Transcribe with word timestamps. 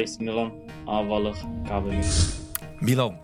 Is 0.00 0.16
Milan, 0.18 0.52
aanvaller 0.86 1.36
KVM. 1.64 2.02
Milan, 2.78 3.18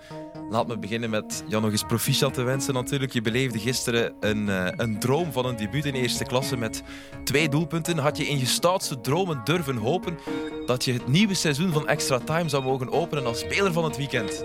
laat 0.50 0.66
me 0.66 0.78
beginnen 0.78 1.10
met 1.10 1.44
jou 1.48 1.62
nog 1.62 1.70
eens 1.70 1.82
proficiat 1.82 2.34
te 2.34 2.42
wensen. 2.42 2.74
Natuurlijk, 2.74 3.12
je 3.12 3.20
beleefde 3.20 3.58
gisteren 3.58 4.14
een, 4.20 4.46
uh, 4.48 4.68
een 4.76 4.98
droom 4.98 5.32
van 5.32 5.46
een 5.46 5.56
debuut 5.56 5.84
in 5.84 5.94
eerste 5.94 6.24
klasse 6.24 6.56
met 6.56 6.82
twee 7.24 7.48
doelpunten. 7.48 7.98
Had 7.98 8.16
je 8.16 8.26
in 8.26 8.38
je 8.38 8.46
stoutste 8.46 9.00
dromen 9.00 9.40
durven 9.44 9.76
hopen 9.76 10.18
dat 10.66 10.84
je 10.84 10.92
het 10.92 11.06
nieuwe 11.08 11.34
seizoen 11.34 11.72
van 11.72 11.88
Extra 11.88 12.18
Time 12.18 12.48
zou 12.48 12.62
mogen 12.62 12.92
openen 12.92 13.26
als 13.26 13.38
speler 13.38 13.72
van 13.72 13.84
het 13.84 13.96
weekend? 13.96 14.40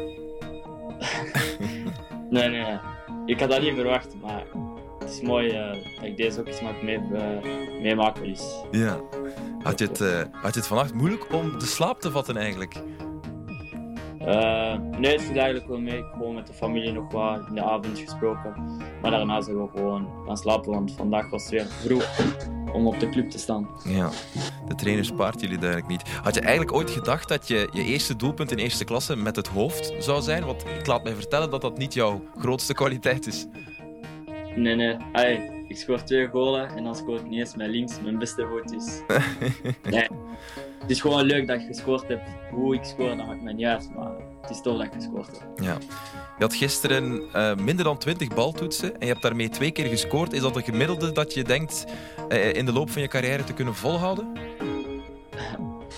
nee, 2.29 2.49
nee, 2.49 2.61
nee. 2.61 2.79
Ik 3.25 3.39
had 3.39 3.49
dat 3.49 3.61
niet 3.61 3.75
verwacht, 3.75 4.15
maar 4.21 4.45
het 5.01 5.09
is 5.09 5.21
mooi 5.21 5.47
uh, 5.47 5.73
dat 5.95 6.03
ik 6.03 6.17
deze 6.17 6.39
ook 6.39 6.47
eens 6.47 6.61
mag 6.61 6.81
mee, 6.81 6.99
uh, 7.11 7.81
meemaken. 7.81 8.23
Dus. 8.23 8.55
Ja. 8.71 8.99
Had 9.63 9.79
je, 9.79 9.85
het, 9.85 9.99
uh, 9.99 10.21
had 10.31 10.53
je 10.53 10.59
het 10.59 10.67
vannacht 10.67 10.93
moeilijk 10.93 11.33
om 11.33 11.59
de 11.59 11.65
slaap 11.65 12.01
te 12.01 12.11
vatten 12.11 12.37
eigenlijk? 12.37 12.75
Uh, 14.21 14.77
nee, 14.99 15.11
het 15.11 15.21
viel 15.21 15.35
eigenlijk 15.35 15.67
wel 15.67 15.79
mee. 15.79 16.03
Gewoon 16.03 16.35
met 16.35 16.47
de 16.47 16.53
familie 16.53 16.91
nog 16.91 17.11
wat 17.11 17.47
in 17.47 17.55
de 17.55 17.63
avond 17.63 17.99
gesproken. 17.99 18.53
Maar 19.01 19.11
daarna 19.11 19.41
zijn 19.41 19.61
we 19.61 19.67
gewoon 19.73 20.07
gaan 20.25 20.37
slapen, 20.37 20.71
want 20.71 20.91
vandaag 20.91 21.29
was 21.29 21.41
het 21.41 21.51
weer 21.51 21.65
vroeg 21.65 22.19
om 22.73 22.87
op 22.87 22.99
de 22.99 23.09
club 23.09 23.29
te 23.29 23.39
staan. 23.39 23.69
Ja, 23.83 24.09
de 24.67 24.75
trainer 24.75 25.05
spaart 25.05 25.41
jullie 25.41 25.57
duidelijk 25.57 25.89
niet. 25.89 26.09
Had 26.23 26.35
je 26.35 26.41
eigenlijk 26.41 26.73
ooit 26.73 26.89
gedacht 26.89 27.27
dat 27.27 27.47
je 27.47 27.69
je 27.71 27.83
eerste 27.83 28.15
doelpunt 28.15 28.51
in 28.51 28.57
eerste 28.57 28.83
klasse 28.83 29.15
met 29.15 29.35
het 29.35 29.47
hoofd 29.47 29.93
zou 29.99 30.21
zijn? 30.21 30.45
Want 30.45 30.65
ik 30.65 30.85
laat 30.85 31.03
mij 31.03 31.15
vertellen 31.15 31.49
dat 31.49 31.61
dat 31.61 31.77
niet 31.77 31.93
jouw 31.93 32.21
grootste 32.37 32.73
kwaliteit 32.73 33.27
is. 33.27 33.45
Nee, 34.55 34.75
nee. 34.75 34.97
Ik 35.67 35.77
scoor 35.77 36.03
twee 36.03 36.27
golen 36.27 36.69
en 36.75 36.83
dan 36.83 36.95
scoor 36.95 37.17
ik 37.17 37.29
niet 37.29 37.39
eens 37.39 37.55
met 37.55 37.69
links. 37.69 38.01
Mijn 38.01 38.17
beste 38.17 38.47
voet 38.47 38.73
is. 38.73 39.01
nee. 39.91 40.07
Het 40.79 40.89
is 40.89 41.01
gewoon 41.01 41.23
leuk 41.23 41.47
dat 41.47 41.61
je 41.61 41.67
gescoord 41.67 42.07
hebt. 42.07 42.29
Hoe 42.51 42.75
ik 42.75 42.83
scoor, 42.83 43.15
dat 43.15 43.25
maakt 43.25 43.41
mij 43.41 43.53
niet 43.53 43.65
uit. 43.65 43.89
Maar 43.95 44.11
het 44.41 44.49
is 44.49 44.61
tof 44.61 44.77
dat 44.77 44.85
ik 44.85 44.91
gescoord 44.93 45.27
heb. 45.27 45.65
Ja. 45.65 45.77
Je 46.37 46.43
had 46.47 46.53
gisteren 46.53 47.21
uh, 47.35 47.55
minder 47.55 47.85
dan 47.85 47.97
20 47.97 48.27
baltoetsen 48.27 48.93
en 48.93 48.99
je 48.99 49.11
hebt 49.11 49.21
daarmee 49.21 49.49
twee 49.49 49.71
keer 49.71 49.85
gescoord. 49.85 50.33
Is 50.33 50.41
dat 50.41 50.55
een 50.55 50.63
gemiddelde 50.63 51.11
dat 51.11 51.33
je 51.33 51.43
denkt 51.43 51.85
uh, 52.29 52.53
in 52.53 52.65
de 52.65 52.73
loop 52.73 52.89
van 52.89 53.01
je 53.01 53.07
carrière 53.07 53.43
te 53.43 53.53
kunnen 53.53 53.75
volhouden? 53.75 54.31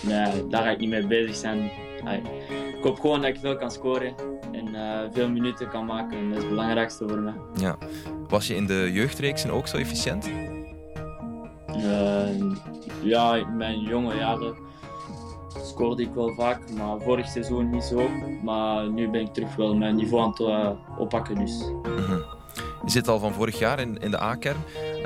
Nee, 0.02 0.48
daar 0.48 0.64
ga 0.64 0.70
ik 0.70 0.80
niet 0.80 0.90
mee 0.90 1.08
bezig 1.08 1.36
zijn. 1.36 1.72
Ik 2.78 2.84
hoop 2.84 3.00
gewoon 3.00 3.22
dat 3.22 3.30
ik 3.30 3.40
veel 3.40 3.58
kan 3.58 3.72
scoren 3.72 4.16
en 4.52 4.68
uh, 4.68 5.00
veel 5.12 5.30
minuten 5.30 5.70
kan 5.70 5.86
maken. 5.86 6.18
En 6.18 6.28
dat 6.28 6.38
is 6.38 6.44
het 6.44 6.50
belangrijkste 6.50 7.08
voor 7.08 7.20
mij. 7.20 7.34
Ja. 7.56 7.78
Was 8.28 8.48
je 8.48 8.56
in 8.56 8.66
de 8.66 8.90
jeugdreeksen 8.94 9.52
ook 9.52 9.68
zo 9.68 9.78
efficiënt? 9.78 10.30
ja, 13.04 13.36
in 13.36 13.58
mijn 13.58 13.80
jonge 13.80 14.16
jaren 14.16 14.56
scoorde 15.64 16.04
ik 16.04 16.14
wel 16.14 16.34
vaak, 16.34 16.72
maar 16.72 17.02
vorig 17.02 17.28
seizoen 17.28 17.70
niet 17.70 17.84
zo. 17.84 18.10
Maar 18.44 18.90
nu 18.90 19.10
ben 19.10 19.22
ik 19.22 19.34
terug 19.34 19.56
wel 19.56 19.76
mijn 19.76 19.96
niveau 19.96 20.24
aan 20.24 20.30
het 20.30 20.40
uh, 20.40 20.70
oppakken. 21.00 21.36
Dus. 21.36 21.62
-hmm. 21.84 22.24
Je 22.86 22.92
zit 22.92 23.08
al 23.08 23.20
van 23.20 23.34
vorig 23.34 23.60
jaar 23.60 23.80
in, 23.80 23.98
in 23.98 24.12
de 24.12 24.22
A-kern. 24.22 24.58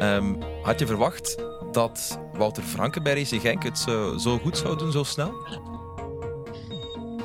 Um, 0.01 0.37
had 0.63 0.79
je 0.79 0.85
verwacht 0.85 1.43
dat 1.71 2.19
Wouter 2.33 2.63
Franke 2.63 3.01
bij 3.01 3.21
RC 3.21 3.41
Genk 3.41 3.63
het 3.63 3.77
zo, 3.77 4.17
zo, 4.17 4.37
goed 4.37 4.57
zou 4.57 4.77
doen, 4.77 4.91
zo 4.91 5.03
snel? 5.03 5.31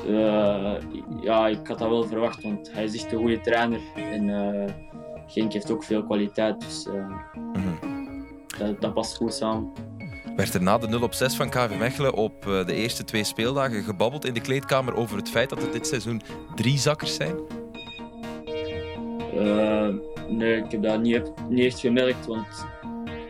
Uh, 0.08 0.72
ja, 1.20 1.46
ik 1.48 1.66
had 1.66 1.78
dat 1.78 1.88
wel 1.88 2.04
verwacht, 2.04 2.42
want 2.42 2.72
hij 2.72 2.84
is 2.84 2.94
echt 2.94 3.12
een 3.12 3.18
goede 3.18 3.40
trainer. 3.40 3.80
En 3.94 4.30
Genk 5.32 5.52
heeft 5.52 5.70
ook 5.70 5.84
veel 5.84 6.04
kwaliteit, 6.04 6.60
dus 6.60 6.86
mm 6.86 7.22
-hmm. 7.52 8.26
dat, 8.58 8.80
dat 8.80 8.94
past 8.94 9.16
goed 9.16 9.34
samen 9.34 9.72
werd 10.36 10.54
er 10.54 10.62
na 10.62 10.78
de 10.78 10.88
0 10.88 11.02
op 11.02 11.14
6 11.14 11.34
van 11.34 11.50
KV 11.50 11.78
Mechelen 11.78 12.14
op 12.14 12.42
de 12.42 12.74
eerste 12.74 13.04
twee 13.04 13.24
speeldagen 13.24 13.82
gebabbeld 13.82 14.24
in 14.24 14.34
de 14.34 14.40
kleedkamer 14.40 14.94
over 14.94 15.16
het 15.16 15.28
feit 15.28 15.48
dat 15.48 15.62
er 15.62 15.72
dit 15.72 15.86
seizoen 15.86 16.22
drie 16.54 16.78
zakkers 16.78 17.14
zijn? 17.14 17.36
Uh, 19.34 19.88
nee, 20.28 20.56
ik 20.56 20.70
heb 20.70 20.82
dat 20.82 21.00
niet, 21.00 21.32
niet 21.48 21.64
echt 21.64 21.80
gemerkt, 21.80 22.26
want 22.26 22.46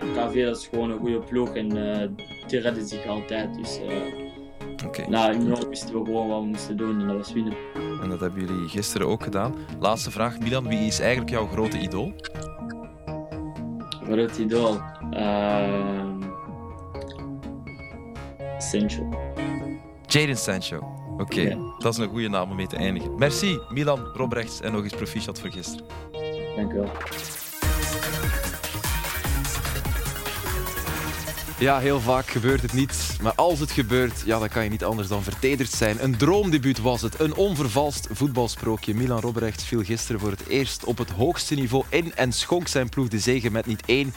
KV 0.00 0.44
dat 0.44 0.56
is 0.56 0.66
gewoon 0.66 0.91
een 0.91 0.98
goede 0.98 1.18
ploeg 1.18 1.54
en 1.54 1.76
uh, 1.76 2.08
die 2.46 2.60
redden 2.60 2.86
zich 2.86 3.06
altijd. 3.06 3.54
Dus 3.54 3.80
uh, 3.80 4.22
okay. 4.87 5.06
nou, 5.06 5.32
in 5.32 5.48
Noord 5.48 5.69
wisten 5.69 5.98
we 5.98 6.04
gewoon 6.04 6.28
wat 6.28 6.41
we 6.41 6.47
moesten 6.47 6.76
doen 6.76 7.00
en 7.00 7.06
dat 7.06 7.16
was 7.16 7.32
winnen. 7.32 7.56
En 8.03 8.09
dat 8.09 8.20
hebben 8.20 8.47
jullie 8.47 8.69
gisteren 8.69 9.06
ook 9.06 9.22
gedaan. 9.22 9.54
Laatste 9.81 10.10
vraag, 10.10 10.38
Milan, 10.38 10.69
wie 10.69 10.78
is 10.78 11.00
eigenlijk 11.00 11.31
jouw 11.31 11.47
grote 11.47 11.78
idool? 11.78 12.12
Groot 14.04 14.38
idool? 14.38 14.81
Sancho. 18.59 19.09
Jadon 20.06 20.37
Sancho. 20.37 20.76
Oké, 21.12 21.22
okay. 21.22 21.44
ja. 21.44 21.56
dat 21.78 21.92
is 21.92 21.98
een 21.98 22.09
goede 22.09 22.28
naam 22.28 22.50
om 22.50 22.56
mee 22.56 22.66
te 22.66 22.76
eindigen. 22.76 23.19
Merci, 23.19 23.59
Milan 23.69 24.00
Robrechts 24.15 24.60
en 24.60 24.72
nog 24.72 24.82
eens 24.82 24.94
proficiat 24.94 25.41
voor 25.41 25.50
gisteren. 25.50 25.87
Dank 26.56 26.72
u 26.72 26.75
wel. 26.75 26.91
Ja, 31.62 31.78
heel 31.78 32.00
vaak 32.00 32.26
gebeurt 32.26 32.62
het 32.62 32.72
niet. 32.72 33.16
Maar 33.20 33.34
als 33.34 33.58
het 33.58 33.70
gebeurt, 33.70 34.22
ja, 34.24 34.38
dan 34.38 34.48
kan 34.48 34.64
je 34.64 34.70
niet 34.70 34.84
anders 34.84 35.08
dan 35.08 35.22
vertederd 35.22 35.70
zijn. 35.70 36.04
Een 36.04 36.16
droomdebuut 36.16 36.80
was 36.80 37.02
het. 37.02 37.20
Een 37.20 37.34
onvervalst 37.34 38.08
voetbalsprookje. 38.10 38.94
Milan 38.94 39.20
Robrecht 39.20 39.62
viel 39.62 39.82
gisteren 39.82 40.20
voor 40.20 40.30
het 40.30 40.46
eerst 40.46 40.84
op 40.84 40.98
het 40.98 41.10
hoogste 41.10 41.54
niveau 41.54 41.84
in 41.88 42.14
en 42.14 42.32
schonk 42.32 42.68
zijn 42.68 42.88
ploeg 42.88 43.08
de 43.08 43.18
zegen 43.18 43.52
met 43.52 43.66
niet 43.66 43.82
één, 43.86 44.14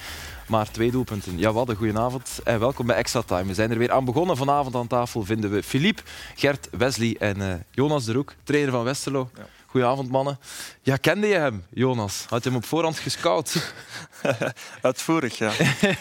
maar 0.47 0.71
twee 0.71 0.91
doelpunten. 0.91 1.37
Ja, 1.37 1.53
wat 1.53 1.69
een 1.69 1.75
goedenavond 1.75 2.39
en 2.43 2.59
welkom 2.59 2.85
bij 2.85 2.95
Extra 2.95 3.21
Time. 3.21 3.45
We 3.45 3.53
zijn 3.53 3.71
er 3.71 3.77
weer 3.77 3.91
aan 3.91 4.05
begonnen. 4.05 4.37
Vanavond 4.37 4.75
aan 4.75 4.87
tafel 4.87 5.23
vinden 5.23 5.51
we 5.51 5.63
Philippe, 5.63 6.01
Gert, 6.35 6.67
Wesley 6.71 7.15
en 7.19 7.37
uh, 7.37 7.53
Jonas 7.71 8.05
de 8.05 8.13
Roek, 8.13 8.33
trainer 8.43 8.71
van 8.71 8.83
Westerlo. 8.83 9.29
Ja. 9.35 9.54
Goedenavond, 9.75 10.09
mannen. 10.09 10.39
Ja, 10.81 10.95
kende 10.95 11.27
je 11.27 11.35
hem, 11.35 11.63
Jonas? 11.69 12.25
Had 12.29 12.43
je 12.43 12.49
hem 12.49 12.57
op 12.57 12.65
voorhand 12.65 12.99
gescout? 12.99 13.73
Uitvoerig, 14.81 15.37
ja. 15.37 15.51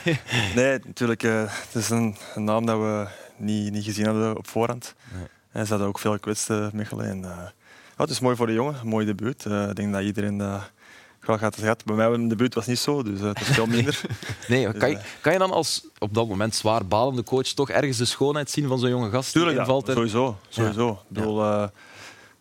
nee, 0.56 0.78
natuurlijk. 0.86 1.22
Uh, 1.22 1.42
het 1.46 1.74
is 1.74 1.90
een, 1.90 2.16
een, 2.34 2.44
naam 2.44 2.66
dat 2.66 2.78
we 2.78 3.06
niet, 3.36 3.72
niet 3.72 3.84
gezien 3.84 4.04
hebben 4.04 4.36
op 4.36 4.48
voorhand. 4.48 4.94
Nee. 5.12 5.26
En 5.52 5.64
ze 5.64 5.70
hadden 5.70 5.88
ook 5.88 5.98
veel 5.98 6.12
gekwetst, 6.12 6.50
uh, 6.50 6.70
Mechelen. 6.72 7.08
En, 7.08 7.18
uh, 7.18 7.24
ja, 7.24 7.52
het 7.96 8.10
is 8.10 8.20
mooi 8.20 8.36
voor 8.36 8.46
de 8.46 8.52
jongen, 8.52 8.74
een 8.80 8.88
mooi 8.88 9.06
debuut. 9.06 9.44
ik 9.44 9.76
denk 9.76 9.92
dat 9.92 10.02
iedereen 10.02 10.38
wel 10.38 11.38
gaat 11.38 11.54
het 11.54 11.62
gehad. 11.62 11.84
Bij 11.84 11.96
mij 11.96 12.12
in 12.12 12.28
de 12.28 12.36
buurt 12.36 12.54
was 12.54 12.66
niet 12.66 12.78
zo, 12.78 13.02
dus 13.02 13.20
uh, 13.20 13.26
het 13.26 13.40
is 13.40 13.46
veel 13.46 13.66
minder. 13.76 14.00
nee, 14.48 14.72
kan, 14.72 14.90
je, 14.90 14.98
kan 15.20 15.32
je 15.32 15.38
dan 15.38 15.50
als 15.50 15.86
op 15.98 16.14
dat 16.14 16.28
moment 16.28 16.54
zwaar 16.54 16.86
balende 16.86 17.22
coach 17.22 17.46
toch 17.46 17.70
ergens 17.70 17.98
de 17.98 18.04
schoonheid 18.04 18.50
zien 18.50 18.68
van 18.68 18.78
zo'n 18.78 18.88
jonge 18.88 19.10
gast? 19.10 19.32
Tuurlijk, 19.32 19.56
ja, 19.56 19.64
sowieso. 19.64 20.38
sowieso. 20.48 20.90
Ik 20.90 20.98
bedoel, 21.08 21.42
uh, 21.42 21.66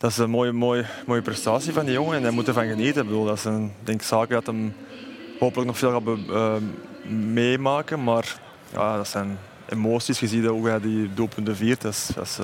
dat 0.03 0.11
is 0.11 0.17
een 0.17 0.29
mooie, 0.29 0.51
mooie, 0.51 0.85
mooie 1.05 1.21
prestatie 1.21 1.73
van 1.73 1.85
die 1.85 1.93
jongen 1.93 2.17
en 2.17 2.23
hij 2.23 2.31
moet 2.31 2.47
ervan 2.47 2.67
genieten. 2.67 3.01
Ik 3.01 3.07
bedoel, 3.07 3.25
dat 3.25 3.38
is 3.38 3.44
een 3.45 3.71
denk, 3.83 4.01
zaak 4.01 4.29
dat 4.29 4.45
hem 4.45 4.75
hopelijk 5.39 5.67
nog 5.67 5.77
veel 5.77 5.91
gaat 5.91 6.17
uh, 6.29 6.53
meemaken, 7.33 8.03
maar 8.03 8.35
ja, 8.71 8.97
dat 8.97 9.07
zijn 9.07 9.38
emoties. 9.69 10.19
Je 10.19 10.27
ziet 10.27 10.45
hoe 10.45 10.67
hij 10.67 10.79
die 10.79 11.13
doelpunten 11.13 11.55
viert. 11.55 11.81
Dat 11.81 11.94
is, 11.94 12.09
dat 12.15 12.25
is, 12.25 12.38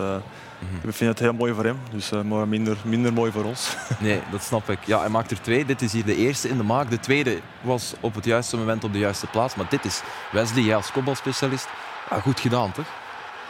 Mm-hmm. 0.60 0.80
We 0.82 0.92
vinden 0.92 1.16
het 1.16 1.20
heel 1.20 1.34
mooi 1.34 1.54
voor 1.54 1.64
hem, 1.64 1.78
dus, 1.92 2.12
uh, 2.12 2.22
maar 2.22 2.48
minder, 2.48 2.78
minder 2.84 3.14
mooi 3.14 3.32
voor 3.32 3.44
ons. 3.44 3.76
Nee, 4.00 4.22
dat 4.32 4.44
snap 4.44 4.70
ik. 4.70 4.84
Ja, 4.84 5.00
hij 5.00 5.10
maakt 5.10 5.32
er 5.32 5.42
twee. 5.42 5.66
Dit 5.66 5.82
is 5.82 5.94
hier 5.94 6.06
de 6.06 6.16
eerste 6.16 6.50
in 6.50 6.58
de 6.58 6.64
maak. 6.64 6.90
De 6.90 7.00
tweede 7.00 7.40
was 7.62 7.94
op 8.00 8.16
het 8.16 8.26
juiste 8.26 8.58
moment 8.58 8.84
op 8.84 8.94
de 8.94 9.00
juiste 9.00 9.28
plaats. 9.28 9.56
Maar 9.56 9.70
dit 9.70 9.86
is 9.86 10.02
Wesley, 10.32 10.64
jij 10.64 10.76
als 10.76 10.92
kopbalspecialist. 10.92 11.68
Ja, 12.10 12.20
goed 12.20 12.40
gedaan, 12.40 12.72
toch? 12.72 12.88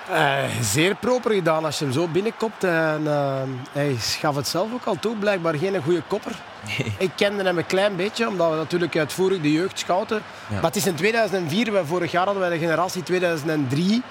Uh, 0.09 0.44
zeer 0.61 0.95
proper 0.95 1.31
gedaan 1.31 1.65
als 1.65 1.79
je 1.79 1.85
hem 1.85 1.94
zo 1.94 2.07
binnenkomt. 2.07 2.63
En, 2.63 3.01
uh, 3.03 3.41
hij 3.71 3.95
gaf 3.95 4.35
het 4.35 4.47
zelf 4.47 4.73
ook 4.73 4.85
al 4.85 5.00
toe, 5.00 5.15
blijkbaar 5.15 5.56
geen 5.56 5.81
goede 5.81 6.01
kopper. 6.07 6.41
Nee. 6.65 6.94
Ik 6.97 7.11
kende 7.15 7.44
hem 7.44 7.57
een 7.57 7.65
klein 7.65 7.95
beetje, 7.95 8.27
omdat 8.27 8.50
we 8.50 8.56
natuurlijk 8.56 8.97
uitvoerig 8.97 9.41
de 9.41 9.51
jeugd 9.51 9.79
scouten. 9.79 10.21
Ja. 10.47 10.53
Maar 10.53 10.63
het 10.63 10.75
is 10.75 10.88
in 10.88 10.95
2004, 10.95 11.71
we, 11.71 11.85
vorig 11.85 12.11
jaar 12.11 12.25
hadden 12.25 12.41
wij 12.41 12.51
de 12.51 12.57
generatie 12.57 13.03
2003 13.03 14.01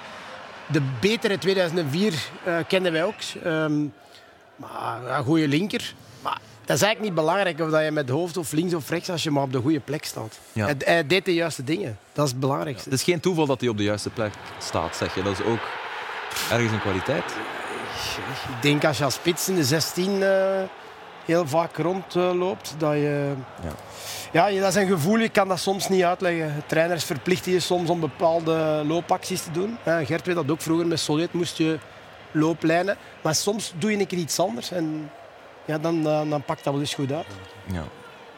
de 0.66 0.82
betere 1.00 1.38
2004 1.38 2.12
uh, 2.46 2.56
kenden 2.68 2.92
wij 2.92 3.04
ook. 3.04 3.14
Um, 3.46 3.92
maar 4.56 5.18
een 5.18 5.24
goede 5.24 5.48
linker. 5.48 5.94
Maar 6.22 6.38
dat 6.64 6.76
is 6.76 6.82
eigenlijk 6.82 7.00
niet 7.00 7.14
belangrijk 7.14 7.60
of 7.60 7.70
dat 7.70 7.84
je 7.84 7.90
met 7.90 8.08
hoofd 8.08 8.36
of 8.36 8.52
links 8.52 8.74
of 8.74 8.90
rechts, 8.90 9.10
als 9.10 9.22
je 9.22 9.30
maar 9.30 9.42
op 9.42 9.52
de 9.52 9.60
goede 9.60 9.80
plek 9.80 10.04
staat. 10.04 10.38
Ja. 10.52 10.64
Hij, 10.64 10.74
hij, 10.78 11.06
deed 11.06 11.24
de 11.24 11.34
juiste 11.34 11.64
dingen. 11.64 11.98
Dat 12.12 12.24
is 12.24 12.30
het 12.30 12.40
belangrijkste. 12.40 12.88
Het 12.88 12.98
is 12.98 13.04
geen 13.04 13.20
toeval 13.20 13.46
dat 13.46 13.60
hij 13.60 13.68
op 13.68 13.76
de 13.76 13.82
juiste 13.82 14.10
plek 14.10 14.32
staat, 14.58 14.96
zeg 14.96 15.14
je. 15.14 15.22
Dat 15.22 15.32
is 15.32 15.44
ook 15.44 15.60
ergens 16.50 16.73
een 16.73 16.81
kwaliteit. 16.81 17.25
Ik 18.56 18.62
denk 18.62 18.85
als 18.85 18.99
je 18.99 19.05
als 19.05 19.14
spits 19.14 19.49
in 19.49 19.55
de 19.55 19.64
16 19.64 20.20
uh, 20.20 20.29
heel 21.25 21.46
vaak 21.46 21.76
rondloopt, 21.76 22.75
dat 22.79 22.93
je... 22.93 23.32
Ja 23.62 23.75
ja, 24.32 24.50
dat 24.61 24.69
is 24.69 24.75
een 24.75 24.87
gevoel, 24.87 25.19
je 25.19 25.29
kan 25.29 25.49
dat 25.49 25.61
soms 25.61 25.88
niet 25.88 26.02
uitleggen. 26.02 26.62
Trainers 26.67 27.05
verplichten 27.05 27.52
je 27.52 27.61
soms 27.61 27.90
om 27.90 28.00
bepaalde 28.00 28.82
loopacties 28.87 29.43
te 29.43 29.50
doen. 29.50 29.79
Gert 29.85 30.26
weet 30.26 30.35
dat 30.35 30.50
ook, 30.50 30.61
vroeger 30.61 30.87
met 30.87 31.00
Solid 31.00 31.32
moest 31.32 31.56
je 31.56 31.79
looplijnen. 32.31 32.96
Maar 33.23 33.35
soms 33.35 33.73
doe 33.79 33.90
je 33.90 33.99
een 33.99 34.06
keer 34.06 34.19
iets 34.19 34.38
anders 34.38 34.70
en 34.70 35.11
ja, 35.64 35.79
dan, 35.79 36.02
dan, 36.02 36.31
dan 36.31 36.43
pakt 36.43 36.64
dat 36.64 36.73
wel 36.73 36.82
eens 36.82 36.94
goed 36.94 37.12
uit. 37.12 37.26
Ja, 37.73 37.85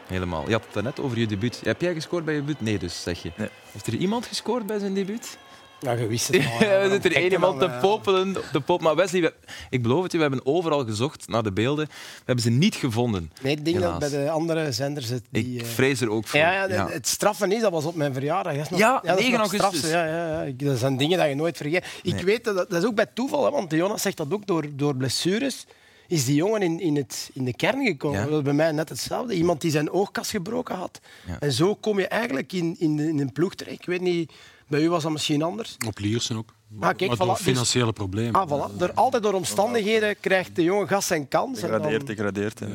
helemaal. 0.07 0.43
Je 0.47 0.51
had 0.51 0.65
het 0.71 0.83
net 0.83 0.99
over 0.99 1.17
je 1.17 1.27
debuut. 1.27 1.61
Heb 1.63 1.81
jij 1.81 1.93
gescoord 1.93 2.25
bij 2.25 2.33
je 2.33 2.39
debuut? 2.39 2.61
Nee, 2.61 2.79
dus 2.79 3.03
zeg 3.03 3.23
je. 3.23 3.31
Nee. 3.35 3.49
Heeft 3.71 3.87
er 3.87 3.93
iemand 3.93 4.25
gescoord 4.25 4.65
bij 4.65 4.79
zijn 4.79 4.93
debuut? 4.93 5.37
Ja, 5.81 5.91
je 5.91 6.07
wist 6.07 6.27
het 6.27 6.35
al. 6.35 6.67
Ja, 6.67 6.81
we 6.81 6.89
zitten 6.89 7.13
er 7.15 7.31
iemand 7.31 7.59
te 7.59 7.65
eh, 7.65 7.79
popelen. 7.79 8.35
Te 8.51 8.61
pop. 8.61 8.81
Maar 8.81 8.95
Wesley, 8.95 9.21
we- 9.21 9.33
ik 9.69 9.81
beloof 9.81 10.03
het 10.03 10.11
je, 10.11 10.17
we 10.17 10.23
hebben 10.23 10.45
overal 10.45 10.85
gezocht 10.85 11.27
naar 11.27 11.43
de 11.43 11.51
beelden. 11.51 11.85
We 11.87 11.93
hebben 12.25 12.43
ze 12.43 12.49
niet 12.49 12.75
gevonden. 12.75 13.31
Nee, 13.41 13.55
ik 13.55 13.65
denk 13.65 13.79
dat 13.79 13.99
bij 13.99 14.09
de 14.09 14.29
andere 14.29 14.71
zenders 14.71 15.09
het 15.09 15.23
die... 15.29 15.55
Ik 15.55 15.61
eh, 15.61 15.67
vrees 15.67 16.01
er 16.01 16.09
ook 16.09 16.27
voor. 16.27 16.39
Ja, 16.39 16.51
ja, 16.53 16.67
de- 16.85 16.93
het 16.93 17.07
straffen 17.07 17.51
is, 17.51 17.61
dat 17.61 17.71
was 17.71 17.85
op 17.85 17.95
mijn 17.95 18.13
verjaardag. 18.13 18.53
Dat 18.53 18.63
is 18.63 18.69
nog, 18.69 18.79
Ja, 18.79 18.99
dat 19.03 19.17
is 19.19 19.23
9 19.25 19.39
nog 19.39 19.53
augustus. 19.57 19.89
Ja, 19.91 20.05
ja, 20.05 20.27
ja. 20.27 20.41
Ik- 20.41 20.65
Dat 20.65 20.77
zijn 20.77 20.97
dingen 20.97 21.17
dat 21.17 21.27
je 21.27 21.35
nooit 21.35 21.57
vergeet. 21.57 21.85
Ik 22.03 22.13
Nee. 22.13 22.23
weet 22.23 22.43
dat, 22.43 22.55
dat 22.55 22.73
is 22.73 22.85
ook 22.85 22.95
bij 22.95 23.07
toeval, 23.13 23.43
hè, 23.45 23.51
want 23.51 23.71
Jonas 23.71 24.01
zegt 24.01 24.17
dat 24.17 24.33
ook 24.33 24.45
door, 24.47 24.65
door 24.75 24.95
blessures. 24.95 25.65
Is 26.07 26.25
die 26.25 26.35
jongen 26.35 26.61
in, 26.61 26.79
in, 26.79 26.95
het, 26.95 27.29
in 27.33 27.43
de 27.45 27.55
kern 27.55 27.85
gekomen? 27.85 28.17
Ja. 28.17 28.23
Dat 28.23 28.33
was 28.33 28.41
bij 28.41 28.53
mij 28.53 28.71
net 28.71 28.89
hetzelfde. 28.89 29.33
Iemand 29.35 29.61
die 29.61 29.71
zijn 29.71 29.91
oogkas 29.91 30.29
gebroken 30.29 30.75
had. 30.75 30.99
Ja. 31.27 31.37
En 31.39 31.51
zo 31.51 31.75
kom 31.75 31.99
je 31.99 32.07
eigenlijk 32.07 32.53
in, 32.53 32.75
in, 32.79 32.95
de- 32.95 33.07
in 33.07 33.19
een 33.19 33.31
ploeg 33.31 33.55
terecht. 33.55 33.79
Ik 33.79 33.85
weet 33.85 34.01
niet, 34.01 34.31
bij 34.71 34.81
u 34.81 34.89
was 34.89 35.03
dat 35.03 35.11
misschien 35.11 35.41
anders. 35.41 35.75
Op 35.87 35.99
Liersen 35.99 36.37
ook. 36.37 36.53
Maar, 36.67 36.95
kijk, 36.95 37.09
maar 37.09 37.19
door 37.19 37.27
voilà, 37.27 37.37
dus- 37.37 37.47
financiële 37.47 37.93
problemen. 37.93 38.41
Ah, 38.41 38.47
voilà. 38.49 38.77
Door, 38.77 38.93
altijd 38.93 39.23
door 39.23 39.33
omstandigheden 39.33 40.15
krijgt 40.19 40.55
de 40.55 40.63
jongen 40.63 40.87
gas 40.87 41.07
zijn 41.07 41.27
kans. 41.27 41.59
Degradeert, 41.59 42.05
dan- 42.07 42.15
degradeert. 42.15 42.61
En, 42.61 42.71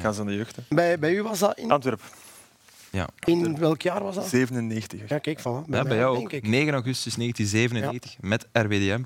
Gaan 0.00 0.14
ze 0.14 0.20
aan 0.20 0.26
de 0.26 0.34
jeugd. 0.34 0.56
hè. 0.56 0.62
bij, 0.68 0.98
bij 0.98 1.12
u 1.14 1.22
was 1.22 1.38
dat 1.38 1.58
in, 1.58 1.70
Antwerpen, 1.70 2.06
Ja. 2.90 3.08
in 3.24 3.58
welk 3.58 3.82
jaar 3.82 4.02
was 4.02 4.14
dat? 4.14 4.26
97. 4.28 5.08
Ja, 5.08 5.18
kijk, 5.18 5.40
voilà. 5.40 5.42
Bij, 5.66 5.80
Ja, 5.82 5.82
bij 5.88 5.96
jou 5.96 6.14
denk 6.14 6.26
ook. 6.26 6.32
ik. 6.32 6.46
9 6.48 6.72
augustus 6.72 7.14
1997 7.14 8.16
met 8.20 8.46
RWDM 8.52 9.02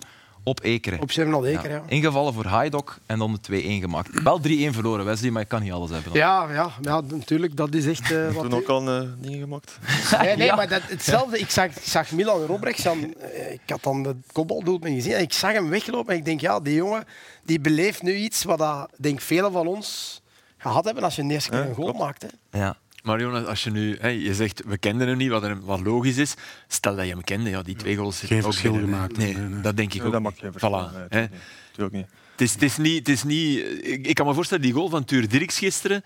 op 0.49 0.61
Ekeren. 0.63 1.01
Op 1.01 1.11
7 1.13 1.45
Eker, 1.45 1.71
ja. 1.71 1.83
Ingevallen 1.87 2.33
voor 2.33 2.45
Haidok 2.45 2.99
en 3.07 3.19
dan 3.19 3.39
de 3.43 3.63
2-1 3.63 3.65
gemaakt. 3.81 4.23
Wel 4.23 4.41
3-1 4.41 4.51
verloren, 4.71 5.05
Wesley, 5.05 5.31
maar 5.31 5.43
ik 5.43 5.49
kan 5.49 5.63
niet 5.63 5.73
alles 5.73 5.91
hebben. 5.91 6.13
Ja, 6.13 6.53
ja, 6.53 6.71
ja, 6.81 7.01
natuurlijk. 7.01 7.57
Dat 7.57 7.75
is 7.75 7.87
echt. 7.87 8.11
eh, 8.11 8.31
wat 8.31 8.43
Toen 8.51 8.55
ook 8.55 8.69
al 8.69 8.89
eh, 8.89 9.09
dingen 9.21 9.39
gemaakt. 9.39 9.79
Nee, 10.21 10.37
nee 10.37 10.47
Ja. 10.47 10.55
maar 10.57 10.69
dat, 10.69 10.83
hetzelfde. 10.87 11.39
Ik 11.39 11.51
zag, 11.51 11.67
ik 11.67 11.83
zag 11.83 12.11
Milan 12.11 12.45
Robrecht. 12.45 12.83
Dan, 12.83 13.15
eh, 13.15 13.53
ik 13.53 13.61
had 13.67 13.83
dan 13.83 14.05
het 14.05 14.17
kopbaldoelpunt 14.33 14.95
gezien. 14.95 15.13
En 15.13 15.23
ik 15.23 15.33
zag 15.33 15.53
hem 15.53 15.69
weglopen. 15.69 16.13
En 16.13 16.19
ik 16.19 16.25
denk, 16.25 16.41
ja, 16.41 16.61
die 16.61 16.75
jongen 16.75 17.05
die 17.45 17.61
beleeft 17.61 18.03
nu 18.03 18.15
iets 18.15 18.45
wat 18.45 18.59
dat, 18.59 18.91
denk 18.97 19.21
velen 19.21 19.53
van 19.53 19.67
ons 19.67 20.21
gehad 20.59 20.85
hebben 20.85 21.03
als 21.05 21.17
je 21.17 21.27
de 21.27 21.33
eerste 21.33 21.51
keer 21.51 21.59
een 21.61 21.75
goal 21.75 21.93
maakt. 21.93 22.23
Hè. 22.51 22.59
Ja. 22.59 22.77
Maar 23.09 23.21
Jonas, 23.21 23.45
als 23.47 23.65
je 23.65 23.71
nu, 23.71 23.97
hè, 24.01 24.09
je 24.09 24.35
zegt 24.35 24.63
we 24.67 24.79
kenden 24.79 25.09
hem 25.09 25.17
niet, 25.17 25.31
wat, 25.31 25.43
er- 25.43 25.61
wat 25.65 25.81
logisch 25.81 26.17
is. 26.17 26.35
Stel 26.67 26.97
dat 26.97 27.05
je 27.07 27.11
hem 27.13 27.25
kende, 27.25 27.51
ja, 27.51 27.63
die 27.63 27.77
twee 27.77 27.97
goals 27.97 28.19
zitten 28.19 28.37
Geen 28.37 28.47
ook 28.47 28.53
verschil 28.53 28.73
binnen. 28.73 28.91
gemaakt. 28.91 29.17
Nee, 29.17 29.35
Nee, 29.35 29.49
nee. 29.49 29.61
dat 29.61 29.77
denk 29.77 29.95
ik 29.95 30.05
ook. 30.05 30.13
dat 30.13 30.23
maakt 30.23 30.39
geen 30.39 30.53
verschil. 30.53 30.91
Voilà, 30.91 30.93
Nee, 31.09 31.21
hè. 31.23 31.27
natuurlijk 31.69 31.97
niet. 31.97 32.07
Het 32.33 32.41
is, 32.41 32.53
het 32.53 32.63
is 32.63 32.77
niet, 32.77 32.99
het 32.99 33.09
is 33.09 33.23
niet 33.23 33.59
ik, 33.83 34.07
ik 34.07 34.15
kan 34.15 34.27
me 34.27 34.35
voorstellen, 34.35 34.63
die 34.63 34.73
goal 34.73 34.89
van 34.89 35.05
Tuur 35.05 35.29
Dirks 35.29 35.59
gisteren, 35.59 36.03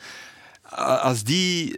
als 1.00 1.22
die... 1.24 1.76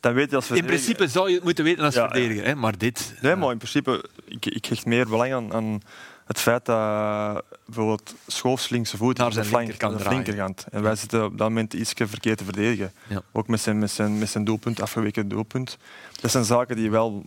Dan 0.00 0.14
weet 0.14 0.30
je 0.30 0.36
als 0.36 0.50
In 0.50 0.64
principe 0.64 1.08
zou 1.08 1.28
je 1.28 1.34
het 1.34 1.44
moeten 1.44 1.64
weten 1.64 1.84
als 1.84 1.94
Ja, 1.94 2.02
ja. 2.02 2.08
verdediger, 2.10 2.44
hè, 2.44 2.54
maar 2.54 2.78
dit... 2.78 3.14
Nee, 3.20 3.36
maar 3.36 3.50
in 3.50 3.58
principe, 3.58 4.04
ik, 4.28 4.46
ik 4.46 4.64
hecht 4.64 4.86
meer 4.86 5.08
belang 5.08 5.32
aan, 5.32 5.52
aan 5.52 5.80
het 6.26 6.38
feit 6.38 6.64
dat 6.64 7.42
bijvoorbeeld 7.64 8.14
Schoofs 8.26 8.68
linkse 8.68 8.96
voet 8.96 9.18
Naar 9.18 9.32
zijn 9.32 9.44
flank, 9.44 9.66
linkerkant 9.66 10.02
de 10.02 10.08
linkerkant. 10.08 10.66
En 10.70 10.82
wij 10.82 10.96
zitten 10.96 11.24
op 11.24 11.38
dat 11.38 11.48
moment 11.48 11.74
iets 11.74 11.92
verkeerd 11.96 12.38
te 12.38 12.44
verdedigen. 12.44 12.92
Ja. 13.08 13.22
Ook 13.32 13.48
met 13.48 13.60
zijn, 13.60 13.78
met, 13.78 13.90
zijn, 13.90 14.18
met 14.18 14.28
zijn 14.28 14.44
doelpunt, 14.44 14.80
afgeweken 14.80 15.28
doelpunt. 15.28 15.78
Dat 16.20 16.30
zijn 16.30 16.44
zaken 16.44 16.76
die 16.76 16.90
wel 16.90 17.24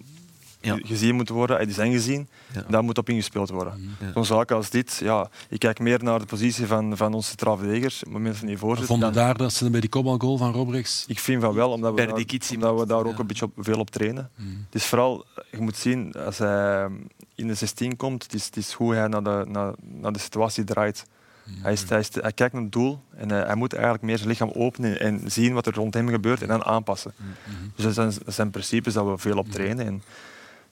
Ja. 0.66 0.80
gezien 0.84 1.16
moeten 1.16 1.36
worden, 1.36 1.60
en 1.60 1.66
die 1.66 1.74
zijn 1.74 1.92
gezien. 1.92 2.28
Ja. 2.54 2.64
Daar 2.70 2.84
moet 2.84 2.98
op 2.98 3.10
ingespeeld 3.10 3.50
worden. 3.50 3.96
Ja. 4.00 4.12
Zo'n 4.14 4.26
zaken 4.26 4.56
als 4.56 4.70
dit, 4.70 5.00
ja, 5.04 5.30
ik 5.50 5.60
kijk 5.60 5.80
meer 5.80 6.04
naar 6.04 6.20
de 6.20 6.26
positie 6.26 6.66
van, 6.66 6.98
van 6.98 7.14
onze 7.14 7.30
centraal 7.30 7.58
verdedigers, 7.58 7.96
op 7.96 8.04
het 8.04 8.14
moment 8.14 8.38
van 8.38 8.48
die 8.48 8.56
We 8.56 8.62
voorzit. 8.62 8.86
vonden 8.86 9.14
daar 9.14 9.38
dat 9.38 9.54
ze 9.54 9.70
bij 9.70 9.80
die 9.80 9.90
kopbalgoal 9.90 10.38
van 10.38 10.52
Robrechts... 10.52 11.06
ik 11.08 11.20
vind 11.20 11.42
van 11.42 11.54
wel, 11.54 11.72
omdat 11.72 11.92
we, 11.92 12.06
daar, 12.06 12.14
omdat 12.54 12.80
we 12.80 12.86
daar 12.86 13.06
ook 13.06 13.20
een 13.20 13.28
beetje 13.28 13.46
op, 13.46 13.52
veel 13.58 13.80
op 13.80 13.90
trainen. 13.90 14.30
Mm. 14.36 14.66
Het 14.66 14.76
is 14.76 14.86
vooral, 14.86 15.26
je 15.52 15.60
moet 15.60 15.78
zien, 15.78 16.14
als 16.14 16.38
hij 16.38 16.88
in 17.36 17.48
de 17.48 17.54
16 17.54 17.96
komt, 17.96 18.24
het 18.24 18.34
is, 18.34 18.46
het 18.46 18.58
is 18.58 18.72
hoe 18.72 18.94
hij 18.94 19.08
naar 19.08 19.24
de, 19.24 19.46
naar, 19.48 19.74
naar 19.82 20.12
de 20.12 20.20
situatie 20.20 20.64
draait. 20.64 21.06
Hij, 21.62 21.72
is, 21.72 21.90
hij, 21.90 22.00
is, 22.00 22.10
hij 22.14 22.32
kijkt 22.32 22.54
naar 22.54 22.62
het 22.62 22.72
doel 22.72 23.00
en 23.16 23.30
hij, 23.30 23.42
hij 23.42 23.56
moet 23.56 23.74
eigenlijk 23.74 24.04
meer 24.04 24.18
zijn 24.18 24.30
lichaam 24.30 24.52
openen 24.54 25.00
en 25.00 25.22
zien 25.26 25.54
wat 25.54 25.66
er 25.66 25.74
rond 25.74 25.94
hem 25.94 26.10
gebeurt 26.10 26.42
en 26.42 26.48
dan 26.48 26.64
aanpassen. 26.64 27.14
Dus 27.76 27.86
dat 27.86 27.94
zijn, 27.94 28.14
dat 28.26 28.34
zijn 28.34 28.50
principes 28.50 28.94
dat 28.94 29.06
we 29.06 29.18
veel 29.18 29.38
op 29.38 29.52
trainen. 29.52 29.86
En, 29.86 30.04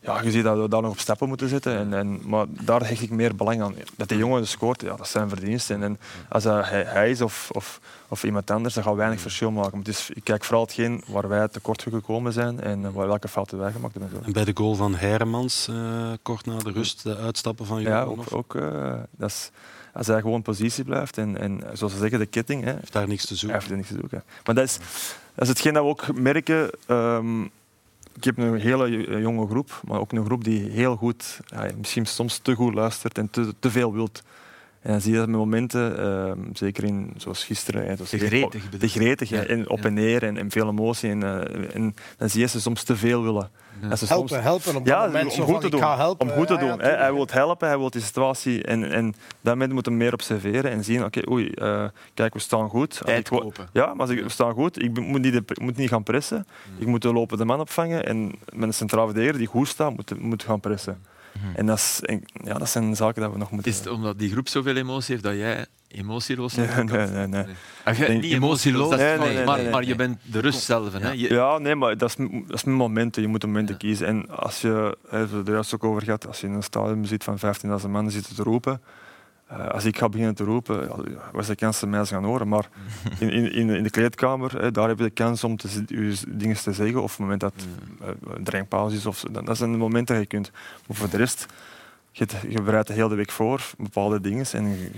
ja, 0.04 0.22
je 0.22 0.32
ziet 0.32 0.44
dat 0.44 0.58
we 0.58 0.68
daar 0.70 0.82
nog 0.82 0.92
op 0.92 1.00
stappen 1.00 1.28
moeten 1.28 1.50
zitten. 1.50 1.78
En, 1.78 1.94
en, 1.94 2.22
maar 2.26 2.46
daar 2.50 2.88
hecht 2.88 3.02
ik 3.02 3.10
meer 3.10 3.36
belang 3.36 3.62
aan. 3.62 3.76
Dat 3.98 4.08
die 4.10 4.18
jongen 4.18 4.48
scoort, 4.48 4.82
ja, 4.82 4.96
dat 4.96 5.08
zijn 5.08 5.30
verdiensten. 5.30 5.84
En, 5.84 6.00
als 6.30 6.44
dat 6.44 6.70
hij, 6.70 6.84
hij 6.84 7.10
is 7.10 7.22
of, 7.22 7.50
of, 7.52 7.80
of 8.08 8.24
iemand 8.24 8.52
anders, 8.52 8.74
dan 8.74 8.84
gaat 8.84 8.96
weinig 8.96 9.22
verschil 9.22 9.52
maken. 9.52 9.82
Is, 9.84 10.10
ik 10.14 10.24
kijk 10.24 10.44
vooral 10.44 10.64
hetgeen 10.64 11.04
waar 11.08 11.28
wij 11.28 11.48
tekort 11.48 11.82
gekomen 11.82 12.34
zijn 12.34 12.60
en 12.62 12.92
waar- 12.94 13.08
welke 13.08 13.28
fouten 13.28 13.58
wij 13.58 13.72
gemaakt 13.72 13.94
hebben. 13.94 14.24
En 14.24 14.32
bij 14.32 14.46
de 14.46 14.52
goal 14.56 14.76
van 14.76 14.96
Heiremans, 14.96 15.68
eh, 15.68 16.12
kort 16.22 16.46
na 16.46 16.58
de 16.58 16.72
rust, 16.72 17.04
de 17.04 17.18
uitstappen 17.18 17.66
van 17.66 17.82
Ja, 17.82 17.90
Johanov, 18.02 18.34
ook, 18.34 18.56
ook 18.56 18.62
eh, 18.62 18.94
dat 19.18 19.30
is, 19.30 19.52
als 19.94 20.08
hij 20.08 20.22
gewoon 20.22 20.42
positie 20.42 20.84
blijft 20.84 21.18
en, 21.18 21.38
en 21.40 21.62
zoals 21.74 21.94
ze 21.94 22.00
zeggen, 22.00 22.20
de 22.20 22.26
ketting, 22.26 22.64
hè, 22.64 22.74
heeft 22.74 22.94
daar 22.94 23.08
niks 23.08 23.22
te 23.22 23.28
hij 23.28 23.38
zoeken. 23.38 23.58
heeft 23.60 23.72
er 23.72 23.78
niks 23.78 23.90
te 23.90 23.98
zoeken. 24.00 24.24
Maar 24.46 24.56
dat 24.56 24.64
is, 24.64 24.78
dat 25.36 25.44
is 25.44 25.48
hetgeen 25.48 25.74
dat 25.74 25.84
we 25.84 25.90
ook 25.90 26.14
merken. 26.20 26.70
ehm, 26.88 27.42
ik 28.16 28.24
heb 28.24 28.38
een 28.38 28.60
hele 28.60 28.90
jo- 28.90 29.20
jonge 29.20 29.48
groep, 29.48 29.82
maar 29.88 30.00
ook 30.00 30.12
een 30.12 30.26
groep 30.26 30.44
die 30.44 30.70
heel 30.70 30.96
goed, 30.96 31.40
ja, 31.46 31.68
misschien 31.78 32.06
soms 32.06 32.38
te 32.38 32.56
goed 32.56 32.74
luistert 32.74 33.18
en 33.18 33.30
te, 33.30 33.54
te 33.60 33.72
veel 33.72 33.94
wilt. 33.94 34.24
En 34.84 34.92
dan 34.92 35.02
zie 35.02 35.12
je 35.12 35.18
dat 35.18 35.28
met 35.28 35.38
momenten, 35.38 35.98
ehm, 36.00 36.40
zeker 36.54 36.84
in, 36.84 37.14
zoals 37.18 37.44
gisteren, 37.44 37.86
hè, 37.86 37.96
zoals 37.96 38.10
Te 38.10 38.18
gretig 38.20 38.70
te 38.80 38.88
gretig 38.88 39.30
Ja, 39.30 39.44
en 39.44 39.70
op 39.70 39.78
ja. 39.80 39.84
en 39.84 39.94
neer 39.94 40.24
en, 40.24 40.38
en 40.38 40.52
veel 40.52 40.68
emotie. 40.70 41.10
En, 41.10 41.24
eh, 41.24 41.76
en 41.76 41.96
dan 42.18 42.30
zie 42.30 42.40
je 42.42 42.48
ze 42.48 42.62
soms 42.62 42.84
te 42.84 42.96
veel 42.96 43.24
willen. 43.24 43.50
Dat 43.90 44.00
ze 44.00 44.08
soms- 44.08 44.10
Helpen, 44.32 44.42
helpen 44.42 44.76
op 44.76 44.86
dat 44.86 44.96
ja, 44.96 45.06
moment. 45.06 45.40
om 45.40 45.46
goed 45.46 45.62
te 45.62 45.70
doen. 45.70 45.82
helpen. 45.84 46.28
Om 46.30 46.34
goed 46.34 46.48
te 46.48 46.58
doen. 46.58 46.80
hè. 46.82 46.90
hij 46.90 47.14
wil 47.14 47.28
helpen, 47.32 47.68
hij 47.68 47.78
wil 47.78 47.90
die 47.90 48.02
situatie. 48.02 48.64
En, 48.64 48.92
en 48.92 49.14
daarmee 49.42 49.68
moet 49.68 49.86
hem 49.86 49.98
meer 49.98 50.14
observeren 50.14 50.72
en 50.72 50.84
zien: 50.84 51.04
oké, 51.04 51.30
oei, 51.32 51.48
eh, 51.50 51.86
kijk, 52.14 52.34
we 52.34 52.40
staan 52.40 52.70
goed. 52.70 53.02
Tijd 53.04 53.30
kopen. 53.30 53.68
Ja, 53.74 53.86
maar 53.86 54.00
als 54.00 54.10
ik, 54.10 54.24
we 54.24 54.30
staan 54.30 54.54
goed. 54.54 54.82
Ik 54.84 55.00
moet 55.00 55.22
niet, 55.22 55.34
de- 55.34 55.62
moet 55.62 55.78
niet 55.78 55.90
gaan 55.90 56.04
pressen. 56.04 56.48
Ik 56.78 56.88
moet 56.88 57.02
de 57.02 57.14
lopende 57.14 57.46
man 57.46 57.60
opvangen. 57.60 58.06
En 58.06 58.32
met 58.54 58.64
een 58.68 58.74
centraal 58.74 59.06
verdediger 59.06 59.38
die 59.38 59.48
goed 59.48 59.68
staat, 59.68 59.96
moet, 59.96 60.20
moet 60.20 60.44
gaan 60.44 60.60
pressen. 60.60 61.02
En, 61.56 61.66
dat, 61.66 61.78
is, 61.78 62.00
en 62.04 62.24
ja, 62.44 62.54
dat 62.54 62.70
zijn 62.70 62.96
zaken 62.96 63.22
dat 63.22 63.32
we 63.32 63.38
nog 63.38 63.52
moeten. 63.52 63.72
Is 63.72 63.78
het 63.78 63.88
omdat 63.88 64.20
die 64.20 64.32
groep 64.32 64.48
zoveel 64.48 64.76
emotie 64.76 65.12
heeft 65.12 65.24
dat 65.24 65.34
jij 65.36 65.66
emotieloos 65.88 66.56
Nee, 66.56 66.68
bent? 66.68 66.92
nee, 66.92 67.08
nee, 67.08 67.28
nee. 67.28 67.46
Ah, 67.84 67.98
jij- 67.98 68.16
niet 68.18 68.32
emotieloos, 68.34 68.96
Nee, 68.96 69.18
nee, 69.18 69.34
nee, 69.34 69.46
maar, 69.46 69.58
nee, 69.58 69.70
maar 69.70 69.80
nee. 69.80 69.90
je 69.90 69.96
bent 69.96 70.18
de 70.24 70.40
rust 70.40 70.62
zelf. 70.64 70.94
Hè? 70.94 71.12
Je- 71.12 71.34
Ja, 71.34 71.58
nee, 71.58 71.76
maar 71.76 71.98
dat 71.98 72.10
is, 72.10 72.16
dat 72.48 72.54
is 72.58 72.64
momenten. 72.64 73.22
Je 73.22 73.28
moet 73.28 73.46
momenten 73.46 73.74
Ja. 73.74 73.80
kiezen. 73.80 74.08
En 74.08 74.30
als 74.30 74.62
je, 74.62 74.98
we 75.10 75.16
hebben 75.18 75.38
het 75.38 75.48
er 75.48 75.54
juist 75.54 75.74
ook 75.76 75.84
over 75.84 76.02
gehad, 76.02 76.28
als 76.28 76.42
je 76.42 76.48
in 76.48 76.54
een 76.54 76.64
stadion 76.64 77.06
zit 77.06 77.24
van 77.24 77.38
15.000 77.40 77.92
man 77.92 78.12
zitten 78.12 78.36
te 78.36 78.44
roepen, 78.44 78.82
eh, 79.58 79.68
als 79.68 79.86
ik 79.86 79.98
ga 79.98 80.10
beginnen 80.10 80.36
te 80.36 80.44
roepen, 80.44 80.90
is 81.38 81.46
de 81.48 81.56
kans 81.56 81.80
dat 81.80 82.08
ze 82.08 82.14
gaan 82.14 82.24
horen? 82.24 82.48
Maar 82.48 82.70
in, 83.20 83.30
in, 83.32 83.70
in 83.70 83.84
de- 83.84 83.90
kleedkamer, 83.90 84.62
hè, 84.62 84.72
daar 84.72 84.88
heb 84.88 84.98
je 84.98 85.04
de 85.04 85.10
kans 85.10 85.44
om 85.44 85.58
te, 85.58 85.84
je 85.88 86.16
dingen 86.28 86.56
te 86.56 86.74
zeggen. 86.74 86.98
Of 86.98 87.04
op 87.04 87.10
het 87.10 87.20
moment 87.20 87.40
dat 87.40 87.54
eh, 88.02 88.08
een 88.36 88.44
drinkpauze 88.44 88.96
is. 88.96 89.06
Of, 89.06 89.24
dat, 89.32 89.46
dat 89.46 89.58
zijn 89.58 89.72
de 89.72 89.78
momenten 89.78 90.16
dat 90.16 90.24
je 90.24 90.30
kunt. 90.30 90.52
Maar 90.88 90.98
voor 90.98 91.10
de 91.10 91.18
rest, 91.18 91.46
je, 92.16 92.26
je 92.50 92.62
bereidt 92.62 92.88
de 92.88 92.94
hele 92.94 93.16
week 93.16 93.32
voor 93.32 93.62
bepaalde 93.78 94.22
dingen. 94.22 94.46
En 94.52 94.70
je, 94.70 94.90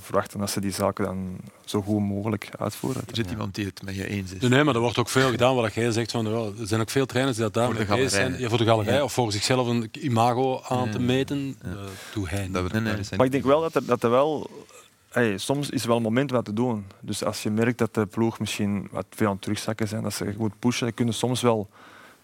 verwacht 0.00 0.30
dan 0.32 0.40
dat 0.40 0.50
ze 0.50 0.60
die 0.60 0.70
zaken 0.70 1.04
dan 1.04 1.36
zo 1.64 1.82
goed 1.82 2.00
mogelijk 2.00 2.48
uitvoeren. 2.58 3.02
Er 3.08 3.16
zit 3.16 3.30
iemand 3.30 3.54
die 3.54 3.66
het 3.66 3.82
met 3.84 3.94
je 3.94 4.06
eens 4.08 4.32
is. 4.32 4.48
Nee, 4.48 4.64
maar 4.64 4.74
er 4.74 4.80
wordt 4.80 4.98
ook 4.98 5.08
veel 5.08 5.30
gedaan 5.30 5.54
wat 5.54 5.74
jij 5.74 5.90
zegt. 5.90 6.10
Van, 6.10 6.26
er 6.26 6.66
zijn 6.66 6.80
ook 6.80 6.90
veel 6.90 7.06
trainers 7.06 7.36
die 7.36 7.44
dat 7.44 7.54
daar 7.54 7.86
Voor 7.86 7.96
mee 7.96 8.08
zijn. 8.08 8.38
Ja, 8.38 8.48
voor 8.48 8.58
de 8.58 8.64
galerij 8.64 8.94
Ja. 8.94 9.02
of 9.02 9.12
voor 9.12 9.32
zichzelf 9.32 9.66
een 9.66 9.88
imago 10.00 10.60
aan 10.68 10.90
te 10.90 10.98
meten. 11.00 11.56
Ja. 11.62 11.68
eh 11.70 11.76
doe 12.14 12.28
hij 12.28 12.42
niet. 12.42 12.52
Dat 12.52 12.62
we 12.62 12.68
Nee, 12.72 12.80
nee. 12.82 12.94
daar 12.94 13.04
zijn. 13.04 13.16
Maar 13.16 13.26
ik 13.26 13.32
denk 13.32 13.44
wel 13.44 13.60
dat 13.60 13.74
er, 13.74 13.84
dat 13.86 14.02
er 14.02 14.10
wel... 14.10 14.50
Hey, 15.08 15.38
soms 15.38 15.70
is 15.70 15.82
er 15.82 15.88
wel 15.88 15.96
een 15.96 16.02
moment 16.02 16.30
om 16.30 16.36
dat 16.36 16.44
te 16.44 16.52
doen. 16.52 16.84
Dus 17.00 17.24
als 17.24 17.42
je 17.42 17.50
merkt 17.50 17.78
dat 17.78 17.94
de 17.94 18.06
ploeg 18.06 18.38
misschien 18.38 18.88
wat 18.90 19.06
veel 19.10 19.26
aan 19.26 19.32
het 19.32 19.42
terugzakken 19.42 19.88
zijn, 19.88 20.02
dat 20.02 20.14
ze 20.14 20.34
goed 20.36 20.58
pushen, 20.58 20.86
dan 20.86 20.94
kunnen 20.94 21.14
ze 21.14 21.20
soms 21.20 21.40
wel 21.40 21.68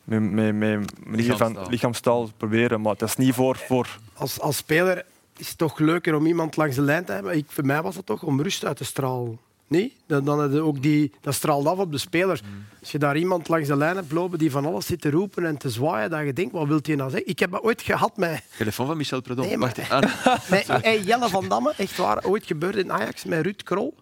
met, 0.08 0.20
met, 0.30 0.54
met 0.54 0.54
manier 0.58 0.86
van 1.06 1.16
Lichaamstaal. 1.16 1.68
lichaamstaal 1.70 2.30
proberen. 2.36 2.80
Maar 2.80 2.94
dat 2.96 3.08
is 3.08 3.16
niet 3.16 3.34
voor... 3.34 3.56
voor 3.56 3.98
Als, 4.14 4.40
als 4.40 4.56
speler 4.56 5.04
is 5.36 5.48
het 5.48 5.58
toch 5.58 5.78
leuker 5.78 6.14
om 6.14 6.26
iemand 6.26 6.56
langs 6.56 6.76
de 6.76 6.82
lijn 6.82 7.04
te 7.04 7.12
hebben. 7.12 7.36
Ik, 7.36 7.44
voor 7.48 7.66
mij 7.66 7.82
was 7.82 7.96
het 7.96 8.06
toch 8.06 8.22
om 8.22 8.40
rust 8.42 8.64
uit 8.64 8.76
te 8.76 8.84
stralen. 8.84 9.38
Nee? 9.66 9.96
Dan, 10.06 10.24
dan 10.24 10.40
heb 10.40 10.52
je 10.52 10.60
ook 10.60 10.82
die, 10.82 11.12
dat 11.20 11.34
straalt 11.34 11.66
af 11.66 11.78
op 11.78 11.92
de 11.92 11.98
speler. 11.98 12.40
Als 12.80 12.92
je 12.92 12.98
daar 12.98 13.16
iemand 13.16 13.48
langs 13.48 13.68
de 13.68 13.76
lijn 13.76 13.96
hebt 13.96 14.12
lopen 14.12 14.38
die 14.38 14.50
van 14.50 14.66
alles 14.66 14.86
zit 14.86 15.00
te 15.00 15.10
roepen 15.10 15.44
en 15.46 15.56
te 15.56 15.70
zwaaien, 15.70 16.10
dat 16.10 16.24
je 16.24 16.32
denkt, 16.32 16.52
wat 16.52 16.66
wilt 16.66 16.86
hij 16.86 16.96
nou 16.96 17.10
zeggen? 17.10 17.28
Ik 17.28 17.38
heb 17.38 17.50
dat 17.50 17.62
ooit 17.62 17.82
gehad 17.82 18.16
met, 18.16 18.42
Telefoon 18.56 18.86
van 18.86 18.96
Michel 18.96 19.20
Predom. 19.20 19.46
Nee, 19.46 19.56
maar- 19.56 19.74
Wacht, 19.88 19.90
ah, 20.24 20.50
met 20.50 20.66
hey, 20.66 21.00
Jelle 21.02 21.28
van 21.28 21.48
Damme. 21.48 21.72
Echt 21.76 21.96
waar, 21.96 22.24
ooit 22.24 22.46
gebeurd 22.46 22.76
in 22.76 22.92
Ajax 22.92 23.24
met 23.24 23.42
Ruud 23.42 23.62
Krol. 23.62 23.94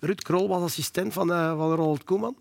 Ruud 0.00 0.22
Krol 0.22 0.48
was 0.48 0.62
assistent 0.62 1.12
van, 1.12 1.32
eh, 1.32 1.56
van 1.56 1.70
Ronald 1.74 2.04
Koeman. 2.04 2.36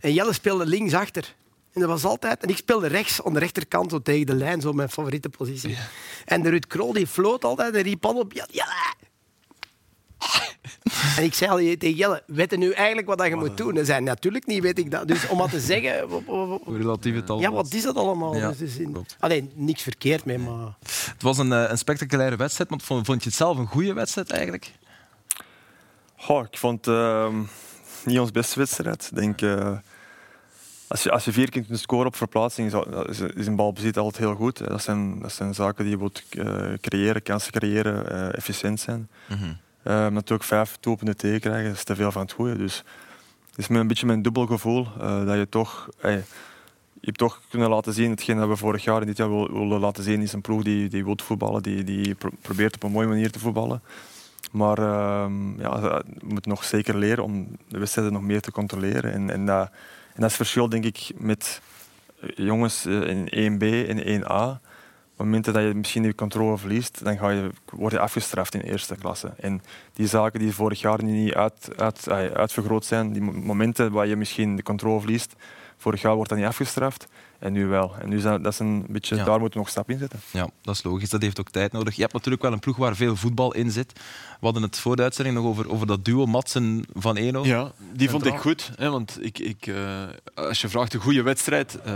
En 0.00 0.12
Jelle 0.12 0.32
speelde 0.32 0.66
linksachter. 0.66 1.34
En 1.76 1.82
dat 1.82 1.90
was 1.90 2.04
altijd... 2.04 2.42
En 2.42 2.48
ik 2.48 2.56
speelde 2.56 2.86
rechts, 2.86 3.24
aan 3.24 3.32
de 3.32 3.38
rechterkant, 3.38 3.90
zo 3.90 4.02
tegen 4.02 4.26
de 4.26 4.34
lijn, 4.34 4.60
zo 4.60 4.72
mijn 4.72 4.88
favoriete 4.88 5.28
positie. 5.28 5.76
En 6.24 6.42
de 6.42 6.48
Ruud 6.48 6.66
Krol 6.66 6.92
die 6.92 7.06
floot 7.06 7.44
altijd 7.44 7.74
en 7.74 7.82
riep 7.82 8.04
al 8.04 8.18
op... 8.18 8.32
Ja! 8.50 8.94
En 11.16 11.24
ik 11.24 11.34
zei 11.34 11.50
al 11.50 11.56
tegen 11.56 11.92
Jelle, 11.92 12.22
weet 12.26 12.50
je 12.50 12.56
nu 12.56 12.70
eigenlijk 12.70 13.06
wat 13.06 13.18
dat 13.18 13.26
je 13.26 13.34
moet 13.36 13.56
doen? 13.56 13.74
Hij 13.74 13.84
zei, 13.84 14.00
natuurlijk 14.00 14.46
niet, 14.46 14.62
weet 14.62 14.78
ik 14.78 14.90
dat. 14.90 15.08
Dus 15.08 15.28
om 15.28 15.36
maar 15.38 15.50
te 15.50 15.60
zeggen... 15.60 16.08
relatief 16.78 17.14
het 17.14 17.30
al 17.30 17.40
Ja, 17.40 17.50
wat 17.52 17.72
is 17.72 17.82
dat 17.82 17.96
allemaal? 17.96 18.36
Ja, 18.36 18.48
Dus 18.48 18.60
is 18.60 18.76
in... 18.76 19.06
Alleen, 19.18 19.50
niks 19.54 19.82
verkeerd 19.82 20.24
mee, 20.24 20.38
maar... 20.38 20.74
Het 21.12 21.22
was 21.22 21.38
een, 21.38 21.52
eh, 21.52 21.70
een 21.70 21.78
spectaculaire 21.78 22.36
wedstrijd, 22.36 22.70
maar 22.70 22.80
vond, 22.80 23.06
vond 23.06 23.22
je 23.22 23.28
het 23.28 23.38
zelf 23.38 23.58
een 23.58 23.66
goede 23.66 23.92
wedstrijd 23.92 24.30
eigenlijk? 24.30 24.72
Goh, 26.16 26.44
ik 26.50 26.58
vond 26.58 26.84
het 26.84 26.94
ehm, 26.94 27.42
niet 28.04 28.18
ons 28.18 28.30
beste 28.30 28.58
wedstrijd. 28.58 29.08
Ik 29.10 29.16
denk, 29.16 29.42
eh, 29.42 29.76
als, 30.88 31.02
je, 31.02 31.10
als 31.10 31.24
je 31.24 31.32
vier 31.32 31.50
keer 31.50 31.64
kunt 31.64 31.78
scoren 31.78 32.06
op 32.06 32.16
verplaatsing, 32.16 32.72
is, 33.34 33.46
een 33.46 33.56
balbezit 33.56 33.96
altijd 33.96 34.24
heel 34.24 34.34
goed. 34.34 34.68
Dat 34.68 34.82
zijn, 34.82 35.18
dat 35.20 35.32
zijn 35.32 35.54
zaken 35.54 35.84
die 35.84 35.92
je 35.92 35.98
wilt 35.98 36.22
eh, 36.30 36.72
creëren, 36.80 37.22
kansen 37.22 37.52
creëren, 37.52 38.10
eh, 38.10 38.36
efficiënt 38.36 38.80
zijn. 38.80 39.08
Eh, 39.82 39.92
maar 39.92 40.12
natuurlijk 40.12 40.48
vijf 40.48 40.76
doelpunten 40.80 41.16
tegen 41.16 41.40
krijgen, 41.40 41.64
dat 41.68 41.76
is 41.76 41.84
te 41.84 41.94
veel 41.94 42.12
van 42.12 42.22
het 42.22 42.32
goede. 42.32 42.56
Dus 42.56 42.84
het 43.50 43.58
is 43.58 43.68
een 43.68 43.86
beetje 43.86 44.06
mijn 44.06 44.22
dubbel 44.22 44.46
gevoel 44.46 44.86
eh, 45.00 45.26
dat 45.26 45.36
je 45.36 45.48
toch... 45.48 45.88
eh, 46.00 46.16
je 47.00 47.12
hebt 47.12 47.18
toch 47.18 47.40
kunnen 47.50 47.68
laten 47.68 47.92
zien, 47.92 48.10
hetgeen 48.10 48.36
dat 48.36 48.48
we 48.48 48.56
vorig 48.56 48.84
jaar 48.84 49.00
en 49.00 49.06
dit 49.06 49.16
jaar 49.16 49.28
wil- 49.28 49.52
willen 49.52 49.80
laten 49.80 50.04
zien, 50.04 50.22
is 50.22 50.32
een 50.32 50.40
ploeg 50.40 50.62
die, 50.62 50.88
die 50.88 51.04
wil 51.04 51.16
voetballen, 51.22 51.62
die, 51.62 51.84
die 51.84 52.14
pro- 52.14 52.30
probeert 52.40 52.74
op 52.74 52.82
een 52.82 52.90
mooie 52.90 53.06
manier 53.06 53.30
te 53.30 53.38
voetballen. 53.38 53.82
Maar 54.52 54.78
ehm, 54.78 55.60
ja, 55.60 55.80
we 55.80 56.26
moeten 56.26 56.50
nog 56.50 56.64
zeker 56.64 56.96
leren 56.96 57.24
om 57.24 57.56
de 57.68 57.78
wedstrijden 57.78 58.12
nog 58.12 58.22
meer 58.22 58.40
te 58.40 58.50
controleren. 58.52 59.12
En, 59.12 59.30
en, 59.30 59.46
dat, 59.46 59.70
dat 60.22 60.30
is 60.30 60.36
het 60.38 60.46
verschil, 60.46 60.68
denk 60.68 60.84
ik, 60.84 61.10
met 61.16 61.60
eh, 62.20 62.28
jongens 62.36 62.84
eh, 62.86 63.08
in 63.08 63.58
1B 63.58 63.88
en 63.88 64.22
1A. 64.22 64.64
Op 65.16 65.22
het 65.22 65.26
moment 65.26 65.44
dat 65.44 65.54
je 65.54 65.74
misschien 65.74 66.02
die 66.02 66.14
controle 66.14 66.58
verliest, 66.58 67.04
dan 67.04 67.18
ga 67.18 67.30
je, 67.30 67.50
word 67.72 67.92
je 67.92 67.98
afgestraft 67.98 68.54
in 68.54 68.60
eerste 68.60 68.96
klasse. 68.96 69.32
En 69.40 69.62
die 69.92 70.06
zaken 70.06 70.40
die 70.40 70.54
vorig 70.54 70.80
jaar 70.80 71.02
niet 71.02 71.34
uit, 71.34 71.70
uit, 71.76 72.06
eh, 72.06 72.16
uitvergroot 72.16 72.84
zijn, 72.84 73.12
die 73.12 73.22
mo- 73.22 73.32
momenten 73.32 73.92
waar 73.92 74.06
je 74.06 74.16
misschien 74.16 74.56
de 74.56 74.62
controle 74.62 75.00
verliest, 75.00 75.34
vorig 75.76 76.02
jaar 76.02 76.14
wordt 76.14 76.28
dat 76.30 76.38
niet 76.38 76.46
afgestraft. 76.48 77.08
En 77.38 77.52
nu 77.52 77.66
wel. 77.66 77.94
En 78.00 78.08
nu 78.08 78.16
is 78.16 78.22
dat, 78.22 78.42
dat 78.44 78.52
is 78.52 78.58
een 78.58 78.86
beetje, 78.88 79.16
Ja. 79.16 79.24
daar 79.24 79.38
moeten 79.38 79.52
we 79.58 79.64
nog 79.64 79.68
stap 79.68 79.90
in 79.90 79.98
zetten. 79.98 80.18
Ja, 80.30 80.48
dat 80.62 80.74
is 80.74 80.82
logisch. 80.82 81.10
Dat 81.10 81.22
heeft 81.22 81.40
ook 81.40 81.50
tijd 81.50 81.72
nodig. 81.72 81.94
Je 81.94 82.00
hebt 82.00 82.12
natuurlijk 82.12 82.42
wel 82.42 82.52
een 82.52 82.58
ploeg 82.58 82.76
waar 82.76 82.96
veel 82.96 83.16
voetbal 83.16 83.54
in 83.54 83.70
zit. 83.70 83.92
We 84.40 84.44
hadden 84.44 84.62
het 84.62 84.78
voor 84.78 84.96
de 84.96 85.02
uitzending 85.02 85.36
nog 85.36 85.44
over, 85.46 85.70
over 85.70 85.86
dat 85.86 86.04
duo 86.04 86.26
Matsen 86.26 86.84
van 86.94 87.16
Eno. 87.16 87.44
Ja, 87.44 87.70
die 87.92 88.10
vond 88.10 88.26
ik 88.26 88.36
goed. 88.36 88.70
Hè, 88.76 88.90
want 88.90 89.18
ik, 89.20 89.38
ik, 89.38 89.66
eh, 89.66 89.74
als 90.34 90.60
je 90.60 90.68
vraagt 90.68 90.94
een 90.94 91.00
goede 91.00 91.22
wedstrijd. 91.22 91.78
eh, 91.84 91.92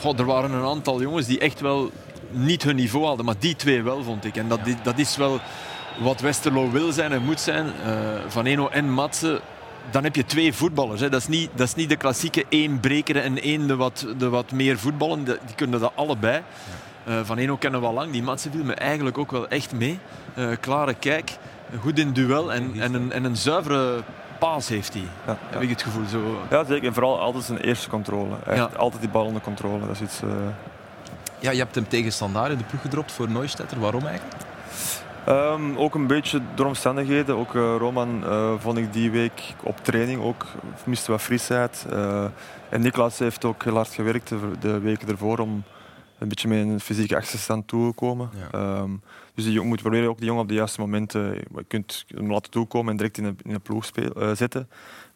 goh, 0.00 0.18
er 0.18 0.24
waren 0.24 0.52
een 0.52 0.64
aantal 0.64 1.00
jongens 1.00 1.26
die 1.26 1.38
echt 1.38 1.60
wel 1.60 1.90
niet 2.30 2.62
hun 2.62 2.76
niveau 2.76 3.04
hadden. 3.06 3.24
Maar 3.24 3.38
die 3.38 3.56
twee 3.56 3.82
wel, 3.82 4.02
vond 4.02 4.24
ik. 4.24 4.36
En 4.36 4.48
dat, 4.48 4.60
dat 4.82 4.98
is 4.98 5.16
wel 5.16 5.40
wat 6.00 6.20
Westerlo 6.20 6.70
wil 6.70 6.92
zijn 6.92 7.12
en 7.12 7.22
moet 7.22 7.40
zijn. 7.40 7.66
Eh, 7.84 8.20
van 8.28 8.46
Eno 8.46 8.68
en 8.68 8.90
Matsen. 8.92 9.40
Dan 9.90 10.04
heb 10.04 10.16
je 10.16 10.24
twee 10.24 10.52
voetballers. 10.54 11.00
Hè. 11.00 11.08
Dat, 11.08 11.20
is 11.20 11.28
niet, 11.28 11.50
dat 11.54 11.66
is 11.66 11.74
niet 11.74 11.88
de 11.88 11.96
klassieke 11.96 12.44
één 12.48 12.80
brekeren 12.80 13.22
en 13.22 13.40
één 13.42 13.66
de 13.66 13.76
wat, 13.76 14.06
de 14.18 14.28
wat 14.28 14.52
meer 14.52 14.78
voetballen. 14.78 15.24
Die 15.24 15.36
kunnen 15.56 15.80
dat 15.80 15.92
allebei. 15.94 16.42
Eh, 17.04 17.14
van 17.24 17.38
Eno 17.38 17.56
kennen 17.56 17.80
we 17.80 17.86
al 17.86 17.92
lang. 17.94 18.12
Die 18.12 18.22
Matsen 18.22 18.52
viel 18.52 18.64
me 18.64 18.74
eigenlijk 18.74 19.18
ook 19.18 19.30
wel 19.30 19.48
echt 19.48 19.72
mee. 19.72 19.98
Eh, 20.34 20.46
klare 20.60 20.94
kijk, 20.94 21.36
goed 21.80 21.98
in 21.98 22.12
duel 22.12 22.52
en, 22.52 22.72
en, 22.80 22.94
een, 22.94 23.12
en 23.12 23.24
een 23.24 23.36
zuivere 23.36 24.02
paas 24.38 24.68
heeft 24.68 24.92
hij. 24.92 25.02
Ja, 25.26 25.36
Heb 25.50 25.62
ik 25.62 25.68
het 25.68 25.82
gevoel. 25.82 26.06
Zo. 26.08 26.40
Ja, 26.50 26.64
zeker. 26.64 26.86
En 26.86 26.94
vooral 26.94 27.20
altijd 27.20 27.44
zijn 27.44 27.58
eerste 27.58 27.88
controle. 27.88 28.34
Echt, 28.46 28.56
Ja. 28.56 28.70
Altijd 28.76 29.00
die 29.02 29.10
bal 29.10 29.24
onder 29.24 29.42
controle. 29.42 29.80
Dat 29.86 29.90
is 29.90 30.00
iets... 30.00 30.22
eh, 30.22 30.28
Ja, 31.38 31.50
je 31.50 31.58
hebt 31.58 31.74
hem 31.74 31.88
tegen 31.88 32.12
Standaard 32.12 32.50
in 32.52 32.58
de 32.58 32.64
ploeg 32.64 32.80
gedropt 32.80 33.12
voor 33.12 33.28
Neustetter. 33.30 33.80
Waarom 33.80 34.06
eigenlijk? 34.06 34.36
Ehm, 35.26 35.76
ook 35.76 35.94
een 35.94 36.06
beetje 36.06 36.40
door 36.54 36.66
omstandigheden. 36.66 37.36
Ook 37.36 37.54
eh, 37.54 37.74
Roman 37.78 38.24
eh, 38.24 38.54
vond 38.58 38.78
ik 38.78 38.92
die 38.92 39.10
week 39.10 39.54
op 39.62 39.76
training 39.76 40.22
ook 40.22 40.46
miste 40.84 41.10
wat 41.10 41.20
frisheid. 41.20 41.86
Eh, 41.90 42.24
en 42.68 42.80
Niklas 42.80 43.18
heeft 43.18 43.44
ook 43.44 43.64
heel 43.64 43.74
hard 43.74 43.94
gewerkt 43.94 44.28
de, 44.28 44.38
de 44.60 44.78
weken 44.78 45.08
ervoor 45.08 45.38
om 45.38 45.62
een 46.18 46.28
beetje 46.28 46.48
met 46.48 46.58
een 46.58 46.80
fysieke 46.80 47.16
achterstand 47.16 47.68
toe 47.68 47.90
te 47.90 47.94
komen. 47.94 48.30
Ja. 48.34 48.58
Ehm, 48.58 48.90
dus 49.34 49.46
je 49.46 49.60
moet 49.60 49.80
proberen 49.80 50.08
ook 50.08 50.16
die 50.16 50.26
jongen 50.26 50.42
op 50.42 50.48
de 50.48 50.54
juiste 50.54 50.80
momenten 50.80 51.34
je 51.34 51.64
kunt 51.68 52.04
hem 52.08 52.30
laten 52.30 52.50
toekomen 52.50 52.90
en 52.90 52.96
direct 52.96 53.18
in 53.18 53.36
een 53.42 53.60
ploeg 53.60 53.84
speel, 53.84 54.36
zetten. 54.36 54.68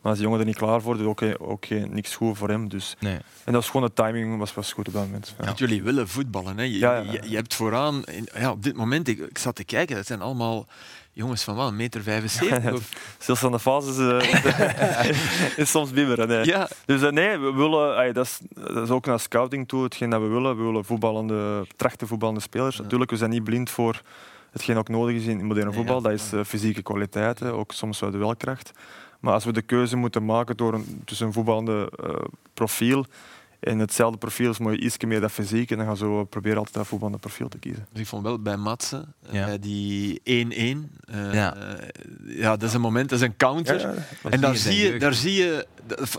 Maar 0.07 0.15
als 0.15 0.25
die 0.25 0.31
jongen 0.31 0.47
er 0.47 0.53
niet 0.53 0.63
klaar 0.65 0.81
voor, 0.81 0.95
is 1.01 1.07
ook, 1.07 1.23
ook 1.39 1.69
niks 1.69 2.15
goed 2.17 2.39
voor 2.39 2.49
hem. 2.49 2.69
Dus. 2.69 2.97
Nee. 3.01 3.19
En 3.45 3.53
dat 3.53 3.63
is 3.63 3.69
gewoon 3.71 3.87
de 3.87 4.03
timing 4.03 4.39
was, 4.39 4.55
was 4.55 4.73
goed 4.73 4.87
op 4.89 4.93
dat 4.95 5.05
moment. 5.05 5.35
Ja. 5.39 5.45
Want 5.45 5.59
jullie 5.59 5.83
willen 5.83 6.09
voetballen. 6.09 6.57
Hè. 6.59 6.63
Je, 6.63 6.79
Ja, 6.79 6.97
ja, 6.97 7.03
ja. 7.03 7.13
Je, 7.13 7.31
je 7.31 7.37
hebt 7.37 7.55
vooraan, 7.55 8.03
ja, 8.39 8.51
op 8.51 8.63
dit 8.63 8.77
moment, 8.77 9.09
ik, 9.09 9.19
ik 9.19 9.39
zat 9.39 9.55
te 9.55 9.65
kijken, 9.65 9.97
dat 9.97 10.07
zijn 10.07 10.21
allemaal 10.21 10.67
jongens 11.13 11.43
van 11.45 11.57
wel, 11.57 11.67
een 11.67 11.77
meter 11.77 12.03
75. 12.03 12.73
of- 12.73 12.91
Zelfs 13.19 13.45
aan 13.45 13.53
de 13.53 13.59
fases 13.59 13.99
eh, 13.99 15.59
is 15.63 15.71
soms 15.71 15.91
bibberen. 15.93 16.29
Nee. 16.29 16.45
ja, 16.45 16.69
Dus 16.85 17.03
eh, 17.03 17.11
nee, 17.11 17.39
we 17.39 17.53
willen, 17.53 18.15
dat, 18.15 18.25
is, 18.27 18.39
dat 18.55 18.83
is 18.85 18.91
ook 18.91 19.07
naar 19.07 19.21
scouting 19.21 19.69
toe 19.69 19.83
hetgeen 19.83 20.11
dat 20.11 20.21
we 20.21 20.27
willen. 20.27 20.57
We 20.57 20.63
willen 20.63 20.85
voetballende, 20.85 21.67
trachten 21.77 22.07
voetballende 22.07 22.41
spelers. 22.43 22.79
Natuurlijk, 22.79 23.11
we 23.11 23.17
zijn 23.17 23.31
niet 23.31 23.45
blind 23.45 23.71
voor 23.71 24.03
hetgeen 24.51 24.77
ook 24.77 24.89
nodig 24.89 25.17
is 25.17 25.27
in 25.27 25.45
moderne 25.45 25.73
voetbal. 25.73 26.01
Dat 26.03 26.13
is 26.13 26.33
eh, 26.33 26.41
fysieke 26.45 26.83
kwaliteiten, 26.83 27.53
ook 27.55 27.73
soms 27.73 28.01
wel 28.01 28.11
duelkracht. 28.11 28.71
Maar 29.21 29.33
als 29.33 29.45
we 29.45 29.53
de 29.53 29.63
keuze 29.63 29.97
moeten 29.97 30.25
maken 30.25 30.57
door 30.57 30.75
een, 30.75 31.03
tussen 31.05 31.27
een 31.27 31.33
voetballende 31.33 31.93
eh, 32.05 32.15
profiel 32.55 33.05
en 33.61 33.79
hetzelfde 33.79 34.19
profiel 34.19 34.51
is 34.51 34.59
maar 34.59 34.75
iets 34.75 34.97
meer 35.05 35.21
dat 35.21 35.33
fysiek, 35.33 35.71
en 35.71 35.77
dan 35.79 35.97
gaan 35.97 36.19
we 36.19 36.25
proberen 36.25 36.57
altijd 36.59 36.75
dat 36.75 36.87
voetballende 36.87 37.21
profiel 37.21 37.49
te 37.49 37.59
kiezen. 37.59 37.87
dus 37.93 38.01
ik 38.03 38.07
vond 38.09 38.23
wel 38.23 38.39
bij 38.39 38.57
Matsen, 38.57 39.15
eh, 39.27 39.33
Ja. 39.35 39.45
bij 39.45 39.59
die 39.59 40.21
1-1, 40.25 40.91
eh, 41.05 41.33
Ja. 41.35 41.55
eh, 41.57 42.39
ja, 42.39 42.51
dat 42.57 42.63
is 42.69 42.75
een 42.75 42.81
moment, 42.81 43.09
dat 43.09 43.19
is 43.21 43.25
een 43.27 43.37
counter. 43.37 43.81
Ja, 43.81 43.93
ja. 44.23 44.31
En 44.31 44.41
daar 44.41 44.57
zie, 44.57 44.93
je, 44.93 44.99
daar 44.99 45.15
zie 45.15 45.33
je, 45.35 45.67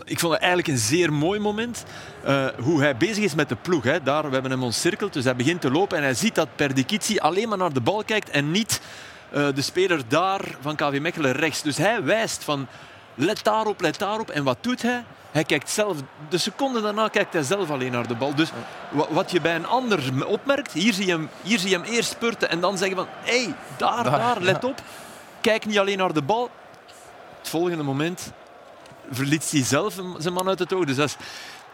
ik 0.04 0.18
vond 0.18 0.32
het 0.32 0.42
eigenlijk 0.42 0.68
een 0.68 0.78
zeer 0.78 1.12
mooi 1.12 1.40
moment, 1.40 1.84
eh, 2.24 2.46
hoe 2.60 2.80
hij 2.80 2.96
bezig 2.96 3.24
is 3.24 3.34
met 3.34 3.48
de 3.48 3.56
ploeg. 3.56 3.82
Hè. 3.84 4.02
Daar, 4.02 4.26
we 4.26 4.32
hebben 4.32 4.50
hem 4.50 4.62
omcirkeld, 4.62 5.12
dus 5.12 5.24
hij 5.24 5.36
begint 5.36 5.60
te 5.60 5.70
lopen 5.70 5.96
en 5.96 6.02
hij 6.02 6.14
ziet 6.14 6.34
dat 6.34 6.48
Perdikici 6.56 7.18
alleen 7.18 7.48
maar 7.48 7.58
naar 7.58 7.72
de 7.72 7.80
bal 7.80 8.04
kijkt 8.04 8.30
en 8.30 8.50
niet 8.50 8.80
eh, 9.30 9.46
de 9.54 9.62
speler 9.62 10.08
daar 10.08 10.40
van 10.60 10.76
KV 10.76 10.98
Mechelen 11.00 11.32
rechts. 11.32 11.62
Dus 11.62 11.76
hij 11.76 12.02
wijst 12.02 12.44
van, 12.44 12.66
let 13.14 13.44
daarop, 13.44 13.80
let 13.80 13.98
daarop. 13.98 14.30
En 14.30 14.44
wat 14.44 14.58
doet 14.60 14.82
hij? 14.82 15.04
Hij 15.30 15.44
kijkt 15.44 15.70
zelf, 15.70 15.96
de 16.28 16.38
seconde 16.38 16.80
daarna 16.80 17.08
kijkt 17.08 17.32
hij 17.32 17.42
zelf 17.42 17.70
alleen 17.70 17.92
naar 17.92 18.06
de 18.08 18.14
bal. 18.14 18.34
Dus 18.34 18.50
wa- 18.90 19.06
wat 19.10 19.30
je 19.30 19.40
bij 19.40 19.54
een 19.54 19.66
ander 19.66 20.26
opmerkt, 20.26 20.72
hier 20.72 20.92
zie 20.92 21.06
je 21.06 21.12
hem, 21.12 21.28
hier 21.42 21.58
zie 21.58 21.70
je 21.70 21.76
hem 21.76 21.84
eerst 21.84 22.10
spurten 22.10 22.50
en 22.50 22.60
dan 22.60 22.78
zeggen 22.78 22.96
van, 22.96 23.06
hé, 23.20 23.42
hey, 23.44 23.54
daar, 23.76 24.04
daar, 24.04 24.40
let 24.40 24.64
op. 24.64 24.82
Kijk 25.40 25.66
niet 25.66 25.78
alleen 25.78 25.98
naar 25.98 26.12
de 26.12 26.22
bal. 26.22 26.50
Het 27.38 27.48
volgende 27.48 27.82
moment 27.82 28.32
verliet 29.10 29.50
hij 29.50 29.64
zelf 29.64 30.00
zijn 30.18 30.34
man 30.34 30.48
uit 30.48 30.58
het 30.58 30.72
oog. 30.72 30.84
Dus 30.84 30.96
dat 30.96 31.08
is 31.08 31.16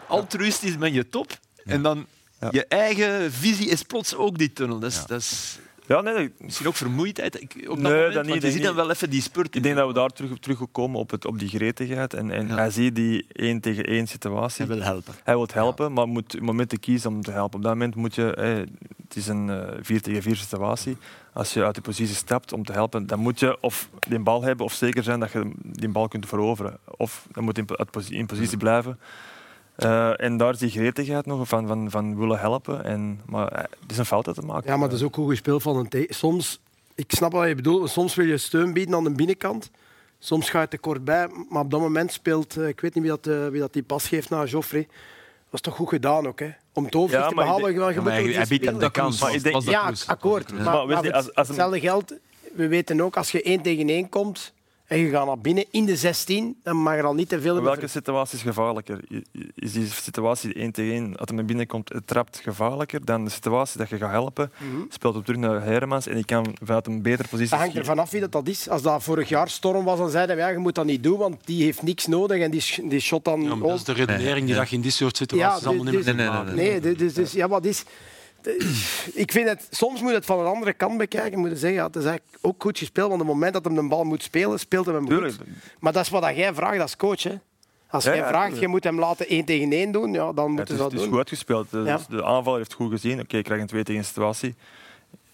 altruïstisch 0.07 0.77
ben 0.77 0.93
je 0.93 1.09
top. 1.09 1.31
En 1.65 1.81
dan 1.81 2.07
je 2.51 2.65
eigen 2.67 3.31
visie 3.33 3.69
is 3.69 3.81
plots 3.83 4.15
ook 4.15 4.37
die 4.37 4.53
tunnel. 4.53 4.79
Dat 4.79 4.91
is, 4.91 4.97
Ja. 4.97 5.03
dat 5.07 5.19
is 5.19 5.57
Ja, 5.87 6.01
nee, 6.01 6.33
misschien 6.37 6.67
ook 6.67 6.75
vermoeidheid. 6.75 7.41
Ik, 7.41 7.53
op 7.55 7.65
dat 7.65 7.77
Nee, 7.77 7.93
moment, 7.93 8.13
dat 8.13 8.23
niet, 8.23 8.31
want 8.31 8.43
je 8.43 8.51
ziet 8.51 8.63
hem 8.63 8.75
wel 8.75 8.89
even 8.89 9.09
die 9.09 9.21
spurt. 9.21 9.55
Ik 9.55 9.63
denk 9.63 9.75
dat 9.75 9.87
we 9.87 9.93
daar 9.93 10.09
terug, 10.09 10.39
terug 10.39 10.61
komen 10.71 10.99
op, 10.99 11.11
het, 11.11 11.25
op 11.25 11.39
die 11.39 11.49
gretigheid. 11.49 12.13
En, 12.13 12.31
en 12.31 12.47
Ja. 12.47 12.55
hij 12.55 12.69
ziet 12.69 12.95
die 12.95 13.25
één 13.31 13.59
tegen 13.59 13.83
één 13.83 14.07
situatie. 14.07 14.65
Hij 14.65 14.75
wil 14.75 14.83
helpen. 14.85 15.13
Hij 15.23 15.35
wil 15.35 15.47
helpen, 15.53 15.93
maar 15.93 16.07
moet 16.07 16.41
momenten 16.41 16.79
kiezen 16.79 17.09
om 17.09 17.21
te 17.21 17.31
helpen. 17.31 17.57
Op 17.57 17.63
dat 17.63 17.71
moment 17.73 17.95
moet 17.95 18.15
je, 18.15 18.23
het 19.07 19.15
is 19.15 19.27
een 19.27 19.49
eh, 19.49 19.77
4 19.81 20.01
tegen 20.01 20.21
4 20.21 20.35
situatie. 20.35 20.97
Als 21.33 21.53
je 21.53 21.63
uit 21.63 21.73
die 21.73 21.83
positie 21.83 22.15
stapt 22.15 22.53
om 22.53 22.63
te 22.65 22.71
helpen, 22.71 23.07
dan 23.07 23.19
moet 23.19 23.39
je 23.39 23.57
of 23.61 23.89
die 24.07 24.19
bal 24.19 24.41
hebben 24.43 24.65
of 24.65 24.73
zeker 24.73 25.03
zijn 25.03 25.19
dat 25.19 25.31
je 25.31 25.51
die 25.61 25.89
bal 25.89 26.07
kunt 26.07 26.27
veroveren. 26.27 26.77
Of 26.97 27.27
dan 27.31 27.43
moet 27.43 27.55
je 27.55 27.65
in 28.09 28.25
positie 28.25 28.57
blijven. 28.57 28.99
Eh, 29.75 30.21
en 30.23 30.37
daar 30.37 30.53
is 30.53 30.59
die 30.59 30.69
gretigheid 30.69 31.25
nog 31.25 31.47
van, 31.47 31.67
van, 31.67 31.89
van 31.91 32.17
willen 32.17 32.39
helpen. 32.39 32.83
En, 32.83 33.21
maar 33.25 33.47
eh, 33.47 33.63
het 33.81 33.91
is 33.91 33.97
een 33.97 34.05
fout 34.05 34.27
uit 34.27 34.35
te 34.35 34.41
maken. 34.45 34.69
Ja, 34.71 34.77
maar 34.77 34.87
het 34.87 34.97
is 34.97 35.03
ook 35.03 35.15
goed 35.15 35.29
gespeeld 35.29 35.61
van 35.61 35.77
een 35.77 35.87
te- 35.89 36.07
Soms, 36.09 36.59
ik 36.95 37.11
snap 37.11 37.31
wat 37.31 37.47
je 37.47 37.55
bedoelt, 37.55 37.89
soms 37.89 38.15
wil 38.15 38.25
je 38.25 38.37
steun 38.37 38.73
bieden 38.73 38.95
aan 38.95 39.03
de 39.03 39.11
binnenkant. 39.11 39.71
Soms 40.19 40.49
ga 40.49 40.61
je 40.61 40.67
te 40.67 40.77
kort 40.77 41.03
bij, 41.03 41.27
maar 41.49 41.61
op 41.61 41.71
dat 41.71 41.79
moment 41.79 42.11
speelt, 42.11 42.57
eh, 42.57 42.67
ik 42.67 42.79
weet 42.81 42.93
niet 42.95 43.03
wie 43.03 43.17
dat, 43.21 43.51
wie 43.51 43.59
dat 43.59 43.73
die 43.73 43.83
pas 43.83 44.07
geeft 44.07 44.29
naar 44.29 44.47
Joffrey. 44.47 44.87
Dat 45.45 45.53
is 45.53 45.61
toch 45.61 45.75
goed 45.75 45.89
gedaan 45.89 46.27
ook, 46.27 46.39
hè? 46.39 46.49
Om 46.73 46.85
het 46.85 46.95
overzicht 46.95 47.21
Ja, 47.23 47.29
te 47.29 47.35
moet 47.35 47.43
maar 47.43 47.53
ook 47.53 47.59
hij- 48.35 48.45
biedt 48.47 48.79
de 48.79 48.91
kans. 48.91 49.21
Maar 49.21 49.33
ik 49.35 49.43
denk- 49.43 49.55
Was 49.55 49.65
dat 49.65 49.73
Ja, 49.73 49.91
akkoord. 50.07 50.63
Maar, 50.63 51.11
als- 51.13 51.29
hetzelfde 51.33 51.79
geldt, 51.79 52.13
we 52.53 52.67
weten 52.67 53.01
ook, 53.01 53.17
als 53.17 53.31
je 53.31 53.41
één 53.41 53.61
tegen 53.61 53.89
één 53.89 54.09
komt 54.09 54.53
en 54.87 54.97
je 54.97 55.09
gaat 55.09 55.25
naar 55.25 55.39
binnen 55.39 55.65
in 55.71 55.85
de 55.85 55.95
16, 55.95 56.59
dan 56.63 56.77
mag 56.77 56.95
er 56.95 57.03
al 57.03 57.13
niet 57.13 57.29
te 57.29 57.41
veel... 57.41 57.61
Welke 57.61 57.87
situatie 57.87 58.37
is 58.37 58.43
gevaarlijker? 58.43 58.99
Is 59.55 59.71
die 59.71 59.87
situatie 59.87 60.53
1 60.53 60.71
tegen 60.71 60.93
1, 60.93 61.11
dat 61.11 61.27
hij 61.27 61.37
naar 61.37 61.45
binnen 61.45 61.67
komt, 61.67 61.89
het 61.89 62.07
trapt 62.07 62.39
gevaarlijker 62.43 63.05
dan 63.05 63.23
de 63.23 63.29
situatie 63.29 63.77
dat 63.77 63.89
je 63.89 63.97
gaat 63.97 64.11
helpen? 64.11 64.51
Speelt 64.89 65.15
op 65.15 65.25
terug 65.25 65.39
naar 65.39 65.63
Hermans 65.63 66.07
en 66.07 66.15
die 66.15 66.25
kan 66.25 66.55
vanuit 66.63 66.87
een 66.87 67.01
betere 67.01 67.27
positie 67.27 67.49
Dat 67.49 67.59
hangt 67.59 67.75
er 67.75 67.85
vanaf 67.85 68.11
wie 68.11 68.21
dat, 68.21 68.31
dat 68.31 68.47
is. 68.47 68.69
Als 68.69 68.81
dat 68.81 69.03
vorig 69.03 69.29
jaar 69.29 69.49
storm 69.49 69.85
was, 69.85 69.97
dan 69.97 70.09
zeiden 70.09 70.35
we 70.35 70.41
ja, 70.41 70.47
je 70.47 70.57
moet 70.57 70.75
dat 70.75 70.85
niet 70.85 71.03
doen, 71.03 71.17
want 71.17 71.37
die 71.45 71.63
heeft 71.63 71.81
niks 71.81 72.07
nodig 72.07 72.41
en 72.41 72.51
die, 72.51 72.89
die 72.89 72.99
shot 72.99 73.23
dan... 73.25 73.41
Ja, 73.41 73.55
maar 73.55 73.67
dat 73.67 73.77
is 73.77 73.83
de 73.83 73.93
redenering 73.93 74.45
die 74.45 74.53
Ja. 74.53 74.59
dat 74.59 74.69
je 74.69 74.75
in 74.75 74.81
dit 74.81 74.93
soort 74.93 75.17
situaties 75.17 75.61
Ja, 75.61 75.67
allemaal 75.67 75.93
niet 75.93 76.05
meer 76.05 76.15
nee, 76.15 76.29
nee, 76.29 76.43
nee, 76.43 76.79
Nee, 76.81 76.95
dus, 76.95 77.13
dus 77.13 77.31
ja, 77.31 77.47
wat 77.47 77.65
is... 77.65 77.83
ik 79.13 79.31
vind 79.31 79.49
het, 79.49 79.67
soms 79.69 79.99
moet 80.01 80.09
je 80.09 80.15
het 80.15 80.25
van 80.25 80.39
een 80.39 80.45
andere 80.45 80.73
kant 80.73 80.97
bekijken. 80.97 81.39
Moet 81.39 81.49
je 81.49 81.55
zeggen, 81.55 81.79
ja, 81.79 81.85
het 81.85 81.95
is 81.95 82.05
eigenlijk 82.05 82.37
ook 82.41 82.61
goed 82.61 82.77
gespeeld. 82.77 83.09
Want 83.09 83.21
op 83.21 83.27
het 83.27 83.35
moment 83.35 83.53
dat 83.53 83.65
hij 83.65 83.75
de 83.75 83.87
bal 83.87 84.03
moet 84.03 84.23
spelen, 84.23 84.59
speelt 84.59 84.85
hij 84.85 84.93
hem 84.95 85.03
goed. 85.03 85.11
Tuurlijk. 85.11 85.35
Maar 85.79 85.93
dat 85.93 86.03
is 86.03 86.09
wat 86.09 86.35
jij 86.35 86.53
vraagt 86.53 86.79
als 86.81 86.95
coach. 86.95 87.23
Hè. 87.23 87.35
Als 87.89 88.03
jij 88.03 88.15
ja, 88.15 88.27
vraagt, 88.27 88.59
je 88.59 88.67
moet 88.67 88.83
hem 88.83 88.99
laten 88.99 89.27
één 89.27 89.45
tegen 89.45 89.71
één 89.71 89.91
doen, 89.91 90.13
ja, 90.13 90.33
dan 90.33 90.45
Ja, 90.45 90.49
moet 90.49 90.59
het, 90.59 90.67
je 90.67 90.73
is, 90.73 90.79
dat 90.79 90.91
het 90.91 90.95
is 90.95 90.99
doen. 91.01 91.09
goed 91.09 91.17
uitgespeeld. 91.17 91.69
De, 91.71 92.23
aanvaller 92.23 92.57
heeft 92.59 92.73
goed 92.73 92.91
gezien. 92.91 93.19
Oké, 93.19 93.37
ik 93.37 93.43
krijg 93.43 93.61
een 93.61 93.67
2 93.67 93.83
tegen 93.83 94.05
situatie. 94.05 94.55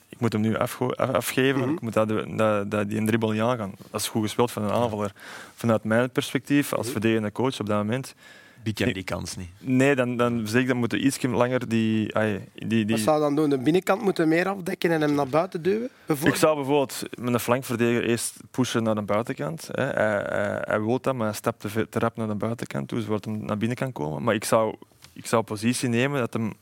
Ik 0.10 0.20
moet 0.20 0.34
hem 0.34 0.42
nu 0.42 0.58
afgeven. 0.96 1.62
Mhm. 1.62 1.70
Ik 1.70 1.82
moet 1.82 1.94
dat, 1.94 2.10
dat, 2.38 2.72
dat, 2.72 2.90
die 2.90 2.98
een 2.98 3.06
dribbel 3.06 3.30
niet 3.32 3.42
aangaan. 3.42 3.74
Dat 3.92 4.02
is 4.02 4.08
goed 4.08 4.22
gespeeld 4.22 4.52
van 4.52 4.64
een 4.64 4.72
aanvaller. 4.72 5.12
Vanuit 5.56 5.84
mijn 5.84 6.10
perspectief, 6.10 6.74
als 6.74 6.84
Mhm. 6.84 6.92
verdedigende 6.92 7.32
coach 7.32 7.60
op 7.60 7.66
dat 7.66 7.78
moment... 7.78 8.16
Bied 8.64 8.80
jij 8.80 8.94
die 8.94 9.04
kans 9.04 9.36
niet. 9.36 9.50
Nee, 9.60 9.96
dan, 9.96 10.18
dan 10.18 10.48
zeg 10.48 10.62
ik 10.62 10.68
dat 10.68 10.76
moeten 10.76 11.06
iets 11.06 11.22
langer 11.22 11.70
die... 11.70 12.16
ai, 12.16 12.48
die, 12.56 12.68
die 12.68 12.96
Wat 12.96 13.00
zou 13.00 13.16
je 13.16 13.24
dan 13.24 13.36
doen? 13.36 13.50
De 13.50 13.58
binnenkant 13.58 14.02
moeten 14.02 14.28
meer 14.28 14.48
afdekken 14.48 14.92
en 14.92 15.02
hem 15.02 15.14
naar 15.14 15.28
buiten 15.28 15.62
duwen? 15.62 15.90
ik 16.24 16.36
zou 16.36 16.56
bijvoorbeeld 16.56 17.04
met 17.20 17.34
een 17.34 17.40
flankverdediger 17.40 18.10
eerst 18.10 18.36
pushen 18.52 18.84
naar 18.84 18.96
de 18.96 19.02
buitenkant. 19.02 19.70
Hè. 19.72 19.84
Hij, 19.84 20.26
hij, 20.30 20.62
hij 20.62 20.82
wil 20.82 21.00
dat, 21.02 21.16
maar 21.16 21.28
hij 21.28 21.36
stapt 21.36 21.60
te, 21.60 21.90
te 21.90 22.00
rap 22.00 22.18
naar 22.18 22.28
de 22.28 22.36
buitenkant 22.36 22.88
toe, 22.88 23.02
zodat 23.02 23.26
hij 23.26 23.34
naar 23.34 23.58
binnen 23.58 23.78
kan 23.78 23.92
komen. 23.92 24.24
Maar 24.24 24.36
ik 24.36 24.44
zou, 24.44 24.76
ik 25.14 25.26
zou 25.26 25.44
positie 25.44 25.90
nemen 25.90 26.20
dat 26.20 26.34
hem 26.34 26.54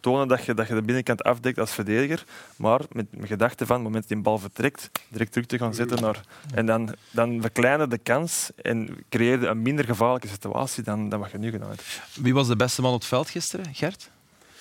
tonen 0.00 0.28
dat 0.28 0.44
je, 0.44 0.54
dat 0.54 0.68
je 0.68 0.74
de 0.74 0.82
binnenkant 0.82 1.22
afdekt 1.22 1.58
als 1.58 1.72
verdediger, 1.72 2.24
maar 2.56 2.80
met, 2.92 3.06
met 3.10 3.26
gedachte 3.26 3.66
van, 3.66 3.76
op 3.76 3.82
het 3.82 3.92
moment 3.92 3.94
dat 3.94 4.08
die 4.08 4.16
een 4.16 4.22
bal 4.22 4.38
vertrekt, 4.38 4.90
direct 5.08 5.32
terug 5.32 5.46
te 5.46 5.58
gaan 5.58 5.74
zetten 5.74 6.02
naar... 6.02 6.20
En 6.54 6.66
dan, 6.66 6.94
dan 7.10 7.40
verkleinen 7.40 7.90
de 7.90 7.98
kans 7.98 8.50
en 8.62 9.04
creëerde 9.08 9.46
een 9.46 9.62
minder 9.62 9.84
gevaarlijke 9.84 10.28
situatie 10.28 10.82
dan, 10.82 11.08
dan 11.08 11.20
wat 11.20 11.30
je 11.30 11.38
nu 11.38 11.50
gedaan 11.50 11.68
hebt. 11.68 12.00
Wie 12.14 12.34
was 12.34 12.46
de 12.46 12.56
beste 12.56 12.82
man 12.82 12.92
op 12.92 12.98
het 12.98 13.08
veld 13.08 13.30
gisteren, 13.30 13.74
Gert? 13.74 14.10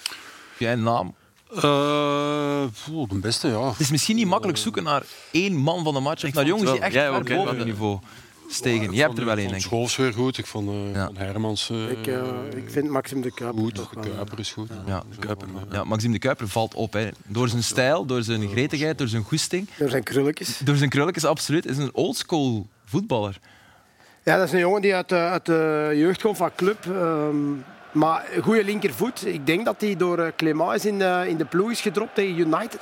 Heb 0.04 0.60
jij 0.60 0.74
een 0.74 0.84
naam? 0.84 1.16
Eh, 1.56 2.64
poeh, 2.86 3.10
de 3.10 3.20
beste, 3.20 3.48
ja. 3.48 3.70
Het 3.70 3.80
is 3.80 3.92
misschien 3.92 4.16
niet 4.16 4.28
makkelijk 4.28 4.58
zoeken 4.58 4.84
naar 4.84 5.04
één 5.32 5.56
man 5.56 5.84
van 5.84 5.94
de 5.94 6.00
match 6.00 6.24
of 6.24 6.34
naar 6.34 6.46
jongens 6.46 6.72
die 6.72 6.80
echt 6.80 7.12
boven 7.12 7.58
hun 7.58 7.66
niveau 7.66 8.00
stegen. 8.50 8.92
Jij 8.94 9.06
hebt 9.06 9.18
er 9.18 9.26
wel 9.26 9.38
één, 9.38 9.44
denk 9.48 9.56
ik. 9.60 9.62
Schoofs 9.62 9.96
weer 9.96 10.14
goed. 10.14 10.38
Ik 10.38 10.46
vond 10.46 10.70
eh, 10.70 10.94
Ja. 10.94 11.06
van 11.06 11.18
Hermans 11.18 11.70
eh, 11.70 11.90
Ik, 11.92 12.08
eh, 12.08 12.22
ik 12.56 12.70
vind 12.70 12.90
Maxim 12.90 13.22
de 13.22 13.32
Kuiper 13.32 13.62
goed. 13.62 13.76
toch 13.76 13.90
De 13.94 14.00
wel, 14.00 14.14
Kuiper 14.14 14.40
is 14.40 14.52
goed. 14.52 14.70
Ja. 14.86 15.04
De 15.12 15.18
Kuiper, 15.26 15.48
Ja, 15.72 15.84
Maxime 15.84 16.14
de 16.14 16.20
Kuiper 16.20 16.48
valt 16.48 16.74
op. 16.74 16.94
Hè. 16.94 17.10
Door 17.28 17.50
zijn 17.50 17.64
stijl, 17.64 18.06
door 18.06 18.24
zijn 18.24 18.50
gretigheid, 18.50 18.98
door 18.98 19.08
zijn 19.08 19.24
goesting. 19.24 19.68
Door 19.78 19.90
zijn 19.90 20.04
krulletjes. 20.04 20.58
Door 20.58 20.76
zijn 20.76 20.90
krulletjes, 20.90 21.26
absoluut. 21.26 21.66
is 21.66 21.78
een 21.78 21.94
oldschool 21.94 22.68
voetballer. 22.86 23.40
Ja, 24.24 24.38
dat 24.38 24.48
is 24.48 24.54
een 24.54 24.60
jongen 24.60 24.82
die 24.82 24.96
uit 24.96 25.10
de, 25.10 25.16
uit 25.16 25.46
de 25.46 25.92
jeugd 25.96 26.22
komt 26.22 26.38
van 26.38 26.52
club. 26.56 26.86
ehm, 26.86 27.36
maar 27.92 28.26
een 28.36 28.44
goede 28.44 28.64
linkervoet. 28.64 29.26
Ik 29.26 29.46
denk 29.46 29.66
dat 29.66 29.82
hij 29.82 29.96
door 29.96 30.20
eh, 30.20 30.32
Clément 30.38 30.74
is 30.76 30.86
in 30.86 31.00
de, 31.00 31.26
in 31.28 31.38
de 31.38 31.46
ploeg 31.46 31.72
is 31.72 31.82
gedropt 31.82 32.16
tegen 32.16 32.38
United. 32.40 32.80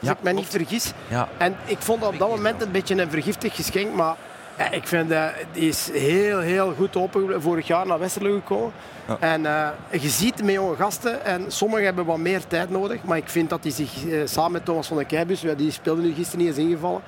Als 0.00 0.10
Ja, 0.10 0.12
ik 0.12 0.22
me 0.22 0.32
niet 0.32 0.46
vergis. 0.46 0.92
Ja. 1.10 1.28
En 1.38 1.56
ik 1.66 1.78
vond 1.78 2.00
dat 2.00 2.12
op 2.12 2.18
dat 2.18 2.28
moment 2.28 2.62
een 2.62 2.70
beetje 2.70 3.02
een 3.02 3.10
vergiftig 3.10 3.54
geschenk. 3.54 3.94
Maar 3.94 4.16
ja, 4.58 4.70
ik 4.70 4.86
vind 4.86 5.08
dat 5.10 5.30
die 5.52 5.68
is 5.68 5.90
heel, 5.92 6.38
heel 6.38 6.74
goed 6.76 6.96
open 6.96 7.42
vorig 7.42 7.66
jaar 7.66 7.86
naar 7.86 7.98
Westerlo 7.98 8.34
gekomen. 8.34 8.72
Ja. 9.08 9.16
En 9.20 9.46
eh, 9.46 9.68
je 10.02 10.08
ziet 10.08 10.44
met 10.44 10.54
jonge 10.54 10.76
gasten, 10.76 11.24
en 11.24 11.44
sommigen 11.48 11.84
hebben 11.84 12.04
wat 12.04 12.18
meer 12.18 12.46
tijd 12.46 12.70
nodig. 12.70 13.02
Maar 13.02 13.16
ik 13.16 13.28
vind 13.28 13.50
dat 13.50 13.62
hij 13.62 13.72
zich 13.72 14.06
eh, 14.08 14.20
samen 14.24 14.52
met 14.52 14.64
Thomas 14.64 14.86
van 14.86 14.96
der 14.96 15.06
Keibus, 15.06 15.44
die 15.56 15.70
speelde 15.70 16.02
nu 16.02 16.14
gisteren 16.14 16.38
niet 16.44 16.48
eens 16.56 16.66
ingevallen, 16.66 17.00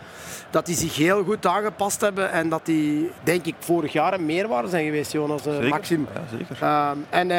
dat 0.50 0.66
die 0.66 0.76
zich 0.76 0.96
heel 0.96 1.24
goed 1.24 1.46
aangepast 1.46 2.00
hebben. 2.00 2.30
En 2.30 2.48
dat 2.48 2.61
die, 2.66 3.11
denk 3.22 3.44
ik, 3.46 3.54
vorig 3.59 3.92
jaar 3.92 4.12
een 4.12 4.26
meerwaarde 4.26 4.68
zijn 4.68 4.85
geweest, 4.85 5.12
Jonas. 5.12 5.46
eh, 5.46 5.52
Zeker. 5.52 5.68
Maxim. 5.68 6.07
Ja, 6.14 6.20
zeker. 6.38 6.57
Ehm, 6.61 6.98
en 7.11 7.30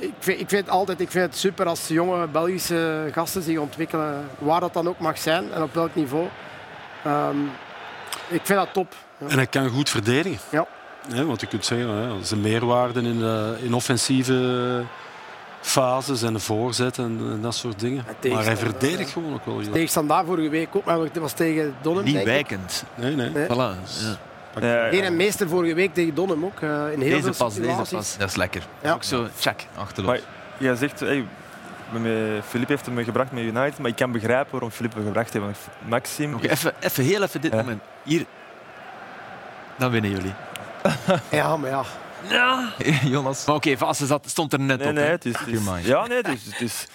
ik, 0.00 0.12
vind, 0.18 0.40
ik, 0.40 0.48
vind 0.48 0.60
het 0.66 0.70
altijd, 0.74 1.00
ik 1.00 1.10
vind 1.10 1.24
het 1.24 1.36
super 1.36 1.66
als 1.66 1.88
jonge 1.88 2.26
Belgische 2.26 3.08
gasten 3.12 3.42
zich 3.42 3.58
ontwikkelen, 3.58 4.24
waar 4.38 4.60
dat 4.60 4.72
dan 4.72 4.88
ook 4.88 4.98
mag 4.98 5.18
zijn 5.18 5.52
en 5.52 5.62
op 5.62 5.74
welk 5.74 5.94
niveau. 5.94 6.26
Ehm, 7.04 7.36
ik 8.28 8.40
vind 8.44 8.58
dat 8.58 8.72
top. 8.72 8.94
Ja. 9.22 9.28
En 9.28 9.36
hij 9.36 9.46
kan 9.46 9.68
goed 9.68 9.90
verdedigen. 9.90 10.38
Ja. 10.50 10.66
Ja, 11.14 11.24
want 11.24 11.40
je 11.40 11.46
kunt 11.46 11.64
zeggen, 11.64 11.88
hè, 11.88 12.08
dat 12.08 12.20
is 12.20 12.30
een 12.30 12.40
meerwaarde 12.40 13.00
in, 13.02 13.18
de, 13.18 13.56
in 13.62 13.74
offensieve 13.74 14.82
fases 15.60 16.22
en 16.22 16.32
de 16.32 16.38
voorzet 16.38 16.98
en, 16.98 17.18
en 17.32 17.38
dat 17.40 17.54
soort 17.54 17.80
dingen. 17.80 18.04
Maar 18.32 18.44
hij 18.44 18.56
verdedigt 18.56 19.06
ja. 19.08 19.12
gewoon 19.12 19.34
ook 19.34 19.44
wel. 19.46 19.58
heel- 19.60 19.72
Tegen 19.72 19.88
Standaard 19.88 20.26
vorige 20.26 20.48
week 20.48 20.76
ook, 20.76 20.84
maar 20.84 20.96
dat 20.98 21.10
was 21.16 21.32
tegen 21.32 21.74
Donnem. 21.82 22.04
Niet 22.04 22.22
wijkend. 22.24 22.84
Nee, 22.94 23.14
nee. 23.16 23.30
Nee. 23.30 23.44
Voilà. 23.46 23.48
Ja. 24.00 24.16
Ja, 24.60 24.88
Geen 24.88 25.02
en 25.02 25.16
meester 25.16 25.48
vorige 25.48 25.74
week 25.74 25.94
tegen 25.94 26.14
Donnem 26.14 26.44
ook. 26.44 26.60
eh, 26.60 26.68
in 26.92 27.00
heel 27.00 27.10
Deze 27.10 27.22
veel 27.22 27.46
pas, 27.46 27.54
deze 27.54 27.94
pas. 27.94 28.16
Dat 28.18 28.28
is 28.28 28.36
lekker. 28.36 28.62
Ja. 28.82 28.92
Ook 28.92 29.02
zo, 29.02 29.26
check. 29.38 29.66
Achterloos. 29.76 30.10
Maar 30.10 30.20
jij 30.58 30.74
zegt, 30.74 31.00
hey, 31.00 31.24
Filip 32.48 32.68
heeft 32.68 32.86
hem 32.86 33.04
gebracht 33.04 33.32
met 33.32 33.42
United, 33.42 33.78
maar 33.78 33.90
ik 33.90 33.96
kan 33.96 34.12
begrijpen 34.12 34.50
waarom 34.52 34.70
Filip 34.70 34.94
hem 34.94 35.04
gebracht 35.04 35.32
heeft. 35.32 35.44
Maxim 35.88 36.38
is- 36.40 36.50
even, 36.50 36.72
even, 36.80 37.04
heel 37.04 37.22
even 37.22 37.40
dit 37.40 37.50
Ja. 37.52 37.56
moment. 37.58 37.82
Hier. 38.02 38.24
Dan 39.78 39.90
winnen 39.90 40.10
jullie. 40.10 40.32
Ja, 41.30 41.56
maar 41.56 41.70
ja. 41.70 41.84
Ja. 42.28 42.72
Jonas. 43.04 43.46
Maar 43.46 43.54
oké, 43.56 43.76
Vaassen 43.76 44.06
zat, 44.06 44.28
stond 44.30 44.52
er 44.52 44.60
net 44.60 44.78
Nee, 44.78 44.88
op. 44.88 44.94
nee, 44.94 45.04
hè. 45.04 45.10
het 45.10 45.24
is, 45.24 45.38
het 45.38 45.48
is- 45.48 45.86
ja, 45.86 46.06
nee, 46.06 46.16
het 46.16 46.28
is, 46.28 46.44
het 46.44 46.60
is, 46.60 46.86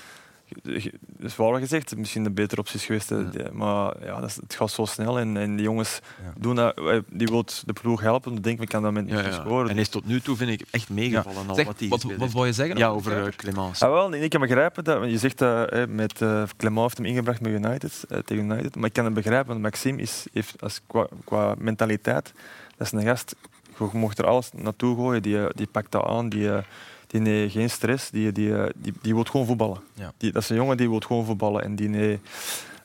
het 0.63 0.93
is 1.19 1.35
waar 1.35 1.51
wat 1.51 1.59
gezegd. 1.59 1.97
Misschien 1.97 2.23
de 2.23 2.31
betere 2.31 2.61
opties 2.61 2.85
geweest. 2.85 3.07
Die- 3.09 3.51
Maar 3.51 3.93
ja, 4.05 4.21
het 4.21 4.55
gaat 4.55 4.71
zo 4.71 4.85
snel 4.85 5.19
en, 5.19 5.37
en 5.37 5.55
die 5.55 5.65
jongens 5.65 5.99
Ja. 6.23 6.33
doen 6.37 6.55
dat. 6.55 6.77
eh, 6.77 6.97
Die 7.09 7.27
wil 7.27 7.45
de 7.65 7.73
ploeg 7.73 8.01
helpen. 8.01 8.33
Dan 8.33 8.41
denk 8.41 8.55
ik, 8.55 8.61
ik 8.63 8.69
kan 8.69 8.83
dat 8.83 8.91
met 8.91 9.09
Ja, 9.09 9.15
niet 9.15 9.25
ja. 9.25 9.31
scoren. 9.31 9.69
En 9.69 9.77
is 9.77 9.89
tot 9.89 10.05
nu 10.05 10.21
toe, 10.21 10.35
vind 10.37 10.49
ik, 10.61 10.67
echt 10.71 10.89
meegevallen. 10.89 11.47
Al 11.49 11.55
Zeg, 11.55 11.65
wat, 11.65 11.79
hij 11.79 11.87
wat, 11.87 12.03
wat 12.17 12.31
wou 12.31 12.45
je 12.45 12.53
zeggen? 12.53 12.77
Ja, 12.77 12.87
over 12.87 13.17
uh, 13.25 13.31
Clemens. 13.35 13.81
Ah, 13.81 13.91
wel, 13.91 14.13
ik 14.13 14.29
kan 14.29 14.41
begrijpen 14.41 14.83
dat. 14.83 14.99
want 14.99 15.11
Je 15.11 15.17
zegt 15.17 15.37
dat 15.37 15.69
eh, 15.69 15.83
met 15.87 16.21
uh, 16.21 16.43
Clement 16.57 16.81
heeft 16.83 16.97
hem 16.97 17.05
ingebracht 17.05 17.41
met 17.41 17.51
United, 17.51 18.03
eh, 18.09 18.17
tegen 18.19 18.43
United. 18.51 18.75
Maar 18.75 18.85
ik 18.85 18.93
kan 18.93 19.05
het 19.05 19.13
begrijpen, 19.13 19.47
want 19.47 19.61
Maxime 19.61 20.01
is, 20.01 20.25
heeft 20.33 20.61
als, 20.61 20.81
qua, 20.87 21.07
qua 21.23 21.55
mentaliteit. 21.57 22.33
Dat 22.77 22.87
is 22.87 22.91
een 22.91 23.07
gast. 23.07 23.35
Je 23.77 23.89
mocht 23.93 24.19
er 24.19 24.25
alles 24.25 24.51
naartoe 24.53 24.95
gooien. 24.95 25.21
Die, 25.21 25.45
eh, 25.45 25.49
die 25.55 25.67
pakt 25.67 25.91
dat 25.91 26.03
aan. 26.03 26.29
Die, 26.29 26.51
eh, 26.51 26.63
die 27.07 27.21
nee, 27.21 27.49
geen 27.49 27.69
stress. 27.69 28.09
Die, 28.09 28.31
die, 28.31 28.55
eh, 28.55 28.69
die, 28.75 28.93
die 29.01 29.13
wil 29.13 29.23
gewoon 29.23 29.45
voetballen. 29.45 29.79
Ja. 29.93 30.13
Die, 30.17 30.31
dat 30.31 30.41
is 30.41 30.49
een 30.49 30.55
jongen 30.55 30.77
die 30.77 30.89
wil 30.89 30.99
gewoon 30.99 31.25
voetballen. 31.25 31.63
En 31.63 31.75
die 31.75 31.89
nee, 31.89 32.19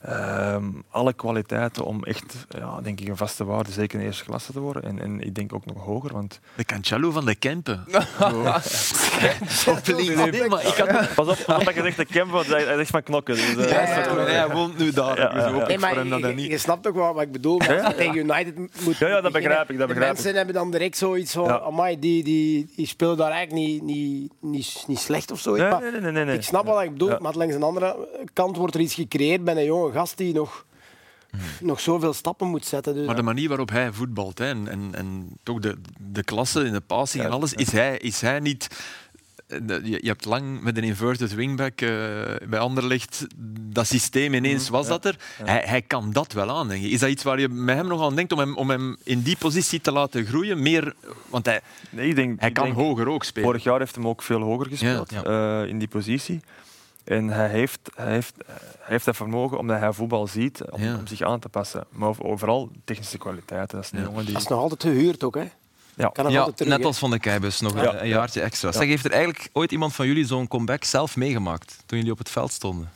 ehm, 0.02 0.64
alle 0.90 1.12
kwaliteiten 1.12 1.84
om 1.84 2.04
echt, 2.04 2.46
ja, 2.48 2.80
denk 2.80 3.00
ik, 3.00 3.08
een 3.08 3.16
vaste 3.16 3.44
waarde, 3.44 3.70
zeker 3.72 3.94
in 3.94 4.00
de 4.00 4.06
eerste 4.06 4.24
klasse 4.24 4.52
te 4.52 4.60
worden. 4.60 4.82
En, 4.82 5.00
en 5.00 5.20
ik 5.20 5.34
denk 5.34 5.54
ook 5.54 5.64
nog 5.66 5.84
hoger. 5.84 6.12
Want 6.12 6.40
De 6.54 6.64
Cancelo 6.64 7.10
van 7.10 7.24
de 7.24 7.34
Kempen. 7.34 7.84
Nee, 10.30 10.48
maar 10.48 10.66
ik 10.66 10.74
had... 10.74 11.14
pas 11.14 11.28
op, 11.28 11.38
pas 11.46 11.58
op 11.58 11.64
dat 11.64 11.74
je 11.74 11.82
zegt 11.82 11.96
de 11.96 12.04
Kemp, 12.04 12.30
want 12.30 12.46
hij 12.46 12.64
zegt 12.76 12.90
van 12.90 13.02
knokken. 13.02 13.34
Dus, 13.34 13.56
eh, 13.56 13.70
Ja, 13.70 13.82
ja, 13.82 14.28
ja. 14.28 14.46
Hij 14.46 14.54
woont 14.54 14.78
nu 14.78 14.90
daar. 14.90 15.18
Ja, 15.18 15.28
dus 15.28 15.42
ja, 15.42 15.50
hoop 15.50 15.56
ja. 15.56 15.62
ik 15.62 15.68
Nee, 15.68 15.78
maar 15.78 16.06
je, 16.28 16.34
niet... 16.34 16.50
je 16.50 16.58
snapt 16.58 16.86
ook 16.86 16.94
wel 16.94 17.14
wat 17.14 17.22
ik 17.22 17.32
bedoel. 17.32 17.58
maar 17.58 17.74
Ja, 17.74 17.82
ja. 17.82 17.92
Tegen 17.92 18.16
United 18.16 18.56
moet 18.84 18.98
Ja, 18.98 19.08
ja, 19.08 19.20
dat 19.20 19.32
begrijp 19.32 19.70
ik, 19.70 19.78
dat 19.78 19.88
De 19.88 19.94
begrijp 19.94 20.10
ik. 20.10 20.22
mensen 20.22 20.34
hebben 20.36 20.54
dan 20.54 20.70
direct 20.70 20.96
zoiets 20.96 21.32
van, 21.32 21.44
Ja. 21.44 21.60
amai, 21.60 21.98
die, 21.98 22.24
die, 22.24 22.72
die 22.76 22.86
spelen 22.86 23.16
daar 23.16 23.30
eigenlijk 23.30 23.66
niet, 23.68 23.82
niet, 23.82 24.30
niet, 24.40 24.84
niet 24.86 24.98
slecht 24.98 25.30
of 25.30 25.40
zo. 25.40 25.54
Nee, 25.56 25.70
nee, 25.90 26.00
nee, 26.00 26.10
nee, 26.12 26.24
nee. 26.24 26.34
Ik 26.36 26.42
snap 26.42 26.66
wat 26.66 26.82
ik 26.82 26.92
bedoel, 26.92 27.08
Ja. 27.10 27.18
maar 27.20 27.34
langs 27.36 27.54
een 27.54 27.62
andere 27.62 28.08
kant 28.32 28.56
wordt 28.56 28.74
er 28.74 28.80
iets 28.80 28.94
gecreëerd 28.94 29.44
bij 29.44 29.56
een 29.56 29.91
gast 29.92 30.16
die 30.16 30.34
nog, 30.34 30.64
nog 31.60 31.80
zoveel 31.80 32.12
stappen 32.12 32.48
moet 32.48 32.64
zetten. 32.66 32.94
Dus 32.94 33.06
Maar 33.06 33.16
de 33.16 33.22
manier 33.22 33.48
waarop 33.48 33.70
hij 33.70 33.92
voetbalt 33.92 34.38
hè, 34.38 34.44
en, 34.48 34.68
en, 34.68 34.90
en 34.94 35.28
toch 35.42 35.58
de, 35.58 35.76
de 36.12 36.22
klasse 36.22 36.64
in 36.64 36.72
de 36.72 36.80
passing 36.80 37.22
Ja, 37.22 37.28
en 37.28 37.34
alles, 37.34 37.52
is 37.52 37.72
hij, 37.72 37.96
is 37.98 38.20
hij 38.20 38.40
niet... 38.40 38.68
eh, 39.46 39.58
Je, 39.84 39.98
hebt 40.02 40.24
lang 40.24 40.62
met 40.62 40.76
een 40.76 40.82
inverted 40.84 41.34
wingback 41.34 41.80
eh, 41.80 41.88
bij 42.48 42.58
Anderlecht, 42.58 43.26
dat 43.60 43.86
systeem 43.86 44.34
ineens 44.34 44.68
was 44.68 44.84
Mhm. 44.86 44.92
ja, 44.92 44.98
dat 44.98 45.14
er. 45.14 45.20
Hij, 45.44 45.62
hij 45.66 45.82
kan 45.82 46.12
dat 46.12 46.32
wel 46.32 46.50
aan, 46.50 46.68
denk 46.68 46.82
je. 46.82 46.88
Is 46.88 47.00
dat 47.00 47.10
iets 47.10 47.22
waar 47.22 47.40
je 47.40 47.48
met 47.48 47.76
hem 47.76 47.86
nog 47.86 48.02
aan 48.02 48.14
denkt 48.14 48.32
om 48.32 48.38
hem, 48.38 48.56
om 48.56 48.70
hem 48.70 48.96
in 49.04 49.22
die 49.22 49.36
positie 49.36 49.80
te 49.80 49.92
laten 49.92 50.26
groeien? 50.26 50.62
Meer, 50.62 50.94
want 51.28 51.46
hij, 51.46 51.60
Nee, 51.90 52.08
ik 52.08 52.14
denk, 52.16 52.40
hij 52.40 52.48
ik 52.48 52.54
kan 52.54 52.64
denk- 52.64 52.76
hoger 52.76 53.08
ook 53.08 53.24
spelen. 53.24 53.48
Vorig 53.48 53.62
jaar 53.64 53.78
heeft 53.78 53.94
hem 53.94 54.08
ook 54.08 54.22
veel 54.22 54.40
hoger 54.40 54.66
gespeeld 54.66 55.10
Ja, 55.10 55.22
eh, 55.62 55.68
in 55.68 55.78
die 55.78 55.88
positie. 55.88 56.40
En 57.04 57.28
hij 57.28 57.48
heeft, 57.48 57.80
hij, 57.94 58.12
heeft, 58.12 58.34
hij 58.46 58.56
heeft 58.88 59.04
dat 59.04 59.16
vermogen 59.16 59.58
omdat 59.58 59.78
hij 59.78 59.92
voetbal 59.92 60.26
ziet 60.26 60.60
om, 60.70 60.82
Ja. 60.82 60.96
om 60.96 61.06
zich 61.06 61.20
aan 61.22 61.40
te 61.40 61.48
passen. 61.48 61.84
Maar 61.90 62.08
over- 62.08 62.24
overal 62.24 62.70
technische 62.84 63.18
kwaliteiten. 63.18 63.76
Dat 63.76 63.84
is 63.84 63.92
een 63.92 63.98
Ja. 63.98 64.04
jongen 64.04 64.24
die... 64.24 64.32
dat 64.32 64.42
is 64.42 64.48
nog 64.48 64.58
altijd 64.58 64.82
gehuurd 64.82 65.24
ook. 65.24 65.34
Hè. 65.34 65.44
Ja. 65.94 66.08
Kan 66.08 66.30
Ja, 66.30 66.50
terug, 66.50 66.76
net 66.76 66.84
als 66.84 66.98
van 66.98 67.10
de 67.10 67.18
Keibus, 67.18 67.60
nog 67.60 67.74
Ja. 67.74 67.92
een, 67.94 68.00
een 68.02 68.08
jaartje 68.08 68.40
extra. 68.40 68.72
Zeg, 68.72 68.86
heeft 68.88 69.04
er 69.04 69.10
eigenlijk 69.12 69.48
ooit 69.52 69.72
iemand 69.72 69.94
van 69.94 70.06
jullie 70.06 70.24
zo'n 70.26 70.48
comeback 70.48 70.84
zelf 70.84 71.16
meegemaakt 71.16 71.76
toen 71.86 71.98
jullie 71.98 72.12
op 72.12 72.18
het 72.18 72.30
veld 72.30 72.52
stonden? 72.52 72.90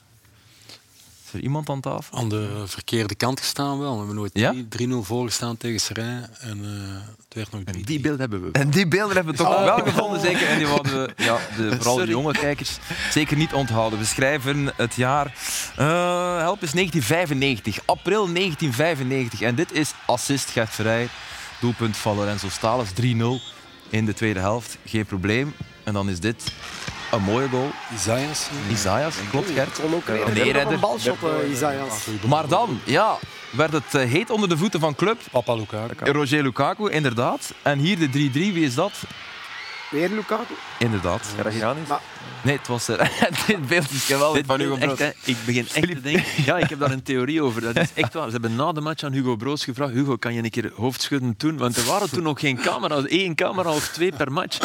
Is 1.27 1.33
er 1.33 1.41
iemand 1.41 1.69
aan 1.69 1.81
tafel? 1.81 2.19
Aan 2.19 2.29
de 2.29 2.62
verkeerde 2.67 3.15
kant 3.15 3.41
gestaan 3.41 3.79
wel. 3.79 3.91
We 3.93 3.97
hebben 3.97 4.15
nooit 4.17 4.31
Ja? 4.35 4.55
3-0 4.69 5.03
voorgestaan 5.03 5.57
tegen 5.57 5.81
Serijn. 5.81 6.27
En 6.41 6.59
eh, 6.65 7.09
het 7.25 7.35
werd 7.35 7.53
nog 7.53 7.62
3 7.65 7.77
En 7.77 7.83
die 7.83 8.01
beeld 8.01 8.19
hebben 8.19 8.43
we. 8.43 8.51
En 8.53 8.71
die 8.71 8.89
beelden 8.89 9.17
hebben 9.17 9.33
we 9.35 9.39
toch 9.43 9.49
Oh. 9.57 9.65
wel 9.65 9.79
gevonden, 9.79 10.21
zeker. 10.21 10.47
En 10.49 10.59
die 10.59 10.67
hadden 10.67 10.93
we, 10.93 11.25
ja, 11.25 11.39
de, 11.57 11.69
vooral 11.77 11.97
de 11.97 12.07
jonge 12.07 12.33
kijkers, 12.33 12.79
zeker 13.11 13.37
niet 13.37 13.53
onthouden. 13.53 13.99
We 13.99 14.05
schrijven 14.05 14.73
het 14.77 14.95
jaar, 14.95 15.27
eh, 15.77 16.39
help 16.39 16.62
is 16.62 16.73
1995, 16.73 17.79
april 17.87 18.33
1995. 18.33 19.41
En 19.41 19.55
dit 19.55 19.73
is 19.73 19.93
assist 20.07 20.51
Gert 20.51 20.71
Verrijer, 20.71 21.11
doelpunt 21.61 21.97
van 21.97 22.17
Lorenzo 22.17 22.49
Stalens, 22.49 22.91
3-0 22.91 23.41
in 23.91 24.05
de 24.07 24.15
tweede 24.15 24.41
helft. 24.41 24.79
Geen 24.85 25.07
probleem. 25.07 25.55
En 25.85 25.93
dan 25.93 26.09
is 26.09 26.21
dit 26.21 26.45
Een 27.12 27.23
mooie 27.23 27.49
goal. 27.49 27.71
Isaias. 27.95 28.49
Isaias, 28.71 29.14
klopt 29.31 29.51
Gert. 29.51 29.81
Kon 29.81 29.95
ook 29.95 30.07
Een 30.09 30.37
eerder. 30.37 30.73
een 30.73 30.81
balshot, 30.81 31.16
eh, 31.23 31.51
Isaias. 31.51 32.07
Maar 32.29 32.49
dan, 32.49 32.81
ja, 32.85 33.16
werd 33.51 33.73
het 33.73 33.95
eh, 33.95 34.09
heet 34.11 34.31
onder 34.31 34.49
de 34.49 34.57
voeten 34.57 34.81
van 34.81 34.95
club. 34.95 35.21
Papa 35.31 35.55
Lukaku. 35.55 36.11
Roger 36.12 36.42
Lukaku, 36.42 36.90
inderdaad. 36.90 37.55
En 37.62 37.79
hier 37.79 37.99
de 37.99 38.09
3-3, 38.09 38.33
wie 38.33 38.64
is 38.64 38.75
dat? 38.75 38.92
Weer 39.90 40.09
Lukaku. 40.09 40.55
Inderdaad. 40.79 41.23
Karagianis. 41.37 41.88
Nee, 42.43 42.57
het 42.57 42.67
was... 42.69 42.89
eh, 42.89 43.09
dit 43.47 43.67
beeld 43.69 43.91
is 43.91 44.05
geweldig 44.05 44.37
Dit 44.37 44.47
van 44.47 44.61
Hugo 44.61 44.75
echt, 44.77 44.85
Broos. 44.87 44.99
hè, 44.99 45.11
ik 45.25 45.37
begin 45.47 45.67
echt 45.75 45.89
te 45.89 46.01
denken... 46.01 46.25
Ja, 46.45 46.59
ik 46.59 46.69
heb 46.69 46.79
daar 46.79 46.91
een 46.91 47.03
theorie 47.03 47.43
over. 47.43 47.61
Dat 47.61 47.77
is 47.77 47.89
echt 47.95 48.15
waar. 48.15 48.25
Ze 48.27 48.31
hebben 48.33 48.57
na 48.57 48.73
de 48.73 48.81
match 48.81 49.03
aan 49.03 49.12
Hugo 49.12 49.37
Broos 49.37 49.65
gevraagd 49.65 49.93
Hugo, 49.93 50.17
kan 50.17 50.35
je 50.35 50.43
een 50.43 50.51
keer 50.51 50.73
hoofdschudden 50.75 51.35
doen? 51.37 51.57
Want 51.57 51.77
er 51.77 51.85
waren 51.85 52.11
toen 52.11 52.23
nog 52.23 52.41
geen 52.41 52.57
camera's. 52.57 53.05
één 53.07 53.35
camera 53.35 53.71
of 53.71 53.89
twee 53.89 54.12
per 54.12 54.33
match. 54.33 54.59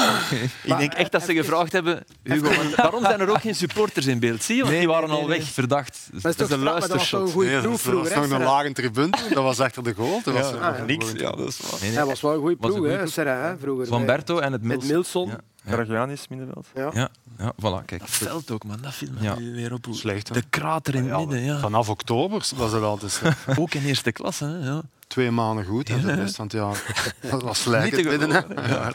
Ik 0.64 0.78
denk 0.78 0.94
echt 0.94 1.12
dat 1.12 1.24
ze 1.24 1.34
gevraagd 1.34 1.72
hebben... 1.72 2.04
Hugo, 2.24 2.50
waarom 2.76 3.04
zijn 3.04 3.20
er 3.20 3.30
ook 3.30 3.42
geen 3.42 3.56
supporters 3.56 4.06
in 4.06 4.20
beeld? 4.20 4.44
Zie 4.44 4.56
je? 4.56 4.64
Want 4.64 4.78
die 4.78 4.88
waren 4.88 5.10
al 5.10 5.28
weg. 5.28 5.44
Verdacht. 5.44 6.10
Dat 6.12 6.34
is 6.34 6.40
een 6.40 6.48
dat 6.48 6.50
was 6.50 6.60
luistershot. 6.88 7.32
goede 7.32 7.50
Nee, 7.50 7.62
dat 7.62 7.72
was, 7.72 7.84
dat 7.84 7.94
was 7.94 8.28
nog 8.28 8.40
een 8.40 8.46
lage 8.46 8.72
tribune. 8.72 9.10
Dat 9.34 9.44
was 9.44 9.60
achter 9.60 9.84
de 9.84 9.94
goal. 9.94 10.22
Dat 10.24 10.34
was 10.34 10.54
Ah, 10.54 10.78
ja. 10.78 10.84
niks. 10.86 11.12
Ja, 11.12 11.32
dat 11.32 11.48
is 11.48 11.60
waar. 11.60 11.72
Nee, 11.72 11.90
nee. 11.90 11.98
Hij 11.98 12.06
was 12.06 12.22
wel 12.22 12.34
een 12.34 12.40
goede 12.40 12.56
ploeg, 12.56 12.86
hè. 12.86 13.08
Serra, 13.08 13.56
vroeger. 13.62 13.88
Van 13.88 14.06
Berto 14.06 14.40
en 14.40 14.52
het. 14.52 14.84
Milson. 14.84 15.32
Ja. 15.64 15.72
Karagianis, 15.72 16.28
middenveld. 16.28 16.68
Ja. 16.76 16.90
Ja, 16.94 17.10
ja, 17.38 17.54
voilà, 17.54 17.86
kijk. 17.86 18.00
Dat 18.00 18.10
veld 18.10 18.52
ook, 18.52 18.64
man. 18.64 18.82
Dat 18.82 18.94
viel 18.94 19.10
me 19.12 19.22
Ja. 19.24 19.40
nu 19.40 19.54
weer 19.56 19.74
op. 19.74 19.88
Slecht, 19.92 20.28
hè? 20.28 20.34
De 20.34 20.44
krater 20.50 20.96
in 20.96 21.10
het 21.10 21.18
midden, 21.20 21.42
ja. 21.44 21.60
Vanaf 21.60 21.90
oktober 21.90 22.46
was 22.56 22.72
het 22.72 22.84
altijd 22.84 23.12
slecht. 23.12 23.38
Ook 23.60 23.74
in 23.74 23.84
eerste 23.86 24.12
klasse, 24.12 24.46
hè. 24.46 24.58
Ja. 24.70 24.82
twee 25.08 25.32
maanden 25.32 25.66
goed. 25.66 25.90
En 25.90 26.02
de 26.02 26.14
rest 26.14 26.36
van 26.36 26.46
het 26.46 26.54
jaar 26.54 27.06
dat 27.32 27.42
was 27.42 27.62
slecht. 27.62 28.04
Midden, 28.04 28.30
hè. 28.30 28.68
Ja. 28.74 28.92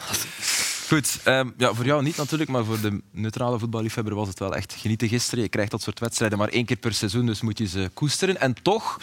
Goed, 0.87 1.19
ehm, 1.23 1.49
ja, 1.57 1.73
voor 1.73 1.85
jou 1.85 2.03
niet 2.03 2.17
natuurlijk, 2.17 2.49
maar 2.49 2.65
voor 2.65 2.81
de 2.81 3.01
neutrale 3.11 3.59
voetballiefhebber 3.59 4.15
was 4.15 4.27
het 4.27 4.39
wel 4.39 4.55
echt 4.55 4.73
genieten 4.73 5.07
gisteren. 5.07 5.43
Je 5.43 5.49
krijgt 5.49 5.71
dat 5.71 5.81
soort 5.81 5.99
wedstrijden 5.99 6.37
maar 6.37 6.47
één 6.49 6.65
keer 6.65 6.75
per 6.77 6.93
seizoen, 6.93 7.25
dus 7.25 7.41
moet 7.41 7.57
je 7.57 7.67
ze 7.67 7.89
koesteren. 7.93 8.39
En 8.39 8.53
toch, 8.61 8.99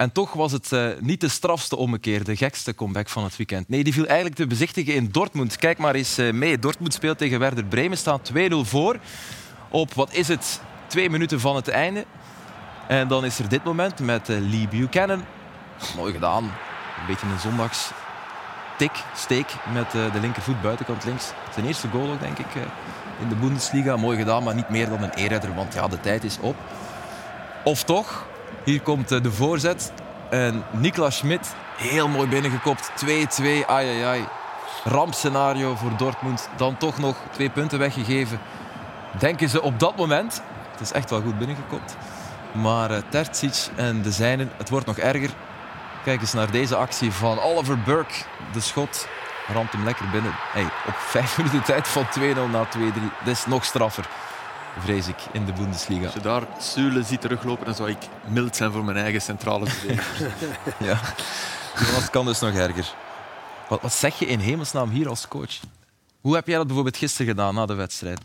en 0.00 0.12
toch 0.12 0.32
was 0.32 0.52
het 0.52 0.72
eh, 0.72 0.86
niet 1.00 1.20
de 1.20 1.28
strafste 1.28 1.76
ommekeer, 1.76 2.24
de 2.24 2.36
gekste 2.36 2.74
comeback 2.74 3.08
van 3.08 3.24
het 3.24 3.36
weekend. 3.36 3.68
Nee, 3.68 3.84
die 3.84 3.92
viel 3.92 4.06
eigenlijk 4.06 4.36
te 4.36 4.46
bezichtigen 4.46 4.94
in 4.94 5.08
Dortmund. 5.10 5.56
Kijk 5.56 5.78
maar 5.78 5.94
eens 5.94 6.18
eh, 6.18 6.32
mee. 6.32 6.58
Dortmund 6.58 6.94
speelt 6.94 7.18
tegen 7.18 7.38
Werder 7.38 7.64
Bremen, 7.64 7.98
staat 7.98 8.30
2-0 8.32 8.54
voor. 8.62 8.98
Op, 9.68 9.94
wat 9.94 10.12
is 10.12 10.28
het, 10.28 10.60
twee 10.86 11.10
minuten 11.10 11.40
van 11.40 11.56
het 11.56 11.68
einde. 11.68 12.04
En 12.88 13.08
dan 13.08 13.24
is 13.24 13.38
er 13.38 13.48
dit 13.48 13.64
moment 13.64 13.98
met 13.98 14.28
eh, 14.28 14.36
Lee 14.38 14.68
Buchanan. 14.68 15.24
Mooi 15.96 16.12
gedaan. 16.12 16.44
Een 16.44 17.06
beetje 17.06 17.26
een 17.26 17.40
zondags 17.40 17.90
tik, 18.76 19.04
steek 19.14 19.54
met 19.72 19.90
de 19.90 20.20
linkervoet 20.20 20.62
buitenkant 20.62 21.04
links. 21.04 21.32
Zijn 21.54 21.66
eerste 21.66 21.88
goal 21.88 22.12
ook, 22.12 22.20
denk 22.20 22.38
ik, 22.38 22.54
in 23.20 23.28
de 23.28 23.34
Bundesliga. 23.34 23.96
Mooi 23.96 24.18
gedaan, 24.18 24.42
maar 24.42 24.54
niet 24.54 24.68
meer 24.68 24.88
dan 24.88 25.02
een 25.02 25.14
eerder, 25.14 25.54
want 25.54 25.74
ja, 25.74 25.88
de 25.88 26.00
tijd 26.00 26.24
is 26.24 26.38
op. 26.40 26.56
Of 27.64 27.84
toch, 27.84 28.28
hier 28.64 28.80
komt 28.80 29.12
eh, 29.12 29.22
de 29.22 29.32
voorzet. 29.32 29.92
En 30.30 30.64
Niklas 30.70 31.16
Schmidt, 31.16 31.54
heel 31.76 32.08
mooi 32.08 32.28
binnengekopt. 32.28 32.90
2-2, 33.04 33.44
ai 33.44 33.66
ai 33.66 34.02
ai. 34.02 34.24
Rampscenario 34.84 35.74
voor 35.76 35.96
Dortmund. 35.96 36.48
Dan 36.56 36.76
toch 36.76 36.98
nog 36.98 37.16
twee 37.30 37.50
punten 37.50 37.78
weggegeven. 37.78 38.40
Denken 39.18 39.48
ze 39.48 39.62
op 39.62 39.78
dat 39.78 39.96
moment. 39.96 40.42
Het 40.70 40.80
is 40.80 40.92
echt 40.92 41.10
wel 41.10 41.22
goed 41.22 41.38
binnengekopt. 41.38 41.96
Maar 42.52 43.08
Terzic 43.08 43.68
en 43.76 44.02
de 44.02 44.10
zijnen, 44.10 44.50
het 44.56 44.68
wordt 44.68 44.86
nog 44.86 44.98
erger. 44.98 45.30
Kijk 46.04 46.20
eens 46.20 46.32
naar 46.32 46.50
deze 46.50 46.76
actie 46.76 47.12
van 47.12 47.40
Oliver 47.40 47.78
Burke. 47.78 48.14
De 48.52 48.60
schot 48.60 49.08
ramt 49.52 49.72
hem 49.72 49.84
lekker 49.84 50.10
binnen. 50.10 50.32
Hey, 50.52 50.64
op 50.64 50.94
vijf 50.96 51.36
minuten 51.38 51.62
tijd 51.62 51.88
van 51.88 52.04
2-0 52.04 52.50
naar 52.50 52.66
2-3. 52.66 52.80
Dat 53.24 53.34
is 53.34 53.46
nog 53.46 53.64
straffer, 53.64 54.08
vrees 54.78 55.08
ik, 55.08 55.16
in 55.32 55.44
de 55.44 55.52
Bundesliga. 55.52 56.04
Als 56.04 56.14
je 56.14 56.20
daar 56.20 56.42
Sule 56.60 57.02
ziet 57.02 57.20
teruglopen, 57.20 57.64
dan 57.64 57.74
zou 57.74 57.90
ik 57.90 57.98
mild 58.28 58.56
zijn 58.56 58.72
voor 58.72 58.84
mijn 58.84 58.96
eigen 58.96 59.20
centrale 59.22 59.66
verdediger. 59.66 60.30
Ja. 60.88 61.00
Dat 61.94 62.10
kan 62.10 62.26
dus 62.26 62.40
nog 62.40 62.54
erger. 62.54 62.94
Wat, 63.68 63.80
wat 63.80 63.92
zeg 63.92 64.18
je 64.18 64.26
in 64.26 64.38
hemelsnaam 64.38 64.90
hier 64.90 65.08
als 65.08 65.28
coach? 65.28 65.60
Hoe 66.20 66.34
heb 66.34 66.46
jij 66.46 66.56
dat 66.56 66.66
bijvoorbeeld 66.66 66.96
gisteren 66.96 67.26
gedaan 67.26 67.54
na 67.54 67.66
de 67.66 67.74
wedstrijd? 67.74 68.20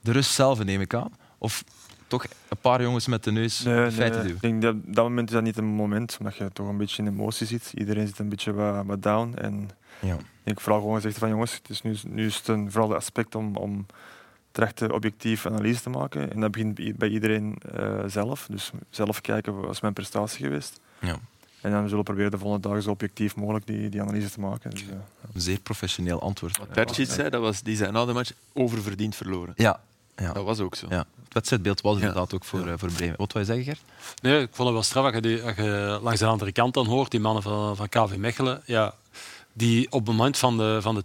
De 0.00 0.12
rust 0.12 0.30
zelf 0.32 0.64
neem 0.64 0.80
ik 0.80 0.94
aan? 0.94 1.12
Of 1.38 1.64
toch 2.06 2.24
een 2.48 2.56
paar 2.60 2.82
jongens 2.82 3.06
met 3.06 3.24
de 3.24 3.32
neus 3.32 3.62
Nee, 3.62 3.74
de 3.74 3.80
nee, 3.80 3.90
feiten 3.90 4.20
duwen? 4.20 4.34
ik 4.34 4.40
denk 4.42 4.62
dat 4.62 4.74
op 4.74 4.94
dat 4.94 5.04
moment 5.04 5.28
is 5.28 5.34
dat 5.34 5.42
niet 5.44 5.56
een 5.56 5.64
moment, 5.64 6.16
omdat 6.20 6.36
je 6.36 6.50
toch 6.52 6.68
een 6.68 6.76
beetje 6.76 7.02
in 7.02 7.08
emotie 7.08 7.46
zit. 7.46 7.72
Iedereen 7.74 8.06
zit 8.06 8.18
een 8.18 8.28
beetje 8.28 8.52
wat, 8.52 8.84
wat 8.86 9.02
down. 9.02 9.34
En 9.38 9.70
Ja. 10.00 10.16
ik 10.44 10.60
vooral 10.60 10.80
gewoon 10.80 10.94
gezegd 10.94 11.18
van 11.18 11.28
jongens, 11.28 11.52
het 11.54 11.68
is 11.70 11.82
nu, 11.82 11.96
nu 12.06 12.26
is 12.26 12.36
het 12.36 12.48
een, 12.48 12.70
vooral 12.70 12.88
het 12.88 12.98
aspect 12.98 13.34
om, 13.34 13.56
om 13.56 13.86
terecht 14.52 14.90
objectief 14.92 15.46
analyse 15.46 15.82
te 15.82 15.90
maken. 15.90 16.32
En 16.32 16.40
dat 16.40 16.50
begint 16.50 16.96
bij- 16.98 17.08
iedereen 17.08 17.56
eh, 17.76 18.00
zelf. 18.06 18.46
Dus 18.50 18.70
zelf 18.90 19.20
kijken, 19.20 19.60
wat 19.60 19.70
is 19.70 19.80
mijn 19.80 19.92
prestatie 19.92 20.44
geweest? 20.44 20.80
Ja. 21.00 21.16
En 21.60 21.70
dan 21.70 21.82
zullen 21.82 21.96
we 21.98 22.02
proberen 22.02 22.30
de 22.30 22.38
volgende 22.38 22.68
dagen 22.68 22.82
zo 22.82 22.90
objectief 22.90 23.36
mogelijk 23.36 23.66
die, 23.66 23.88
die 23.88 24.00
analyse 24.00 24.30
te 24.30 24.40
maken. 24.40 24.70
Dus, 24.70 24.82
eh, 24.82 24.88
Een 25.34 25.40
zeer 25.40 25.60
professioneel 25.60 26.20
antwoord. 26.20 26.58
Wat 26.74 26.94
zei, 27.06 27.30
dat 27.30 27.40
was, 27.40 27.62
die 27.62 27.76
zei 27.76 27.90
na 27.92 28.04
de 28.04 28.12
match 28.12 28.32
oververdiend 28.52 29.16
verloren. 29.16 29.52
Ja. 29.56 29.80
Ja. 30.16 30.32
Dat 30.32 30.44
was 30.44 30.60
ook 30.60 30.74
zo. 30.74 30.86
ja. 30.90 30.98
Het 31.24 31.32
wedstrijdbeeld 31.32 31.80
was 31.80 31.94
Ja. 31.94 32.00
inderdaad 32.00 32.34
ook 32.34 32.44
voor, 32.44 32.66
eh, 32.66 32.72
voor 32.76 32.90
Bremen. 32.92 33.14
Wat 33.16 33.32
wil 33.32 33.42
je 33.42 33.48
zeggen, 33.48 33.64
Gert? 33.64 33.80
Nee, 34.22 34.40
ik 34.40 34.48
vond 34.52 34.68
het 34.68 34.72
wel 34.72 34.82
straf 34.82 35.04
als 35.04 35.14
je, 35.14 35.20
die, 35.20 35.42
als 35.42 35.54
je 35.56 35.98
langs 36.02 36.20
de 36.20 36.26
andere 36.26 36.52
kant 36.52 36.74
dan 36.74 36.86
hoort, 36.86 37.10
die 37.10 37.20
mannen 37.20 37.42
van, 37.42 37.76
van 37.76 37.88
KV 37.88 38.16
Mechelen, 38.16 38.62
ja, 38.66 38.94
die 39.52 39.86
op 39.86 39.98
het 39.98 40.08
moment 40.08 40.38
van 40.38 40.56
de, 40.56 40.78
van 40.82 40.94
de 40.94 41.02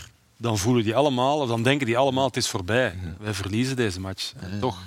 2-4, 0.00 0.08
dan 0.44 0.58
voelen 0.58 0.84
die 0.84 0.96
allemaal, 0.96 1.38
of 1.38 1.48
dan 1.48 1.62
denken 1.62 1.86
die 1.86 1.98
allemaal, 1.98 2.26
het 2.26 2.36
is 2.36 2.48
voorbij. 2.48 2.94
Wij 3.20 3.34
verliezen 3.34 3.76
deze 3.76 4.00
match. 4.00 4.32
En 4.40 4.60
toch 4.60 4.78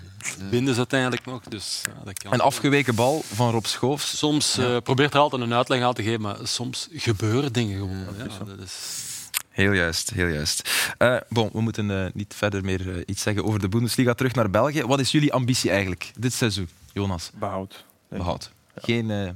winnen 0.49 0.73
ze 0.73 0.77
uiteindelijk 0.77 1.25
nog. 1.25 1.43
Dus, 1.43 1.81
ja, 1.85 2.03
dat 2.03 2.19
kan. 2.19 2.33
Een 2.33 2.39
afgeweken 2.39 2.95
bal 2.95 3.21
van 3.33 3.51
Rob 3.51 3.65
Schoofs. 3.65 4.17
Soms 4.17 4.57
eh, 4.57 4.77
probeert 4.83 5.13
er 5.13 5.19
altijd 5.19 5.41
een 5.41 5.53
uitleg 5.53 5.81
aan 5.81 5.93
te 5.93 6.03
geven, 6.03 6.21
maar 6.21 6.37
soms 6.43 6.87
gebeuren 6.91 7.53
dingen 7.53 7.77
gewoon. 7.77 8.05
Ja, 8.17 8.45
dat 8.45 8.59
is... 8.59 9.05
Heel 9.49 9.71
juist, 9.71 10.09
heel 10.09 10.27
juist. 10.27 10.69
Eh, 10.97 11.17
bon, 11.29 11.49
we 11.53 11.61
moeten 11.61 12.05
eh, 12.05 12.11
niet 12.13 12.33
verder 12.37 12.63
meer 12.63 13.07
iets 13.07 13.21
zeggen 13.21 13.45
over 13.45 13.59
de 13.59 13.69
Bundesliga. 13.69 14.13
Terug 14.13 14.33
naar 14.33 14.49
België. 14.49 14.83
Wat 14.83 14.99
is 14.99 15.11
jullie 15.11 15.33
ambitie 15.33 15.69
eigenlijk 15.69 16.11
dit 16.19 16.33
seizoen, 16.33 16.69
Jonas? 16.93 17.31
behoud. 17.33 17.85
Behoud. 18.09 18.51
Geen 18.75 19.35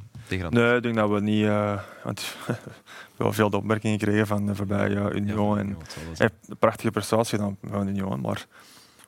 Nee, 0.54 0.76
ik 0.76 0.84
denk 0.84 0.96
dat 0.96 1.10
we 1.10 1.22
niet. 1.22 1.46
eh, 1.46 1.80
want 2.04 2.36
we 2.48 2.56
hebben 3.17 3.34
veel 3.34 3.50
de 3.50 3.58
opmerkingen 3.58 4.00
gekregen 4.00 4.28
van 4.28 4.46
de 4.46 4.56
voorbije 4.56 5.12
Union. 5.13 5.58
en, 5.58 5.67
Hij 6.17 6.30
heeft 6.32 6.50
een 6.50 6.58
prachtige 6.58 6.91
prestatie 6.91 7.38
gedaan 7.38 7.58
van 7.63 7.88
Union, 7.88 8.22
maar 8.22 8.46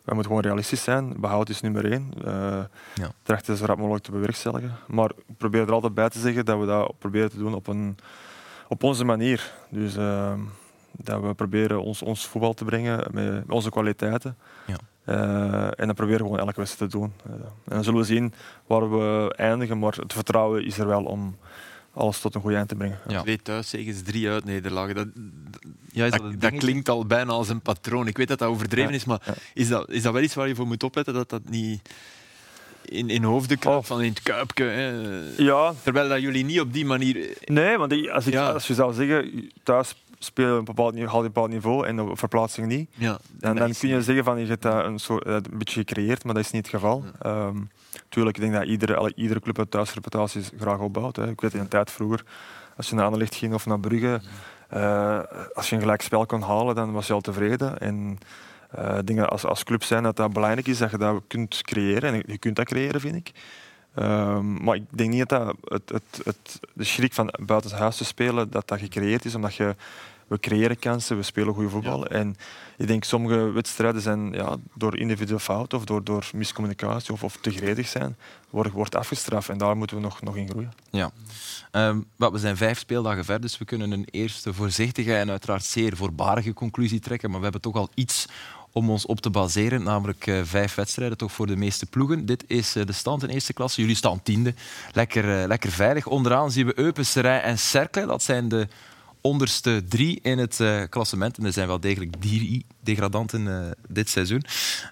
we 0.04 0.14
moeten 0.14 0.26
gewoon 0.32 0.42
realistisch 0.42 0.84
zijn. 0.84 1.14
Behoud 1.20 1.50
is 1.50 1.62
nummer 1.62 1.92
één. 1.92 2.12
Uh, 2.26 2.64
Ja. 2.96 3.12
Terecht 3.24 3.50
is 3.50 3.60
zo 3.60 3.66
rap 3.66 3.78
mogelijk 3.78 4.04
te 4.04 4.12
bewerkstelligen. 4.12 4.76
Maar 4.88 5.10
ik 5.28 5.38
probeer 5.38 5.62
er 5.62 5.72
altijd 5.72 5.94
bij 5.94 6.10
te 6.10 6.20
zeggen 6.20 6.46
dat 6.46 6.60
we 6.60 6.66
dat 6.66 6.94
proberen 7.00 7.30
te 7.30 7.38
doen 7.38 7.54
op, 7.54 7.68
een, 7.68 7.98
op 8.68 8.84
onze 8.84 9.04
manier. 9.04 9.52
Dus 9.70 9.96
eh, 9.96 10.34
dat 10.92 11.22
we 11.22 11.34
proberen 11.34 11.82
ons, 11.84 12.02
ons 12.02 12.28
voetbal 12.28 12.54
te 12.54 12.66
brengen 12.66 12.98
met, 13.12 13.34
met 13.34 13.44
onze 13.50 13.70
kwaliteiten. 13.70 14.38
Ja. 14.66 14.76
Eh, 15.06 15.64
en 15.80 15.86
dan 15.86 15.94
proberen 15.94 16.20
we 16.22 16.26
gewoon 16.26 16.40
elke 16.40 16.60
wedstrijd 16.60 16.92
te 16.92 16.98
doen. 16.98 17.14
Eh, 17.26 17.32
en 17.34 17.42
dan 17.76 17.84
zullen 17.84 18.00
we 18.00 18.06
zien 18.06 18.34
waar 18.68 18.92
we 18.92 19.34
eindigen, 19.38 19.80
maar 19.80 19.94
het 19.96 20.14
vertrouwen 20.14 20.66
is 20.66 20.78
er 20.78 20.88
wel 20.88 21.04
om 21.04 21.38
alles 21.94 22.20
tot 22.20 22.36
een 22.36 22.42
goed 22.42 22.54
eind 22.54 22.68
te 22.70 22.76
brengen. 22.76 23.00
Ja. 23.08 23.22
Twee 23.22 23.42
thuiszegens, 23.42 24.02
drie 24.02 24.30
uitnederlagen. 24.30 24.96
Dat, 24.96 25.08
Ja, 25.92 26.10
dat, 26.10 26.20
dat 26.22 26.42
dat 26.42 26.56
klinkt 26.58 26.90
al 26.90 27.06
bijna 27.06 27.32
als 27.32 27.50
een 27.50 27.62
patroon. 27.62 28.08
Ik 28.08 28.18
weet 28.18 28.28
dat 28.28 28.40
dat 28.40 28.50
overdreven 28.50 28.90
Ja, 28.92 28.96
is, 28.96 29.06
maar 29.06 29.22
ja. 29.26 29.34
is, 29.54 29.68
dat, 29.68 29.90
is 29.90 30.02
dat 30.02 30.14
wel 30.14 30.22
iets 30.22 30.34
waar 30.34 30.48
je 30.48 30.56
voor 30.56 30.68
moet 30.68 30.84
opletten? 30.84 31.14
Dat 31.14 31.30
dat 31.30 31.50
niet 31.50 31.90
in, 32.86 33.10
in 33.10 33.24
hoofden 33.24 33.60
kruipt, 33.60 33.82
Oh. 33.82 33.86
van 33.88 34.02
in 34.02 34.10
het 34.10 34.22
kuipje. 34.22 34.64
Hè? 34.64 34.92
Ja, 35.38 35.74
Terwijl 35.84 36.10
dat 36.10 36.22
jullie 36.22 36.46
niet 36.46 36.60
op 36.60 36.74
die 36.74 36.86
manier... 36.86 37.38
Nee, 37.46 37.78
want 37.78 38.10
als, 38.10 38.28
ik, 38.28 38.34
Ja. 38.34 38.52
als 38.52 38.68
je 38.68 38.74
zou 38.74 38.94
zeggen, 38.94 39.52
thuis 39.64 39.96
op 40.30 40.38
een 40.38 40.64
bepaald, 40.64 41.00
haal 41.00 41.18
een 41.18 41.24
bepaald 41.24 41.50
niveau 41.50 41.88
en 41.88 42.00
op 42.00 42.20
verplaatsing 42.20 42.68
niet, 42.68 42.90
Ja, 42.94 43.18
dan, 43.32 43.56
dat 43.56 43.68
dan 43.68 43.78
kun 43.80 43.90
je 43.90 44.02
zeggen 44.02 44.24
van 44.24 44.40
je 44.40 44.46
hebt 44.46 44.62
dat 44.62 44.86
een, 44.86 45.00
soort, 45.00 45.24
eh, 45.26 45.34
een 45.34 45.58
beetje 45.58 45.80
gecreëerd, 45.80 46.24
maar 46.24 46.34
dat 46.34 46.44
is 46.44 46.52
niet 46.52 46.66
het 46.66 46.76
geval. 46.76 47.04
Ehm, 47.20 47.58
tuurlijk, 48.10 48.38
ik 48.38 48.44
denk 48.44 48.54
dat 48.54 48.66
iedere, 48.66 49.12
iedere 49.16 49.40
club 49.40 49.58
een 49.58 49.70
thuisreputatie 49.70 50.44
graag 50.58 50.80
opbouwt. 50.80 51.16
Hè. 51.16 51.30
Ik 51.30 51.42
weet 51.42 51.54
in 51.54 51.60
een 51.60 51.68
tijd 51.68 51.92
vroeger, 51.92 52.24
als 52.78 52.90
je 52.90 52.96
naar 52.96 53.06
Anderlecht 53.06 53.36
ging 53.36 53.54
of 53.54 53.66
naar 53.66 53.80
Brugge, 53.80 54.22
eh, 54.70 55.20
als 55.54 55.70
je 55.70 55.76
een 55.76 55.82
gelijk 55.82 56.02
spel 56.02 56.26
kon 56.26 56.42
halen, 56.42 56.76
dan 56.76 56.92
was 56.92 57.08
je 57.08 57.14
al 57.14 57.22
tevreden. 57.22 57.80
En 57.80 58.18
ik 58.98 59.08
denk 59.08 59.20
dat 59.20 59.30
als, 59.30 59.46
als 59.46 59.64
club 59.64 59.84
zijn 59.84 60.04
dat 60.04 60.16
dat 60.16 60.34
belangrijk 60.34 60.68
is, 60.68 60.78
dat 60.78 60.92
je 60.92 60.98
dat 60.98 61.22
kunt 61.28 61.62
creëren. 61.62 62.14
En 62.14 62.24
je 62.26 62.38
kunt 62.38 62.56
dat 62.56 62.66
creëren, 62.66 63.02
vind 63.02 63.16
ik. 63.16 63.32
Ehm, 63.94 64.64
maar 64.64 64.76
ik 64.76 64.84
denk 64.90 65.10
niet 65.10 65.30
dat 65.30 65.56
het, 65.64 65.90
het, 65.90 66.22
het, 66.24 66.60
de 66.74 66.84
schrik 66.84 67.14
van 67.14 67.34
buiten 67.46 67.78
huis 67.78 67.98
te 67.98 68.06
spelen, 68.06 68.50
dat 68.50 68.68
dat 68.68 68.80
gecreëerd 68.80 69.26
is, 69.26 69.36
omdat 69.36 69.56
je, 69.56 69.76
we 70.34 70.40
creëren 70.40 70.80
kansen, 70.80 71.18
we 71.18 71.24
spelen 71.24 71.54
goede 71.54 71.70
voetbal. 71.70 72.08
En 72.08 72.36
ik 72.78 72.88
denk 72.88 73.04
sommige 73.04 73.52
wedstrijden 73.52 74.02
zijn 74.02 74.32
ja, 74.32 74.56
door 74.74 74.98
individuele 74.98 75.40
fout 75.40 75.74
of 75.74 75.86
door, 75.86 76.04
door 76.04 76.30
miscommunicatie 76.34 77.14
of, 77.14 77.24
of 77.24 77.38
te 77.42 77.52
gretig 77.52 77.88
zijn, 77.88 78.16
wordt, 78.50 78.72
wordt 78.72 78.96
afgestraft. 78.96 79.50
En 79.50 79.58
daar 79.58 79.78
moeten 79.78 79.96
we 79.96 80.02
nog, 80.02 80.22
nog 80.22 80.36
in 80.36 80.50
groeien. 80.50 80.74
Ja. 80.90 81.12
Wel, 82.16 82.32
we 82.32 82.38
zijn 82.38 82.58
vijf 82.58 82.80
speeldagen 82.80 83.26
ver, 83.26 83.42
dus 83.42 83.58
we 83.58 83.66
kunnen 83.66 83.92
een 83.92 84.08
eerste 84.12 84.54
voorzichtige 84.54 85.16
en 85.16 85.30
uiteraard 85.30 85.64
zeer 85.64 85.96
voorbarige 85.96 86.54
conclusie 86.54 87.00
trekken. 87.00 87.30
Maar 87.30 87.38
we 87.38 87.44
hebben 87.44 87.62
toch 87.62 87.76
al 87.76 87.90
iets 87.94 88.28
om 88.74 88.90
ons 88.90 89.06
op 89.06 89.22
te 89.22 89.30
baseren, 89.30 89.84
namelijk 89.84 90.28
eh, 90.28 90.40
vijf 90.44 90.76
wedstrijden 90.76 91.18
toch 91.18 91.32
voor 91.32 91.48
de 91.48 91.56
meeste 91.56 91.86
ploegen. 91.86 92.26
Dit 92.26 92.44
is 92.48 92.76
eh, 92.76 92.86
de 92.86 92.92
stand 92.92 93.24
in 93.24 93.30
eerste 93.30 93.54
klasse. 93.54 93.82
Jullie 93.82 93.96
staan 93.96 94.22
tiende. 94.24 94.54
Lekker, 94.92 95.42
eh, 95.42 95.48
lekker 95.48 95.72
veilig. 95.72 96.08
Onderaan 96.08 96.52
zien 96.52 96.66
we 96.66 96.80
Eupen, 96.80 97.06
Serij 97.06 97.42
en 97.42 97.60
Cercle. 97.60 98.06
Dat 98.06 98.24
zijn 98.24 98.48
de 98.48 98.68
onderste 99.24 99.84
drie 99.90 100.20
in 100.22 100.38
het 100.38 100.60
eh, 100.60 100.82
klassement. 100.90 101.38
En 101.38 101.46
er 101.46 101.54
zijn 101.54 101.68
wel 101.68 101.80
degelijk 101.80 102.16
drie 102.20 102.66
degradanten 102.80 103.48
eh, 103.48 103.72
dit 103.88 104.10
seizoen. 104.10 104.44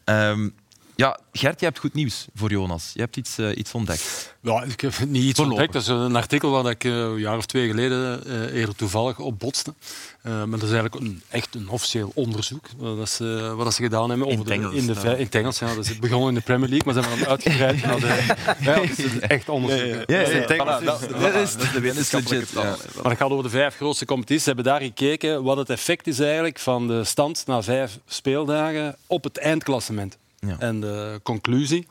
Ehm, 0.03 0.49
ja, 0.95 1.19
Gert, 1.33 1.59
je 1.59 1.65
hebt 1.65 1.79
goed 1.79 1.93
nieuws 1.93 2.25
voor 2.35 2.49
Jonas. 2.49 2.91
Je 2.93 2.99
hebt 2.99 3.17
iets, 3.17 3.37
eh, 3.37 3.57
iets 3.57 3.71
ontdekt. 3.73 4.35
Ja, 4.41 4.63
ik 4.63 4.81
heb 4.81 4.93
niet 5.07 5.23
iets 5.23 5.39
Voorlopig. 5.39 5.65
ontdekt. 5.65 5.73
Dat 5.73 5.81
is 5.97 6.03
een 6.05 6.15
artikel 6.15 6.49
waar 6.51 6.65
ik 6.71 6.83
eh, 6.83 6.91
een 6.91 7.19
jaar 7.19 7.37
of 7.37 7.45
twee 7.45 7.67
geleden 7.67 8.25
eh, 8.25 8.53
eerder 8.59 8.75
toevallig 8.75 9.19
op 9.19 9.39
botste. 9.39 9.73
Eh, 10.21 10.31
maar 10.31 10.59
dat 10.59 10.69
is 10.69 10.73
eigenlijk 10.75 10.95
een, 10.95 11.21
echt 11.29 11.55
een 11.55 11.69
officieel 11.69 12.11
onderzoek 12.15 12.65
wat, 12.77 12.97
dat 12.97 13.09
ze, 13.09 13.53
wat 13.55 13.65
dat 13.65 13.73
ze 13.73 13.81
gedaan 13.83 14.09
hebben. 14.09 14.27
In 14.27 14.33
over 14.33 14.45
het 14.45 14.53
Engels, 14.53 14.73
de, 14.73 14.79
in, 14.79 14.87
de, 14.87 14.93
ja. 15.03 15.13
in 15.15 15.23
het 15.25 15.35
Engels, 15.35 15.59
ja. 15.59 15.75
Dat 15.75 15.85
is 15.85 15.99
begonnen 15.99 16.29
in 16.29 16.35
de 16.35 16.41
Premier 16.41 16.69
League, 16.69 16.93
maar 16.93 17.03
ze 17.03 17.09
hebben 17.09 17.19
dan 17.19 17.29
uitgebreid 17.37 17.81
naar 17.85 17.99
de... 17.99 18.35
Ja, 18.61 18.75
dat 18.75 18.97
is 18.97 19.19
echt 19.19 19.49
onderzoek. 19.49 20.03
Ja, 20.09 20.19
ja. 20.19 20.47
dat, 20.47 20.83
dat- 20.83 21.09
dat 21.21 21.33
is 21.35 21.55
de 21.73 21.79
wetenschappelijke 21.79 22.53
taal. 22.53 22.63
Maar 23.01 23.11
het 23.11 23.17
gaat 23.17 23.29
over 23.29 23.43
de 23.43 23.49
vijf 23.49 23.75
grootste 23.75 24.05
competities. 24.05 24.43
Ze 24.43 24.47
hebben 24.53 24.65
daar 24.71 24.81
gekeken 24.81 25.43
wat 25.43 25.57
het 25.57 25.69
effect 25.69 26.07
is 26.07 26.19
eigenlijk 26.19 26.59
van 26.59 26.87
de 26.87 27.03
stand 27.03 27.43
na 27.47 27.61
vijf 27.63 27.99
speeldagen 28.07 28.95
op 29.07 29.23
het 29.23 29.37
eindklassement. 29.37 30.17
Ja. 30.47 30.55
En 30.59 30.79
de 30.79 31.19
conclusie 31.23 31.87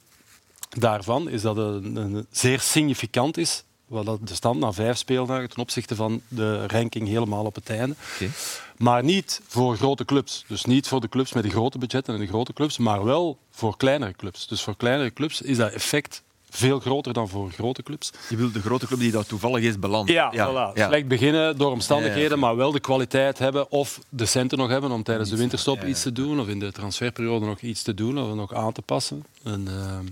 daarvan 0.79 1.29
is 1.29 1.43
dat 1.43 1.57
het 1.57 1.85
een, 1.85 1.97
een 1.97 2.27
zeer 2.31 2.61
significant 2.61 3.37
is 3.37 3.65
wat 3.91 4.07
dat 4.07 4.27
de 4.29 4.35
stand 4.35 4.61
na 4.61 4.73
vijf 4.73 4.97
speeldagen 4.97 5.49
ten 5.49 5.63
opzichte 5.63 5.95
van 5.95 6.23
de 6.29 6.67
ranking 6.67 7.09
helemaal 7.09 7.45
op 7.45 7.55
het 7.55 7.71
einde. 7.71 7.95
Oké. 8.15 8.31
Maar 8.77 9.05
niet 9.05 9.41
voor 9.47 9.77
grote 9.77 10.05
clubs. 10.05 10.45
Dus 10.47 10.65
niet 10.65 10.89
voor 10.89 11.01
de 11.01 11.09
clubs 11.09 11.33
met 11.33 11.43
de 11.43 11.51
grote 11.51 11.79
budgetten 11.79 12.15
en 12.15 12.21
de 12.21 12.27
grote 12.27 12.53
clubs, 12.53 12.79
maar 12.79 13.05
wel 13.05 13.39
voor 13.51 13.77
kleinere 13.77 14.13
clubs. 14.13 14.47
Dus 14.47 14.63
voor 14.63 14.77
kleinere 14.77 15.13
clubs 15.13 15.43
is 15.43 15.57
dat 15.57 15.73
effect 15.73 16.23
veel 16.51 16.81
groter 16.81 17.13
dan 17.13 17.29
voor 17.29 17.51
grote 17.51 17.83
clubs. 17.83 18.11
Je 18.29 18.35
bedoelt 18.37 18.55
de 18.55 18.61
grote 18.61 18.87
club 18.87 18.99
die 18.99 19.11
daar 19.11 19.27
toevallig 19.27 19.63
is 19.65 19.79
beland. 19.79 20.09
Ja, 20.09 20.33
voilà. 20.33 20.73
Slecht 20.75 21.09
beginnen 21.09 21.59
door 21.59 21.71
omstandigheden, 21.71 22.23
Ja, 22.23 22.35
ja. 22.35 22.41
maar 22.41 22.57
wel 22.57 22.73
de 22.73 22.81
kwaliteit 22.81 23.39
hebben 23.39 23.71
of 23.71 24.01
de 24.09 24.27
centen 24.27 24.59
nog 24.59 24.69
hebben 24.69 24.91
om 24.91 25.03
tijdens 25.03 25.31
de 25.31 25.37
winterstop 25.37 25.77
Ja, 25.77 25.83
ja. 25.83 25.89
iets 25.89 26.03
te 26.03 26.13
doen 26.13 26.41
of 26.41 26.49
in 26.49 26.59
de 26.59 26.73
transferperiode 26.73 27.47
nog 27.47 27.61
iets 27.61 27.83
te 27.83 27.95
doen 27.95 28.19
of 28.19 28.35
nog 28.35 28.55
aan 28.55 28.73
te 28.73 28.83
passen. 28.83 29.25
En, 29.43 29.69
ehm, 29.69 30.05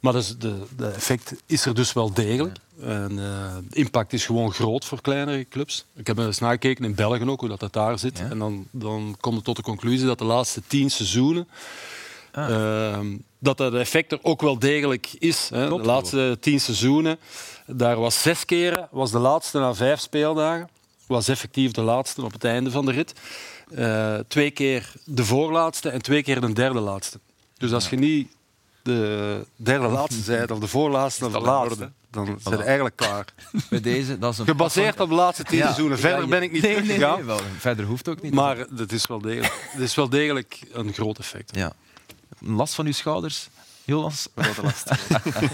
maar 0.00 0.12
dus 0.12 0.36
de, 0.38 0.54
de 0.76 0.86
effect 0.86 1.34
is 1.46 1.64
er 1.66 1.74
dus 1.74 1.92
wel 1.92 2.12
degelijk. 2.12 2.56
En, 2.82 3.10
eh, 3.10 3.56
de 3.68 3.76
impact 3.76 4.12
is 4.12 4.26
gewoon 4.26 4.52
groot 4.52 4.84
voor 4.84 5.00
kleinere 5.00 5.48
clubs. 5.48 5.84
Ik 5.96 6.06
heb 6.06 6.18
eens 6.18 6.38
nagekeken 6.38 6.84
in 6.84 6.94
België 6.94 7.24
ook, 7.24 7.40
hoe 7.40 7.48
dat, 7.48 7.60
dat 7.60 7.72
daar 7.72 7.98
zit. 7.98 8.18
Ja. 8.18 8.30
En 8.30 8.38
dan, 8.38 8.66
dan 8.70 9.16
komt 9.20 9.36
het 9.36 9.44
tot 9.44 9.56
de 9.56 9.62
conclusie 9.62 10.06
dat 10.06 10.18
de 10.18 10.24
laatste 10.24 10.62
tien 10.66 10.90
seizoenen 10.90 11.48
Ah. 12.38 12.92
Ehm, 12.94 13.16
dat 13.38 13.56
dat 13.56 13.74
effect 13.74 14.12
er 14.12 14.18
ook 14.22 14.40
wel 14.40 14.58
degelijk 14.58 15.08
is. 15.18 15.48
Hè. 15.52 15.68
De 15.68 15.74
laatste 15.78 16.36
tien 16.40 16.60
seizoenen, 16.60 17.18
daar 17.66 17.96
was 17.96 18.22
zes 18.22 18.44
keren, 18.44 18.88
was 18.90 19.10
de 19.10 19.18
laatste 19.18 19.58
na 19.58 19.74
vijf 19.74 20.00
speeldagen, 20.00 20.68
was 21.06 21.28
effectief 21.28 21.70
de 21.72 21.80
laatste 21.82 22.22
op 22.24 22.32
het 22.32 22.44
einde 22.44 22.70
van 22.70 22.84
de 22.86 22.92
rit. 22.92 23.12
Eh, 23.74 24.14
twee 24.28 24.50
keer 24.50 24.92
de 25.04 25.24
voorlaatste 25.24 25.88
en 25.90 26.02
twee 26.02 26.22
keer 26.22 26.40
de 26.40 26.52
derde 26.52 26.80
laatste. 26.80 27.18
Dus 27.56 27.72
als 27.72 27.88
je 27.90 27.96
niet 27.96 28.28
de 28.82 29.44
derde 29.56 29.86
laatste 29.88 30.22
bent, 30.32 30.50
of 30.50 30.58
de 30.58 30.66
voorlaatste 30.68 31.26
of 31.26 31.32
de 31.32 31.40
laatste, 31.40 31.70
orde. 31.80 31.92
dan 32.10 32.38
zijn 32.42 32.58
je 32.58 32.62
eigenlijk 32.64 32.96
klaar. 32.96 33.24
Bij 33.70 33.80
deze, 33.80 34.18
dat 34.18 34.32
is 34.32 34.38
een 34.38 34.44
Gebaseerd 34.46 35.00
op 35.00 35.08
de 35.08 35.14
laatste 35.14 35.44
tien 35.44 35.58
Ja. 35.58 35.64
seizoenen. 35.64 35.98
Verder 35.98 36.18
Ja, 36.18 36.24
je- 36.24 36.30
ben 36.30 36.42
ik 36.42 36.52
niet 36.52 36.62
nee, 36.62 36.72
nee, 36.74 36.82
teruggegaan. 36.82 37.16
nee, 37.16 37.24
wel, 37.24 37.40
verder 37.58 37.84
hoeft 37.84 38.08
ook 38.08 38.22
niet. 38.22 38.34
Maar 38.34 38.56
het 38.76 38.92
is, 38.92 39.06
wel 39.06 39.20
degelijk, 39.20 39.68
het 39.70 39.80
is 39.82 39.94
wel 39.94 40.08
degelijk 40.08 40.60
een 40.72 40.92
groot 40.92 41.18
effect. 41.18 41.56
Ja. 41.56 41.72
Een 42.40 42.54
last 42.54 42.74
van 42.74 42.86
uw 42.86 42.92
schouders, 42.92 43.48
Jonas? 43.84 44.28
Grote 44.36 44.62
last. 44.62 44.90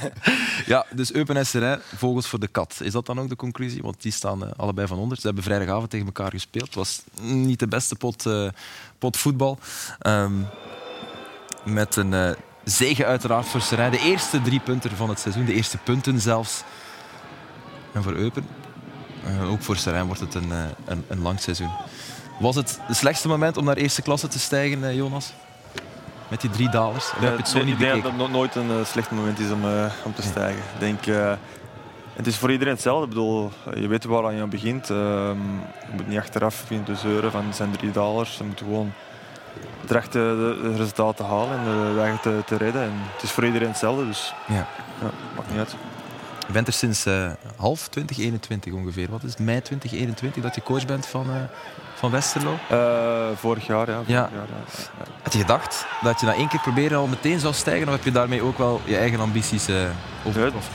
ja, 0.66 0.87
dus 0.94 1.12
Eupen 1.12 1.37
en 1.37 1.46
Serijn, 1.46 1.80
vogels 1.96 2.26
voor 2.26 2.40
de 2.40 2.48
kat. 2.48 2.80
Is 2.80 2.92
dat 2.92 3.06
dan 3.06 3.20
ook 3.20 3.28
de 3.28 3.37
conclusie? 3.37 3.82
Want 3.82 4.02
die 4.02 4.12
staan 4.12 4.44
eh, 4.46 4.50
allebei 4.56 4.87
van 4.87 4.98
onder. 4.98 5.16
Ze 5.16 5.26
hebben 5.26 5.44
vrijdagavond 5.44 5.90
tegen 5.90 6.06
elkaar 6.06 6.30
gespeeld. 6.30 6.66
Het 6.66 6.74
was 6.74 7.02
niet 7.20 7.58
de 7.58 7.68
beste 7.68 7.94
pot, 7.94 8.26
eh, 8.26 8.48
pot 8.98 9.16
voetbal. 9.16 9.58
Ehm, 9.98 10.32
met 11.64 11.96
een 11.96 12.14
eh 12.14 12.30
zege 12.64 13.04
uiteraard 13.04 13.46
voor 13.46 13.60
Serijn. 13.60 13.90
De 13.90 13.98
eerste 13.98 14.42
drie 14.42 14.60
punten 14.60 14.90
van 14.90 15.08
het 15.08 15.18
seizoen. 15.18 15.44
De 15.44 15.54
eerste 15.54 15.78
punten 15.78 16.20
zelfs. 16.20 16.62
En 17.92 18.02
voor 18.02 18.12
Eupen, 18.12 18.46
ook 19.42 19.62
voor 19.62 19.76
Serijn, 19.76 20.06
wordt 20.06 20.20
het 20.20 20.34
een, 20.34 20.50
een, 20.84 21.04
een 21.08 21.20
lang 21.20 21.40
seizoen. 21.40 21.70
Was 22.40 22.54
het 22.54 22.78
het 22.87 22.96
slechtste 22.96 23.28
moment 23.28 23.56
om 23.56 23.64
naar 23.64 23.76
eerste 23.76 24.02
klasse 24.02 24.28
te 24.28 24.38
stijgen, 24.38 24.94
Jonas? 24.94 25.32
Met 26.28 26.40
die 26.40 26.50
drie 26.50 26.68
dalers? 26.68 27.04
Of 27.10 27.18
heb 27.18 27.30
je 27.30 27.37
het 27.37 27.48
zo 27.48 27.56
Nee, 27.56 27.64
niet 27.64 27.74
ik 27.74 27.80
denk 27.80 28.02
dat 28.02 28.12
het 28.12 28.20
no- 28.20 28.28
nooit 28.28 28.54
een 28.54 28.70
eh, 28.70 28.84
slecht 28.84 29.10
moment 29.10 29.38
is 29.38 29.50
om, 29.50 29.64
eh, 29.64 29.84
om 30.04 30.14
te 30.14 30.22
stijgen. 30.22 30.62
Ik 30.74 30.80
denk, 30.80 31.06
eh, 31.06 31.32
het 32.12 32.26
is 32.26 32.37
voor 32.37 32.52
iedereen 32.52 32.72
hetzelfde. 32.72 33.02
Ik 33.04 33.08
bedoel, 33.08 33.50
je 33.74 33.87
weet 33.88 34.04
waar 34.04 34.34
je 34.34 34.42
aan 34.42 34.48
begint. 34.48 34.90
Ehm, 34.90 35.37
je 35.87 35.92
moet 35.96 36.08
niet 36.08 36.18
achteraf 36.18 36.60
beginnen 36.60 36.84
te 36.84 36.94
zeuren 36.96 37.30
van 37.30 37.46
het 37.46 37.56
zijn 37.56 37.70
drie 37.70 37.90
dollars. 37.90 38.37
Je 38.38 38.44
moet 38.44 38.58
gewoon 38.58 38.92
trachten 39.84 40.22
de, 40.37 40.58
de 40.62 40.76
resultaten 40.76 41.14
te 41.24 41.30
halen 41.32 41.58
en 41.58 41.64
de 41.64 41.92
weg 41.92 42.20
te, 42.20 42.42
te 42.46 42.56
redden. 42.56 42.82
En 42.82 42.92
het 43.14 43.22
is 43.22 43.30
voor 43.30 43.44
iedereen 43.44 43.68
hetzelfde, 43.68 44.06
dus 44.06 44.34
Ja. 44.46 44.54
ja, 44.54 45.10
maakt 45.37 45.48
niet 45.50 45.58
uit. 45.58 45.76
Je 46.46 46.52
bent 46.52 46.66
er 46.66 46.72
sinds 46.72 47.06
half 47.56 47.88
2021 47.88 48.72
ongeveer. 48.72 49.10
Wat 49.10 49.22
is 49.22 49.30
het, 49.30 49.38
mei 49.38 49.62
2021 49.62 50.42
dat 50.42 50.54
je 50.54 50.62
coach 50.62 50.87
bent 50.87 51.06
van, 51.06 51.26
van 52.04 52.12
Westerlo? 52.12 52.58
Eh, 52.68 53.36
vorig 53.36 53.66
jaar, 53.66 53.88
ja. 53.90 53.94
Vorig 53.94 54.08
Ja. 54.08 54.30
Jaar, 54.34 54.46
ja. 54.48 55.04
Had 55.22 55.32
je 55.32 55.38
gedacht 55.38 55.86
dat 56.02 56.20
je 56.20 56.26
na 56.26 56.34
één 56.34 56.48
keer 56.48 56.60
proberen 56.60 56.98
al 56.98 57.06
meteen 57.06 57.40
zou 57.40 57.54
stijgen? 57.54 57.86
Of 57.88 57.94
heb 57.94 58.04
je 58.04 58.10
daarmee 58.12 58.42
ook 58.42 58.58
wel 58.58 58.80
je 58.84 58.96
eigen 58.96 59.20
ambities 59.20 59.68
overtroffen? 60.24 60.72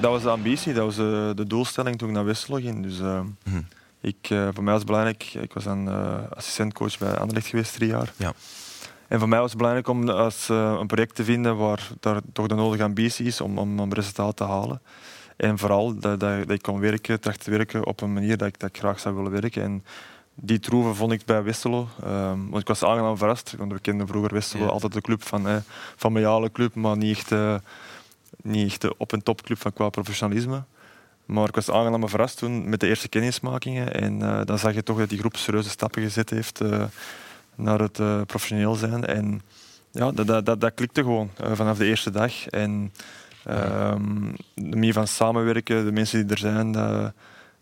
Dat 0.00 0.10
was 0.10 0.22
de 0.22 0.28
ambitie, 0.30 0.72
dat 0.72 0.84
was 0.84 0.98
eh, 0.98 1.30
de 1.34 1.44
doelstelling 1.46 1.98
toen 1.98 2.08
ik 2.08 2.14
naar 2.14 2.24
Westerlo 2.24 2.56
ging. 2.60 2.82
Dus, 2.82 2.98
Mhm. 2.98 3.60
ik, 4.00 4.16
voor 4.28 4.62
mij 4.62 4.72
was 4.72 4.78
het 4.78 4.86
belangrijk, 4.86 5.22
ik 5.34 5.52
was 5.52 5.64
dan 5.64 5.88
assistentcoach 6.34 6.98
bij 6.98 7.16
Anderlecht 7.18 7.46
geweest 7.46 7.74
drie 7.74 7.88
jaar. 7.88 8.12
Ja. 8.16 8.32
En 9.08 9.18
voor 9.18 9.28
mij 9.28 9.38
was 9.38 9.48
het 9.48 9.56
belangrijk 9.58 9.88
om 9.88 10.08
als, 10.08 10.48
een 10.48 10.86
project 10.86 11.14
te 11.14 11.24
vinden 11.24 11.56
waar 11.56 11.88
daar 12.00 12.20
toch 12.32 12.46
de 12.46 12.54
nodige 12.54 12.82
ambitie 12.82 13.26
is 13.26 13.40
om, 13.40 13.58
om, 13.58 13.80
om 13.80 13.92
resultaat 13.92 14.36
te 14.36 14.44
halen. 14.44 14.80
En 15.36 15.58
vooral 15.58 15.98
dat, 15.98 16.20
dat, 16.20 16.38
dat 16.38 16.50
ik 16.50 16.62
kon 16.62 16.80
werken, 16.80 17.20
tracht 17.20 17.44
te 17.44 17.50
werken 17.50 17.86
op 17.86 18.00
een 18.00 18.12
manier 18.12 18.36
dat 18.36 18.48
ik, 18.48 18.58
dat 18.58 18.68
ik 18.68 18.78
graag 18.78 19.00
zou 19.00 19.14
willen 19.14 19.30
werken. 19.30 19.62
En 19.62 19.84
die 20.40 20.58
troeven 20.58 20.94
vond 20.96 21.12
ik 21.12 21.24
bij 21.24 21.42
Westerlo. 21.42 21.88
Ehm, 22.02 22.38
want 22.48 22.60
ik 22.60 22.66
was 22.66 22.82
aangenaam 22.82 23.16
verrast, 23.18 23.54
want 23.58 23.72
we 23.72 23.78
kenden 23.78 24.06
vroeger 24.06 24.32
Westerlo 24.32 24.64
Ja. 24.64 24.70
altijd 24.70 24.92
de 24.92 25.00
club 25.00 25.22
van 25.22 25.48
eh, 25.48 25.56
familiale 25.96 26.52
club, 26.52 26.74
maar 26.74 26.96
niet 26.96 27.16
echt, 27.16 27.32
eh, 27.32 27.54
niet 28.42 28.66
echt 28.66 28.80
de 28.80 28.94
op- 28.96 29.12
en 29.12 29.22
topclub 29.22 29.60
van 29.60 29.72
qua 29.72 29.88
professionalisme. 29.88 30.62
Maar 31.24 31.48
ik 31.48 31.54
was 31.54 31.70
aangenaam 31.70 32.08
verrast 32.08 32.38
toen 32.38 32.68
met 32.68 32.80
de 32.80 32.86
eerste 32.88 33.08
kennismakingen. 33.08 33.94
En 33.94 34.22
eh, 34.22 34.40
dan 34.44 34.58
zag 34.58 34.74
je 34.74 34.82
toch 34.82 34.98
dat 34.98 35.08
die 35.08 35.18
groep 35.18 35.36
serieuze 35.36 35.68
stappen 35.70 36.02
gezet 36.02 36.30
heeft 36.30 36.60
eh, 36.60 36.84
naar 37.54 37.78
het 37.80 38.26
professioneel 38.26 38.74
zijn. 38.74 39.04
En 39.04 39.42
ja, 39.90 40.10
dat, 40.12 40.26
dat, 40.26 40.46
dat, 40.46 40.60
dat 40.60 40.74
klikte 40.74 41.00
gewoon 41.00 41.30
vanaf 41.52 41.78
de 41.78 41.84
eerste 41.86 42.10
dag. 42.10 42.46
En 42.46 42.92
ehm, 43.44 44.32
de 44.54 44.68
manier 44.76 44.92
van 44.92 45.06
samenwerken, 45.06 45.84
de 45.84 45.92
mensen 45.92 46.20
die 46.22 46.30
er 46.30 46.38
zijn, 46.38 46.72
dat, 46.72 47.12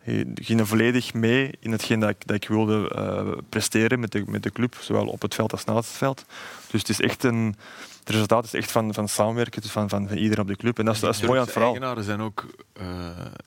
die 0.04 0.44
gingen 0.44 0.66
volledig 0.66 1.14
mee 1.14 1.50
in 1.60 1.72
hetgeen 1.72 2.00
dat 2.00 2.10
ik, 2.10 2.26
dat 2.26 2.36
ik 2.36 2.48
wilde 2.48 2.90
eh, 2.94 3.28
presteren 3.48 4.00
met 4.00 4.12
de, 4.12 4.22
met 4.26 4.42
de 4.42 4.50
club, 4.52 4.76
zowel 4.80 5.06
op 5.06 5.22
het 5.22 5.34
veld 5.34 5.52
als 5.52 5.64
naast 5.64 5.88
het 5.88 5.96
veld. 5.96 6.24
Dus 6.70 6.80
het 6.80 6.88
is 6.88 7.00
echt 7.00 7.24
een... 7.24 7.56
Het 7.98 8.12
resultaat 8.12 8.44
is 8.44 8.54
echt 8.54 8.72
van, 8.72 8.94
van 8.94 9.08
samenwerken, 9.08 9.62
dus 9.62 9.70
van, 9.70 9.88
van, 9.88 10.08
van 10.08 10.16
iedereen 10.16 10.42
op 10.42 10.48
de 10.50 10.56
club. 10.56 10.78
En 10.78 10.84
dat 10.84 10.94
is, 10.94 11.00
dat 11.00 11.14
is 11.14 11.20
mooi 11.20 11.38
aan 11.38 11.44
het 11.44 11.52
verhaal. 11.52 11.70
eigenaren 11.70 12.04
zijn 12.04 12.20
ook, 12.20 12.46
eh, 12.72 12.86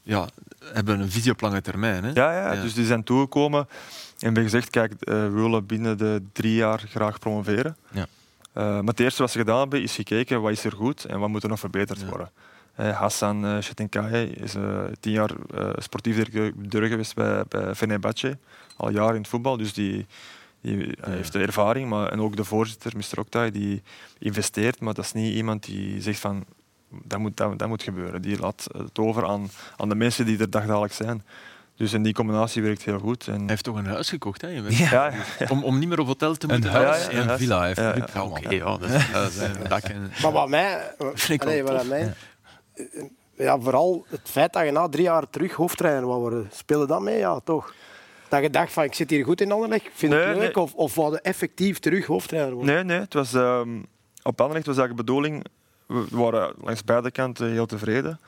ja, 0.03 0.27
hebben 0.73 0.99
een 0.99 1.11
visie 1.11 1.31
op 1.31 1.41
lange 1.41 1.61
termijn. 1.61 2.03
Hè? 2.03 2.11
Ja, 2.13 2.31
ja, 2.31 2.53
Ja. 2.53 2.61
dus 2.61 2.73
die 2.73 2.85
zijn 2.85 3.03
toegekomen 3.03 3.59
en 3.59 4.25
hebben 4.25 4.43
gezegd, 4.43 4.69
kijk, 4.69 4.91
eh, 4.91 5.13
we 5.13 5.29
willen 5.29 5.65
binnen 5.65 5.97
de 5.97 6.21
drie 6.33 6.55
jaar 6.55 6.83
graag 6.89 7.19
promoveren. 7.19 7.77
Ja. 7.91 8.07
Maar 8.53 8.83
het 8.83 8.99
eerste 8.99 9.21
wat 9.21 9.31
ze 9.31 9.37
gedaan 9.37 9.59
hebben, 9.59 9.81
is 9.81 9.95
gekeken 9.95 10.41
wat 10.41 10.51
is 10.51 10.63
er 10.63 10.71
goed 10.71 11.05
en 11.05 11.19
wat 11.19 11.29
moet 11.29 11.43
er 11.43 11.49
nog 11.49 11.59
verbeterd 11.59 12.09
worden. 12.09 12.31
Hassan 12.77 13.45
uh, 13.45 13.57
Chetinkaye 13.59 14.29
is 14.29 14.55
eh, 14.55 14.83
tien 14.99 15.11
jaar 15.11 15.31
eh, 15.55 15.69
sportief 15.77 16.15
directeur 16.15 16.87
geweest 16.87 17.15
bij, 17.15 17.43
bij 17.47 17.75
Fenerbahce, 17.75 18.37
al 18.75 18.89
jaren 18.89 19.15
in 19.15 19.21
het 19.21 19.29
voetbal, 19.29 19.57
dus 19.57 19.73
die, 19.73 20.05
die 20.61 20.95
eh, 20.95 21.13
heeft 21.13 21.33
de 21.33 21.39
ervaring. 21.39 21.89
Maar, 21.89 22.11
en 22.11 22.19
ook 22.19 22.35
de 22.35 22.43
voorzitter, 22.43 22.93
Mr. 22.97 23.19
Oktay, 23.19 23.51
die 23.51 23.81
investeert, 24.19 24.79
maar 24.79 24.93
dat 24.93 25.05
is 25.05 25.11
niet 25.11 25.33
iemand 25.33 25.63
die 25.63 26.01
zegt 26.01 26.19
van 26.19 26.45
dat 26.89 27.19
moet, 27.19 27.37
dat, 27.37 27.59
dat 27.59 27.67
moet 27.67 27.83
gebeuren. 27.83 28.21
Die 28.21 28.39
laat 28.39 28.67
het 28.77 28.99
over 28.99 29.25
aan, 29.25 29.49
aan 29.77 29.89
de 29.89 29.95
mensen 29.95 30.25
die 30.25 30.39
er 30.39 30.49
dagdagelijks 30.49 30.95
zijn. 30.95 31.23
Dus 31.75 31.93
in 31.93 32.03
die 32.03 32.13
combinatie 32.13 32.61
werkt 32.61 32.83
heel 32.83 32.99
goed. 32.99 33.27
En, 33.27 33.33
Hij 33.33 33.43
heeft 33.45 33.63
toch 33.63 33.75
een 33.75 33.85
huis 33.85 34.09
gekocht, 34.09 34.41
hè? 34.41 34.47
ja, 34.67 35.13
Om, 35.49 35.63
om 35.63 35.79
niet 35.79 35.89
meer 35.89 35.99
op 35.99 36.07
hotel 36.07 36.35
te 36.35 36.47
Een 36.47 36.53
moeten 36.53 36.71
huis 36.71 37.03
ja, 37.03 37.09
en 37.09 37.15
ja, 37.15 37.21
een 37.21 37.27
ja. 37.27 37.37
villa 37.37 37.63
heeft 37.63 37.77
Ja, 37.77 37.95
ja. 38.13 38.23
Oké, 38.23 38.49
ja, 38.49 38.77
dat 38.77 38.89
is, 38.89 39.11
dat 39.11 39.29
is 39.29 39.37
een 39.37 39.69
dak 39.69 39.83
en... 39.83 40.11
Maar 40.21 40.31
wat 40.31 40.49
mij, 40.49 40.95
allee, 41.37 41.63
wat 41.63 41.85
mij 41.85 42.01
eh, 42.01 42.11
ja, 43.35 43.59
vooral 43.59 44.05
het 44.07 44.29
feit 44.29 44.53
dat 44.53 44.65
je 44.65 44.71
na 44.71 44.89
drie 44.89 45.03
jaar 45.03 45.29
terug 45.29 45.53
hoofdtrainer 45.53 46.07
wou 46.07 46.19
worden, 46.19 46.49
speelde 46.51 46.87
dat 46.87 47.01
mee? 47.01 47.17
Ja, 47.17 47.39
toch? 47.39 47.73
Dat 48.29 48.41
je 48.41 48.49
dacht 48.49 48.73
van, 48.73 48.83
ik 48.83 48.93
zit 48.93 49.09
hier 49.09 49.25
goed 49.25 49.41
in 49.41 49.51
Anderlecht, 49.51 49.85
ik 49.85 49.91
vind 49.93 50.11
Nee, 50.13 50.21
het 50.21 50.37
leuk, 50.37 50.55
nee. 50.55 50.63
of, 50.63 50.73
of 50.73 50.95
wou 50.95 51.11
je 51.11 51.21
effectief 51.21 51.79
terug 51.79 52.05
hoofdtrainer 52.05 52.53
worden? 52.53 52.75
Nee, 52.75 52.83
nee. 52.83 52.99
Het 52.99 53.13
was, 53.13 53.33
ehm, 53.33 53.79
op 54.23 54.41
Anderlecht 54.41 54.65
was 54.65 54.77
eigenlijk 54.77 54.97
de 54.97 55.13
bedoeling... 55.13 55.45
We 55.87 56.05
waren 56.09 56.53
langs 56.61 56.83
beide 56.83 57.11
kanten 57.11 57.51
heel 57.51 57.65
tevreden. 57.65 58.19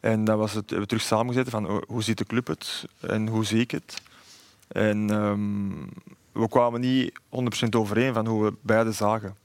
En 0.00 0.24
dat 0.24 0.38
was 0.38 0.52
het, 0.52 0.62
we 0.64 0.70
hebben 0.70 0.88
terug 0.88 1.02
samengezeten 1.02 1.50
van 1.50 1.68
oh, 1.68 1.82
hoe 1.86 2.02
ziet 2.02 2.18
de 2.18 2.24
club 2.24 2.46
het 2.46 2.84
en 3.00 3.28
hoe 3.28 3.44
zie 3.44 3.60
ik 3.60 3.70
het. 3.70 4.02
En 4.68 5.10
ehm, 5.10 6.40
we 6.42 6.48
kwamen 6.48 6.80
niet 6.80 7.12
100% 7.64 7.68
overeen 7.76 8.14
van 8.14 8.26
hoe 8.26 8.44
we 8.44 8.54
beide 8.60 8.92
zagen. 8.92 9.36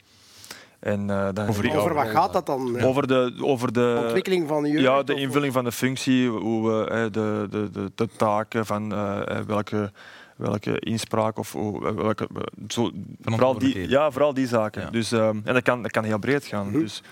En, 0.82 1.10
eh, 1.10 1.48
Over- 1.48 1.94
wat 1.94 2.08
gaat 2.08 2.32
dat 2.32 2.46
dan? 2.46 2.72
Ja. 2.76 2.84
over 2.84 3.06
de, 3.06 3.34
over 3.40 3.72
de 3.72 3.98
ontwikkeling 4.02 4.48
van 4.48 4.62
de 4.62 4.68
jeugd? 4.68 4.82
Ja, 4.82 5.02
de 5.02 5.14
of- 5.14 5.18
invulling 5.20 5.52
van 5.52 5.64
de 5.64 5.72
functie, 5.72 6.28
hoe 6.28 6.68
we, 6.70 7.08
de, 7.10 7.46
de, 7.50 7.70
de, 7.70 7.90
de 7.94 8.08
taken 8.16 8.66
van 8.66 8.92
eh, 8.92 9.20
eh, 9.38 9.44
welke, 9.46 9.92
welke 10.36 10.78
inspraak 10.78 11.38
of 11.38 11.54
eh, 11.54 11.70
welke, 11.80 12.28
eh, 12.34 12.42
zo, 12.68 12.90
vooral 13.20 13.58
die, 13.58 13.88
ja, 13.88 14.10
vooral 14.10 14.34
die 14.34 14.46
zaken. 14.46 14.82
Ja. 14.82 14.90
Dus, 14.90 15.12
ehm, 15.12 15.38
en 15.44 15.54
dat 15.54 15.62
kan, 15.62 15.82
dat 15.82 15.90
kan 15.90 16.04
heel 16.04 16.18
breed 16.18 16.44
gaan. 16.44 16.68
Mhm. 16.70 16.78
Dus, 16.78 17.02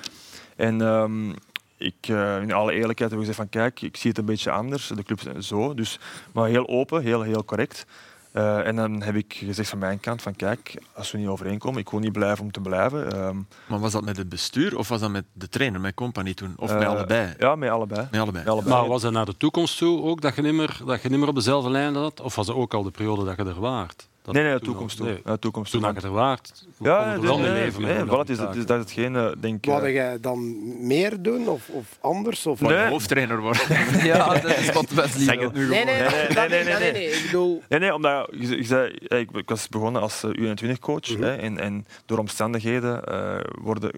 en 0.57 0.81
ehm, 0.81 1.31
ik, 1.77 1.95
eh, 2.09 2.43
in 2.43 2.53
alle 2.53 2.73
eerlijkheid 2.73 3.11
heb 3.11 3.21
ik 3.21 3.27
gezegd 3.27 3.37
van 3.37 3.49
kijk, 3.49 3.83
ik 3.83 3.97
zie 3.97 4.11
het 4.11 4.19
een 4.19 4.25
beetje 4.25 4.51
anders. 4.51 4.87
De 4.89 5.03
club 5.03 5.21
is 5.37 5.47
zo, 5.47 5.75
dus, 5.75 5.99
maar 6.33 6.49
heel 6.49 6.69
open, 6.69 7.03
heel, 7.03 7.23
heel 7.23 7.45
correct. 7.45 7.87
Eh, 8.33 8.67
en 8.67 8.77
dan 8.77 9.03
heb 9.03 9.15
ik 9.15 9.35
gezegd 9.45 9.69
van 9.69 9.79
mijn 9.79 10.01
kant 10.01 10.23
van 10.23 10.37
kijk, 10.37 10.75
als 10.93 11.11
we 11.11 11.19
niet 11.19 11.27
overeenkomen, 11.27 11.81
ik 11.81 11.89
wil 11.91 12.01
niet 12.01 12.13
blijven 12.13 12.45
om 12.45 12.51
te 12.51 12.61
blijven. 12.61 13.13
Ehm, 13.13 13.37
Maar 13.67 13.79
was 13.79 13.93
dat 13.93 14.05
met 14.05 14.17
het 14.17 14.29
bestuur 14.29 14.79
of 14.79 14.89
was 14.89 15.01
dat 15.01 15.11
met 15.11 15.25
de 15.33 15.49
trainer, 15.49 15.81
met 15.81 15.95
Company 15.95 16.35
toen? 16.35 16.55
Of 16.57 16.73
met 16.73 16.83
eh, 16.83 16.89
allebei? 16.89 17.35
Ja, 17.39 17.55
met 17.55 17.71
allebei. 17.71 18.09
Met 18.11 18.21
allebei. 18.21 18.45
Met 18.45 18.53
allebei. 18.53 18.75
Maar 18.75 18.89
was 18.89 19.03
het 19.03 19.13
naar 19.13 19.27
de 19.27 19.37
toekomst 19.37 19.79
toe 19.79 20.03
ook 20.03 20.21
dat 20.21 20.37
je 20.37 20.43
niet 20.43 20.53
meer, 20.55 20.81
dat 20.87 21.03
je 21.03 21.09
niet 21.09 21.19
meer 21.19 21.29
op 21.29 21.35
dezelfde 21.35 21.71
lijn 21.71 21.95
zat? 21.95 22.21
Of 22.21 22.35
was 22.35 22.47
het 22.47 22.57
ook 22.57 22.75
al 22.75 22.83
de 22.83 22.91
periode 22.91 23.25
dat 23.25 23.37
je 23.37 23.45
er 23.45 23.61
waart? 23.61 24.09
Dat 24.23 24.35
nee, 24.35 24.43
nee, 24.45 24.53
de 24.53 24.59
toen 24.59 24.69
toekomst 24.69 24.97
toe. 24.97 25.07
nee, 25.07 25.21
Ja, 25.25 25.33
de 25.33 25.39
toekomst 25.39 25.71
Toen 25.73 25.81
toe. 25.83 25.93
dat 25.93 26.03
je 26.03 26.09
er 26.09 26.15
waart, 26.15 26.65
Ja, 26.79 27.17
nee, 27.17 27.37
nee, 27.39 27.53
leven 27.53 27.83
nee, 27.83 28.05
voilà, 28.05 28.09
het 28.19 28.29
is, 28.29 28.39
het 28.39 28.55
is, 28.57 28.67
dat 28.67 28.77
is 28.79 28.83
hetgeen, 28.85 29.17
eh, 29.17 29.29
denk. 29.39 29.65
Wou 29.65 29.91
jij 29.93 30.21
dan 30.21 30.57
meer 30.87 31.23
doen 31.23 31.49
of, 31.49 31.69
of 31.69 31.99
anders? 32.01 32.47
Of 32.47 32.61
Nee. 32.61 32.89
Hoofdtrainer 32.89 33.41
worden. 33.41 33.63
Ja, 34.05 34.29
dat 34.39 34.45
is 34.59 34.73
wat 34.73 34.91
Wesley 34.91 35.25
Zeg 35.25 35.35
wil. 35.37 35.45
het 35.45 35.55
nu 35.55 35.69
Nee, 35.69 35.79
gewoon. 35.81 35.97
nee, 35.97 36.09
Nee, 36.09 36.11
nee, 36.11 36.35
dat 36.35 36.49
nee, 36.49 36.65
nee, 36.65 36.73
dat 36.73 36.81
nee. 36.81 36.93
niet, 36.93 37.01
nee. 37.01 37.11
Ik 37.11 37.23
bedoel, 37.25 37.63
Nee, 37.69 37.79
nee, 37.81 37.95
omdat 37.95 38.29
je, 38.39 38.57
je 38.57 38.65
zei, 38.65 38.91
ik, 39.09 39.31
ik 39.31 39.49
was 39.49 39.69
begonnen 39.69 40.03
als 40.03 40.23
eh, 40.23 40.31
U21-coach 40.31 41.09
Mhm. 41.11 41.23
hè, 41.23 41.35
en, 41.37 41.59
en 41.59 41.87
door 42.07 42.19
omstandigheden 42.19 43.05
eh 43.05 43.41
worden, 43.63 43.91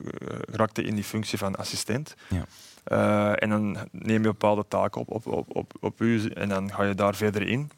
raakte 0.50 0.82
in 0.82 0.94
die 0.94 1.04
functie 1.04 1.38
van 1.38 1.56
assistent. 1.56 2.14
Ja. 2.28 2.44
Eh, 2.84 3.42
en 3.42 3.48
dan 3.50 3.76
neem 3.90 4.22
je 4.22 4.28
bepaalde 4.28 4.64
taken 4.68 5.00
op, 5.00 5.10
op, 5.10 5.26
op, 5.26 5.56
op, 5.56 5.72
op 5.80 6.00
u 6.00 6.26
en 6.34 6.48
dan 6.48 6.72
ga 6.72 6.82
je 6.84 6.94
daar 6.94 7.14
verder 7.14 7.48
in. 7.48 7.70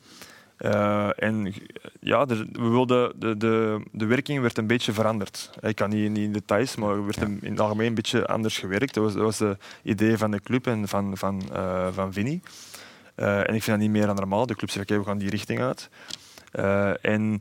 Eh, 0.57 1.23
en 1.23 1.55
ja, 2.01 2.27
er, 2.27 2.47
we 2.53 2.69
wilden, 2.69 3.13
de, 3.17 3.37
de, 3.37 3.81
de 3.93 4.07
werking 4.07 4.41
werd 4.41 4.59
een 4.59 4.67
beetje 4.67 4.93
veranderd. 4.93 5.51
Ik 5.61 5.77
kan 5.77 5.91
niet, 5.91 6.11
niet 6.11 6.25
in 6.25 6.33
details, 6.33 6.77
maar 6.77 6.91
er 6.91 7.05
werd 7.05 7.17
in 7.17 7.51
het 7.51 7.61
algemeen 7.61 7.87
een 7.87 7.95
beetje 7.95 8.27
anders 8.27 8.59
gewerkt. 8.59 8.95
Dat 8.95 9.05
was, 9.05 9.13
dat 9.13 9.23
was 9.23 9.39
het 9.39 9.59
idee 9.83 10.19
van 10.19 10.31
de 10.31 10.41
club 10.41 10.67
en 10.67 10.89
van, 10.89 11.17
van, 11.17 11.43
eh, 11.53 11.89
van 11.93 12.13
Vinnie. 12.13 12.41
Eh, 13.15 13.39
en 13.39 13.55
ik 13.55 13.63
vind 13.63 13.67
dat 13.67 13.79
niet 13.79 13.91
meer 13.91 14.07
dan 14.07 14.15
normaal. 14.15 14.47
De 14.47 14.55
club 14.55 14.71
zegt, 14.71 14.91
oké, 14.91 14.99
we 14.99 15.07
gaan 15.07 15.19
die 15.19 15.31
richting 15.31 15.61
uit. 15.61 15.89
Eh, 16.51 17.05
en 17.05 17.41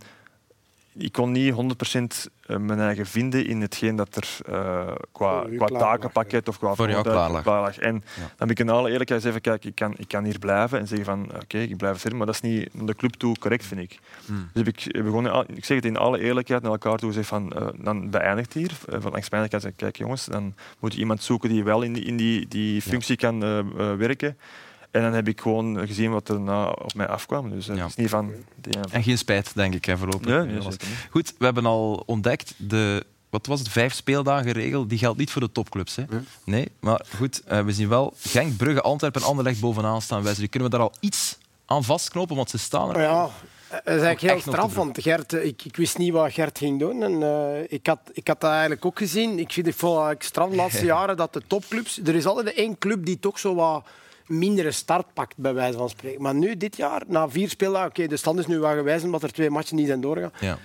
ik 0.98 1.12
kon 1.12 1.32
niet 1.32 1.54
100% 1.54 2.32
mijn 2.48 2.80
eigen 2.80 3.06
vinden 3.06 3.46
in 3.46 3.62
hetgeen 3.62 3.96
dat 3.96 4.16
er 4.16 4.54
eh, 4.54 4.92
qua, 5.12 5.46
qua 5.56 5.66
takenpakket 5.68 6.48
of 6.48 6.58
qua 6.58 6.74
Voor 6.76 6.90
jou 6.90 7.02
verantwoordelijkheid 7.04 7.04
klaar 7.04 7.32
lag. 7.32 7.44
klaar 7.44 7.62
lag. 7.62 7.78
En 7.78 7.94
Ja. 8.16 8.22
dan 8.22 8.32
heb 8.38 8.52
ik 8.52 8.60
in 8.60 8.70
alle 8.70 8.90
eerlijkheid 8.92 9.22
gezegd, 9.22 9.44
van, 9.44 9.54
kijk, 9.54 9.66
ik 9.66 9.76
kan, 9.76 9.94
ik 9.98 10.08
kan 10.08 10.24
hier 10.24 10.40
blijven 10.40 10.80
en 10.80 10.88
zeggen 10.88 11.06
van, 11.06 11.32
oké, 11.42 11.58
ik 11.58 11.78
blijf 11.78 11.98
verder, 12.00 12.18
maar 12.18 12.28
dat 12.28 12.36
is 12.36 12.42
niet 12.42 12.74
naar 12.74 12.86
de 12.86 12.96
club 12.96 13.12
toe 13.14 13.38
correct, 13.40 13.66
vind 13.66 13.82
ik. 13.82 14.00
Hmm. 14.26 14.50
Dus 14.54 14.66
heb 14.66 14.76
ik 14.78 15.04
begonnen, 15.04 15.46
ik 15.56 15.66
zeg 15.66 15.78
het 15.78 15.86
in 15.86 15.98
alle 15.98 16.20
eerlijkheid 16.20 16.62
naar 16.62 16.72
elkaar 16.72 16.98
toe, 16.98 17.10
gezegd 17.10 17.28
van, 17.28 17.54
eh, 17.54 17.68
dan 17.78 18.10
beëindigt 18.10 18.54
hier. 18.54 18.72
Eh, 18.90 18.98
van 19.02 19.12
langs 19.12 19.30
mijn 19.30 19.50
kant 19.50 19.62
zeg 19.62 19.72
ik, 19.72 19.78
kijk 19.78 19.98
jongens, 19.98 20.26
dan 20.26 20.56
moet 20.80 20.94
je 20.94 21.00
iemand 21.00 21.24
zoeken 21.24 21.50
die 21.50 21.64
wel 21.64 21.82
in 21.82 21.94
die, 21.94 22.04
in 22.04 22.18
die, 22.18 22.48
die 22.48 22.82
functie 22.82 23.16
kan 23.16 23.44
eh, 23.44 23.60
eh, 23.60 23.66
werken. 23.98 24.38
En 24.94 25.02
dan 25.02 25.14
heb 25.14 25.28
ik 25.28 25.42
gewoon 25.42 25.88
gezien 25.88 26.12
wat 26.12 26.30
er 26.30 26.40
na 26.40 26.70
op 26.70 26.94
mij 26.94 27.08
afkwam. 27.08 27.50
Dus 27.50 27.68
eh, 27.68 27.76
Ja. 27.76 27.82
het 27.82 27.90
is 27.90 27.96
niet 27.96 28.10
van... 28.10 28.32
Die, 28.56 28.74
En 28.92 29.04
geen 29.04 29.18
spijt, 29.18 29.52
denk 29.56 29.74
ik, 29.74 29.86
hè, 29.86 29.98
voorlopig. 29.98 30.28
nee, 30.28 30.46
nee. 30.46 30.62
Goed, 31.10 31.34
we 31.38 31.46
hebben 31.46 31.66
al 31.66 32.04
ontdekt, 32.06 32.54
de, 32.58 33.06
wat 33.30 33.46
was 33.46 33.60
het, 33.60 33.70
vijf 33.70 33.94
speeldagen 33.94 34.52
regel, 34.52 34.88
die 34.88 34.98
geldt 34.98 35.18
niet 35.18 35.32
voor 35.32 35.42
de 35.42 35.52
topclubs. 35.52 35.96
Hè? 35.96 36.04
Nee. 36.10 36.22
Nee, 36.44 36.72
maar 36.80 37.06
goed, 37.16 37.44
eh, 37.46 37.62
we 37.62 37.72
zien 37.74 37.90
wel 37.90 38.14
Genk, 38.18 38.58
Brugge, 38.58 38.82
Antwerpen 38.82 39.22
en 39.22 39.28
Anderlecht 39.28 39.60
bovenaan 39.60 40.02
staan. 40.02 40.24
Wesley, 40.24 40.48
kunnen 40.48 40.70
we 40.70 40.78
daar 40.78 40.86
al 40.86 40.94
iets 41.00 41.38
aan 41.66 41.84
vastknopen, 41.84 42.36
want 42.36 42.50
ze 42.50 42.58
staan 42.58 42.96
er. 42.96 43.02
Ja, 43.02 43.30
het 43.68 43.82
is 43.96 44.02
eigenlijk 44.02 44.22
heel 44.22 44.54
straf, 44.54 44.76
want 44.76 45.02
Gert, 45.02 45.34
eh, 45.34 45.46
ik, 45.46 45.66
ik 45.66 45.76
wist 45.76 45.98
niet 45.98 46.12
wat 46.12 46.34
Gert 46.34 46.58
ging 46.58 46.80
doen. 46.80 47.04
En, 47.04 47.24
eh, 47.24 47.64
ik, 47.68 47.88
had, 47.88 48.00
ik 48.14 48.28
had 48.28 48.42
dat 48.42 48.52
eigenlijk 48.52 48.86
ook 48.86 48.98
gezien. 48.98 49.40
Ik 49.40 49.52
vind 49.52 49.66
het 49.66 49.76
straf 50.24 50.50
de 50.50 50.56
laatste 50.56 50.86
jaren 50.96 51.18
dat 51.18 51.34
de 51.34 51.42
topclubs... 51.48 52.00
Er 52.06 52.16
is 52.16 52.26
altijd 52.26 52.56
één 52.56 52.78
club 52.78 53.06
die 53.06 53.20
toch 53.20 53.40
zo 53.40 53.56
wat 53.56 53.86
mindere 54.28 54.72
start 54.72 55.14
pakt, 55.14 55.38
bij 55.38 55.54
wijze 55.54 55.78
van 55.78 55.90
spreken. 55.90 56.22
Maar 56.22 56.36
nu, 56.36 56.58
dit 56.58 56.78
jaar, 56.78 57.04
na 57.08 57.30
vier 57.30 57.50
speeldagen... 57.50 57.90
Oké, 57.90 58.08
de 58.08 58.18
stand 58.18 58.40
is 58.40 58.48
nu 58.48 58.60
wel 58.60 58.74
gewijs 58.74 59.04
omdat 59.04 59.24
er 59.24 59.32
twee 59.32 59.50
matchen 59.50 59.76
niet 59.76 59.88
zijn 59.88 60.02
doorgegaan. 60.02 60.32
Ja. 60.40 60.58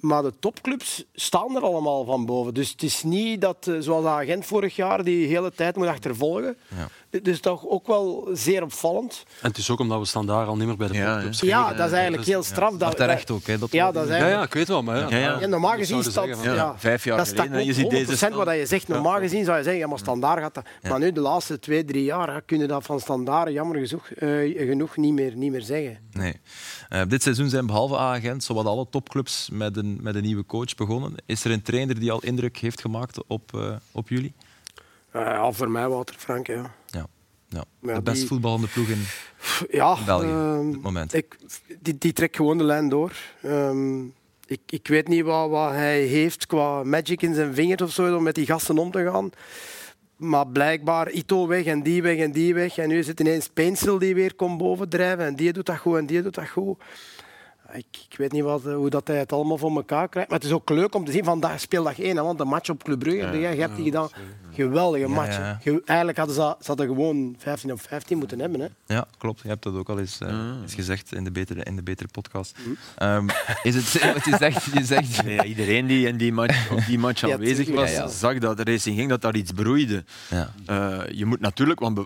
Maar 0.00 0.22
de 0.22 0.32
topclubs 0.38 1.04
staan 1.14 1.56
er 1.56 1.62
allemaal 1.62 2.04
van 2.04 2.26
boven. 2.26 2.54
Dus 2.54 2.70
het 2.70 2.82
is 2.82 3.02
niet 3.02 3.40
dat, 3.40 3.66
eh, 3.66 3.74
zoals 3.78 4.02
de 4.02 4.08
agent 4.08 4.46
vorig 4.46 4.76
jaar, 4.76 5.04
die 5.04 5.26
hele 5.26 5.52
tijd 5.52 5.76
moet 5.76 5.86
achtervolgen. 5.86 6.56
Ja. 6.76 6.88
Het 7.10 7.28
is 7.28 7.40
toch 7.40 7.66
ook 7.66 7.86
wel 7.86 8.28
zeer 8.32 8.62
opvallend. 8.62 9.24
En 9.40 9.48
het 9.48 9.58
is 9.58 9.70
ook 9.70 9.78
omdat 9.80 9.98
we 9.98 10.04
standaard 10.04 10.48
al 10.48 10.56
niet 10.56 10.66
meer 10.66 10.76
bij 10.76 10.88
de 10.88 10.94
Ja, 10.94 11.20
Ja, 11.20 11.32
spelen. 11.32 11.76
dat 11.76 11.86
is 11.86 11.92
eigenlijk 11.92 12.26
heel 12.26 12.42
straf. 12.42 12.70
Maar 12.70 12.78
Dat, 12.78 12.96
terecht 12.96 13.30
ook. 13.30 13.46
Hè, 13.46 13.58
dat 13.58 13.72
Ja, 13.72 13.92
dat 13.92 14.02
is 14.02 14.08
Ja, 14.08 14.14
eigenlijk... 14.14 14.40
ja, 14.40 14.46
ik 14.46 14.54
weet 14.54 14.68
wel, 14.68 14.82
maar 14.82 14.96
ja. 14.98 15.08
Ja, 15.08 15.16
ja. 15.16 15.40
Ja, 15.40 15.46
normaal 15.46 15.76
gezien 15.76 16.02
staat... 16.02 16.26
ja, 16.42 16.52
Ja, 16.54 16.74
vijf 16.78 17.04
jaar 17.04 17.16
dat 17.16 17.28
geleden, 17.28 17.52
hè, 17.52 17.58
je 17.58 17.72
ziet 17.72 17.90
deze 17.90 18.10
100% 18.12 18.14
stand. 18.16 18.34
wat 18.34 18.54
je 18.54 18.66
zegt. 18.66 18.88
Normaal 18.88 19.18
gezien 19.18 19.44
zou 19.44 19.56
je 19.56 19.62
zeggen, 19.62 19.80
ja, 19.82 19.88
maar 19.88 19.98
standaard 19.98 20.40
gaat 20.40 20.54
dat. 20.54 20.64
Maar 20.82 20.98
nu, 20.98 21.12
de 21.12 21.20
laatste 21.20 21.58
twee, 21.58 21.84
drie 21.84 22.04
jaar, 22.04 22.42
kunnen 22.42 22.68
dat 22.68 22.84
van 22.84 23.00
standaard 23.00 23.52
jammer 23.52 23.86
genoeg, 23.86 24.08
eh, 24.10 24.66
genoeg 24.68 24.96
niet, 24.96 25.12
meer, 25.12 25.36
niet 25.36 25.50
meer 25.50 25.62
zeggen. 25.62 25.98
Nee. 26.12 26.40
Eh, 26.88 27.02
dit 27.08 27.22
seizoen 27.22 27.48
zijn 27.48 27.66
behalve 27.66 27.96
agent 27.96 28.44
zowat 28.44 28.66
alle 28.66 28.86
topclubs 28.90 29.48
met 29.52 29.76
een, 29.76 29.98
met 30.02 30.14
een 30.14 30.22
nieuwe 30.22 30.46
coach 30.46 30.74
begonnen. 30.74 31.14
Is 31.26 31.44
er 31.44 31.50
een 31.50 31.62
trainer 31.62 32.00
die 32.00 32.12
al 32.12 32.22
indruk 32.22 32.56
heeft 32.58 32.80
gemaakt 32.80 33.18
op, 33.26 33.54
eh, 33.54 33.72
op 33.92 34.08
jullie? 34.08 34.32
Eh, 35.10 35.20
ja, 35.22 35.52
voor 35.52 35.70
mij 35.70 35.88
Wouter 35.88 36.14
Frank, 36.18 36.46
ja. 36.46 36.74
Ja. 36.86 37.06
Ja. 37.48 37.64
Ja, 37.82 37.94
de 37.94 38.02
best 38.02 38.18
die- 38.18 38.26
voetballende 38.26 38.66
ploeg 38.66 38.88
in 38.88 39.02
Ja, 39.70 39.96
België 40.04 40.26
ehm, 40.26 40.66
op 40.66 40.72
dit 40.72 40.82
moment. 40.82 41.14
ik, 41.14 41.36
die, 41.80 41.98
die 41.98 42.12
trekt 42.12 42.36
gewoon 42.36 42.58
de 42.58 42.64
lijn 42.64 42.88
door. 42.88 43.12
Ehm, 43.42 44.00
ik, 44.46 44.60
ik 44.66 44.88
weet 44.88 45.08
niet 45.08 45.24
wat, 45.24 45.50
wat 45.50 45.70
hij 45.70 46.00
heeft 46.02 46.46
qua 46.46 46.82
magic 46.84 47.22
in 47.22 47.34
zijn 47.34 47.54
vingers 47.54 47.82
of 47.82 47.90
zo 47.92 48.16
om 48.16 48.22
met 48.22 48.34
die 48.34 48.46
gasten 48.46 48.78
om 48.78 48.90
te 48.90 49.10
gaan. 49.10 49.30
Maar 50.16 50.46
blijkbaar 50.46 51.10
Ito 51.10 51.46
weg 51.46 51.64
en 51.64 51.82
die 51.82 52.02
weg 52.02 52.16
en 52.18 52.32
die 52.32 52.54
weg. 52.54 52.78
En 52.78 52.88
nu 52.88 53.02
het 53.04 53.20
ineens 53.20 53.48
Pencil 53.48 53.98
die 53.98 54.14
weer 54.14 54.34
komt 54.34 54.58
bovendrijven. 54.58 55.24
En 55.24 55.36
die 55.36 55.52
doet 55.52 55.66
dat 55.66 55.78
goed 55.78 55.96
en 55.96 56.06
die 56.06 56.22
doet 56.22 56.34
dat 56.34 56.48
goed. 56.48 56.78
Ik, 57.72 57.86
ik 58.10 58.16
weet 58.16 58.32
niet 58.32 58.42
wat, 58.42 58.66
eh, 58.66 58.74
hoe 58.74 58.90
dat 58.90 59.06
hij 59.08 59.18
het 59.18 59.32
allemaal 59.32 59.58
voor 59.58 59.70
elkaar 59.76 60.08
krijgt. 60.08 60.30
Maar 60.30 60.38
het 60.38 60.46
is 60.48 60.54
ook 60.54 60.70
leuk 60.70 60.94
om 60.94 61.04
te 61.04 61.12
zien, 61.12 61.24
vandaag 61.24 61.60
speeldag 61.60 61.98
1. 61.98 62.16
Hè, 62.16 62.22
want 62.22 62.38
de 62.38 62.44
match 62.44 62.68
op 62.70 62.82
Club 62.82 62.98
Brugge, 62.98 63.38
Ja, 63.38 63.50
je 63.50 63.60
hebt 63.60 63.76
die 63.76 63.84
gedaan. 63.84 64.08
Geweldige 64.52 65.06
match. 65.08 65.36
ja. 65.36 65.58
Ge- 65.62 65.82
Eigenlijk 65.84 66.18
hadden 66.18 66.36
ze, 66.36 66.54
ze 66.60 66.66
hadden 66.66 66.86
gewoon 66.86 67.34
15 67.38 67.72
op 67.72 67.80
15 67.80 68.18
moeten 68.18 68.40
hebben. 68.40 68.60
Hè. 68.60 68.66
Ja, 68.94 69.06
klopt. 69.18 69.40
Je 69.40 69.48
hebt 69.48 69.62
dat 69.62 69.74
ook 69.74 69.88
al 69.88 69.98
eens, 69.98 70.18
eh, 70.20 70.28
Ah. 70.28 70.62
eens 70.62 70.74
gezegd 70.74 71.14
in 71.14 71.24
de 71.24 71.30
betere, 71.30 71.62
in 71.64 71.76
de 71.76 71.82
betere 71.82 72.08
podcast. 72.12 72.54
Ehm, 72.96 73.28
is 73.62 73.74
het, 73.74 74.04
wat 74.14 74.24
je 74.24 74.36
zegt, 74.38 74.64
je 74.64 74.84
zegt 74.84 75.22
Nee, 75.24 75.34
ja, 75.34 75.44
iedereen 75.44 75.86
die 75.86 76.06
in 76.06 76.16
die 76.16 76.32
match, 76.32 76.70
op 76.70 76.84
die 76.86 76.98
match 76.98 77.22
aanwezig 77.30 77.68
was, 77.68 77.90
Ja, 77.90 77.96
ja. 77.96 78.08
zag 78.08 78.38
dat 78.38 78.56
de 78.56 78.64
Racing 78.64 78.96
ging, 78.96 79.08
dat 79.08 79.22
daar 79.22 79.36
iets 79.36 79.52
broeide. 79.52 80.04
ja. 80.30 80.52
Eh, 80.66 81.00
je 81.12 81.26
moet 81.26 81.40
natuurlijk, 81.40 81.80
want 81.80 81.98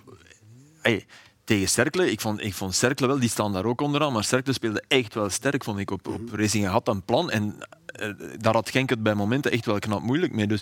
hey, 0.82 1.04
tegen 1.44 1.68
Cercle, 1.68 2.10
ik 2.10 2.20
vond, 2.20 2.40
ik 2.44 2.54
vond 2.54 2.74
Cercle 2.74 3.06
wel, 3.06 3.18
die 3.18 3.28
staan 3.28 3.52
daar 3.52 3.64
ook 3.64 3.80
onderaan, 3.80 4.12
maar 4.12 4.24
Cercle 4.24 4.52
speelde 4.52 4.82
echt 4.88 5.14
wel 5.14 5.28
sterk, 5.30 5.64
vond 5.64 5.78
ik. 5.78 5.90
Op, 5.90 6.08
op 6.08 6.20
Racing 6.32 6.66
had 6.66 6.88
een 6.88 7.02
plan 7.02 7.30
en 7.30 7.54
eh, 7.86 8.08
daar 8.38 8.54
had 8.54 8.70
Genk 8.70 8.90
het 8.90 9.02
bij 9.02 9.14
momenten 9.14 9.50
echt 9.52 9.66
wel 9.66 9.78
knap 9.78 10.02
moeilijk 10.02 10.32
mee. 10.32 10.46
Dus 10.46 10.60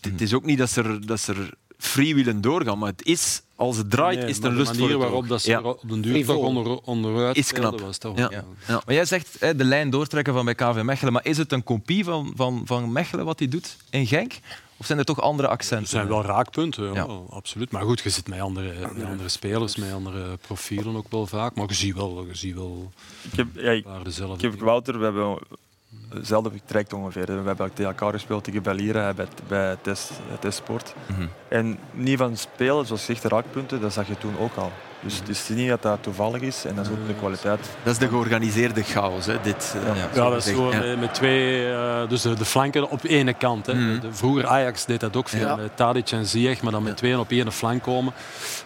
het, 0.00 0.12
het 0.12 0.20
is 0.20 0.34
ook 0.34 0.44
niet 0.44 0.58
dat 0.58 0.70
ze 0.70 0.82
er, 0.82 1.06
dat 1.06 1.20
ze 1.20 1.32
er 1.32 1.54
free 1.78 2.14
willen 2.14 2.40
doorgaan, 2.40 2.78
maar 2.78 2.90
het 2.90 3.04
is, 3.04 3.42
als 3.56 3.76
het 3.76 3.90
draait, 3.90 4.18
Nee, 4.18 4.28
is 4.28 4.36
het 4.36 4.44
een 4.44 4.50
de 4.50 4.56
lust 4.56 4.68
voor 4.70 4.78
manier 4.80 4.92
het 4.94 5.02
waarop 5.02 5.28
dat 5.28 5.42
ze 5.42 5.50
Ja. 5.50 5.58
er 5.58 5.64
op 5.64 5.82
den 5.88 6.00
duur 6.00 6.24
toch 6.24 6.36
onder, 6.36 6.78
onderuit 6.78 7.36
Is 7.36 7.52
knap. 7.52 7.80
was 7.80 7.98
toch 7.98 8.18
Ja. 8.18 8.28
Ja. 8.30 8.44
Ja. 8.68 8.82
Maar 8.86 8.94
jij 8.94 9.04
zegt 9.04 9.36
hè, 9.38 9.56
de 9.56 9.64
lijn 9.64 9.90
doortrekken 9.90 10.32
van 10.34 10.44
bij 10.44 10.54
KV 10.54 10.80
Mechelen, 10.82 11.12
maar 11.12 11.24
is 11.26 11.36
het 11.38 11.52
een 11.52 11.64
kopie 11.64 12.04
van, 12.04 12.32
van, 12.36 12.62
van 12.64 12.92
Mechelen 12.92 13.24
wat 13.24 13.38
hij 13.38 13.48
doet 13.48 13.76
in 13.90 14.06
Genk? 14.06 14.32
Of 14.82 14.88
zijn 14.88 14.98
er 14.98 15.04
toch 15.04 15.20
andere 15.20 15.48
Er 15.48 15.54
accenten? 15.54 15.88
zijn 15.88 16.08
wel 16.08 16.22
raakpunten, 16.24 16.84
ja, 16.84 16.92
Ja. 16.94 17.06
absoluut. 17.30 17.70
Maar 17.70 17.82
goed, 17.82 18.00
je 18.00 18.10
zit 18.10 18.28
met 18.28 18.40
andere, 18.40 18.74
met 18.94 19.04
andere 19.04 19.28
spelers, 19.28 19.76
met 19.76 19.92
andere 19.92 20.36
profielen 20.36 20.96
ook 20.96 21.06
wel 21.10 21.26
vaak. 21.26 21.54
Maar 21.54 21.68
je 21.68 21.74
ziet 21.74 21.94
wel, 21.94 22.24
je 22.28 22.34
ziet 22.34 22.54
wel 22.54 22.92
Ik 23.30 23.36
heb, 23.36 23.46
ja, 23.54 23.70
ik, 23.70 23.84
waar 23.84 23.98
ik 23.98 24.04
dezelfde 24.04 24.46
heb 24.48 24.60
Wouter, 24.60 24.98
we 24.98 25.04
hebben 25.04 25.38
hetzelfde 26.08 26.50
traject 26.64 26.92
ongeveer. 26.92 27.26
We 27.26 27.32
hebben 27.32 27.66
ook 27.66 27.74
tegen 27.74 27.90
elkaar 27.90 28.12
gespeeld 28.12 28.44
tegen 28.44 28.62
Belira 28.62 29.12
bij, 29.14 29.26
bij 29.48 29.76
test, 29.82 30.10
testsport. 30.40 30.94
Mhm. 31.06 31.26
En 31.48 31.78
niet 31.92 32.18
van 32.18 32.36
spelen, 32.36 32.86
zoals 32.86 33.00
gezegd, 33.04 33.22
de 33.22 33.28
raakpunten, 33.28 33.80
dat 33.80 33.92
zag 33.92 34.08
je 34.08 34.18
toen 34.18 34.38
ook 34.38 34.54
al. 34.54 34.72
Dus 35.02 35.18
het 35.18 35.28
is 35.28 35.48
niet 35.48 35.68
dat 35.68 35.82
dat 35.82 36.02
toevallig 36.02 36.40
is 36.40 36.64
en 36.64 36.74
dat 36.74 36.84
is 36.86 36.90
ook 36.90 37.06
de 37.06 37.14
kwaliteit. 37.14 37.60
Dat 37.82 37.92
is 37.92 37.98
de 37.98 38.08
georganiseerde 38.08 38.82
chaos, 38.82 39.26
hè, 39.26 39.36
dit. 39.42 39.74
eh, 39.76 39.96
Ja. 39.96 40.08
Ja, 40.14 40.28
dat 40.30 40.46
is 40.46 40.54
zo 40.54 40.70
Ja. 40.72 40.96
met, 40.96 41.14
twee, 41.14 41.72
eh, 41.72 42.08
dus 42.08 42.22
de, 42.22 42.34
de 42.34 42.44
flanken 42.44 42.90
op 42.90 43.04
ene 43.04 43.34
kant. 43.34 43.66
Hè. 43.66 43.74
Mhm. 43.74 44.00
De, 44.00 44.12
vroeger 44.12 44.46
Ajax 44.46 44.84
deed 44.84 45.00
dat 45.00 45.16
ook 45.16 45.28
veel 45.28 45.40
Ja. 45.46 45.56
met 45.56 45.76
Tadic 45.76 46.10
en 46.10 46.26
Ziyech, 46.26 46.62
maar 46.62 46.72
dan 46.72 46.82
met 46.82 46.96
tweeën 46.96 47.18
op 47.18 47.30
één 47.30 47.52
flank 47.52 47.82
komen. 47.82 48.12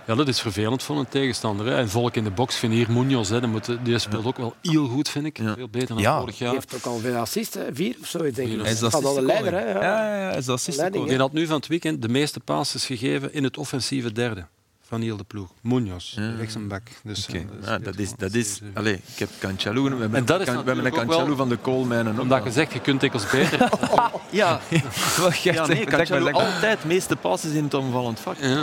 Ja, 0.06 0.14
dat 0.14 0.28
is 0.28 0.40
vervelend 0.40 0.82
voor 0.82 0.98
een 0.98 1.08
tegenstander. 1.08 1.66
Hè. 1.66 1.76
En 1.76 1.88
volk 1.88 2.14
in 2.16 2.24
de 2.24 2.30
box 2.30 2.56
vind 2.56 2.72
hier 2.72 2.90
Munoz, 2.92 3.30
hè, 3.30 3.40
die, 3.40 3.48
moet, 3.48 3.76
die 3.82 3.98
speelt 3.98 4.24
ook 4.26 4.36
wel 4.36 4.54
heel 4.62 4.86
goed, 4.86 5.08
vind 5.08 5.24
ik. 5.26 5.38
Ja. 5.38 5.54
Veel 5.54 5.68
beter 5.68 5.88
dan 5.88 5.98
Ja. 5.98 6.18
vorig 6.18 6.38
Hij 6.38 6.46
jaar. 6.46 6.56
heeft 6.56 6.74
ook 6.74 6.84
al 6.92 6.98
veel 6.98 7.16
assists, 7.16 7.54
hè. 7.54 7.62
vier 7.72 7.96
of 8.02 8.08
zo, 8.08 8.18
denk 8.18 8.36
ik. 8.36 8.60
Hij 8.62 8.72
is 8.72 8.78
de 8.78 8.90
Gaat 8.90 9.04
al 9.04 9.14
de 9.14 9.22
leider, 9.22 9.52
hè? 9.52 9.70
Ja. 9.72 9.82
Ja, 9.82 10.06
ja, 10.08 10.16
ja, 10.20 10.28
hij 10.28 10.36
is 10.38 10.48
assistenkoning. 10.48 11.08
Die 11.08 11.18
had 11.18 11.32
nu 11.32 11.46
van 11.46 11.56
het 11.56 11.66
weekend 11.66 12.02
de 12.02 12.08
meeste 12.08 12.40
passes 12.40 12.86
gegeven 12.86 13.32
in 13.32 13.44
het 13.44 13.56
offensieve 13.58 14.12
derde 14.12 14.46
van 14.88 15.00
heel 15.00 15.16
de 15.16 15.24
ploeg. 15.24 15.48
Munoz, 15.60 16.12
Ja. 16.16 16.30
rechts 16.38 16.54
en 16.54 16.68
bak. 16.68 16.82
Dus, 17.02 17.26
Oké. 17.28 17.36
eh, 17.38 17.44
Ja, 17.66 17.78
dat 17.78 17.98
is, 17.98 18.12
dat 18.16 18.32
is, 18.34 18.60
allez, 18.74 18.94
ik 18.96 19.18
heb 19.18 19.28
Cancelo, 19.38 19.82
we 19.82 19.88
hebben, 19.88 20.14
En 20.14 20.24
dat 20.24 20.40
is 20.40 20.46
we 20.46 20.52
hebben 20.54 20.84
een 20.84 20.92
Cancelo 20.92 21.26
wel- 21.26 21.36
van 21.36 21.48
de 21.48 21.56
koolmijnen. 21.56 22.14
ook 22.14 22.20
Omdat 22.20 22.44
je 22.44 22.50
zegt, 22.50 22.72
je 22.72 22.80
kunt 22.80 23.00
dikwijls 23.00 23.30
beter. 23.30 23.68
Ja, 24.30 24.60
Wacht, 25.18 25.42
ja 25.42 25.52
echt, 25.52 25.68
nee, 25.68 25.84
Cancelo 25.84 26.30
altijd 26.30 26.84
meeste 26.84 27.16
passes 27.16 27.52
in 27.52 27.64
het 27.64 27.74
omvallend 27.74 28.20
vak. 28.20 28.36
Ja. 28.40 28.62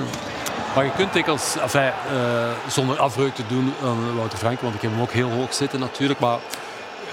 Maar 0.75 0.85
je 0.85 0.91
kunt 0.91 1.13
dikwijls, 1.13 1.55
enfin, 1.57 1.81
eh, 1.81 2.51
zonder 2.69 2.97
afbreuk 2.99 3.35
te 3.35 3.43
doen 3.47 3.73
aan 3.83 4.15
Wouter 4.15 4.37
Frank, 4.37 4.59
want 4.59 4.75
ik 4.75 4.81
heb 4.81 4.91
hem 4.91 5.01
ook 5.01 5.11
heel 5.11 5.29
hoog 5.29 5.53
zitten 5.53 5.79
natuurlijk. 5.79 6.19
Maar 6.19 6.39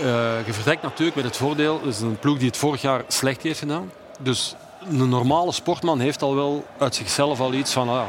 eh, 0.01 0.47
je 0.47 0.53
vertrekt 0.53 0.83
natuurlijk 0.83 1.17
met 1.17 1.25
het 1.25 1.37
voordeel, 1.37 1.81
het 1.85 1.95
is 1.95 2.01
een 2.01 2.19
ploeg 2.19 2.39
die 2.39 2.47
het 2.47 2.57
vorig 2.57 2.81
jaar 2.83 3.05
slecht 3.09 3.43
heeft 3.43 3.59
gedaan. 3.59 3.91
Dus 4.21 4.55
een 4.91 5.09
normale 5.09 5.53
sportman 5.53 6.01
heeft 6.01 6.23
al 6.23 6.35
wel 6.35 6.67
uit 6.79 6.95
zichzelf 6.95 7.41
al 7.41 7.53
iets 7.53 7.73
van, 7.73 7.89
ah, 7.89 8.03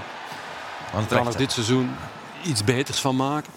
Gaan 0.91 1.27
er 1.27 1.37
dit 1.37 1.51
seizoen 1.51 1.89
iets 2.43 2.63
beters 2.63 2.99
van 2.99 3.15
maken. 3.15 3.51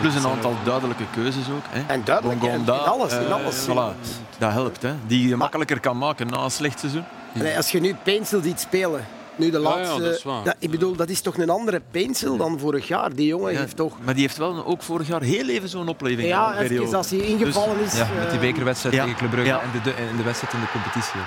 Plus 0.00 0.14
een 0.14 0.26
aantal 0.26 0.54
duidelijke 0.64 1.04
keuzes 1.12 1.44
ook. 1.50 1.64
Hè. 1.68 1.82
En 1.86 2.04
duidelijk, 2.04 2.42
in, 2.42 2.68
alles. 2.70 3.12
In 3.12 3.18
eh, 3.18 3.32
alles. 3.32 3.64
voilà. 3.64 3.96
Dat 4.38 4.52
helpt, 4.52 4.82
hè. 4.82 4.94
die 5.06 5.28
je 5.28 5.36
makkelijker 5.36 5.80
kan 5.80 5.98
maken 5.98 6.26
na 6.26 6.38
een 6.38 6.50
slecht 6.50 6.78
seizoen. 6.78 7.04
Nee, 7.32 7.56
als 7.56 7.70
je 7.70 7.80
nu 7.80 7.94
Pencil 8.02 8.40
ziet 8.42 8.60
spelen, 8.60 9.06
nu 9.36 9.50
de 9.50 9.60
Ja, 9.60 9.68
ja, 9.68 9.76
laatste... 9.76 10.02
dat 10.02 10.14
is 10.16 10.22
waar. 10.22 10.44
Ja, 10.44 10.54
ik 10.58 10.70
bedoel, 10.70 10.96
dat 10.96 11.08
is 11.08 11.20
toch 11.20 11.38
een 11.38 11.50
andere 11.50 11.82
Pencil 11.90 12.36
dan 12.36 12.58
vorig 12.58 12.88
jaar. 12.88 13.14
Die 13.14 13.26
jongen 13.26 13.52
Ja, 13.52 13.58
heeft 13.58 13.76
toch... 13.76 13.96
Maar 14.04 14.14
die 14.14 14.22
heeft 14.22 14.36
wel 14.36 14.64
ook 14.66 14.82
vorig 14.82 15.06
jaar 15.08 15.22
heel 15.22 15.48
even 15.48 15.68
zo'n 15.68 15.88
opleving 15.88 16.28
Ja, 16.28 16.36
gehad, 16.38 16.50
een 16.54 16.62
even 16.62 16.68
periode. 16.76 16.96
als 16.96 17.10
hij 17.10 17.18
ingevallen 17.18 17.80
is... 17.80 17.96
Ja, 17.96 18.08
met 18.18 18.30
die 18.30 18.38
eh, 18.38 18.46
bekerwedstrijd 18.46 18.94
ja. 18.94 19.02
tegen 19.02 19.18
Club 19.18 19.30
Brugge 19.30 19.48
Ja. 19.48 19.60
en 19.60 19.68
de, 19.72 19.80
de, 19.80 19.92
en 19.92 20.16
de 20.16 20.22
wedstrijd 20.22 20.54
in 20.54 20.60
de 20.60 20.70
competitie. 20.72 21.20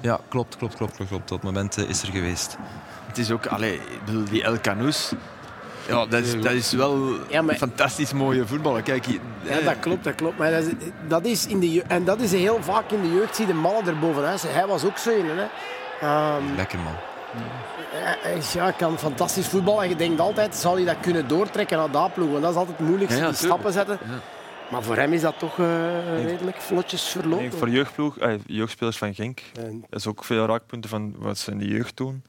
Ja, 0.00 0.20
klopt, 0.28 0.56
klopt, 0.56 0.74
klopt, 0.76 0.96
klopt. 0.96 1.10
klopt. 1.10 1.28
Dat 1.28 1.42
moment 1.42 1.76
eh, 1.76 1.88
is 1.88 2.02
er 2.02 2.08
geweest. 2.08 2.56
Het 3.14 3.22
is 3.22 3.30
ook, 3.30 3.46
allee, 3.46 3.74
ik 3.74 4.04
bedoel, 4.04 4.24
die 4.24 4.42
El 4.42 4.60
Canous, 4.60 5.12
ja, 5.88 6.06
dat, 6.06 6.22
is, 6.22 6.40
dat 6.40 6.52
is 6.52 6.72
wel 6.72 6.98
Ja, 7.28 7.42
maar- 7.42 7.52
een 7.52 7.58
fantastisch 7.58 8.12
mooie 8.12 8.46
voetballer. 8.46 8.82
Kijk, 8.82 9.06
hier, 9.06 9.18
Ja, 9.42 9.60
dat 9.60 9.78
klopt, 9.80 10.04
dat 10.04 10.14
klopt. 10.14 10.38
Maar 10.38 10.50
dat 10.50 10.62
is, 10.62 10.72
dat 11.08 11.24
is 11.24 11.46
in 11.46 11.60
de 11.60 11.82
en 11.88 12.04
dat 12.04 12.20
is 12.20 12.32
heel 12.32 12.58
vaak 12.62 12.90
in 12.90 13.02
de 13.02 13.12
jeugd, 13.12 13.36
zie 13.36 13.46
je 13.46 13.52
de 13.52 13.58
mannen 13.58 13.86
er 13.86 13.98
bovenuit. 13.98 14.44
Hij 14.48 14.66
was 14.66 14.84
ook 14.84 14.98
zo. 14.98 15.10
Hè. 15.10 15.46
Ehm, 16.06 16.42
Lekker 16.56 16.78
man. 16.78 16.92
hij- 17.90 18.16
hij 18.20 18.36
is- 18.36 18.52
ja, 18.52 18.70
kan 18.70 18.98
fantastisch 18.98 19.46
voetballen. 19.46 19.82
En 19.82 19.88
je 19.88 19.96
denkt 19.96 20.20
altijd, 20.20 20.54
zal 20.56 20.74
hij 20.74 20.84
dat 20.84 20.96
kunnen 21.00 21.28
doortrekken 21.28 21.78
naar 21.78 21.90
dat 21.90 22.14
ploeg? 22.14 22.30
Want 22.30 22.42
dat 22.42 22.50
is 22.50 22.56
altijd 22.56 22.76
het 22.78 22.86
moeilijkste, 22.86 23.20
ja, 23.20 23.28
die 23.28 23.38
tuurlijk. 23.38 23.60
stappen 23.62 23.72
zetten. 23.72 23.98
Maar 24.70 24.82
voor 24.82 24.96
hem 24.96 25.12
is 25.12 25.20
dat 25.20 25.38
toch 25.38 25.58
eh, 25.58 26.24
redelijk 26.24 26.56
vlotjes 26.56 27.02
verlopen. 27.02 27.52
voor 27.52 27.68
jeugdploeg, 27.68 28.18
eh, 28.18 28.32
jeugdspelers 28.46 28.96
van 28.98 29.14
Genk, 29.14 29.40
En- 29.54 29.84
dat 29.90 30.00
is 30.00 30.06
ook 30.06 30.24
veel 30.24 30.46
raakpunten 30.46 30.90
van 30.90 31.14
wat 31.18 31.38
ze 31.38 31.50
in 31.50 31.58
de 31.58 31.66
jeugd 31.68 31.96
doen. 31.96 32.22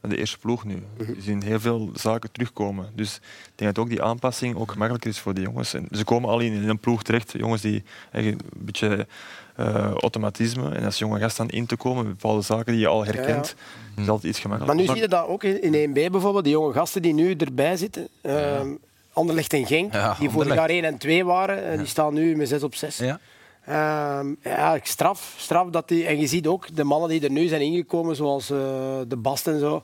En 0.00 0.08
de 0.08 0.16
eerste 0.16 0.38
ploeg 0.38 0.64
nu. 0.64 0.82
Je 0.98 1.14
ziet 1.18 1.42
heel 1.42 1.60
veel 1.60 1.90
zaken 1.94 2.32
terugkomen. 2.32 2.90
Dus 2.94 3.16
ik 3.16 3.52
denk 3.54 3.74
dat 3.74 3.84
ook 3.84 3.90
die 3.90 4.02
aanpassing 4.02 4.56
ook 4.56 4.70
gemakkelijker 4.72 5.10
is 5.10 5.18
voor 5.18 5.34
die 5.34 5.44
jongens. 5.44 5.74
En 5.74 5.88
ze 5.90 6.04
komen 6.04 6.28
al 6.30 6.40
in, 6.40 6.68
een 6.68 6.78
ploeg 6.78 7.02
terecht, 7.02 7.32
jongens 7.36 7.62
die 7.62 7.82
een 8.12 8.40
beetje 8.56 9.06
eh, 9.56 9.90
automatisme. 9.90 10.74
En 10.74 10.84
als 10.84 10.98
jonge 10.98 11.18
gasten 11.18 11.48
in 11.48 11.66
te 11.66 11.76
komen, 11.76 12.04
bepaalde 12.06 12.42
zaken 12.42 12.72
die 12.72 12.80
je 12.80 12.86
al 12.88 13.04
herkent, 13.04 13.54
is 13.96 14.08
altijd 14.08 14.32
iets 14.36 14.42
Maar 14.42 14.52
gemakkelijker. 14.58 14.94
nu 14.94 15.00
zie 15.00 15.02
je 15.02 15.08
dat 15.16 15.26
ook 15.26 15.44
in 15.44 15.72
in 15.72 15.88
1B 15.90 16.10
bijvoorbeeld, 16.10 16.44
die 16.44 16.52
jonge 16.52 16.72
gasten 16.72 17.02
die 17.02 17.14
nu 17.14 17.34
erbij 17.34 17.76
zitten. 17.76 18.08
Ehm 18.20 18.68
Anderlecht 19.12 19.52
en 19.52 19.66
Genk, 19.66 19.92
Ja, 19.92 20.16
die 20.18 20.30
vorig 20.30 20.54
jaar 20.54 20.68
1 20.68 20.84
en 20.84 20.98
2 20.98 21.24
waren, 21.24 21.64
en 21.64 21.78
die 21.78 21.86
staan 21.86 22.14
nu 22.14 22.36
met 22.36 22.48
6 22.48 22.62
op 22.62 22.74
6. 22.74 22.96
Ja? 22.96 23.18
Ehm, 23.66 24.34
ja, 24.42 24.78
straf. 24.82 25.34
straf 25.36 25.68
dat 25.70 25.88
die, 25.88 26.06
en 26.06 26.20
je 26.20 26.26
ziet 26.26 26.46
ook 26.46 26.76
de 26.76 26.84
mannen 26.84 27.08
die 27.08 27.20
er 27.20 27.30
nu 27.30 27.46
zijn 27.46 27.60
ingekomen, 27.60 28.16
zoals 28.16 28.50
eh, 28.50 28.58
de 29.08 29.16
Bast 29.16 29.46
en 29.46 29.58
zo, 29.58 29.82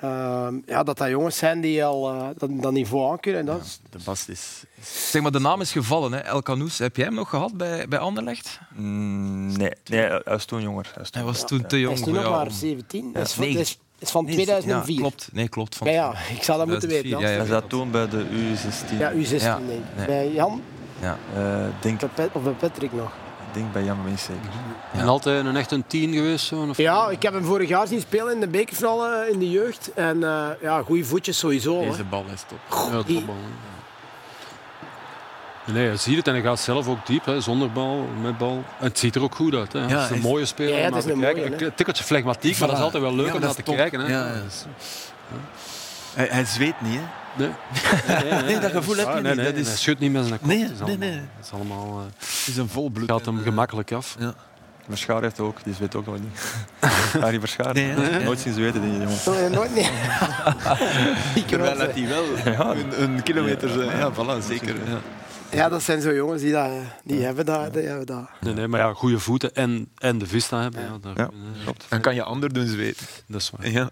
ehm, 0.00 0.54
ja, 0.66 0.82
dat 0.82 0.98
dat 0.98 1.08
jongens 1.08 1.36
zijn 1.36 1.60
die 1.60 1.84
al 1.84 2.10
eh, 2.12 2.26
dat, 2.38 2.50
dat 2.62 2.72
niveau 2.72 3.10
aankunnen. 3.10 3.40
En 3.40 3.46
dat 3.46 3.60
is, 3.64 3.80
De 3.90 3.98
Bast 4.04 4.28
is... 4.28 4.64
Zeg 5.10 5.22
maar, 5.22 5.30
de 5.32 5.38
naam 5.40 5.60
is 5.60 5.72
gevallen. 5.72 6.12
Hè. 6.12 6.18
El 6.18 6.42
Canoes, 6.42 6.78
heb 6.78 6.96
jij 6.96 7.04
hem 7.04 7.14
nog 7.14 7.28
gehad 7.28 7.56
bij, 7.56 7.88
bij 7.88 7.98
Anderlecht? 7.98 8.58
Mm, 8.74 9.56
nee, 9.56 9.70
nee, 9.84 10.00
hij 10.00 10.22
was 10.24 10.44
toen 10.44 10.62
jonger. 10.62 10.84
Hij 10.94 10.94
was 11.02 11.10
toen 11.10 11.20
Hij 11.22 11.30
was 11.32 11.36
jonger. 11.40 11.48
toen 11.58 11.66
te 11.68 11.74
hij 11.74 11.84
jong 11.84 11.94
is 11.98 12.04
nu 12.04 12.12
voor 12.12 12.22
nog 12.22 12.30
maar 12.32 12.46
om- 12.46 12.52
17. 12.52 13.12
Dat 13.12 13.22
is, 13.26 13.28
Ja, 13.30 13.34
van, 13.36 13.44
nee. 13.44 13.52
dat 13.54 13.62
is, 13.62 13.78
is 14.06 14.10
van 14.12 14.24
Nee, 14.24 14.34
2004. 14.34 14.94
Ja, 14.94 15.00
klopt. 15.00 15.28
Nee, 15.32 15.48
klopt. 15.48 15.76
Van 15.76 15.86
Ja, 15.86 15.92
ja, 15.94 16.34
ik 16.36 16.42
zou 16.42 16.58
dat 16.58 16.66
moeten 16.66 16.88
weten. 16.88 17.08
2004, 17.08 17.10
Jan. 17.10 17.20
ja, 17.20 17.28
ja. 17.28 17.36
Hij 17.36 17.46
zat 17.46 17.68
toen 17.68 17.90
bij 17.90 18.08
de 18.08 18.24
U16. 18.30 18.98
Ja, 18.98 19.12
U16 19.12 19.42
Ja. 19.44 19.56
denk 19.56 19.68
ik. 19.70 19.96
Nee. 19.96 20.06
Bij 20.06 20.32
Jan 20.32 20.62
Ja. 21.00 21.18
Eh, 21.36 21.66
denk, 21.80 22.00
of 22.32 22.42
bij 22.42 22.52
Patrick 22.52 22.92
nog. 22.92 23.06
ik 23.48 23.60
denk 23.60 23.72
bij 23.72 23.84
Jan 23.84 24.04
Wins 24.04 24.22
zeker. 24.22 24.42
Ja. 24.92 25.00
En 25.00 25.06
altijd 25.08 25.44
een 25.46 25.56
echt 25.56 25.70
een 25.70 25.84
tien 25.86 26.12
geweest. 26.12 26.46
Zo, 26.46 26.66
of 26.68 26.76
Ja, 26.76 27.08
ik 27.10 27.22
heb 27.22 27.32
hem 27.32 27.44
vorig 27.44 27.68
jaar 27.68 27.86
zien 27.86 28.00
spelen 28.00 28.34
in 28.34 28.40
de 28.40 28.48
bekerfinale 28.48 29.28
in 29.32 29.38
de 29.38 29.50
jeugd. 29.50 29.90
En 29.94 30.24
eh 30.24 30.46
ja, 30.62 30.82
goede 30.82 31.04
voetjes 31.04 31.38
sowieso. 31.38 31.80
Deze 31.80 32.04
bal 32.04 32.24
is 32.34 32.44
top. 32.48 32.58
Ja, 32.92 33.02
die- 33.02 33.16
topbal, 33.16 33.34
hè. 33.34 33.73
Nee, 35.64 35.90
je 35.90 35.96
ziet 35.96 36.16
het 36.16 36.26
en 36.28 36.32
hij 36.34 36.42
gaat 36.42 36.60
zelf 36.60 36.88
ook 36.88 37.06
diep, 37.06 37.24
hè, 37.24 37.40
zonder 37.40 37.72
bal, 37.72 38.08
met 38.22 38.38
bal. 38.38 38.64
Het 38.76 38.98
ziet 38.98 39.14
er 39.14 39.22
ook 39.22 39.34
goed 39.34 39.54
uit. 39.54 39.72
Hè. 39.72 39.78
Ja, 39.78 39.86
het 39.88 40.00
is 40.04 40.10
een 40.10 40.16
is- 40.16 40.22
mooie 40.22 40.44
speler 40.44 40.78
Ja, 40.78 40.84
het 40.84 40.94
is 40.96 41.04
een 41.04 41.20
kijken. 41.20 41.42
mooie, 41.42 41.56
hè. 41.56 41.64
Een 41.66 41.74
tikkeltje 41.74 42.04
flegmatiek, 42.04 42.58
maar 42.58 42.68
dat 42.68 42.76
is 42.78 42.82
altijd 42.84 43.02
wel 43.02 43.14
leuk 43.14 43.26
Ja, 43.26 43.34
om 43.34 43.40
dat 43.40 43.46
naar 43.48 43.54
te 43.58 43.62
top. 43.62 43.76
kijken. 43.76 44.00
Hè. 44.00 44.12
Ja, 44.12 44.26
ja. 44.26 44.40
Hij, 46.14 46.28
hij 46.30 46.44
zweet 46.44 46.80
niet, 46.80 46.98
hè? 46.98 47.00
Nee. 47.36 47.50
Nee, 48.22 48.32
nee, 48.32 48.42
Nee, 48.42 48.58
dat 48.58 48.70
gevoel 48.70 48.96
heb 48.96 49.04
je 49.06 49.10
Ah, 49.12 49.20
nee, 49.22 49.32
niet. 49.32 49.34
nee, 49.42 49.44
Dat 49.52 49.60
is- 49.60 49.66
Hij 49.66 49.76
schudt 49.76 50.00
niet 50.00 50.12
met 50.12 50.26
zijn 50.26 50.38
kop. 50.38 50.48
Nee, 50.48 50.62
Het 50.62 50.70
is 50.70 50.78
nee, 50.78 50.88
allemaal- 50.88 51.08
nee. 51.08 51.16
Het 51.36 51.44
is 51.46 51.52
allemaal, 51.52 51.86
eh, 51.98 52.04
Het 52.18 52.46
is 52.48 52.56
een 52.56 52.68
volbloed. 52.68 53.10
gaat 53.10 53.24
hem 53.26 53.38
eh, 53.38 53.42
gemakkelijk 53.44 53.92
af. 53.92 54.16
Ja. 54.18 54.34
Verschaar 54.88 55.22
heeft 55.22 55.40
ook, 55.40 55.56
die 55.64 55.74
zweet 55.74 55.94
ook 55.94 56.06
nog 56.06 56.14
niet. 56.20 56.54
Harry 57.24 57.40
Verschaar. 57.40 57.74
Nee? 57.74 57.94
Nooit 58.24 58.40
zien 58.40 58.54
zweten, 58.54 58.80
die 58.82 58.92
jongen. 58.92 59.08
Zo, 59.18 59.32
eh, 59.32 59.50
nooit 59.50 59.74
niet. 59.74 59.90
Ik 61.34 61.46
Terwijl 61.46 61.78
dat 61.78 61.94
hij 61.94 62.08
wel 62.08 62.24
een, 62.74 63.02
een 63.02 63.22
kilometer... 63.22 63.80
eh, 63.88 63.98
Ja, 63.98 64.12
voilà, 64.12 64.46
zeker. 64.46 64.74
Ja. 65.50 65.68
Dat 65.68 65.82
zijn 65.82 66.00
zo 66.00 66.14
jongens 66.14 66.42
die, 66.42 66.52
dat, 66.52 66.70
die 67.04 67.22
hebben 67.22 67.46
dat. 67.46 67.72
Die 67.74 67.82
hebben 67.82 68.06
dat. 68.06 68.28
Nee, 68.40 68.54
nee, 68.54 68.68
maar 68.68 68.80
ja, 68.80 68.92
goede 68.92 69.18
voeten 69.18 69.54
en, 69.54 69.88
en 69.98 70.18
de 70.18 70.26
vista 70.26 70.60
hebben. 70.62 70.82
Ja. 70.82 70.98
daar, 71.00 71.12
Ja, 71.16 71.30
klopt. 71.62 71.84
Dan 71.88 72.00
kan 72.00 72.14
je 72.14 72.22
ander 72.22 72.52
doen 72.52 72.66
zweten. 72.66 73.06
dat 73.26 73.40
is 73.40 73.50
waar. 73.56 73.70
Ja. 73.70 73.90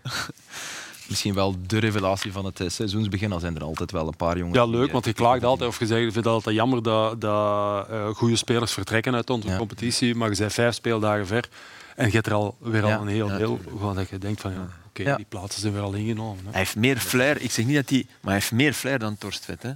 Misschien 1.08 1.34
wel 1.34 1.56
de 1.66 1.78
revelatie 1.78 2.32
van 2.32 2.44
het 2.44 2.60
eh, 2.60 2.68
seizoensbegin. 2.68 3.32
Al 3.32 3.40
zijn 3.40 3.56
er 3.56 3.62
altijd 3.64 3.90
wel 3.90 4.06
een 4.06 4.16
paar 4.16 4.38
jongens. 4.38 4.56
Ja, 4.56 4.64
leuk, 4.64 4.86
eh, 4.86 4.92
want 4.92 5.04
je 5.04 5.12
klaagt 5.12 5.44
altijd 5.44 5.68
of 5.70 5.78
je 5.78 5.86
zegt, 5.86 5.98
je 6.00 6.10
vindt 6.12 6.16
het 6.26 6.34
altijd 6.34 6.56
jammer 6.56 6.82
dat, 6.82 7.20
dat 7.20 7.88
eh, 7.88 8.06
goede 8.08 8.36
spelers 8.36 8.72
vertrekken 8.72 9.14
uit 9.14 9.30
onze 9.30 9.48
Ja. 9.48 9.56
competitie, 9.56 10.14
maar 10.14 10.30
je 10.30 10.36
bent 10.36 10.52
vijf 10.52 10.74
speeldagen 10.74 11.26
ver 11.26 11.48
en 11.96 12.06
je 12.06 12.12
hebt 12.12 12.26
er 12.26 12.32
al 12.32 12.56
weer 12.60 12.86
Ja. 12.86 12.94
al 12.96 13.02
een 13.02 13.08
heel 13.08 13.28
Ja, 13.28 13.36
deel 13.36 13.60
gewoon 13.68 13.94
dat 13.94 14.08
je 14.08 14.18
denkt 14.18 14.40
van 14.40 14.52
ja, 14.52 14.68
oké, 14.88 15.02
Ja. 15.02 15.16
die 15.16 15.26
plaatsen 15.28 15.60
zijn 15.60 15.72
weer 15.72 15.82
al 15.82 15.92
ingenomen. 15.94 16.44
Hè. 16.44 16.50
Hij 16.50 16.58
heeft 16.60 16.76
meer 16.76 16.98
flair. 16.98 17.40
Ik 17.40 17.50
zeg 17.50 17.64
niet 17.66 17.76
dat 17.76 17.88
hij... 17.90 18.06
Maar 18.08 18.18
hij 18.32 18.34
heeft 18.34 18.52
meer 18.52 18.72
flair 18.72 18.98
dan 18.98 19.18
Torstvet, 19.18 19.62
hè? 19.62 19.70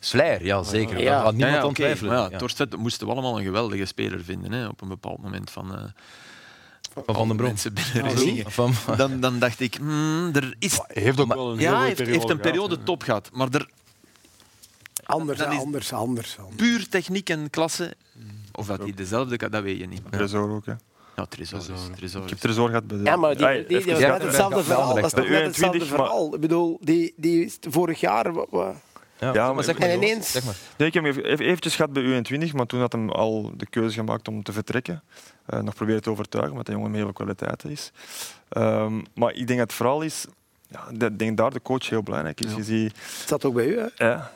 Flair, 0.00 0.44
ja 0.44 0.62
zeker. 0.62 0.98
Ja. 0.98 1.10
Daar 1.14 1.22
gaat 1.24 1.32
niemand 1.34 1.52
Ja, 1.54 1.60
ja, 1.60 1.66
aan 1.68 1.72
twijfelen. 1.74 2.12
Maar 2.12 2.30
ja. 2.30 2.38
Torstvet 2.38 2.76
moesten 2.76 3.06
we 3.06 3.12
allemaal 3.12 3.38
een 3.38 3.44
geweldige 3.44 3.84
speler 3.84 4.24
vinden, 4.24 4.52
hè? 4.52 4.66
Op 4.68 4.80
een 4.80 4.88
bepaald 4.88 5.22
moment 5.22 5.50
van... 5.50 5.74
eh, 5.74 5.82
Van 7.04 7.14
Van 7.14 7.28
den 7.28 7.36
Brom. 7.36 7.54
Ah. 8.02 8.46
Van, 8.46 8.72
Dan, 8.96 9.20
dan 9.20 9.38
dacht 9.38 9.60
ik, 9.60 9.74
hmm, 9.74 10.30
er 10.34 10.54
is... 10.58 10.80
Hij 10.86 11.02
heeft 11.02 11.20
ook 11.20 11.34
wel 11.34 11.52
een 11.52 11.58
Ja, 11.58 11.82
heeft, 11.82 11.96
periode 11.96 12.18
heeft 12.18 12.30
een 12.30 12.40
periode 12.40 12.68
gehad, 12.70 12.86
top 12.86 13.02
gehad. 13.02 13.30
Maar 13.32 13.48
er 13.50 13.68
Anders, 15.04 15.40
anders, 15.42 15.92
anders, 15.92 16.38
anders. 16.38 16.56
puur 16.56 16.88
techniek 16.88 17.30
en 17.30 17.50
klasse... 17.50 17.94
Of 18.52 18.66
dat 18.66 18.78
hij 18.78 18.94
dezelfde 18.94 19.36
kan, 19.36 19.50
dat 19.50 19.62
weet 19.62 19.78
je 19.78 19.86
niet. 19.86 20.02
Maar, 20.02 20.12
Tresor 20.12 20.50
ook, 20.50 20.66
hè. 20.66 20.72
ja, 21.16 21.26
Tresor. 21.26 21.58
is- 21.58 21.66
Tresor 21.96 22.22
Ik 22.22 22.28
heb 22.28 22.38
Tresor 22.38 22.68
gehad 22.68 22.86
bij 22.86 22.96
de... 22.98 23.02
Ja, 23.04 23.16
maar 23.16 23.36
die, 23.36 23.46
die, 23.46 23.66
die, 23.66 23.76
is 23.92 23.98
net 23.98 24.22
hetzelfde 24.22 24.62
verhaal. 24.64 24.94
Dat 24.94 25.04
is 25.04 25.12
net 25.12 25.24
hetzelfde 25.28 25.38
21, 25.38 25.88
maar- 25.88 25.98
verhaal. 25.98 26.34
Ik 26.34 26.40
bedoel, 26.40 26.78
die, 26.80 27.14
die 27.16 27.44
is 27.44 27.58
vorig 27.60 28.00
jaar... 28.00 28.32
Ja, 29.20 29.32
Ja, 29.32 29.52
maar 29.52 29.64
zeg 29.64 29.78
maar. 29.78 29.88
En 29.88 29.96
ineens- 29.96 30.30
Zeg 30.32 30.44
maar. 30.44 30.54
Nee, 30.76 30.88
ik 30.88 30.94
heb 30.94 31.04
hem 31.04 31.12
even 31.12 31.46
eventjes 31.46 31.76
gehad 31.76 31.92
bij 31.92 32.02
U21, 32.02 32.52
maar 32.52 32.66
toen 32.66 32.80
had 32.80 32.92
hem 32.92 33.10
al 33.10 33.52
de 33.56 33.66
keuze 33.66 33.94
gemaakt 33.98 34.28
om 34.28 34.42
te 34.42 34.52
vertrekken. 34.52 35.02
Eh, 35.46 35.60
nog 35.60 35.74
proberen 35.74 36.02
te 36.02 36.10
overtuigen, 36.10 36.52
omdat 36.52 36.66
de 36.66 36.72
jongen 36.72 36.86
met 36.90 36.96
heel 37.00 37.06
veel 37.08 37.16
kwaliteiten 37.24 37.70
is. 37.70 37.92
Ehm, 38.48 39.00
maar 39.14 39.32
ik 39.32 39.46
denk 39.46 39.58
dat 39.58 39.68
het 39.68 39.72
vooral 39.72 40.02
is, 40.02 40.26
ja, 40.68 41.06
ik 41.06 41.18
denk 41.18 41.36
daar 41.36 41.50
de 41.52 41.62
coach 41.62 41.88
heel 41.88 42.02
belangrijk 42.02 42.40
is. 42.40 42.50
Ja. 42.50 42.56
Je 42.56 42.64
ziet, 42.64 42.92
Het 42.96 43.28
zat 43.28 43.44
ook 43.44 43.54
bij 43.54 43.66
u, 43.66 43.78
hè? 43.78 44.06
ja, 44.06 44.32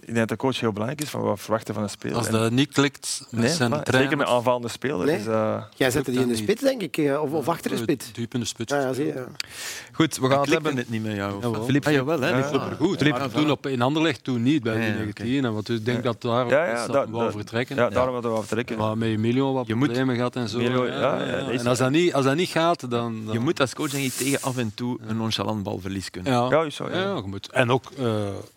ik 0.00 0.04
denk 0.06 0.16
dat 0.16 0.28
de 0.28 0.36
coach 0.36 0.60
heel 0.60 0.72
belangrijk 0.72 1.02
is 1.02 1.10
van 1.10 1.20
wat 1.20 1.36
we 1.36 1.42
verwachten 1.42 1.74
van 1.74 1.82
een 1.82 1.88
speler. 1.90 2.16
Als 2.16 2.30
dat 2.30 2.50
niet 2.50 2.72
klikt 2.72 3.26
met 3.30 3.40
nee, 3.40 3.50
zijn 3.52 3.70
maar 3.70 3.82
trainer... 3.82 4.10
zeker 4.10 4.24
met 4.26 4.34
aanvallende 4.36 4.68
spelers. 4.68 5.04
Nee. 5.10 5.16
Dus, 5.16 5.26
eh, 5.26 5.62
Jij 5.76 5.90
zette 5.90 6.10
die 6.10 6.20
in 6.20 6.28
de 6.28 6.36
spits, 6.36 6.62
denk 6.62 6.82
ik. 6.82 6.96
eh, 6.96 7.22
Of, 7.22 7.32
of 7.32 7.48
achter 7.48 7.70
de 7.70 7.76
spits. 7.76 8.12
Diep 8.12 8.34
in 8.34 8.40
de 8.40 8.46
spits. 8.46 8.72
Ja, 8.72 8.80
ja, 8.80 8.92
zie 8.92 9.06
je. 9.06 9.12
ja. 9.12 9.26
Goed, 9.92 10.16
we 10.18 10.28
gaan 10.28 10.40
het 10.40 10.50
hebben. 10.50 10.76
het 10.76 10.90
niet 10.90 11.02
met 11.02 11.14
jou? 11.14 11.64
Filip, 11.64 11.86
Ah, 11.86 11.92
jawel, 11.92 12.20
hè? 12.20 12.28
Ja. 12.28 12.38
Ah, 12.38 12.48
Flipper. 12.48 12.76
Goed, 12.76 13.10
maar 13.10 13.30
voilà. 13.30 13.32
toen 13.32 13.50
op, 13.50 13.66
in 13.66 13.82
Anderlecht 13.82 14.24
toen 14.24 14.42
niet, 14.42 14.62
bij 14.62 14.74
die 14.74 14.82
ja, 14.84 14.94
19. 14.94 15.52
Want 15.52 15.68
ik 15.68 15.84
denk 15.84 16.02
dat 16.02 16.22
daar 16.22 16.46
Ja, 16.48 16.66
ja, 16.66 16.80
is 16.82 16.86
dat 16.92 17.08
wel 17.08 17.20
dat- 17.20 17.32
vertrekken. 17.32 17.76
ja, 17.76 17.88
daarom 17.88 18.12
hadden 18.14 18.32
we 18.32 18.38
vertrekken. 18.38 18.78
Maar 18.78 18.98
met 18.98 19.08
Emilio 19.08 19.52
wat 19.52 19.66
Je 19.66 19.74
moet- 19.74 19.86
problemen 19.86 20.14
gehad 20.16 20.36
en 20.36 20.48
zo. 20.48 20.58
En 20.58 21.66
als 21.66 21.78
dat, 21.78 21.90
niet, 21.90 22.14
als 22.14 22.24
dat 22.24 22.36
niet 22.36 22.48
gaat, 22.48 22.90
dan... 22.90 22.90
dan 23.24 23.32
Je 23.32 23.38
moet 23.40 23.60
als 23.60 23.74
coach 23.74 23.90
denk 23.90 24.04
ik 24.04 24.12
tegen 24.12 24.42
af 24.42 24.56
en 24.56 24.72
toe 24.74 24.98
een 25.06 25.16
nonchalant 25.16 25.62
balverlies 25.62 26.10
kunnen. 26.10 26.32
Ja, 26.32 26.46
Ja, 26.50 26.62
is 26.62 26.74
zo, 26.74 26.88
ja. 26.88 26.96
ja, 27.00 27.14
je 27.14 27.22
moet. 27.26 27.50
En 27.50 27.70
ook 27.70 27.84
eh 27.98 28.04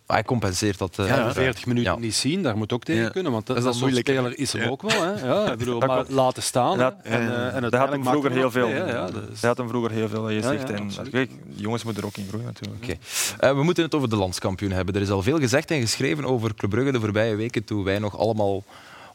Hij 0.08 0.24
compenseert 0.24 0.78
dat. 0.78 0.90
eh, 0.92 0.98
Ja, 0.98 1.12
uiteraard. 1.12 1.36
40 1.36 1.66
minuten 1.66 1.94
Ja. 1.94 2.00
niet 2.00 2.16
zien, 2.16 2.42
daar 2.44 2.58
moet 2.58 2.72
ook 2.74 2.84
tegen 2.84 3.02
Ja. 3.04 3.10
kunnen. 3.10 3.32
Want 3.32 3.46
dat, 3.48 3.56
Dat 3.56 3.66
dat 3.66 3.74
is 3.74 3.80
moeilijk, 3.80 4.08
speler 4.08 4.38
is 4.40 4.54
hem 4.54 4.62
Ja. 4.62 4.70
ook 4.70 4.82
wel. 4.82 5.02
Hè. 5.04 5.26
Ja, 5.26 5.52
ik 5.52 5.58
bedoel, 5.58 5.80
Dat 5.80 5.90
maar 5.90 6.06
laten 6.08 6.44
staan. 6.44 6.78
Dat- 6.78 6.96
en, 7.04 7.12
eh, 7.14 7.20
en 7.20 7.30
Dat 7.30 7.54
had 7.54 7.62
uiteindelijk 7.62 8.04
hem 8.04 8.12
vroeger 8.12 8.32
heel 8.32 8.52
veel. 8.52 8.68
mee, 8.68 8.86
dat 9.32 9.40
had 9.42 9.58
hem 9.58 9.68
vroeger 9.68 9.92
heel 9.92 10.10
veel, 10.10 10.24
dat 10.24 10.32
je 10.32 10.42
zegt. 10.42 10.68
ja, 10.70 10.76
en, 10.76 10.92
kijk, 11.12 11.32
jongens 11.56 11.84
moeten 11.84 12.02
er 12.04 12.08
ook 12.08 12.18
in 12.18 12.26
groeien 12.28 12.46
natuurlijk. 12.46 12.84
Oké. 12.84 12.96
Eh, 13.40 13.52
we 13.56 13.64
moeten 13.64 13.84
het 13.84 13.96
over 13.96 14.10
de 14.10 14.16
landskampioen 14.16 14.72
hebben. 14.72 14.96
Er 14.96 15.02
is 15.02 15.10
al 15.10 15.22
veel 15.24 15.40
gezegd 15.40 15.72
en 15.72 15.82
geschreven 15.82 16.26
over 16.26 16.56
Club 16.56 16.70
Brugge 16.72 16.92
de 16.92 17.00
voorbije 17.00 17.36
weken, 17.36 17.64
toen 17.64 17.84
wij 17.84 18.00
nog 18.00 18.18
allemaal 18.18 18.64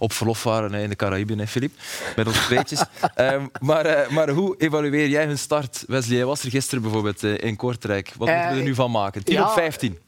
op 0.03 0.13
verlof 0.13 0.43
waren 0.43 0.75
in 0.75 0.89
de 0.89 0.97
Caraïben, 0.97 1.39
hè, 1.39 1.47
Filip, 1.47 1.73
met 2.17 2.27
onze 2.27 2.41
tweetjes. 2.41 2.85
Ehm, 3.15 3.47
maar, 3.61 3.85
eh, 3.87 4.11
maar 4.11 4.29
hoe 4.29 4.55
evalueer 4.59 5.09
jij 5.09 5.27
hun 5.27 5.39
start? 5.39 5.85
Wesley, 5.87 6.17
jij 6.17 6.27
was 6.27 6.43
er 6.43 6.51
gisteren 6.51 6.83
bijvoorbeeld 6.83 7.23
eh, 7.25 7.39
in 7.39 7.57
Kortrijk. 7.57 8.13
Wat 8.17 8.29
Eh, 8.29 8.35
moeten 8.35 8.53
we 8.53 8.59
er 8.61 8.65
nu 8.69 8.75
van 8.75 8.91
maken? 8.91 9.25
10 9.25 9.35
ja, 9.35 9.43
op 9.43 9.51
15. 9.51 9.99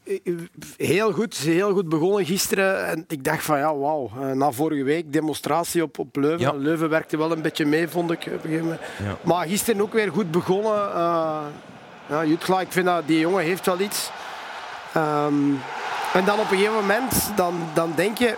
Heel 0.76 1.12
goed, 1.12 1.36
heel 1.36 1.72
goed 1.72 1.88
begonnen 1.88 2.24
gisteren. 2.26 2.86
En 2.86 3.04
ik 3.08 3.24
dacht 3.24 3.42
van 3.44 3.58
ja, 3.58 3.76
wauw. 3.76 4.10
Eh, 4.20 4.30
Na 4.30 4.50
vorige 4.50 4.82
week 4.82 5.12
demonstratie 5.12 5.82
op, 5.82 5.98
op 5.98 6.16
Leuven. 6.16 6.40
Ja. 6.40 6.52
Leuven 6.52 6.88
werkte 6.88 7.16
wel 7.16 7.32
een 7.32 7.42
beetje 7.42 7.64
mee, 7.66 7.88
vond 7.88 8.10
ik. 8.10 8.18
Op 8.26 8.32
een 8.32 8.40
gegeven 8.40 8.62
moment. 8.62 8.80
Ja. 9.02 9.16
Maar 9.22 9.46
gisteren 9.46 9.80
ook 9.80 9.92
weer 9.92 10.10
goed 10.12 10.30
begonnen. 10.30 10.72
Uh, 10.88 11.38
ja, 12.08 12.24
Jutgla, 12.24 12.60
ik 12.60 12.72
vind 12.72 12.86
dat 12.86 13.06
die 13.06 13.18
jongen 13.18 13.44
heeft 13.44 13.66
wel 13.66 13.80
iets. 13.80 14.10
Ehm, 14.92 15.34
en 16.12 16.24
dan 16.24 16.38
op 16.38 16.50
een 16.50 16.56
gegeven 16.56 16.74
moment, 16.74 17.32
dan, 17.36 17.54
dan 17.74 17.92
denk 17.96 18.18
je, 18.18 18.36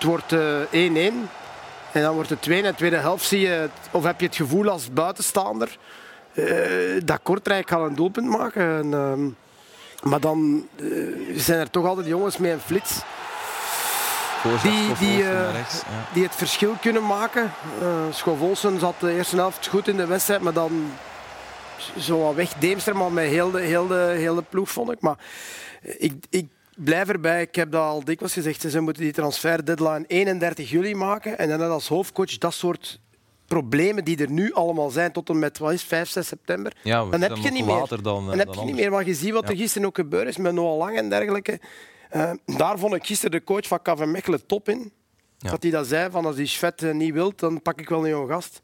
het 0.00 0.08
wordt 0.08 0.32
eh, 0.32 1.10
1-1. 1.12 1.28
en 1.92 2.02
dan 2.02 2.14
wordt 2.14 2.30
het 2.30 2.42
2 2.42 2.62
en 2.62 2.70
de 2.70 2.74
tweede 2.74 2.96
helft 2.96 3.24
zie 3.26 3.40
je, 3.40 3.68
of 3.90 4.04
heb 4.04 4.20
je 4.20 4.26
het 4.26 4.36
gevoel 4.36 4.68
als 4.68 4.92
buitenstaander, 4.92 5.78
eh, 6.34 7.00
dat 7.04 7.20
Kortrijk 7.22 7.68
gaat 7.68 7.88
een 7.88 7.94
doelpunt 7.94 8.26
maken. 8.26 8.62
En, 8.78 8.94
ehm, 8.94 9.28
maar 10.10 10.20
dan 10.20 10.68
eh, 10.76 10.86
zijn 11.34 11.60
er 11.60 11.70
toch 11.70 11.86
altijd 11.86 12.06
jongens 12.06 12.36
met 12.36 12.50
een 12.50 12.60
flits 12.60 13.00
die- 14.62 14.94
die, 14.98 15.28
eh, 15.28 16.22
het 16.22 16.34
verschil 16.34 16.76
kunnen 16.80 17.06
maken. 17.06 17.52
Uh, 17.82 17.88
Schoof 18.10 18.40
Olsen 18.40 18.80
zat 18.80 18.94
de 19.00 19.12
eerste 19.12 19.36
helft 19.36 19.66
goed 19.66 19.88
in 19.88 19.96
de 19.96 20.06
wedstrijd, 20.06 20.40
maar 20.40 20.52
dan 20.52 20.92
zo 21.98 22.18
wat 22.18 22.34
weg 22.34 22.52
Deemster, 22.54 22.96
maar 22.96 23.12
met 23.12 23.26
heel 23.28 23.50
de, 23.50 23.60
heel, 23.60 23.86
de, 23.86 24.14
heel 24.16 24.34
de 24.34 24.44
ploeg 24.48 24.70
vond 24.70 24.90
ik. 24.90 25.00
Maar 25.00 25.16
ik, 25.82 26.12
ik 26.30 26.48
blijf 26.84 27.08
erbij, 27.08 27.42
ik 27.42 27.54
heb 27.54 27.70
dat 27.70 27.82
al 27.82 28.04
dikwijls 28.04 28.32
gezegd, 28.34 28.60
ze 28.60 28.80
moeten 28.80 29.02
die 29.02 29.12
transfer 29.12 29.64
deadline 29.64 30.04
31 30.06 30.70
juli 30.70 30.94
maken 30.94 31.38
en 31.38 31.48
dan 31.48 31.70
als 31.70 31.88
hoofdcoach 31.88 32.38
dat 32.38 32.54
soort 32.54 33.00
problemen 33.46 34.04
die 34.04 34.16
er 34.18 34.30
nu 34.30 34.52
allemaal 34.52 34.90
zijn 34.90 35.12
tot 35.12 35.28
en 35.28 35.38
met 35.38 35.58
wat 35.58 35.72
is, 35.72 35.82
5, 35.82 36.08
6 36.08 36.26
september. 36.26 36.72
Ja, 36.82 37.04
we 37.04 37.10
Dan 37.10 37.20
heb 37.20 37.30
zijn 37.30 37.42
je 37.42 37.50
niet 37.50 37.64
meer. 37.66 38.02
dan, 38.02 38.22
eh, 38.22 38.28
Dan 38.28 38.38
heb 38.38 38.54
je 38.54 38.64
niet 38.64 38.74
meer, 38.74 38.90
maar 38.90 39.06
je 39.06 39.14
ziet 39.14 39.32
wat 39.32 39.48
er 39.48 39.56
gisteren 39.56 39.86
ook 39.88 39.96
gebeurd 39.96 40.28
is 40.28 40.36
met 40.36 40.52
Noah 40.52 40.78
Lang 40.78 40.96
en 40.96 41.08
dergelijke. 41.08 41.60
Eh, 42.10 42.30
daar 42.46 42.78
vond 42.78 42.94
ik 42.94 43.06
gisteren 43.06 43.30
de 43.38 43.44
coach 43.44 43.66
van 43.66 43.82
KV 43.82 44.04
Mechelen 44.04 44.46
top 44.46 44.68
in. 44.68 44.92
Ja. 45.38 45.50
Dat 45.50 45.62
hij 45.62 45.70
dat 45.72 45.86
zei, 45.86 46.10
van 46.10 46.26
als 46.26 46.36
die 46.36 46.46
Schvet 46.46 46.82
eh, 46.82 46.92
niet 46.92 47.12
wilt, 47.12 47.38
dan 47.38 47.62
pak 47.62 47.80
ik 47.80 47.88
wel 47.88 48.04
een 48.04 48.10
jonge 48.10 48.32
gast. 48.32 48.62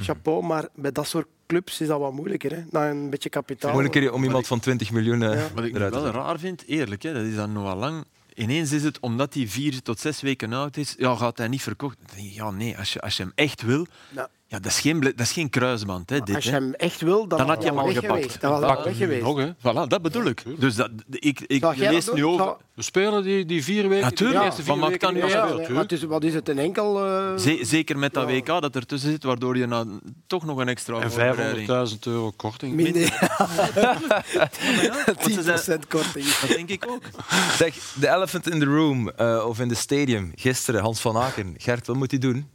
Chapeau, 0.00 0.42
maar 0.44 0.68
bij 0.74 0.92
dat 0.92 1.06
soort 1.06 1.26
clubs 1.46 1.80
is 1.80 1.86
dat 1.86 2.00
wat 2.00 2.12
moeilijker. 2.12 2.52
Hè? 2.52 2.62
Na 2.70 2.90
een 2.90 3.10
beetje 3.10 3.28
kapitaal. 3.28 3.72
Moeilijker 3.72 4.12
om 4.12 4.24
iemand 4.24 4.46
van 4.46 4.60
20 4.60 4.90
miljoen 4.90 5.22
eh, 5.22 5.34
Ja. 5.34 5.48
Wat 5.54 5.64
ik 5.64 5.76
wel 5.76 6.06
raar 6.10 6.38
vind, 6.38 6.64
eerlijk, 6.66 7.02
hè, 7.02 7.12
dat 7.12 7.22
is 7.22 7.34
dan 7.34 7.52
Noah 7.52 7.78
Lang. 7.78 8.04
Ineens 8.34 8.72
is 8.72 8.82
het, 8.82 9.00
omdat 9.00 9.34
hij 9.34 9.46
vier 9.46 9.82
tot 9.82 10.00
zes 10.00 10.20
weken 10.20 10.52
oud 10.52 10.76
is, 10.76 10.94
ja, 10.98 11.14
gaat 11.16 11.38
hij 11.38 11.48
niet 11.48 11.62
verkocht. 11.62 11.96
Dan 12.06 12.16
denk 12.16 12.28
ik, 12.28 12.34
Ja, 12.34 12.50
nee, 12.50 12.78
als 12.78 12.92
je, 12.92 13.00
als 13.00 13.16
je 13.16 13.22
hem 13.22 13.32
echt 13.34 13.62
wil, 13.62 13.86
Ja. 14.14 14.28
Ja, 14.50 14.58
dat, 14.58 14.66
is 14.72 14.80
geen, 14.80 15.00
dat 15.00 15.12
is 15.20 15.32
geen 15.32 15.50
kruisband. 15.50 16.10
Hè, 16.10 16.20
dit, 16.20 16.34
Als 16.34 16.44
je 16.44 16.50
hem 16.50 16.74
echt 16.74 17.00
wil, 17.00 17.26
dan, 17.28 17.38
Dan 17.38 17.48
had 17.48 17.62
je 17.62 17.68
hem 17.68 17.78
al 17.78 17.86
gepakt. 17.86 18.06
geweest. 18.06 18.40
Dan 18.40 18.60
was 18.60 18.70
hem 18.74 18.84
weg 18.84 18.96
geweest. 18.96 19.22
nog, 19.22 19.38
hè. 19.38 19.50
Voilà, 19.58 19.88
dat 19.88 20.02
bedoel 20.02 20.24
ik. 20.24 20.42
Dus 20.60 20.74
dat, 20.74 20.90
ik, 21.10 21.40
ik 21.40 21.60
dat 21.60 21.76
lees 21.76 22.04
doen? 22.04 22.14
nu 22.14 22.24
over... 22.26 22.56
We 22.74 22.82
spelen 22.84 23.22
die, 23.22 23.44
die 23.44 23.64
vier 23.64 23.88
weken. 23.88 24.04
Natuurlijk, 24.04 24.38
die 24.38 24.46
eerste 24.48 24.62
vier 24.62 24.70
van 24.76 24.88
maakt 24.90 25.00
dan 25.00 25.14
niet 25.14 25.24
Ja, 25.30 25.56
het 25.74 25.92
is, 25.92 26.02
wat 26.02 26.24
is 26.24 26.34
het, 26.34 26.48
een 26.48 26.58
enkel... 26.58 27.04
eh, 27.06 27.36
Ze- 27.38 27.58
zeker 27.62 27.98
met 27.98 28.14
dat 28.14 28.28
Ja. 28.28 28.34
WK 28.34 28.46
dat 28.46 28.74
er 28.76 28.86
tussen 28.86 29.10
zit, 29.10 29.22
waardoor 29.24 29.56
je 29.56 29.66
nou 29.66 29.88
toch 30.26 30.44
nog 30.44 30.58
een 30.58 30.68
extra 30.68 31.00
En 31.00 31.10
voorbereiding- 31.10 31.68
500.000 31.92 31.98
euro 32.06 32.30
korting. 32.36 32.74
minder, 32.74 33.06
zijn- 35.56 35.80
10% 35.82 35.88
korting. 35.88 36.26
Dat 36.40 36.48
denk 36.50 36.68
ik 36.68 36.84
ook. 36.88 37.02
Zeg, 37.56 37.74
de 38.00 38.08
elephant 38.08 38.50
in 38.50 38.58
the 38.58 38.64
room 38.66 39.08
eh, 39.10 39.44
of 39.46 39.60
in 39.60 39.68
the 39.68 39.74
stadium 39.74 40.32
gisteren, 40.34 40.80
Hans 40.82 41.00
van 41.00 41.16
Aken. 41.16 41.54
Gert, 41.56 41.86
wat 41.86 41.96
moet 41.96 42.10
hij 42.10 42.20
doen? 42.20 42.48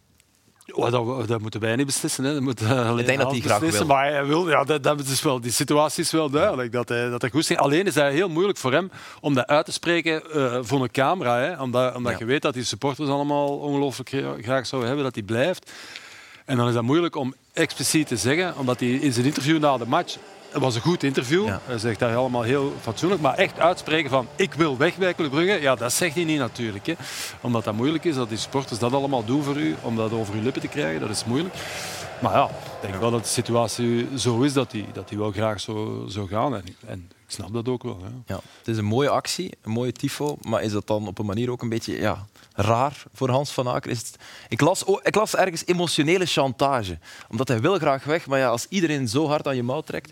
Oh, 0.72 0.92
dat, 0.92 1.28
dat 1.28 1.42
moeten 1.42 1.60
wij 1.60 1.76
niet 1.76 1.86
beslissen. 1.86 2.24
Hè. 2.24 2.34
Dat 2.34 2.42
moet, 2.42 2.62
eh, 2.62 2.90
alleen 2.90 3.06
denk 3.06 3.20
dat 3.20 3.32
hij 3.32 3.40
graag 3.40 3.60
wil. 3.60 3.86
Maar 3.86 4.12
hij 4.12 4.26
wil, 4.26 4.50
ja, 4.50 4.64
dat, 4.64 4.84
dat 4.84 5.00
is 5.00 5.22
wel, 5.22 5.42
die 5.42 5.52
situatie 5.52 6.04
is 6.04 6.12
wel 6.12 6.30
duidelijk. 6.30 6.72
Dat 6.72 6.90
hij, 6.90 7.10
dat 7.10 7.22
hij 7.22 7.30
goed 7.30 7.50
is. 7.50 7.58
Alleen 7.58 7.86
is 7.86 7.96
het 7.96 8.14
heel 8.14 8.30
moeilijk 8.30 8.58
voor 8.58 8.72
hem 8.72 8.92
om 9.22 9.34
dat 9.34 9.48
uit 9.48 9.66
te 9.66 9.72
spreken 9.72 10.32
eh, 10.32 10.58
voor 10.62 10.82
een 10.84 10.92
camera. 10.92 11.38
Hè. 11.40 11.62
Omdat, 11.62 11.96
omdat 11.96 12.12
Ja. 12.12 12.18
je 12.20 12.26
weet 12.26 12.42
dat 12.42 12.54
die 12.54 12.64
supporters 12.64 13.10
allemaal 13.10 13.58
ongelooflijk 13.58 14.10
gra- 14.10 14.36
graag 14.42 14.66
zouden 14.66 14.90
hebben 14.90 15.06
dat 15.06 15.16
hij 15.16 15.24
blijft. 15.24 15.72
En 16.46 16.58
dan 16.58 16.68
is 16.68 16.74
dat 16.74 16.84
moeilijk 16.84 17.16
om 17.16 17.34
expliciet 17.54 18.08
te 18.08 18.18
zeggen, 18.18 18.58
omdat 18.58 18.80
hij 18.80 18.90
in 18.90 19.14
zijn 19.14 19.26
interview 19.26 19.60
na 19.60 19.78
de 19.78 19.86
match. 19.88 20.18
Het 20.54 20.62
was 20.62 20.76
een 20.76 20.82
goed 20.82 21.04
interview. 21.04 21.46
Ja. 21.46 21.62
Hij 21.66 21.78
zegt 21.78 22.00
daar 22.00 22.16
allemaal 22.16 22.42
heel 22.42 22.74
fatsoenlijk. 22.82 23.22
Maar 23.22 23.36
echt 23.36 23.60
uitspreken 23.60 24.10
van 24.10 24.28
ik 24.36 24.54
wil 24.54 24.78
weg 24.78 24.98
bij 24.98 25.14
Club 25.14 25.30
Brugge, 25.30 25.62
ja, 25.62 25.76
dat 25.76 25.94
zegt 25.94 26.16
hij 26.16 26.24
niet 26.24 26.40
natuurlijk. 26.40 26.86
Hè. 26.86 26.94
Omdat 27.42 27.64
dat 27.64 27.74
moeilijk 27.74 28.04
is, 28.04 28.16
dat 28.16 28.30
die 28.30 28.38
supporters 28.38 28.80
dat 28.80 28.94
allemaal 28.94 29.26
doen 29.26 29.44
voor 29.44 29.58
u, 29.58 29.76
om 29.82 29.96
dat 29.96 30.12
over 30.12 30.34
uw 30.34 30.42
lippen 30.42 30.62
te 30.62 30.68
krijgen, 30.68 31.00
dat 31.00 31.10
is 31.10 31.26
moeilijk. 31.26 31.56
Maar 32.22 32.34
ja, 32.34 32.46
ik 32.46 32.82
denk 32.82 32.96
wel 32.96 33.12
dat 33.12 33.24
de 33.24 33.30
situatie 33.30 34.08
zo 34.18 34.42
is 34.42 34.54
dat 34.54 34.72
hij, 34.72 34.86
dat 34.94 35.10
hij 35.10 35.18
wel 35.18 35.32
graag 35.32 35.60
zo 35.60 36.06
zou 36.08 36.28
gaan. 36.28 36.56
En, 36.56 36.64
en 36.86 37.12
ik 37.26 37.32
snap 37.32 37.54
dat 37.54 37.68
ook 37.68 37.84
wel. 37.84 38.00
Ja. 38.02 38.36
Ja, 38.36 38.40
het 38.58 38.68
is 38.68 38.78
een 38.78 38.86
mooie 38.86 39.10
actie, 39.10 39.52
een 39.62 39.72
mooie 39.72 39.92
tifo, 39.92 40.38
maar 40.42 40.64
is 40.64 40.72
dat 40.72 40.88
dan 40.88 41.08
op 41.08 41.20
een 41.20 41.26
manier 41.26 41.52
ook 41.52 41.62
een 41.62 41.70
beetje 41.70 42.00
ja, 42.00 42.26
raar 42.54 43.04
voor 43.14 43.30
Hans 43.30 43.52
van 43.52 43.68
Aken? 43.68 43.92
Is 43.92 43.98
het... 43.98 44.16
ik, 44.50 44.62
las, 44.62 44.84
oh, 44.84 45.00
ik 45.04 45.16
las 45.16 45.36
ergens 45.36 45.66
emotionele 45.66 46.26
chantage, 46.26 46.98
omdat 47.30 47.48
hij 47.48 47.62
wil 47.62 47.78
graag 47.78 48.04
weg, 48.04 48.28
maar 48.28 48.40
ja, 48.40 48.48
als 48.48 48.66
iedereen 48.70 49.08
zo 49.08 49.28
hard 49.28 49.48
aan 49.48 49.56
je 49.56 49.64
mouw 49.64 49.82
trekt, 49.82 50.12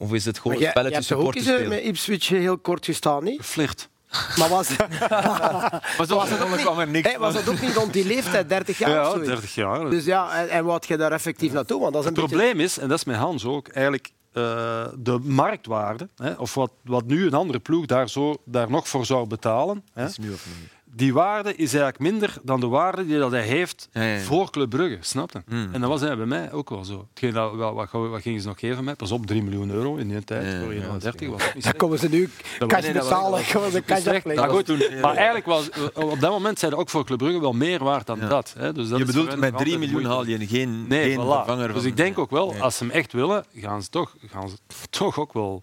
of 0.00 0.12
is 0.12 0.24
het 0.24 0.38
gewoon 0.38 0.62
een 0.62 0.68
spelletje 0.68 0.96
ook 0.96 1.02
supporters 1.02 1.46
eens 1.46 1.54
eh, 1.54 1.60
spelen? 1.60 1.76
met 1.76 1.86
Ipswich 1.86 2.28
heel 2.28 2.58
kort 2.58 2.84
gestaan, 2.84 3.24
niet? 3.24 3.42
Flirt. 3.42 3.88
Maar 4.36 4.48
was, 4.48 4.68
Maar 5.98 6.06
zo 6.06 6.24
dan 6.38 6.56
kwam 6.56 6.78
er 6.78 6.88
niks 6.88 7.08
hey, 7.08 7.18
was 7.18 7.34
dat 7.34 7.48
ook 7.48 7.60
niet 7.60 7.74
rond 7.74 7.92
die 7.92 8.06
leeftijd, 8.06 8.48
30 8.48 8.78
jaar 8.78 8.90
of 8.90 8.96
Ja, 8.96 9.10
zoiets? 9.10 9.28
30 9.28 9.54
jaar. 9.54 9.90
Dus 9.90 10.04
ja, 10.04 10.34
en, 10.40 10.48
en 10.48 10.64
wat 10.64 10.86
je 10.86 10.96
daar 10.96 11.12
effectief 11.12 11.52
naartoe? 11.52 11.80
Want 11.80 11.92
dat 11.92 12.02
is 12.02 12.08
een 12.08 12.14
Het 12.14 12.22
beetje... 12.22 12.36
probleem 12.36 12.64
is, 12.64 12.78
en 12.78 12.88
dat 12.88 12.98
is 12.98 13.04
met 13.04 13.16
Hans 13.16 13.44
ook, 13.44 13.68
eigenlijk 13.68 14.10
eh, 14.32 14.86
de 14.98 15.18
marktwaarde, 15.22 16.08
hè, 16.16 16.32
of 16.32 16.54
wat, 16.54 16.72
wat 16.84 17.04
nu 17.04 17.26
een 17.26 17.34
andere 17.34 17.58
ploeg 17.58 17.86
daar, 17.86 18.08
zo, 18.08 18.36
daar 18.44 18.70
nog 18.70 18.88
voor 18.88 19.06
zou 19.06 19.26
betalen, 19.26 19.84
hè, 19.92 20.04
is 20.06 20.18
nu 20.18 20.32
of 20.32 20.46
niet. 20.60 20.70
Die 20.94 21.12
waarde 21.14 21.50
is 21.54 21.74
eigenlijk 21.74 21.98
minder 21.98 22.34
dan 22.42 22.60
de 22.60 22.66
waarde 22.66 23.06
die 23.06 23.18
dat 23.18 23.30
hij 23.30 23.42
heeft 23.42 23.88
Ja, 23.92 24.02
ja, 24.02 24.14
ja. 24.14 24.20
voor 24.20 24.50
Club 24.50 24.70
Brugge, 24.70 24.98
snap 25.00 25.32
je? 25.32 25.42
Mm. 25.46 25.68
En 25.72 25.80
dat 25.80 25.90
was 25.90 26.00
hij 26.00 26.16
bij 26.16 26.26
mij 26.26 26.52
ook 26.52 26.70
wel 26.70 26.84
zo. 26.84 27.06
Hetgeen 27.10 27.32
dat, 27.32 27.54
wat, 27.54 27.74
wat, 27.74 27.90
wat 28.08 28.22
gingen 28.22 28.40
ze 28.40 28.46
nog 28.46 28.58
geven 28.58 28.84
mij? 28.84 28.94
Pas 28.94 29.10
op, 29.10 29.26
3 29.26 29.42
miljoen 29.42 29.70
euro 29.70 29.96
in 29.96 30.08
die 30.08 30.24
tijd, 30.24 30.62
voor 30.64 30.74
ja, 30.74 30.80
31 30.82 31.28
was 31.28 31.42
het 31.52 31.62
Dan 31.62 31.72
komen 31.76 31.98
ze 31.98 32.08
nu 32.08 32.30
cash 32.66 32.92
betalen. 32.92 33.42
Komen 33.52 33.70
ze 33.70 33.82
cash 33.82 34.00
slecht. 34.02 34.16
afleggen. 34.16 34.46
Maar 34.46 34.54
goed, 34.54 34.64
toen- 34.66 35.00
Maar 35.00 35.14
eigenlijk 35.14 35.46
was 35.46 35.68
op 35.94 36.20
dat 36.20 36.30
moment 36.30 36.58
zijn 36.58 36.72
er 36.72 36.78
ook 36.78 36.90
voor 36.90 37.04
Club 37.04 37.18
Brugge 37.18 37.40
wel 37.40 37.52
meer 37.52 37.84
waard 37.84 38.06
dan 38.06 38.18
Ja. 38.20 38.28
dat. 38.28 38.54
Hè. 38.58 38.72
Dus 38.72 38.88
dat 38.88 38.98
Je 38.98 39.04
bedoelt, 39.04 39.36
met 39.36 39.52
nog 39.52 39.60
3 39.60 39.72
altijd 39.74 39.92
miljoen 39.92 40.10
haal 40.10 40.26
je 40.26 40.46
geen, 40.46 40.86
Nee, 40.88 41.10
geen 41.14 41.24
voilà. 41.24 41.28
vervanger 41.28 41.66
Dus 41.68 41.76
van- 41.76 41.86
ik 41.86 41.96
denk 41.96 42.18
ook 42.18 42.30
wel, 42.30 42.54
als 42.60 42.76
ze 42.76 42.84
hem 42.84 42.92
echt 42.92 43.12
willen, 43.12 43.44
gaan 43.54 43.82
ze 43.82 43.88
toch, 43.88 44.14
gaan 44.26 44.48
ze 44.48 44.54
toch 44.90 45.18
ook 45.18 45.32
wel 45.32 45.62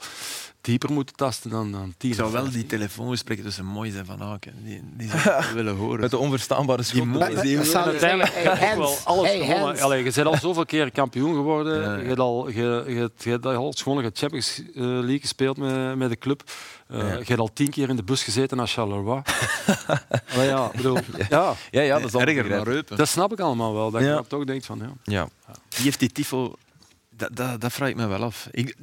dieper 0.67 0.91
moeten 0.91 1.15
tasten 1.15 1.49
dan, 1.49 1.71
dan 1.71 1.93
tien. 1.97 2.09
Ik 2.09 2.15
zou 2.15 2.31
wel 2.31 2.49
die 2.51 2.65
telefoongesprekken 2.65 3.45
tussen 3.45 3.65
Moyes 3.65 3.95
en 3.95 4.05
Van 4.05 4.21
Aken, 4.21 4.53
die, 4.63 4.81
die 4.97 5.09
zou 5.23 5.43
willen 5.53 5.75
horen. 5.75 5.99
Met 5.99 6.09
de 6.11 6.17
onverstaanbare 6.17 6.83
schoenen. 6.83 7.41
Die 7.41 7.59
ik 7.59 7.73
Uiteindelijk 7.73 8.33
wel 8.75 8.97
alles 9.03 9.27
hey, 9.27 9.37
gewonnen. 9.39 9.59
hands. 9.65 9.81
Allee, 9.81 10.03
je 10.03 10.11
bent 10.13 10.27
al 10.27 10.37
zoveel 10.47 10.65
keer 10.65 10.91
kampioen 10.91 11.33
geworden. 11.33 11.81
Ja, 11.81 11.93
ja. 11.93 12.01
Je 12.01 12.07
hebt 12.07 12.19
al, 12.19 12.49
je, 12.49 12.83
je, 12.87 12.95
hebt- 12.95 13.23
je 13.23 13.29
hebt 13.29 13.45
al 13.45 13.71
de 13.71 14.11
Champions 14.13 14.59
eh, 14.59 14.81
League 14.83 15.19
gespeeld 15.19 15.57
met, 15.57 15.95
met 15.95 16.09
de 16.09 16.17
club. 16.17 16.43
Eh, 16.87 16.97
Ja. 16.99 17.05
Je 17.17 17.23
hebt 17.25 17.39
al 17.39 17.53
tien 17.53 17.69
keer 17.69 17.89
in 17.89 17.95
de 17.95 18.03
bus 18.03 18.23
gezeten 18.23 18.57
naar 18.57 18.67
Charleroi. 18.67 19.21
Allee, 20.33 20.47
ja, 20.47 20.71
bedoel, 20.75 20.97
ja, 21.29 21.53
Ja, 21.71 21.81
ja, 21.81 21.99
dat 21.99 22.13
is 22.13 22.21
erger. 22.21 22.63
Reupen. 22.63 22.97
dat 22.97 23.07
snap 23.07 23.31
ik 23.31 23.39
allemaal 23.39 23.73
wel. 23.73 23.91
Dat 23.91 24.01
je 24.01 24.07
Ja. 24.07 24.13
dan 24.13 24.27
toch 24.27 24.43
denkt 24.43 24.65
van 24.65 24.79
ja. 24.79 24.91
Ja. 25.03 25.29
Die 25.69 25.83
heeft 25.83 25.99
die 25.99 26.11
tifo... 26.11 26.53
Dat, 27.09 27.29
dat, 27.33 27.61
dat 27.61 27.71
vraag 27.73 27.89
ik 27.89 27.95
me 27.95 28.07
wel 28.07 28.23
af. 28.23 28.47
Ik, 28.51 28.75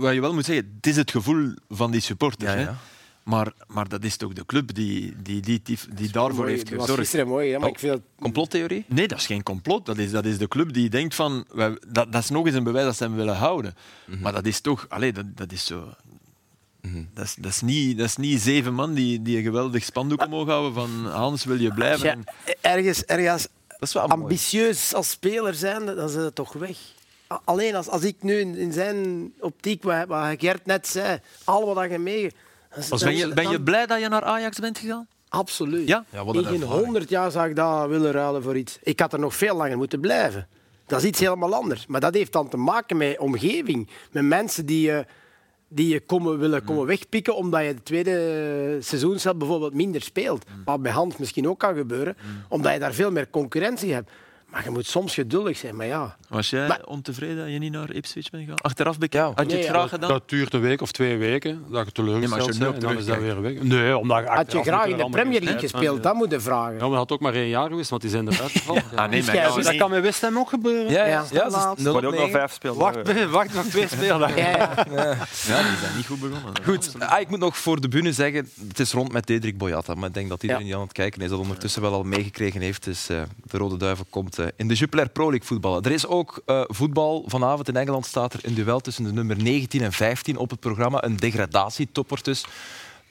wat 0.00 0.14
je 0.14 0.20
wel 0.20 0.34
moet 0.34 0.44
zeggen, 0.44 0.72
het 0.76 0.86
is 0.86 0.96
het 0.96 1.10
gevoel 1.10 1.54
van 1.68 1.90
die 1.90 2.00
supporters. 2.00 2.50
Ja, 2.52 2.56
Hè? 2.56 2.62
ja. 2.62 2.76
Maar, 3.22 3.52
maar 3.66 3.88
dat 3.88 4.04
is 4.04 4.16
toch 4.16 4.32
de 4.32 4.46
club 4.46 4.74
die, 4.74 5.14
die, 5.22 5.40
die, 5.40 5.62
die 5.94 6.10
daarvoor 6.10 6.34
Mooi, 6.44 6.50
heeft 6.50 6.62
dat 6.62 6.70
was 6.72 6.80
gezorgd. 6.80 7.00
gisteren 7.02 7.26
mooi, 7.28 7.50
hè, 7.52 7.58
maar 7.58 7.68
Oh. 7.68 7.72
ik 7.74 7.78
vind 7.78 7.92
het 7.92 8.02
Complottheorie? 8.20 8.84
Nee, 8.88 9.08
dat 9.08 9.18
is 9.18 9.26
geen 9.26 9.42
complot. 9.42 9.86
Dat 9.86 9.98
is, 9.98 10.10
dat 10.10 10.24
is 10.24 10.38
de 10.38 10.48
club 10.48 10.72
die 10.72 10.88
denkt 10.90 11.14
van... 11.14 11.44
Wij, 11.52 11.78
dat, 11.88 12.12
dat 12.12 12.22
is 12.22 12.28
nog 12.30 12.46
eens 12.46 12.54
een 12.54 12.64
bewijs 12.64 12.84
dat 12.84 12.96
ze 12.96 13.02
hem 13.04 13.14
willen 13.14 13.36
houden. 13.36 13.74
Maar 14.20 14.32
dat 14.32 14.46
is 14.46 14.60
toch... 14.60 14.86
Allee, 14.88 15.12
dat, 15.12 15.36
dat 15.36 15.52
is 15.52 15.64
zo... 15.64 15.94
Dat 17.14 17.24
is, 17.24 17.34
dat, 17.34 17.50
is 17.50 17.60
niet, 17.60 17.98
dat 17.98 18.06
is 18.06 18.16
niet 18.16 18.40
zeven 18.40 18.74
man 18.74 18.94
die, 18.94 19.22
die 19.22 19.36
een 19.36 19.42
geweldig 19.42 19.84
spandoek 19.84 20.24
omhoog 20.26 20.46
houden 20.48 20.74
van 20.74 21.06
Hans, 21.12 21.44
wil 21.44 21.60
je 21.60 21.74
blijven? 21.74 22.24
Ja, 22.46 22.52
ergens, 22.60 23.04
ergens 23.04 23.48
Dat 23.68 23.82
is 23.88 23.92
wel 23.92 24.06
mooi. 24.08 24.20
ambitieus 24.22 24.94
als 24.94 25.10
speler 25.10 25.54
zijn, 25.54 25.86
dan 25.86 25.98
is 26.08 26.14
het 26.14 26.34
toch 26.34 26.52
weg. 26.52 26.76
Alleen 27.44 27.74
als, 27.74 27.88
als 27.88 28.02
ik 28.02 28.16
nu 28.22 28.34
in, 28.38 28.54
in 28.56 28.72
zijn 28.72 29.32
optiek, 29.40 29.82
wat, 29.82 30.06
wat 30.06 30.34
Gert 30.38 30.66
net 30.66 30.86
zei, 30.88 31.18
al 31.44 31.74
wat 31.74 31.90
je 31.90 31.98
mee... 31.98 32.30
dan- 32.88 32.98
Ben 32.98 33.16
je, 33.16 33.34
ben 33.34 33.50
je 33.50 33.60
blij 33.62 33.86
dat 33.86 34.00
je 34.00 34.08
naar 34.08 34.22
Ajax 34.24 34.58
bent 34.58 34.78
gegaan? 34.78 35.06
Absoluut. 35.28 35.88
Ja? 35.88 36.04
Ja, 36.10 36.20
In 36.20 36.26
een 36.36 36.44
geen 36.44 36.62
honderd 36.62 37.08
jaar 37.08 37.30
zou 37.30 37.48
ik 37.48 37.56
dat 37.56 37.88
willen 37.88 38.12
ruilen 38.12 38.42
voor 38.42 38.56
iets. 38.56 38.78
Ik 38.82 39.00
had 39.00 39.12
er 39.12 39.18
nog 39.18 39.34
veel 39.36 39.56
langer 39.56 39.76
moeten 39.76 40.00
blijven. 40.00 40.48
Dat 40.86 41.00
is 41.02 41.08
iets 41.08 41.18
helemaal 41.20 41.54
anders. 41.54 41.86
Maar 41.86 42.00
dat 42.00 42.14
heeft 42.14 42.32
dan 42.32 42.48
te 42.48 42.56
maken 42.56 42.96
met 42.96 43.18
omgeving. 43.18 43.88
Met 44.10 44.24
mensen 44.24 44.66
die 44.66 44.80
je, 44.86 45.04
die 45.68 45.88
je 45.88 46.00
komen, 46.00 46.38
willen 46.38 46.64
komen 46.64 46.86
wegpikken 46.86 47.36
omdat 47.36 47.64
je 47.64 47.74
de 47.74 47.82
tweede 47.82 48.76
seizoenshelft 48.80 49.38
bijvoorbeeld 49.38 49.74
minder 49.74 50.02
speelt. 50.02 50.44
Wat 50.64 50.82
bij 50.82 50.92
Hans 50.92 51.16
misschien 51.16 51.48
ook 51.48 51.58
kan 51.58 51.74
gebeuren. 51.76 52.16
Omdat 52.48 52.72
je 52.72 52.78
daar 52.78 52.94
veel 52.94 53.10
meer 53.10 53.30
concurrentie 53.30 53.92
hebt. 53.92 54.10
Maar 54.52 54.64
je 54.64 54.70
moet 54.70 54.86
soms 54.86 55.14
geduldig 55.14 55.56
zijn. 55.56 55.76
Maar 55.76 55.86
ja, 55.86 56.16
Was 56.28 56.50
jij 56.50 56.66
Maar- 56.68 56.80
ontevreden 56.84 57.36
dat 57.36 57.52
je 57.52 57.58
niet 57.58 57.72
naar 57.72 57.90
Ipswich 57.92 58.30
bent 58.30 58.42
gegaan? 58.42 58.60
Achteraf 58.60 58.98
bekeken, 58.98 59.26
Ja. 59.28 59.32
had 59.34 59.38
je 59.38 59.44
Nee, 59.46 59.56
het 59.56 59.64
ja. 59.66 59.72
graag 59.72 59.88
gedaan? 59.88 60.08
Dat 60.08 60.28
duurt 60.28 60.54
een 60.54 60.60
week 60.60 60.80
of 60.82 60.92
twee 60.92 61.16
weken, 61.16 61.50
dat 61.50 61.60
je 61.60 61.64
Nee, 61.72 61.82
maar 61.84 61.92
teleurgesteld 61.92 62.46
als 62.46 62.56
je 62.56 62.64
er 62.64 62.70
bent 62.70 62.82
dan 62.82 62.96
is 62.98 63.04
dat 63.04 63.18
weer 63.18 63.40
weg. 63.42 63.62
Nee, 63.62 63.98
omdat 63.98 64.18
je 64.18 64.28
had 64.30 64.52
je 64.52 64.62
graag 64.62 64.86
in 64.86 64.96
de 64.96 65.08
Premier 65.10 65.40
League 65.40 65.60
gespeeld, 65.60 66.02
dat 66.02 66.14
moet 66.14 66.30
je 66.30 66.40
vragen. 66.40 66.72
Ja, 66.72 66.78
maar 66.80 66.88
dat 66.88 66.98
had 66.98 67.12
ook 67.12 67.20
maar 67.20 67.34
één 67.34 67.48
jaar 67.48 67.68
geweest, 67.68 67.90
want 67.90 68.02
die 68.02 68.10
zijn 68.10 68.28
eruit 68.32 68.50
gevallen. 68.58 68.82
Ah, 68.94 69.08
nee, 69.10 69.22
Dus 69.22 69.34
maar 69.34 69.54
Dus 69.54 69.64
dat 69.64 69.76
kan 69.76 69.90
met 69.90 70.02
West 70.02 70.20
Ham 70.20 70.38
ook 70.38 70.48
gebeuren. 70.48 70.90
Ja, 70.92 71.04
ja. 71.06 71.24
Ja. 71.32 71.44
Er 71.44 71.50
worden 71.92 72.10
ook 72.10 72.14
nog 72.14 72.28
0-9. 72.28 72.30
vijf 72.30 72.52
spelen. 72.52 72.76
Wacht, 72.76 73.28
wacht 73.30 73.54
nog 73.54 73.64
twee 73.64 73.88
speeldagen. 73.88 74.36
Ja, 74.42 74.48
ja. 74.50 74.74
Ja, 75.46 75.62
die 75.62 75.76
zijn 75.80 75.96
niet 75.96 76.06
goed 76.06 76.20
begonnen. 76.20 76.52
Goed, 76.64 76.94
ah, 76.98 77.20
ik 77.20 77.28
moet 77.28 77.38
nog 77.38 77.56
voor 77.56 77.80
de 77.80 77.88
bühne 77.88 78.12
zeggen, 78.12 78.50
het 78.68 78.78
is 78.78 78.92
rond 78.92 79.12
met 79.12 79.26
Dedrick 79.26 79.58
Boyata. 79.58 79.94
Maar 79.94 80.08
ik 80.08 80.14
denk 80.14 80.28
dat 80.28 80.42
iedereen 80.42 80.64
die 80.64 80.74
aan 80.74 80.80
het 80.80 80.92
kijken 80.92 81.20
is, 81.22 81.28
dat 81.30 81.38
ondertussen 81.38 81.82
wel 81.82 81.92
al 81.92 82.02
meegekregen 82.02 82.60
heeft. 82.60 82.84
Dus 82.84 83.08
eh, 83.08 83.22
de 83.44 83.56
Rode 83.58 83.76
Duivel 83.76 84.04
komt 84.10 84.38
in 84.56 84.68
de 84.68 84.74
Jupiler 84.74 85.08
Pro 85.08 85.30
League 85.30 85.46
voetballen. 85.46 85.82
Er 85.82 85.92
is 85.92 86.06
ook 86.06 86.42
eh, 86.46 86.62
voetbal. 86.66 87.24
Vanavond 87.26 87.68
in 87.68 87.76
Engeland 87.76 88.06
staat 88.06 88.32
er 88.32 88.40
een 88.42 88.54
duel 88.54 88.80
tussen 88.80 89.04
de 89.04 89.12
nummer 89.12 89.42
19 89.42 89.82
en 89.82 89.92
15 89.92 90.36
op 90.36 90.50
het 90.50 90.60
programma. 90.60 91.04
Een 91.04 91.16
degradatietopper 91.16 92.22
dus 92.22 92.44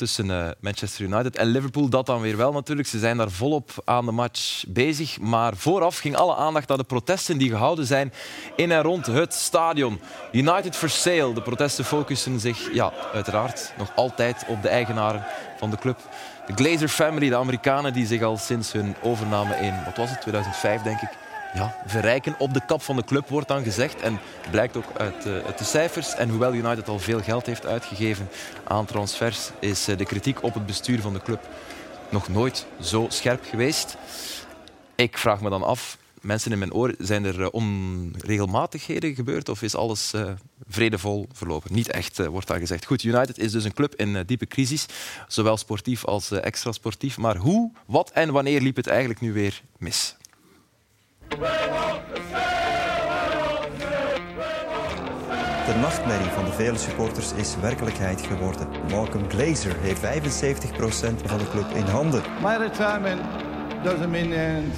tussen 0.02 0.32
eh, 0.32 0.50
Manchester 0.60 1.06
United 1.06 1.36
en 1.36 1.48
Liverpool. 1.48 1.90
Dat 1.90 2.06
dan 2.06 2.22
weer 2.22 2.38
wel 2.38 2.52
natuurlijk. 2.52 2.88
Ze 2.88 3.00
zijn 3.00 3.18
daar 3.18 3.32
volop 3.32 3.72
aan 3.86 4.06
de 4.06 4.12
match 4.12 4.64
bezig. 4.68 5.20
Maar 5.20 5.56
vooraf 5.56 5.98
ging 5.98 6.16
alle 6.16 6.36
aandacht 6.36 6.68
naar 6.68 6.78
de 6.78 6.84
protesten 6.84 7.38
die 7.38 7.50
gehouden 7.50 7.86
zijn 7.86 8.14
in 8.56 8.72
en 8.72 8.82
rond 8.82 9.06
het 9.06 9.34
stadion. 9.34 10.00
United 10.32 10.76
for 10.76 10.90
Sale. 10.90 11.34
De 11.34 11.42
protesten 11.42 11.86
focussen 11.86 12.40
zich 12.40 12.74
ja, 12.74 12.94
uiteraard 13.14 13.74
nog 13.78 13.92
altijd 13.96 14.46
op 14.48 14.62
de 14.62 14.70
eigenaren 14.70 15.26
van 15.58 15.70
de 15.70 15.78
club. 15.78 16.00
De 16.46 16.54
Glazer 16.54 16.90
family, 16.90 17.30
de 17.30 17.36
Amerikanen 17.36 17.94
die 17.94 18.06
zich 18.06 18.22
al 18.22 18.38
sinds 18.38 18.72
hun 18.72 18.96
overname 19.02 19.56
in, 19.56 19.74
wat 19.86 19.98
was 19.98 20.10
het, 20.10 20.22
2005 20.22 20.82
denk 20.82 21.02
ik, 21.02 21.10
ja, 21.54 21.76
verrijken 21.86 22.36
op 22.38 22.54
de 22.54 22.66
kap 22.66 22.82
van 22.82 22.96
de 22.96 23.04
club, 23.04 23.28
wordt 23.28 23.48
dan 23.48 23.64
gezegd. 23.64 24.02
En 24.02 24.20
blijkt 24.52 24.78
ook 24.78 24.86
uit, 24.98 25.26
eh, 25.26 25.58
de 25.58 25.64
cijfers. 25.64 26.16
En 26.16 26.30
hoewel 26.30 26.54
United 26.54 26.88
al 26.88 27.00
veel 27.00 27.22
geld 27.22 27.46
heeft 27.46 27.66
uitgegeven 27.66 28.30
aan 28.64 28.86
transfers, 28.86 29.50
is 29.60 29.88
eh, 29.88 29.98
de 29.98 30.06
kritiek 30.06 30.44
op 30.44 30.54
het 30.54 30.66
bestuur 30.66 31.02
van 31.02 31.14
de 31.14 31.22
club 31.22 31.50
nog 32.10 32.28
nooit 32.28 32.66
zo 32.82 33.06
scherp 33.10 33.44
geweest. 33.50 33.98
Ik 34.96 35.18
vraag 35.18 35.42
me 35.42 35.50
dan 35.50 35.64
af, 35.64 35.98
mensen 36.22 36.52
in 36.52 36.60
mijn 36.60 36.74
oor, 36.74 36.94
zijn 36.98 37.26
er 37.26 37.42
eh, 37.42 37.48
onregelmatigheden 37.52 39.16
gebeurd 39.16 39.50
of 39.50 39.62
is 39.62 39.76
alles 39.76 40.14
vredevol 40.68 41.28
verlopen? 41.34 41.74
Niet 41.74 41.92
echt, 41.92 42.26
wordt 42.26 42.48
daar 42.48 42.60
gezegd. 42.60 42.86
Goed, 42.86 43.04
United 43.04 43.38
is 43.38 43.52
dus 43.52 43.64
een 43.64 43.74
club 43.74 43.96
in 43.96 44.24
diepe 44.26 44.48
crisis, 44.48 44.86
zowel 45.28 45.58
sportief 45.58 46.06
als 46.06 46.32
extra 46.32 46.72
sportief. 46.72 47.18
Maar 47.18 47.38
hoe, 47.38 47.72
wat 47.86 48.12
en 48.12 48.32
wanneer 48.32 48.62
liep 48.62 48.76
het 48.76 48.88
eigenlijk 48.88 49.20
nu 49.20 49.34
weer 49.34 49.62
mis? 49.78 50.16
De 55.66 55.78
nachtmerrie 55.82 56.30
van 56.30 56.46
de 56.46 56.52
vele 56.52 56.78
supporters 56.78 57.34
is 57.34 57.56
werkelijkheid 57.62 58.22
geworden. 58.22 58.68
Malcolm 58.90 59.30
Glazer 59.30 59.76
heeft 59.80 60.02
75% 60.02 60.06
van 61.26 61.38
de 61.38 61.50
club 61.52 61.70
in 61.76 61.86
handen. 61.86 62.22
My 62.42 62.56
retirement 62.56 63.22
doesn't 63.84 64.10
mean 64.10 64.30
the 64.30 64.36
end. 64.36 64.76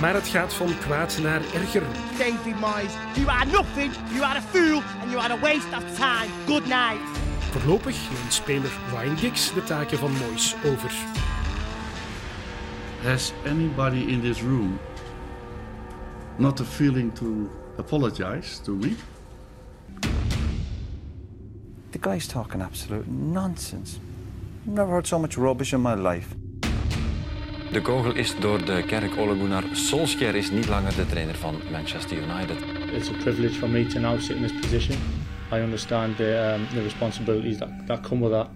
Maar 0.00 0.14
het 0.14 0.28
gaat 0.28 0.54
van 0.54 0.78
kwaad 0.78 1.18
naar 1.22 1.40
erger. 1.54 1.82
David 2.18 2.60
Moyes, 2.60 2.92
you 3.14 3.28
are 3.28 3.44
nothing, 3.44 3.92
you 4.12 4.22
are 4.22 4.38
a 4.38 4.42
fool 4.42 4.82
and 5.00 5.10
you 5.10 5.22
are 5.22 5.32
a 5.32 5.38
waste 5.38 5.76
of 5.76 5.84
time. 5.96 6.30
Good 6.46 6.66
night. 6.66 7.18
Voorlopig 7.50 7.96
neemt 8.12 8.32
speler 8.32 8.70
Ryan 8.90 9.16
Giggs 9.16 9.54
de 9.54 9.64
taken 9.64 9.98
van 9.98 10.12
Moyes 10.12 10.54
over. 10.64 10.92
Has 13.02 13.32
anybody 13.46 14.04
in 14.08 14.20
this 14.20 14.40
room 14.42 14.78
not 16.38 16.60
a 16.60 16.64
feeling 16.64 17.10
to 17.12 17.50
apologize 17.78 18.60
to 18.64 18.70
me? 18.70 18.96
The 21.92 21.98
guy's 21.98 22.28
talking 22.28 22.62
absolute 22.62 23.08
nonsense. 23.08 23.98
I've 24.66 24.74
never 24.74 24.92
heard 24.92 25.06
so 25.06 25.18
much 25.18 25.36
rubbish 25.36 25.72
in 25.72 25.80
my 25.80 25.94
life. 25.94 26.34
De 27.72 27.82
kogel 27.82 28.14
is 28.14 28.34
door 28.40 28.64
de 28.64 28.82
kerk 28.86 29.16
Ole 29.16 29.62
Solskjaer 29.72 30.34
is 30.34 30.50
niet 30.50 30.68
langer 30.68 30.94
de 30.94 31.06
trainer 31.06 31.34
van 31.34 31.54
Manchester 31.70 32.16
United. 32.16 32.56
It's 32.92 33.08
a 33.08 33.12
privilege 33.12 33.58
for 33.58 33.68
me 33.68 33.86
to 33.86 33.98
now 33.98 34.20
sit 34.20 34.36
in 34.36 34.42
this 34.42 34.60
position. 34.60 34.96
I 35.52 35.60
understand 35.60 36.16
the, 36.16 36.54
um, 36.54 36.66
the 36.74 36.82
responsibilities 36.82 37.58
that, 37.58 37.86
that 37.86 38.02
come 38.02 38.20
with 38.20 38.32
that. 38.32 38.48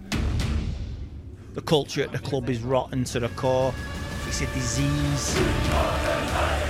The 1.53 1.61
culture 1.61 2.03
at 2.03 2.11
the 2.11 2.29
club 2.29 2.49
is 2.49 2.59
rotten 2.59 3.03
to 3.03 3.19
the 3.19 3.29
core. 3.35 3.73
It's 4.27 4.41
a 4.41 4.47
disease. 4.53 6.62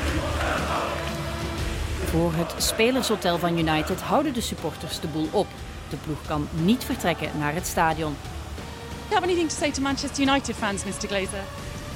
Voor 2.13 2.33
het 2.33 2.63
spelershotel 2.63 3.37
van 3.37 3.57
United 3.57 4.01
houden 4.01 4.33
de 4.33 4.41
supporters 4.41 4.99
de 4.99 5.07
boel 5.07 5.27
op. 5.31 5.47
De 5.89 5.97
ploeg 5.97 6.17
kan 6.27 6.47
niet 6.51 6.83
vertrekken 6.83 7.29
naar 7.39 7.53
het 7.53 7.67
stadion. 7.67 8.11
Do 8.11 9.09
you 9.09 9.13
have 9.13 9.23
anything 9.23 9.49
to 9.49 9.55
say 9.55 9.71
to 9.71 9.81
Manchester 9.81 10.23
United 10.23 10.55
fans, 10.55 10.83
Mr. 10.83 11.07
Glazer? 11.07 11.43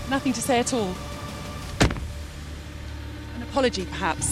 Nothing 0.09 0.33
to 0.35 0.41
say 0.41 0.59
at 0.59 0.73
all. 0.73 0.89
An 3.35 3.41
apology, 3.49 3.85
perhaps. 3.85 4.27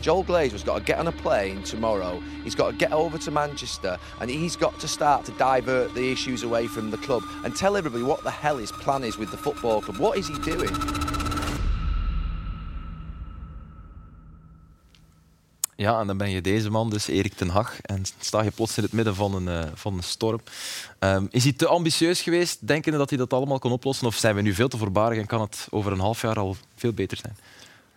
Joel 0.00 0.24
Glazer's 0.24 0.64
got 0.64 0.76
to 0.76 0.84
get 0.84 0.98
on 0.98 1.06
a 1.06 1.12
plane 1.12 1.62
tomorrow. 1.62 2.22
He's 2.44 2.54
got 2.54 2.70
to 2.70 2.76
get 2.76 2.92
over 2.92 3.18
to 3.18 3.30
Manchester 3.30 3.98
and 4.20 4.30
he's 4.30 4.56
got 4.56 4.78
to 4.80 4.88
start 4.88 5.24
to 5.24 5.32
divert 5.32 5.94
the 5.94 6.12
issues 6.12 6.42
away 6.42 6.66
from 6.66 6.90
the 6.90 6.98
club 6.98 7.22
and 7.44 7.56
tell 7.56 7.76
everybody 7.76 8.02
what 8.02 8.22
the 8.22 8.30
hell 8.30 8.58
his 8.58 8.72
plan 8.72 9.04
is 9.04 9.16
with 9.16 9.30
the 9.30 9.38
football 9.38 9.80
club. 9.80 9.98
What 9.98 10.18
is 10.18 10.28
he 10.28 10.38
doing? 10.50 11.21
Ja, 15.76 16.00
en 16.00 16.06
dan 16.06 16.16
ben 16.16 16.30
je 16.30 16.40
deze 16.40 16.70
man, 16.70 16.90
dus 16.90 17.06
Erik 17.06 17.34
ten 17.34 17.48
Hag. 17.48 17.80
En 17.80 18.02
sta 18.18 18.42
je 18.42 18.50
plots 18.50 18.76
in 18.76 18.82
het 18.82 18.92
midden 18.92 19.14
van 19.14 19.34
een, 19.34 19.48
eh, 19.48 19.70
van 19.74 19.94
een 19.94 20.02
storm. 20.02 20.40
Ehm, 20.98 21.26
is 21.30 21.42
hij 21.42 21.52
te 21.52 21.66
ambitieus 21.66 22.20
geweest, 22.20 22.66
denkende 22.66 22.98
dat 22.98 23.08
hij 23.08 23.18
dat 23.18 23.32
allemaal 23.32 23.58
kon 23.58 23.72
oplossen? 23.72 24.06
Of 24.06 24.16
zijn 24.16 24.34
we 24.34 24.42
nu 24.42 24.54
veel 24.54 24.68
te 24.68 24.78
voorbarig 24.78 25.18
en 25.18 25.26
kan 25.26 25.40
het 25.40 25.66
over 25.70 25.92
een 25.92 26.00
half 26.00 26.22
jaar 26.22 26.38
al 26.38 26.56
veel 26.76 26.92
beter 26.92 27.16
zijn? 27.16 27.36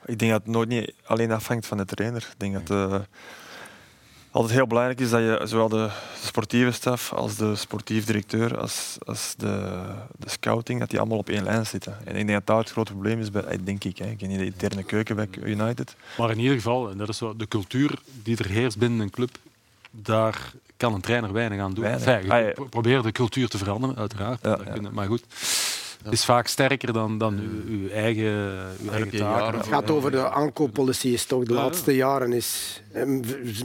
Ik 0.06 0.20
denk 0.20 0.32
dat 0.32 0.42
het 0.42 0.52
nooit 0.52 0.70
niet 0.70 0.94
alleen 1.04 1.32
afhangt 1.32 1.66
van 1.66 1.78
de 1.78 1.86
trainer. 1.86 2.28
Ik 2.32 2.40
denk 2.40 2.68
dat 2.68 2.92
het 2.92 3.08
altijd 4.36 4.54
heel 4.54 4.68
belangrijk 4.68 5.00
is 5.00 5.10
dat 5.10 5.20
je 5.20 5.42
zowel 5.44 5.70
de 5.70 5.90
sportieve 6.24 6.72
staf 6.72 7.14
als 7.14 7.36
de 7.36 7.56
sportief 7.56 8.06
directeur 8.06 8.58
als, 8.60 8.98
als 9.06 9.34
de, 9.38 9.82
de 10.18 10.30
scouting, 10.30 10.80
dat 10.80 10.90
die 10.90 11.00
allemaal 11.00 11.18
op 11.18 11.30
één 11.30 11.44
lijn 11.44 11.66
zitten. 11.66 11.98
En 12.04 12.16
ik 12.16 12.28
denk 12.28 12.30
dat 12.38 12.48
daar 12.48 12.58
het 12.58 12.72
grote 12.72 12.92
probleem 12.92 13.20
is, 13.20 13.32
bij, 13.32 13.42
eh, 13.44 13.58
denk 13.64 13.84
ik. 13.84 13.98
Hè. 13.98 14.06
Ik 14.10 14.22
niet 14.28 14.40
de 14.40 14.46
interne 14.46 14.84
keuken 14.84 15.16
bij 15.16 15.28
United. 15.44 15.96
Maar 16.18 16.32
in 16.32 16.40
ieder 16.40 16.56
geval, 16.56 16.90
en 16.90 16.98
dat 16.98 17.10
is 17.10 17.18
zo, 17.18 17.36
de 17.36 17.48
cultuur 17.48 18.00
die 18.24 18.38
er 18.38 18.50
heerst 18.50 18.78
binnen 18.78 19.00
een 19.00 19.10
club, 19.10 19.38
daar 19.92 20.52
kan 20.78 20.94
een 20.94 21.02
trainer 21.02 21.34
weinig 21.34 21.60
aan 21.60 21.74
doen. 21.74 21.84
Weinig. 21.84 22.06
Enfin, 22.06 22.26
je 22.26 22.34
Ah, 22.34 22.56
ja. 22.58 22.64
probeer 22.70 23.02
de 23.02 23.12
cultuur 23.12 23.48
te 23.48 23.58
veranderen, 23.58 23.96
uiteraard. 23.98 24.40
Ja, 24.44 24.60
ja. 24.82 24.90
Maar 24.92 25.08
goed, 25.08 25.24
is 26.14 26.26
vaak 26.26 26.48
sterker 26.48 26.94
dan, 26.94 27.18
dan 27.18 27.40
uw, 27.40 27.78
uw 27.78 27.90
eigen, 27.90 28.24
uw 28.84 28.90
eigen 28.90 29.12
je 29.12 29.18
taken. 29.18 29.44
jaren 29.44 29.60
Het 29.60 29.68
gaat 29.68 29.90
over 29.90 30.12
de 30.12 30.30
aankooppolicy. 30.30 31.08
Is 31.08 31.26
toch 31.26 31.44
de 31.44 31.54
Ja, 31.54 31.60
ja. 31.60 31.66
laatste 31.66 31.96
jaren 31.96 32.34
is 32.34 32.82
eh, 32.92 33.06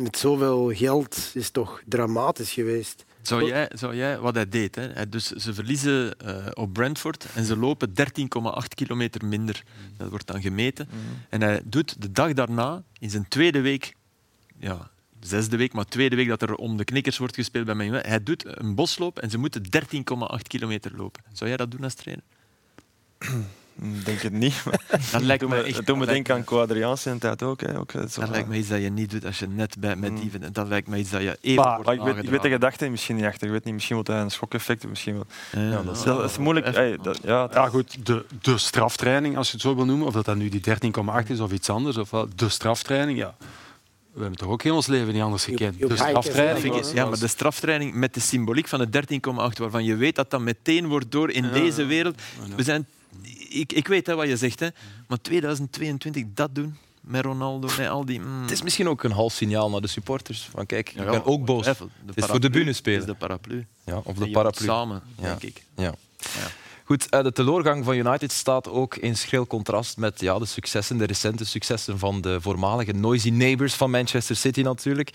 met 0.01 0.19
zoveel 0.19 0.71
geld 0.75 1.31
is 1.35 1.51
toch 1.51 1.83
dramatisch 1.87 2.53
geweest. 2.53 3.05
Zou 3.23 3.45
jij, 3.45 3.71
zou 3.75 3.97
jij, 3.97 4.19
wat 4.19 4.35
hij 4.35 4.49
deed, 4.49 4.75
hè? 4.75 5.09
Dus 5.09 5.27
ze 5.31 5.55
verliezen 5.55 6.19
eh, 6.19 6.35
op 6.55 6.73
Brentford 6.73 7.27
en 7.35 7.45
ze 7.45 7.57
lopen 7.57 7.89
13,8 7.89 7.95
kilometer 8.75 9.25
minder. 9.27 9.63
Dat 9.97 10.09
wordt 10.11 10.27
dan 10.27 10.41
gemeten. 10.43 10.89
En 11.29 11.43
hij 11.43 11.61
doet 11.65 12.03
de 12.03 12.13
dag 12.13 12.33
daarna, 12.33 12.83
in 12.99 13.11
zijn 13.11 13.29
tweede 13.29 13.61
week, 13.61 13.95
ja, 14.59 14.91
zesde 15.21 15.57
week, 15.57 15.73
maar 15.73 15.85
tweede 15.85 16.17
week 16.17 16.29
dat 16.29 16.43
er 16.43 16.55
om 16.55 16.77
de 16.77 16.85
knikkers 16.85 17.19
wordt 17.19 17.35
gespeeld 17.35 17.65
bij 17.67 17.75
United, 17.87 18.07
hij 18.07 18.23
doet 18.23 18.43
een 18.61 18.75
bosloop 18.75 19.19
en 19.19 19.31
ze 19.31 19.39
moeten 19.39 19.63
13,8 19.65 20.43
kilometer 20.47 20.93
lopen. 20.97 21.23
Zou 21.33 21.49
jij 21.49 21.59
dat 21.59 21.71
doen 21.71 21.85
als 21.85 21.95
trainer? 21.95 22.25
Ik 23.83 24.05
Denk 24.05 24.21
het 24.21 24.33
niet. 24.33 24.63
Dat 25.13 25.23
lijkt 25.23 25.41
Doe 25.43 25.51
me 25.51 25.63
echt- 25.63 25.77
dat 25.77 25.87
doet 25.87 25.97
me 25.97 26.07
denken 26.07 26.35
aan 26.35 26.45
Co-Adriaans 26.45 27.07
in 27.07 27.13
de 27.13 27.19
tijd 27.19 27.43
ook. 27.43 27.61
Hè. 27.61 27.79
ook 27.79 27.91
zo, 27.91 28.21
Dat 28.21 28.29
lijkt 28.31 28.49
me 28.49 28.57
iets 28.57 28.69
dat 28.69 28.83
je 28.83 28.91
niet 28.91 29.11
doet 29.11 29.25
als 29.25 29.39
je 29.39 29.49
net 29.49 29.77
bij, 29.79 29.97
met 29.97 30.17
die... 30.17 30.31
Dat 30.53 30.69
lijkt 30.69 30.89
me 30.89 30.99
iets 30.99 31.11
dat 31.11 31.23
je 31.23 31.39
even 31.41 31.63
wordt 31.63 31.91
ik, 31.91 32.01
weet, 32.01 32.25
ik 32.25 32.31
weet 32.31 32.43
de 32.43 32.49
gedachte 32.49 32.89
misschien 32.89 33.17
niet 33.17 33.25
achter. 33.25 33.47
Ik 33.47 33.53
weet 33.53 33.65
niet, 33.65 33.75
misschien 33.75 34.03
wil 34.05 34.15
hij 34.15 34.23
een 34.25 34.31
schokeffect. 34.31 34.89
Misschien 34.89 35.15
wel. 35.15 35.27
Ja, 35.53 35.61
Ja, 35.71 35.83
dat, 35.83 35.97
is, 35.97 36.03
dat 36.03 36.31
is 36.31 36.39
moeilijk. 36.39 36.67
Even- 36.67 36.81
Hey, 36.83 36.99
dat, 37.03 37.21
ja, 37.23 37.49
Ja, 37.53 37.69
goed, 37.69 38.07
de, 38.07 38.25
de 38.43 38.59
straftraining, 38.59 39.37
als 39.37 39.47
je 39.47 39.53
het 39.53 39.63
zo 39.63 39.75
wil 39.75 39.85
noemen, 39.85 40.07
of 40.07 40.13
dat 40.13 40.25
dat 40.25 40.37
nu 40.37 40.49
die 40.49 40.61
13,8 41.25 41.31
is 41.31 41.41
of 41.41 41.53
iets 41.53 41.71
anders, 41.71 41.97
of 41.97 42.11
wat, 42.11 42.39
de 42.39 42.49
straftraining, 42.49 43.19
ja. 43.19 43.35
We 44.21 44.27
hebben 44.27 44.47
toch 44.47 44.55
ook 44.55 44.63
heel 44.63 44.75
ons 44.75 44.87
leven 44.87 45.13
niet 45.13 45.23
anders 45.23 45.45
gekend. 45.45 45.79
je 45.79 45.85
ik- 45.85 46.73
was- 46.73 46.93
Ja, 46.93 47.05
maar 47.07 47.19
de 47.19 47.27
straftraining 47.27 47.95
met 47.95 48.15
de 48.15 48.21
symboliek 48.21 48.69
van 48.69 48.79
de 48.79 48.89
13,8, 48.89 49.59
waarvan 49.59 49.85
je 49.85 49.97
weet 49.97 50.15
dat 50.15 50.31
dat 50.31 50.41
meteen 50.41 50.87
wordt 50.87 51.11
door 51.11 51.31
in 51.31 51.53
deze 51.53 51.85
wereld. 51.85 52.21
We 52.57 52.63
zijn, 52.63 52.87
ik, 53.49 53.73
ik 53.73 53.89
weet 53.89 54.07
hè, 54.07 54.15
wat 54.15 54.27
je 54.29 54.37
zegt, 54.37 54.61
hè, 54.61 54.69
maar 55.09 55.21
2022 55.21 56.25
dat 56.35 56.55
doen 56.55 56.77
met 57.01 57.25
Ronaldo, 57.25 57.69
met 57.79 57.89
al 57.89 58.05
die. 58.05 58.21
mm. 58.21 58.43
Het 58.43 58.51
is 58.51 58.63
misschien 58.63 58.89
ook 58.89 59.03
een 59.03 59.11
half 59.13 59.33
signaal 59.33 59.71
naar 59.71 59.81
de 59.81 59.87
supporters. 59.87 60.49
Van 60.55 60.67
kijk, 60.67 60.89
ik 60.93 61.05
ben 61.11 61.25
ook 61.25 61.45
boos. 61.45 61.67
Het 61.67 61.79
is 62.15 62.25
voor 62.25 62.41
de 62.41 62.51
bühne 62.51 62.73
spelen. 62.73 63.01
Het 63.01 63.09
is 63.09 63.15
de 63.15 63.19
paraplu. 63.27 63.67
Ja, 63.85 64.01
of 64.05 64.17
de 64.17 64.31
paraplu. 64.31 64.65
Samen, 64.67 65.03
Ja. 65.17 65.23
denk 65.29 65.43
ik. 65.43 65.65
Ja. 65.77 65.95
Goed, 66.91 67.09
eh, 67.09 67.23
de 67.23 67.33
teleurgang 67.33 67.85
van 67.85 67.97
United 67.97 68.33
staat 68.33 68.69
ook 68.69 68.97
in 68.97 69.17
schril 69.17 69.47
contrast 69.47 69.97
met 69.97 70.21
ja, 70.21 70.39
de 70.39 70.47
successen, 70.47 70.99
de 70.99 71.05
recente 71.05 71.45
successen 71.45 71.99
van 71.99 72.21
de 72.21 72.41
voormalige 72.41 72.93
noisy 72.93 73.31
neighbours 73.31 73.75
van 73.75 73.91
Manchester 73.91 74.37
City 74.37 74.61
natuurlijk. 74.61 75.11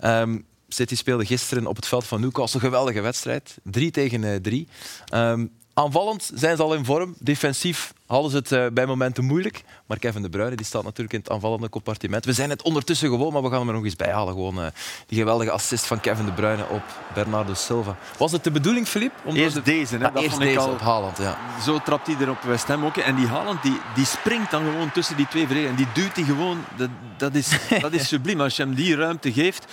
Ehm, 0.00 0.38
City 0.68 0.96
speelde 0.96 1.26
gisteren 1.26 1.66
op 1.66 1.76
het 1.76 1.86
veld 1.86 2.04
van 2.04 2.20
Newcastle 2.20 2.60
een 2.60 2.66
geweldige 2.66 3.00
wedstrijd. 3.00 3.58
3 3.62 3.90
tegen 3.90 4.42
3. 4.42 4.68
Aanvallend 5.74 6.30
zijn 6.34 6.56
ze 6.56 6.62
al 6.62 6.74
in 6.74 6.84
vorm. 6.84 7.14
Defensief 7.18 7.92
hadden 8.06 8.30
ze 8.30 8.36
het 8.36 8.52
eh, 8.52 8.66
bij 8.72 8.86
momenten 8.86 9.24
moeilijk. 9.24 9.64
Maar 9.86 9.98
Kevin 9.98 10.22
De 10.22 10.28
Bruyne 10.28 10.56
die 10.56 10.66
staat 10.66 10.82
natuurlijk 10.82 11.12
in 11.12 11.18
het 11.18 11.30
aanvallende 11.30 11.68
compartiment. 11.68 12.24
We 12.24 12.32
zijn 12.32 12.50
het 12.50 12.62
ondertussen 12.62 13.08
gewoon, 13.08 13.32
maar 13.32 13.42
we 13.42 13.48
gaan 13.48 13.58
hem 13.58 13.68
er 13.68 13.74
nog 13.74 13.84
eens 13.84 13.96
bij 13.96 14.12
halen. 14.12 14.32
Gewoon, 14.34 14.60
eh, 14.62 14.66
die 15.06 15.18
geweldige 15.18 15.50
assist 15.50 15.86
van 15.86 16.00
Kevin 16.00 16.24
De 16.24 16.32
Bruyne 16.32 16.64
op 16.68 16.82
Bernardo 17.14 17.54
Silva. 17.54 17.96
Was 18.18 18.32
het 18.32 18.44
de 18.44 18.50
bedoeling, 18.50 18.88
om 19.24 19.34
Eerst 19.34 19.54
de- 19.54 19.62
deze, 19.62 19.96
hè, 19.96 20.02
Ja, 20.04 20.10
dat 20.10 20.22
eerst 20.22 20.30
vond 20.36 20.42
ik 20.42 20.54
deze 20.54 20.60
al- 20.66 20.72
op 20.72 20.80
Haaland, 20.80 21.18
ja. 21.18 21.38
Zo 21.62 21.78
trapt 21.78 22.06
hij 22.06 22.16
er 22.20 22.30
op 22.30 22.42
West 22.42 22.66
Ham 22.68 22.84
ook. 22.84 22.96
En 22.96 23.14
die 23.14 23.26
Haaland 23.26 23.62
die, 23.62 23.80
die 23.94 24.04
springt 24.06 24.50
dan 24.50 24.62
gewoon 24.64 24.92
tussen 24.92 25.16
die 25.16 25.28
twee 25.28 25.46
verdedigers. 25.46 25.78
En 25.80 25.84
die 25.92 26.02
duwt 26.04 26.16
hij 26.16 26.24
gewoon. 26.24 26.64
Dat, 26.76 26.88
dat, 27.16 27.34
is, 27.34 27.58
dat 27.80 27.92
is 27.92 28.08
subliem 28.08 28.40
als 28.40 28.56
je 28.56 28.62
hem 28.62 28.74
die 28.74 28.96
ruimte 28.96 29.32
geeft. 29.32 29.64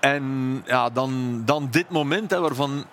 En 0.00 0.62
ja, 0.66 0.90
dan, 0.90 1.42
dan 1.44 1.68
dit 1.70 1.90
moment 1.90 2.30
hè, 2.30 2.40
waarvan 2.40 2.84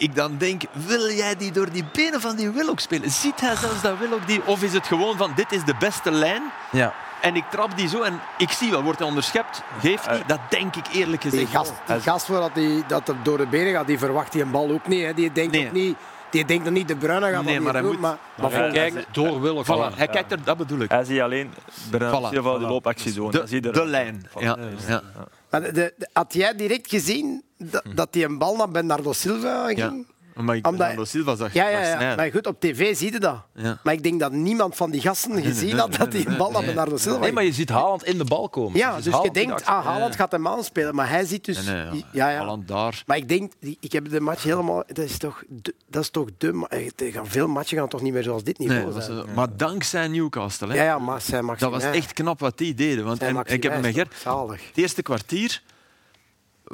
ik 0.00 0.14
dan 0.14 0.36
denk, 0.38 0.62
wil 0.72 1.10
jij 1.10 1.36
die 1.36 1.52
door 1.52 1.70
die 1.70 1.84
benen 1.92 2.20
van 2.20 2.36
die 2.36 2.50
Willock 2.50 2.80
spelen? 2.80 3.10
Ziet 3.10 3.40
hij 3.40 3.56
zelfs 3.56 3.82
dat 3.82 3.98
Willock 3.98 4.26
die... 4.26 4.40
Of 4.46 4.62
is 4.62 4.72
het 4.72 4.86
gewoon 4.86 5.16
van, 5.16 5.32
dit 5.36 5.52
is 5.52 5.64
de 5.64 5.74
beste 5.78 6.10
lijn 6.10 6.42
Ja. 6.72 6.94
en 7.20 7.36
ik 7.36 7.44
trap 7.50 7.76
die 7.76 7.88
zo 7.88 8.02
en 8.02 8.20
ik 8.38 8.50
zie 8.50 8.70
wel, 8.70 8.82
wordt 8.82 8.98
hij 8.98 9.08
onderschept? 9.08 9.62
Geeft 9.80 10.06
hij? 10.06 10.22
Dat 10.26 10.40
denk 10.50 10.76
ik 10.76 10.84
eerlijk 10.92 11.22
Die 11.22 11.30
gezegd. 11.30 11.50
gast, 11.50 11.72
die 11.86 12.00
gast 12.00 12.26
voordat 12.26 12.50
hij 12.54 12.82
dat 12.86 13.08
er 13.08 13.16
door 13.22 13.36
de 13.38 13.46
benen 13.46 13.72
gaat, 13.72 13.86
die 13.86 13.98
verwacht 13.98 14.32
die 14.32 14.42
een 14.42 14.50
bal 14.50 14.70
ook 14.70 14.86
niet. 14.88 15.04
Hè. 15.04 15.14
Die 15.14 15.32
denkt 15.32 15.52
Nee. 15.52 15.66
ook 15.66 15.72
niet. 15.72 15.96
Die 16.30 16.44
denkt 16.44 16.64
nog 16.64 16.72
niet 16.72 16.88
de 16.88 16.96
Bruyne 16.96 17.30
gaat 17.30 17.44
Nee, 17.44 17.54
dat 17.54 17.62
maar 17.64 17.72
niet 17.72 17.72
hij 17.72 17.80
doen, 17.82 17.90
moet- 17.90 18.00
maar, 18.00 18.16
Maar 18.34 18.50
hij 18.50 18.60
hij 18.60 18.70
kijkt 18.90 19.06
door 19.14 19.40
Willock. 19.40 19.64
Voilà, 19.64 19.96
hij 19.96 20.06
kijkt 20.08 20.32
er, 20.32 20.38
dat 20.44 20.56
bedoel 20.56 20.78
ik. 20.80 20.90
Hij 20.90 21.04
ziet 21.04 21.20
alleen 21.20 21.54
Bernardo 21.90 22.26
Voilà, 22.28 22.30
die 22.30 22.40
voilà. 22.40 22.68
loopactie 22.68 23.12
doen. 23.12 23.30
De, 23.30 23.40
er- 23.62 23.72
de 23.72 23.84
lijn. 23.86 24.28
Ja, 24.38 24.56
ja. 24.86 25.02
maar 25.50 25.62
de, 25.62 25.72
de- 25.72 26.08
had 26.12 26.34
jij 26.34 26.54
direct 26.54 26.88
gezien 26.90 27.42
dat, 27.62 27.82
dat 27.94 28.12
die 28.12 28.24
een 28.24 28.38
bal 28.38 28.56
naar 28.56 28.70
Bernardo 28.70 29.12
Silva 29.12 29.66
ging? 29.66 29.78
Ja. 29.78 30.42
Maar 30.42 30.56
ik 30.56 30.66
Omdat- 30.66 30.78
Bernardo 30.80 31.04
Silva 31.04 31.34
zag 31.36 31.52
Ja, 31.52 31.68
ja, 31.68 32.00
ja. 32.00 32.14
Maar 32.16 32.30
goed, 32.30 32.46
op 32.46 32.60
tv 32.60 32.96
zie 32.96 33.12
je 33.12 33.20
dat. 33.20 33.42
Ja. 33.54 33.78
Maar 33.82 33.94
ik 33.94 34.02
denk 34.02 34.20
dat 34.20 34.32
niemand 34.32 34.76
van 34.76 34.90
die 34.90 35.00
gasten 35.00 35.42
gezien 35.42 35.68
nee, 35.70 35.80
had 35.80 35.94
dat 35.94 36.12
nee, 36.12 36.22
hij 36.22 36.32
een 36.32 36.38
bal 36.38 36.50
naar 36.50 36.60
nee. 36.62 36.66
Bernardo 36.66 36.96
Silva 36.96 37.10
Nee, 37.16 37.22
ging. 37.22 37.34
maar 37.34 37.44
je 37.44 37.52
ziet 37.52 37.68
Haaland 37.68 38.04
in 38.04 38.18
de 38.18 38.24
bal 38.24 38.48
komen. 38.48 38.78
Ja, 38.78 38.96
dus 38.96 39.04
je 39.04 39.10
Haaland 39.10 39.34
die 39.34 39.46
denkt, 39.46 39.64
de 39.64 39.70
ah, 39.70 39.84
Haaland 39.86 40.16
gaat 40.16 40.32
hem 40.32 40.48
aanspelen. 40.48 40.94
Maar 40.94 41.08
hij 41.08 41.24
ziet 41.24 41.44
dus... 41.44 41.66
Nee, 41.66 41.74
nee, 41.74 41.84
ja. 41.84 42.02
ja, 42.12 42.30
ja. 42.30 42.36
Haaland 42.38 42.68
daar. 42.68 43.02
Maar 43.06 43.16
ik 43.16 43.28
denk, 43.28 43.52
die- 43.60 43.76
ik 43.80 43.92
heb 43.92 44.10
de 44.10 44.20
match 44.20 44.42
helemaal... 44.42 44.82
Dat 44.86 45.04
is 45.04 45.18
toch 45.18 45.42
de, 45.48 45.74
dat 45.88 46.02
is 46.02 46.10
toch 46.10 46.28
de 46.38 46.52
ma- 46.52 46.68
eh, 46.68 47.12
gaan 47.12 47.26
Veel 47.26 47.48
matchen 47.48 47.78
gaan 47.78 47.88
toch 47.88 48.02
niet 48.02 48.12
meer 48.12 48.22
zoals 48.22 48.44
dit 48.44 48.58
niveau 48.58 48.92
Nee, 48.92 49.02
zijn. 49.02 49.18
eh, 49.18 49.34
maar 49.34 49.56
dankzij 49.56 50.08
Newcastle. 50.08 50.68
Hè. 50.68 50.74
Ja, 50.74 50.82
ja, 50.82 50.98
maar 50.98 51.58
Dat 51.58 51.70
was 51.70 51.82
echt 51.84 52.12
knap 52.12 52.40
wat 52.40 52.58
die 52.58 52.74
deden. 52.74 53.04
Want 53.04 53.22
en, 53.22 53.36
ik 53.44 53.62
heb 53.62 53.72
met 53.72 53.80
Wijs, 53.82 53.94
Ger. 53.94 54.08
toch? 54.08 54.18
Zalig. 54.18 54.66
Het 54.68 54.76
eerste 54.76 55.02
kwartier 55.02 55.62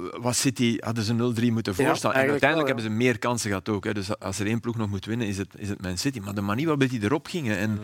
was 0.01 0.41
City, 0.41 0.77
hadden 0.81 1.05
ze 1.05 1.13
0-3 1.13 1.17
moeten 1.53 1.75
Ja, 1.77 1.87
voorstaan. 1.87 2.13
en 2.13 2.19
uiteindelijk 2.19 2.43
wel, 2.53 2.67
hebben 2.67 2.85
ze 2.85 2.91
meer 2.91 3.19
kansen 3.19 3.49
gehad 3.49 3.69
ook. 3.69 3.85
Hè. 3.85 3.95
Dus 3.95 4.19
als 4.19 4.39
er 4.39 4.47
één 4.47 4.61
ploeg 4.61 4.77
nog 4.77 4.89
moet 4.89 5.05
winnen, 5.05 5.27
is 5.27 5.39
het, 5.39 5.49
is 5.57 5.69
het 5.69 5.83
Man 5.83 5.99
City. 5.99 6.21
Maar 6.21 6.35
de 6.35 6.41
manier 6.41 6.67
waarop 6.67 6.89
die 6.89 7.03
erop 7.03 7.27
gingen. 7.27 7.57
En, 7.59 7.81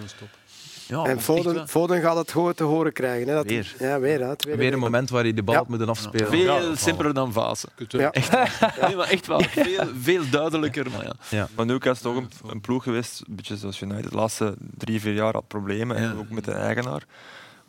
ja, 0.88 1.04
En 1.04 1.20
Foden, 1.20 1.68
Foden 1.68 2.00
gaat 2.00 2.16
het 2.16 2.30
gewoon 2.30 2.54
te 2.54 2.64
horen 2.64 2.92
krijgen. 2.92 3.28
Hè, 3.28 3.34
dat 3.34 3.46
Weer. 3.46 3.74
ja, 3.78 4.00
weer. 4.00 4.20
Hè, 4.26 4.36
tweede 4.36 4.60
Weer 4.60 4.72
een 4.72 4.78
moment 4.78 5.10
waar 5.10 5.22
hij 5.22 5.34
de 5.34 5.42
bal 5.42 5.64
moeten 5.68 5.88
afspelen. 5.88 6.28
Veel 6.28 6.76
simpeler 6.76 7.14
dan 7.14 7.32
Vase. 7.32 7.68
Ja. 7.88 8.10
Echt, 8.10 8.30
nee, 8.86 8.96
maar 8.96 9.08
echt 9.08 9.26
wel. 9.26 9.40
Veel, 9.40 9.88
veel 10.00 10.22
duidelijker. 10.30 10.90
Maar 10.90 11.04
ja. 11.04 11.14
Ja. 11.28 11.48
Maar 11.56 11.66
Newcastle 11.66 12.10
is 12.10 12.16
toch 12.16 12.24
een, 12.42 12.50
een 12.50 12.60
ploeg 12.60 12.82
geweest, 12.82 13.22
een 13.28 13.36
beetje 13.36 13.56
zoals 13.56 13.80
United. 13.80 14.10
De 14.10 14.16
laatste 14.16 14.54
drie, 14.78 15.00
vier 15.00 15.14
jaar 15.14 15.32
had 15.32 15.48
problemen. 15.48 15.96
En 15.96 16.18
ook 16.18 16.30
met 16.30 16.44
de 16.44 16.52
eigenaar. 16.52 17.02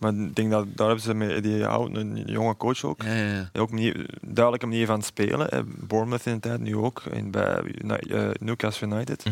Maar 0.04 0.14
ik 0.14 0.36
denk 0.36 0.52
dat 0.52 0.66
daar 0.76 0.88
hebben 0.88 1.04
ze 1.06 1.14
met 1.14 1.44
die 1.44 1.64
een 1.64 2.24
jonge 2.26 2.58
coach 2.58 2.84
ook, 2.84 3.04
Ja, 3.04 3.14
ja, 3.14 3.24
ja. 3.34 3.50
die 3.52 3.62
ook 3.62 3.70
manier, 3.72 4.06
duidelijk 4.22 4.64
een 4.64 4.70
manier 4.70 4.86
van 4.86 5.02
spelen. 5.02 5.48
hè. 5.50 5.64
Bournemouth 5.64 6.26
in 6.26 6.34
de 6.34 6.40
tijd, 6.40 6.60
nu 6.60 6.76
ook, 6.76 7.04
in, 7.12 7.32
bij 7.32 7.62
eh, 8.10 8.30
Newcastle 8.40 8.88
United. 8.88 9.24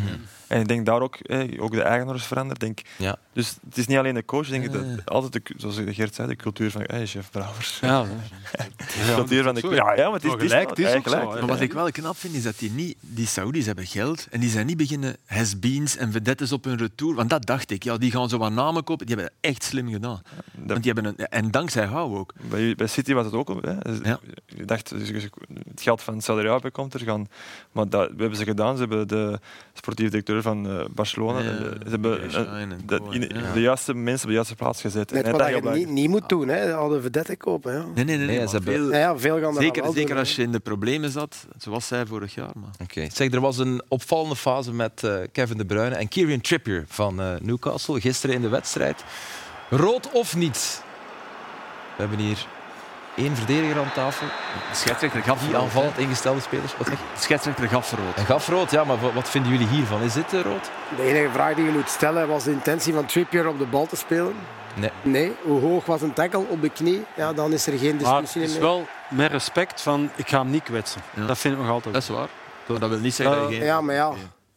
En 0.47 0.59
ik 0.61 0.67
denk 0.67 0.85
daar 0.85 1.01
ook, 1.01 1.17
ook 1.59 1.71
de 1.71 1.81
eigenaar 1.81 2.15
is 2.15 2.23
veranderd. 2.25 2.59
Denk, 2.59 2.79
Ja. 2.97 3.15
Dus 3.33 3.55
het 3.69 3.77
is 3.77 3.87
niet 3.87 3.97
alleen 3.97 4.13
de 4.13 4.25
coach, 4.25 4.47
denk 4.47 4.63
ik, 4.63 4.71
dat 4.71 4.83
Ja. 4.85 4.95
altijd, 5.05 5.33
de, 5.47 5.53
zoals 5.57 5.79
Gert 5.87 6.15
zei, 6.15 6.27
de 6.27 6.35
cultuur 6.35 6.71
van 6.71 6.81
hey, 6.85 7.05
chef 7.07 7.31
Brouwers. 7.31 7.79
Ja, 7.81 8.03
De 8.77 9.13
cultuur 9.15 9.43
van 9.43 9.55
de 9.55 9.67
Ja, 9.69 9.93
ja, 9.95 10.09
maar 10.09 10.13
het 10.19 10.23
is, 10.23 10.31
gelijk, 10.31 10.49
wel- 10.51 10.69
het 10.69 10.79
is 10.79 10.93
ook 10.95 11.03
gelijk. 11.07 11.23
Maar 11.29 11.45
wat 11.47 11.59
ik 11.61 11.73
wel 11.73 11.91
knap 11.91 12.17
vind, 12.17 12.33
is 12.35 12.43
dat 12.43 12.59
die, 12.59 12.71
niet, 12.71 12.95
die 12.99 13.27
Saoedi's 13.27 13.65
hebben 13.65 13.85
geld 13.85 14.27
en 14.31 14.39
die 14.39 14.49
zijn 14.49 14.65
niet 14.65 14.77
beginnen 14.77 15.15
has-beens 15.25 15.97
en 15.97 16.11
vedettes 16.11 16.51
op 16.51 16.63
hun 16.63 16.77
retour. 16.77 17.15
Want 17.15 17.29
dat 17.29 17.45
dacht 17.45 17.71
ik, 17.71 17.83
ja, 17.83 17.97
die 17.97 18.11
gaan 18.11 18.29
zo 18.29 18.37
wat 18.37 18.51
namen 18.51 18.83
kopen. 18.83 19.05
Die 19.05 19.15
hebben 19.15 19.33
het 19.41 19.51
echt 19.51 19.63
slim 19.63 19.89
gedaan. 19.91 20.21
Want 20.65 20.83
die 20.83 20.93
hebben 20.93 21.13
een, 21.17 21.27
en 21.27 21.51
dankzij 21.51 21.85
Hou 21.85 22.17
ook. 22.17 22.33
Bij, 22.49 22.75
bij 22.75 22.87
City 22.87 23.13
was 23.13 23.25
het 23.25 23.33
ook. 23.33 23.49
Hè. 23.61 23.71
Ja. 24.03 24.19
Je 24.45 24.65
dacht, 24.65 24.89
dus 24.89 25.09
het 25.69 25.81
geld 25.81 26.01
van 26.01 26.21
Saudi-Arabië 26.21 26.69
komt 26.69 26.93
er. 26.93 26.99
Gaan, 26.99 27.27
maar 27.71 27.89
dat, 27.89 28.09
hebben 28.17 28.35
ze 28.35 28.43
gedaan. 28.43 28.75
Ze 28.75 28.79
hebben 28.79 29.07
de 29.07 29.39
sportief 29.73 30.09
directeur 30.09 30.41
van 30.41 30.69
eh, 30.69 30.85
Barcelona. 30.91 31.39
Ja, 31.39 31.49
eh, 31.49 31.57
ze 31.57 31.89
hebben 31.89 32.29
ja. 32.31 33.53
de 33.53 33.61
juiste 33.61 33.93
mensen 33.93 34.21
op 34.23 34.27
de 34.27 34.33
juiste 34.35 34.55
plaats 34.55 34.81
gezet. 34.81 35.11
Net 35.11 35.23
En 35.25 35.31
wat 35.31 35.39
dat 35.39 35.49
je 35.49 35.61
heel 35.61 35.71
niet, 35.71 35.89
niet 35.89 36.09
moet 36.09 36.29
doen. 36.29 36.47
Hè. 36.47 36.71
Hadden 36.71 37.01
vedette 37.01 37.35
kopen. 37.35 37.73
Ja. 37.73 37.77
Nee, 37.77 37.93
nee, 37.93 38.05
nee. 38.05 38.17
nee, 38.17 38.27
Nee, 38.27 38.37
maar 38.37 38.47
ze 38.47 38.55
hebben- 38.55 38.73
veel, 38.73 38.93
Ja, 38.93 39.17
veel 39.17 39.39
gaan 39.39 39.55
er 39.55 39.61
zeker 39.61 39.83
wel 39.83 39.91
zeker 39.91 40.09
doen, 40.09 40.17
als 40.17 40.29
hè. 40.35 40.41
je 40.41 40.47
in 40.47 40.51
de 40.53 40.59
problemen 40.59 41.11
zat, 41.11 41.47
zoals 41.57 41.87
zij 41.87 42.05
vorig 42.05 42.35
jaar. 42.35 42.51
Maar. 42.55 42.69
Oké. 42.81 43.07
Zeg, 43.13 43.31
er 43.31 43.41
was 43.41 43.57
een 43.57 43.81
opvallende 43.87 44.35
fase 44.35 44.73
met 44.73 45.03
eh, 45.03 45.15
Kevin 45.31 45.57
De 45.57 45.65
Bruyne 45.65 45.95
en 45.95 46.07
Kieran 46.07 46.41
Trippier 46.41 46.83
van 46.87 47.21
eh, 47.21 47.33
Newcastle 47.41 47.99
gisteren 48.01 48.35
in 48.35 48.41
de 48.41 48.49
wedstrijd. 48.49 49.03
Rood 49.71 50.11
of 50.11 50.35
niet? 50.35 50.83
We 51.95 52.01
hebben 52.07 52.19
hier 52.19 52.45
één 53.15 53.35
verdediger 53.35 53.79
aan 53.79 53.91
tafel. 53.93 54.27
De 54.69 54.75
scheidsrechter 54.75 55.21
gaf 55.21 55.39
Die 55.45 55.55
aanvallend 55.57 55.97
ingestelde 55.97 56.39
spelers. 56.41 56.77
Wat 56.77 56.87
zeg 56.87 56.97
je? 56.97 57.03
De 57.15 57.21
scheidsrechter 57.21 57.67
gaf 57.67 57.91
rood. 57.91 58.15
En 58.15 58.25
gaf 58.25 58.47
rood, 58.47 58.71
ja, 58.71 58.83
maar 58.83 58.99
wa- 59.01 59.11
wat 59.13 59.29
vinden 59.29 59.51
jullie 59.51 59.67
hiervan? 59.67 60.01
Is 60.01 60.13
dit 60.13 60.33
eh, 60.33 60.41
rood? 60.41 60.69
De 60.95 61.03
enige 61.03 61.29
vraag 61.33 61.55
die 61.55 61.65
je 61.65 61.71
moet 61.71 61.89
stellen 61.89 62.27
was 62.27 62.43
de 62.43 62.51
intentie 62.51 62.93
van 62.93 63.05
Trippier 63.05 63.47
op 63.47 63.57
de 63.59 63.65
bal 63.65 63.85
te 63.87 63.95
spelen. 63.95 64.35
Nee. 64.75 64.89
Nee. 65.01 65.35
Hoe 65.43 65.61
hoog 65.61 65.85
was 65.85 66.01
een 66.01 66.13
tackle 66.13 66.45
op 66.47 66.61
de 66.61 66.69
knie? 66.69 67.05
Ja, 67.15 67.33
dan 67.33 67.53
is 67.53 67.67
er 67.67 67.77
geen 67.77 67.89
het 67.89 67.99
discussie 67.99 68.41
is 68.41 68.51
meer. 68.51 68.61
wel 68.61 68.87
met 69.09 69.31
respect 69.31 69.81
van 69.81 70.09
ik 70.15 70.27
ga 70.29 70.37
hem 70.39 70.49
niet 70.49 70.63
kwetsen. 70.63 71.01
Ja. 71.13 71.25
Dat 71.25 71.37
vind 71.37 71.53
ik 71.53 71.59
nog 71.59 71.69
altijd. 71.69 71.93
Dat 71.93 72.03
is 72.03 72.09
waar. 72.09 72.27
Dat 72.79 72.89
wil 72.89 72.99
niet 72.99 73.13
zeggen 73.15 73.35
Eh, 73.35 73.41
dat 73.41 73.49
je 73.51 73.57
geen... 73.57 73.65
Ja, 73.65 73.81
maar 73.81 73.95
ja. 73.95 74.11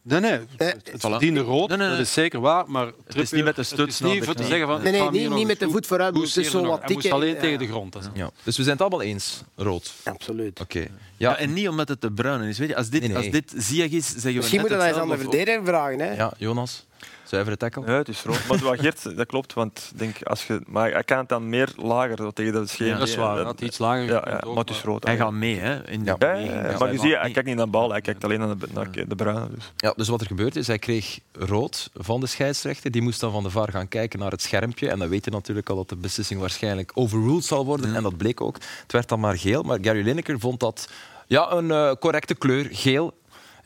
Nee, 0.06 0.20
nee. 0.20 0.30
Het, 0.56 0.90
het 0.92 1.00
verdiende 1.00 1.40
rood, 1.40 1.68
Nee, 1.68 1.78
nee, 1.78 1.86
nee. 1.88 1.96
dat 1.96 2.06
is 2.06 2.12
zeker 2.12 2.40
waar. 2.40 2.64
Maar 2.70 2.86
Het 3.04 3.16
is 3.16 3.30
niet 3.30 3.44
met 3.44 3.54
de 3.54 3.60
Het 3.60 3.70
stuts 3.70 3.94
is 3.94 4.00
naar 4.00 4.10
niet 4.14 4.24
voor 4.24 4.34
te 4.34 4.44
zeggen 4.44 4.66
van... 4.66 4.82
Nee, 4.82 5.10
nee, 5.10 5.28
niet- 5.30 5.46
met 5.46 5.58
de 5.58 5.70
voet 5.70 5.86
vooruit, 5.86 6.14
goed 6.14 6.26
het 6.26 6.36
is 6.36 6.50
zo 6.50 6.60
wat 6.66 6.78
moest 6.78 6.86
tikken, 6.86 7.12
alleen 7.12 7.34
ja. 7.34 7.40
tegen 7.40 7.58
de 7.58 7.66
grond. 7.66 7.92
Dat 7.92 8.02
is- 8.02 8.08
Ja. 8.14 8.30
Dus 8.42 8.56
we 8.56 8.62
zijn 8.62 8.76
het 8.76 8.80
allemaal 8.86 9.02
eens. 9.06 9.42
Rood. 9.56 9.92
Absoluut. 10.04 10.60
Oké. 10.60 10.78
Ja. 10.78 10.86
Ja, 11.16 11.36
en 11.36 11.52
niet 11.52 11.68
omdat 11.68 11.88
het 11.88 12.00
te 12.00 12.10
bruin 12.10 12.42
is. 12.42 12.58
Weet 12.58 12.68
je, 12.68 12.76
als 12.76 12.88
dit, 12.88 13.00
Nee, 13.00 13.08
nee. 13.08 13.18
Als 13.18 13.30
dit 13.30 13.52
Ziyech 13.56 13.90
is, 13.90 14.06
zeggen 14.06 14.22
we 14.30 14.32
Misschien 14.36 14.60
net 14.60 14.68
moeten 14.68 14.86
we 14.86 14.92
dat 14.92 15.02
eens 15.02 15.10
aan 15.12 15.16
de 15.16 15.22
verdediger 15.22 15.64
vragen. 15.64 15.98
Hè? 16.00 16.14
ja, 16.14 16.32
Jonas. 16.38 16.84
Zuivere 17.24 17.56
tackle. 17.56 17.82
Ja, 17.86 17.92
het 17.92 18.08
is 18.08 18.22
rood. 18.22 18.46
Maar 18.48 18.58
wat 18.58 18.80
Geert, 18.80 19.16
dat 19.16 19.26
klopt. 19.26 19.52
Want 19.52 19.92
denk, 19.94 20.22
als 20.22 20.46
je, 20.46 20.60
maar 20.66 20.92
hij 20.92 21.04
kan 21.04 21.18
het 21.18 21.28
dan 21.28 21.48
meer 21.48 21.68
lager 21.76 22.32
tegen 22.32 22.52
de 22.52 22.66
scheen. 22.66 22.86
Ja, 22.86 22.98
Dat 22.98 23.08
is 23.08 23.16
waar. 23.16 23.44
Dat 23.44 23.60
iets 23.60 23.78
lager. 23.78 24.04
Ja, 24.04 24.40
maar 24.46 24.56
het 24.56 24.70
is 24.70 24.82
rood. 24.82 25.04
Hij 25.04 25.16
gaat 25.16 25.32
mee 25.32 25.58
hè, 25.58 25.88
in 25.90 26.04
de 26.04 26.04
Ja. 26.04 26.16
Ja, 26.18 26.28
ja, 26.28 26.34
beweging. 26.34 26.62
ja, 26.62 26.70
maar 26.70 26.78
hij 26.78 26.92
je 26.92 26.98
ziet, 26.98 27.12
hij 27.14 27.24
niet- 27.24 27.32
kijkt 27.32 27.48
niet 27.48 27.56
naar 27.56 27.64
de 27.64 27.70
bal, 27.70 27.90
hij 27.90 28.00
kijkt 28.00 28.24
alleen 28.24 28.38
naar 28.38 28.58
de, 28.58 28.66
naar 28.72 28.90
de 28.92 29.14
bruine. 29.16 29.48
Dus. 29.54 29.72
Ja, 29.76 29.92
dus 29.96 30.08
wat 30.08 30.20
er 30.20 30.26
gebeurd 30.26 30.56
is, 30.56 30.66
hij 30.66 30.78
kreeg 30.78 31.18
rood 31.32 31.90
van 31.94 32.20
de 32.20 32.26
scheidsrechter. 32.26 32.90
Die 32.90 33.02
moest 33.02 33.20
dan 33.20 33.32
van 33.32 33.42
de 33.42 33.50
VAR 33.50 33.70
gaan 33.70 33.88
kijken 33.88 34.18
naar 34.18 34.30
het 34.30 34.42
schermpje. 34.42 34.88
En 34.90 34.98
dan 34.98 35.08
weet 35.08 35.24
je 35.24 35.30
natuurlijk 35.30 35.68
al 35.70 35.76
dat 35.76 35.88
de 35.88 35.96
beslissing 35.96 36.40
waarschijnlijk 36.40 36.90
overruled 36.94 37.44
zal 37.44 37.64
worden. 37.64 37.94
En 37.94 38.02
dat 38.02 38.16
bleek 38.16 38.40
ook. 38.40 38.54
Het 38.82 38.92
werd 38.92 39.08
dan 39.08 39.20
maar 39.20 39.38
geel. 39.38 39.62
Maar 39.62 39.78
Gary 39.82 40.02
Lineker 40.04 40.38
vond 40.40 40.60
dat 40.60 40.88
ja, 41.26 41.50
een 41.52 41.70
eh, 41.70 41.92
correcte 42.00 42.34
kleur, 42.34 42.68
geel. 42.70 43.12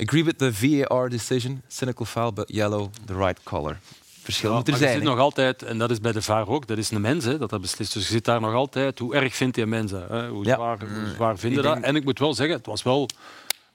Agree 0.03 0.24
with 0.24 0.38
the 0.38 0.53
VAR 0.55 1.09
decision. 1.09 1.62
Cynical 1.68 2.05
foul, 2.05 2.32
but 2.32 2.44
yellow, 2.53 2.90
the 3.05 3.14
right 3.16 3.40
color. 3.42 3.78
Verschil 4.22 4.51
Ja, 4.51 4.57
moet 4.57 4.66
er 4.66 4.72
maar 4.72 4.80
je 4.80 4.86
zijn. 4.86 4.99
zit 4.99 5.09
nog 5.09 5.18
altijd, 5.18 5.62
en 5.62 5.78
dat 5.78 5.90
is 5.90 6.01
bij 6.01 6.12
de 6.12 6.22
VAR 6.22 6.49
ook, 6.49 6.66
dat 6.66 6.78
is 6.78 6.90
een 6.90 7.01
mens 7.01 7.24
hè, 7.24 7.38
dat 7.38 7.51
dat 7.51 7.61
beslist. 7.61 7.92
Dus 7.92 8.07
je 8.07 8.12
zit 8.12 8.24
daar 8.24 8.40
nog 8.40 8.55
altijd, 8.55 8.99
hoe 8.99 9.14
erg 9.14 9.34
vindt 9.34 9.55
die 9.55 9.66
mens 9.66 9.90
dat? 9.90 10.09
Hè? 10.09 10.28
Hoe 10.28 10.44
Ja. 10.44 10.55
zwaar, 10.55 10.78
hoe 10.78 11.12
zwaar 11.14 11.38
vinden 11.38 11.62
dat? 11.62 11.72
denk- 11.72 11.84
En 11.84 11.96
ik 11.96 12.05
moet 12.05 12.18
wel 12.18 12.34
zeggen, 12.34 12.57
het 12.57 12.66
was 12.66 12.82
wel 12.82 13.09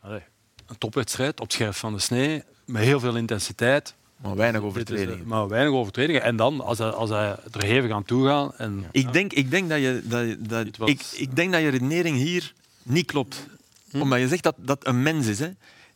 allee, 0.02 0.22
een 0.68 0.78
topwedstrijd 0.78 1.40
op 1.40 1.46
het 1.46 1.54
scherp 1.54 1.76
van 1.76 1.94
de 1.94 2.00
snee, 2.00 2.44
met 2.66 2.84
heel 2.84 3.00
veel 3.00 3.16
intensiteit. 3.16 3.94
Maar 4.18 4.36
weinig 4.36 4.62
is, 4.62 4.68
eh, 4.68 4.70
overtredingen. 4.74 5.28
Maar 5.28 5.48
weinig 5.48 5.74
overtredingen. 5.74 6.22
En 6.24 6.36
dan, 6.36 6.62
als 6.62 6.78
hij, 6.78 6.90
als 6.90 7.10
hij 7.10 7.36
er 7.52 7.64
hevig 7.64 7.92
aan 7.92 8.04
toe 8.04 8.28
gaat... 8.28 8.54
En, 8.58 8.86
Ik 8.92 9.14
denk, 9.14 9.34
ik, 9.34 9.52
denk 9.52 9.70
dat 9.70 9.80
je, 9.80 10.02
dat, 10.04 10.26
dat, 10.50 10.78
was- 10.78 10.90
ik, 10.90 11.02
ik 11.16 11.36
denk 11.36 11.52
dat 11.52 11.62
je 11.62 11.68
redenering 11.70 12.18
hier 12.18 12.54
niet 12.84 13.06
klopt. 13.06 13.48
Omdat 13.94 14.20
je 14.20 14.28
zegt 14.28 14.44
dat 14.44 14.56
dat 14.58 14.86
een 14.88 15.04
mens 15.04 15.28
is. 15.28 15.40
Hè. 15.40 15.50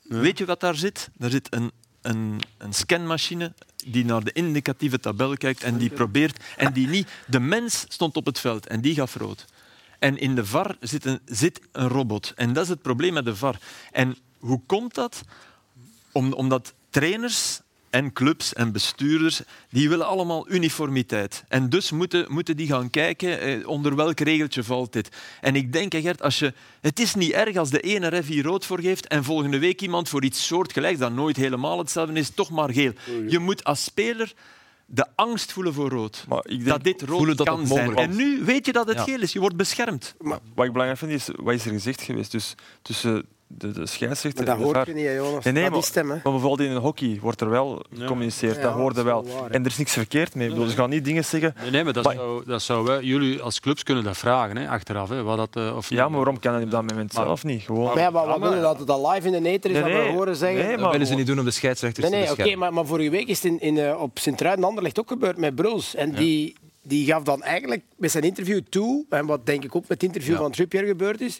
Weet 0.07 0.37
je 0.37 0.45
wat 0.45 0.59
daar 0.59 0.75
zit? 0.75 1.09
Daar 1.17 1.29
zit 1.29 1.47
een, 1.53 1.71
een, 2.01 2.41
een 2.57 2.73
scanmachine 2.73 3.53
die 3.85 4.05
naar 4.05 4.23
de 4.23 4.31
indicatieve 4.31 4.99
tabel 4.99 5.37
kijkt 5.37 5.63
en 5.63 5.77
die 5.77 5.89
probeert... 5.89 6.43
En 6.57 6.73
die 6.73 6.87
niet... 6.87 7.09
De 7.27 7.39
mens 7.39 7.85
stond 7.87 8.15
op 8.15 8.25
het 8.25 8.39
veld 8.39 8.67
en 8.67 8.81
die 8.81 8.95
gaf 8.95 9.15
rood. 9.15 9.45
En 9.99 10.17
in 10.17 10.35
de 10.35 10.45
VAR 10.45 10.75
zit 10.79 11.05
een, 11.05 11.19
zit 11.25 11.61
een 11.71 11.87
robot. 11.87 12.33
En 12.35 12.53
dat 12.53 12.63
is 12.63 12.69
het 12.69 12.81
probleem 12.81 13.13
met 13.13 13.25
de 13.25 13.35
VAR. 13.35 13.59
En 13.91 14.17
hoe 14.37 14.61
komt 14.65 14.93
dat? 14.93 15.21
Om, 16.11 16.33
omdat 16.33 16.73
trainers 16.89 17.61
en 17.97 18.13
clubs 18.13 18.53
en 18.53 18.71
bestuurders, 18.71 19.41
die 19.69 19.89
willen 19.89 20.07
allemaal 20.07 20.49
uniformiteit. 20.49 21.43
En 21.47 21.69
dus 21.69 21.91
moeten, 21.91 22.25
moeten 22.29 22.57
die 22.57 22.67
gaan 22.67 22.89
kijken 22.89 23.39
eh, 23.39 23.67
onder 23.67 23.95
welk 23.95 24.19
regeltje 24.19 24.63
valt 24.63 24.93
dit. 24.93 25.09
En 25.41 25.55
ik 25.55 25.73
denk, 25.73 25.91
hè, 25.91 26.01
Gert, 26.01 26.21
als 26.21 26.39
je, 26.39 26.53
het 26.81 26.99
is 26.99 27.15
niet 27.15 27.31
erg 27.31 27.55
als 27.55 27.69
de 27.69 27.79
ene 27.79 28.07
ref 28.07 28.27
hier 28.27 28.43
rood 28.43 28.65
voor 28.65 28.81
geeft 28.81 29.07
en 29.07 29.23
volgende 29.23 29.59
week 29.59 29.81
iemand 29.81 30.09
voor 30.09 30.23
iets 30.23 30.45
soortgelijks, 30.47 30.99
dat 30.99 31.11
nooit 31.11 31.35
helemaal 31.37 31.77
hetzelfde 31.77 32.19
is, 32.19 32.29
toch 32.29 32.49
maar 32.49 32.73
geel. 32.73 32.91
Je 33.27 33.39
moet 33.39 33.63
als 33.63 33.83
speler 33.83 34.33
de 34.85 35.05
angst 35.15 35.51
voelen 35.51 35.73
voor 35.73 35.89
rood. 35.89 36.25
Maar 36.27 36.43
ik 36.45 36.57
denk, 36.57 36.65
Dat 36.65 36.83
dit 36.83 37.01
rood 37.01 37.37
dat 37.37 37.47
kan 37.47 37.67
zijn. 37.67 37.95
En 37.95 38.15
nu 38.15 38.43
weet 38.43 38.65
je 38.65 38.71
dat 38.71 38.87
het 38.87 38.97
Ja. 38.97 39.03
geel 39.03 39.21
is. 39.21 39.33
Je 39.33 39.39
wordt 39.39 39.55
beschermd. 39.55 40.15
wat 40.55 40.65
ik 40.65 40.71
belangrijk 40.71 40.97
vind, 40.97 41.11
is 41.11 41.29
wat 41.35 41.53
is 41.53 41.65
er 41.65 41.71
gezegd 41.71 42.01
geweest 42.01 42.31
dus, 42.31 42.55
tussen 42.81 43.25
de, 43.49 43.71
de 43.71 43.85
scheidsrechter 43.87 44.45
Maar 44.45 44.55
dat 44.55 44.63
hoort 44.63 44.77
VAR. 44.77 44.87
je 44.87 44.93
niet, 44.93 45.03
Jonas. 45.05 45.43
Nee, 45.43 45.53
nee, 45.53 45.63
Dat 45.63 45.71
maar, 45.71 45.79
die 45.79 45.89
stem, 45.89 46.09
hè. 46.09 46.13
maar 46.23 46.31
bijvoorbeeld 46.31 46.69
in 46.69 46.75
een 46.75 46.81
hockey 46.81 47.17
wordt 47.21 47.41
er 47.41 47.49
wel 47.49 47.81
gecommuniceerd. 47.97 48.55
Ja, 48.55 48.61
dat 48.61 48.73
hoorde 48.73 48.95
dat 48.95 49.03
wel. 49.05 49.23
wel 49.23 49.33
waar, 49.33 49.49
hè. 49.49 49.55
en 49.55 49.61
er 49.63 49.69
is 49.69 49.77
niks 49.77 49.91
verkeerd 49.93 50.35
mee. 50.35 50.47
Ik 50.47 50.53
bedoel, 50.53 50.69
ze 50.69 50.75
gaan 50.75 50.89
niet 50.89 51.05
dingen 51.05 51.25
zeggen. 51.25 51.55
Nee, 51.61 51.71
nee, 51.71 51.83
maar 51.83 51.93
dat 51.93 52.11
zou, 52.13 52.43
dat 52.45 52.61
zou 52.61 52.85
wij, 52.85 53.01
jullie 53.03 53.41
als 53.41 53.59
clubs 53.59 53.83
kunnen 53.83 54.03
dat 54.03 54.17
vragen, 54.17 54.57
hè, 54.57 54.67
achteraf. 54.69 55.09
Hè, 55.09 55.23
wat 55.23 55.37
dat, 55.37 55.65
eh, 55.65 55.75
of 55.75 55.89
Ja, 55.89 56.07
maar 56.09 56.17
waarom 56.17 56.39
kan 56.39 56.53
hij 56.53 56.63
op 56.63 56.71
dat 56.71 56.81
moment 56.81 57.13
Maar- 57.13 57.25
zelf 57.25 57.43
niet? 57.43 57.61
Gewoon. 57.61 57.85
Maar 57.85 57.99
ja, 57.99 58.09
maar 58.09 58.25
wat 58.27 58.39
willen 58.39 58.61
dat 58.61 58.79
het 58.79 58.89
al 58.89 59.09
live 59.11 59.27
in 59.31 59.43
de 59.43 59.49
ether 59.49 59.69
is 59.71 59.75
Nee, 59.77 59.85
dat 59.85 60.01
we 60.01 60.07
nee. 60.07 60.15
horen 60.15 60.35
zeggen? 60.35 60.59
Nee, 60.61 60.71
Dat 60.71 60.79
maar- 60.79 60.91
willen 60.91 61.07
ze 61.07 61.15
niet 61.15 61.27
doen 61.27 61.39
om 61.39 61.45
de 61.45 61.51
scheidsrechters 61.51 62.09
Nee, 62.09 62.15
nee, 62.15 62.25
te 62.25 62.31
oké, 62.33 62.41
beschermen. 62.41 62.65
maar, 62.73 62.73
maar 62.83 62.85
vorige 62.89 63.09
week 63.09 63.27
is 63.27 63.43
het 63.43 63.51
in, 63.51 63.59
in, 63.61 63.77
eh, 63.77 64.01
op 64.01 64.19
Sint-Truiden-Anderlecht 64.19 64.99
ook 64.99 65.07
gebeurd 65.07 65.37
met 65.37 65.55
Bruls. 65.55 65.95
En 65.95 66.11
die, 66.11 66.55
die 66.87 67.05
gaf 67.05 67.23
dan 67.23 67.43
eigenlijk 67.43 67.81
met 67.97 68.11
zijn 68.11 68.23
interview 68.23 68.61
toe, 68.69 69.05
en 69.09 69.25
wat 69.25 69.45
denk 69.45 69.63
ik 69.63 69.75
ook 69.75 69.81
met 69.81 69.89
het 70.01 70.03
interview 70.03 70.33
Ja. 70.33 70.39
van 70.39 70.51
Trippier 70.51 70.83
gebeurd 70.85 71.21
is, 71.21 71.39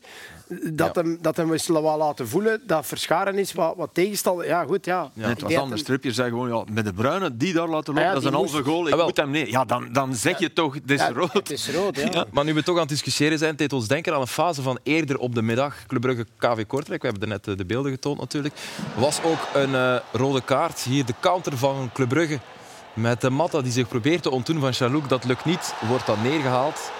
dat, 0.72 0.96
Ja. 0.96 1.02
hem, 1.02 1.18
dat 1.22 1.38
hem 1.38 1.52
eens 1.52 1.68
wel 1.68 1.98
laten 1.98 2.28
voelen 2.28 2.62
dat 2.68 2.86
verscharen 2.86 3.38
is 3.38 3.54
wat, 3.54 3.74
wat 3.78 3.90
tegenstander... 3.94 4.46
Ja, 4.48 4.64
goed, 4.64 4.86
ja. 4.86 5.12
Nee, 5.14 5.28
het 5.28 5.42
was 5.42 5.56
anders. 5.56 5.80
dat 5.80 5.86
Trippier 5.86 6.12
zei 6.14 6.30
gewoon, 6.30 6.50
ja, 6.50 6.64
met 6.74 6.86
de 6.86 6.94
Bruine, 6.94 7.38
die 7.38 7.54
daar 7.54 7.68
laten 7.68 7.94
lopen, 7.94 7.96
Ah 7.96 8.02
ja, 8.08 8.14
dat 8.14 8.22
is 8.22 8.28
een 8.28 8.34
halve 8.34 8.54
moest- 8.56 8.68
goal, 8.68 8.88
ik 8.88 8.94
Ah, 8.94 9.04
moet 9.06 9.18
hem 9.18 9.30
nee. 9.30 9.52
Ja, 9.52 9.66
dan, 9.66 9.90
dan 9.92 10.16
zeg 10.16 10.40
je 10.40 10.54
toch, 10.54 10.74
dit 10.74 10.90
is 11.00 11.00
Ja, 11.08 11.12
rood. 11.12 11.34
Het 11.34 11.50
is 11.52 11.70
rood, 11.72 11.96
ja. 12.14 12.26
Maar 12.32 12.44
nu 12.44 12.54
we 12.54 12.64
toch 12.64 12.76
aan 12.76 12.82
het 12.82 12.90
discussiëren 12.90 13.38
zijn, 13.38 13.56
deed 13.56 13.74
ons 13.74 13.88
denken 13.88 14.14
aan 14.14 14.22
een 14.22 14.28
fase 14.28 14.62
van 14.62 14.80
eerder 14.84 15.18
op 15.18 15.36
de 15.36 15.42
middag. 15.42 15.86
Club 15.88 16.02
Brugge 16.02 16.26
KV 16.38 16.66
Kortrijk, 16.66 17.02
we 17.02 17.08
hebben 17.08 17.28
er 17.30 17.34
net 17.36 17.48
eh, 17.48 17.56
de 17.58 17.66
beelden 17.66 17.92
getoond 17.92 18.20
natuurlijk. 18.20 18.54
was 18.98 19.20
ook 19.24 19.48
een 19.54 19.76
eh, 19.76 19.96
rode 20.12 20.42
kaart. 20.42 20.80
Hier 20.80 21.06
de 21.06 21.14
counter 21.20 21.58
van 21.58 21.90
Club 21.94 22.10
Brugge. 22.10 22.40
Met 22.98 23.22
de 23.22 23.30
Matta 23.30 23.62
die 23.62 23.72
zich 23.72 23.88
probeert 23.88 24.24
te 24.24 24.32
ontdoen 24.32 24.60
van 24.60 24.74
Chalouk. 24.74 25.10
Dat 25.10 25.24
lukt 25.24 25.46
niet, 25.46 25.74
wordt 25.88 26.06
dan 26.06 26.22
neergehaald. 26.22 26.92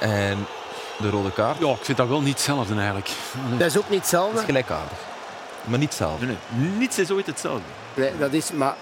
En 0.00 0.46
de 0.98 1.10
rode 1.10 1.32
kaart 1.32 1.58
Ja, 1.58 1.70
ik 1.70 1.84
vind 1.84 1.96
dat 1.96 2.08
wel 2.08 2.20
niet 2.20 2.32
hetzelfde 2.32 2.74
eigenlijk. 2.74 3.10
Dat 3.58 3.66
is 3.66 3.76
ook 3.76 3.90
niet 3.90 4.04
is 4.04 4.10
hetzelfde. 4.10 4.38
gelijkaardig. 4.38 4.98
Maar 5.64 5.78
niet 5.78 5.88
hetzelfde. 5.88 6.26
Nee, 6.26 6.36
nee, 6.48 6.68
niets 6.68 6.98
is 6.98 7.10
ooit 7.10 7.26
hetzelfde. 7.26 7.62
Nee, 7.94 8.18
dat 8.18 8.32
is... 8.32 8.52
Maar 8.52 8.74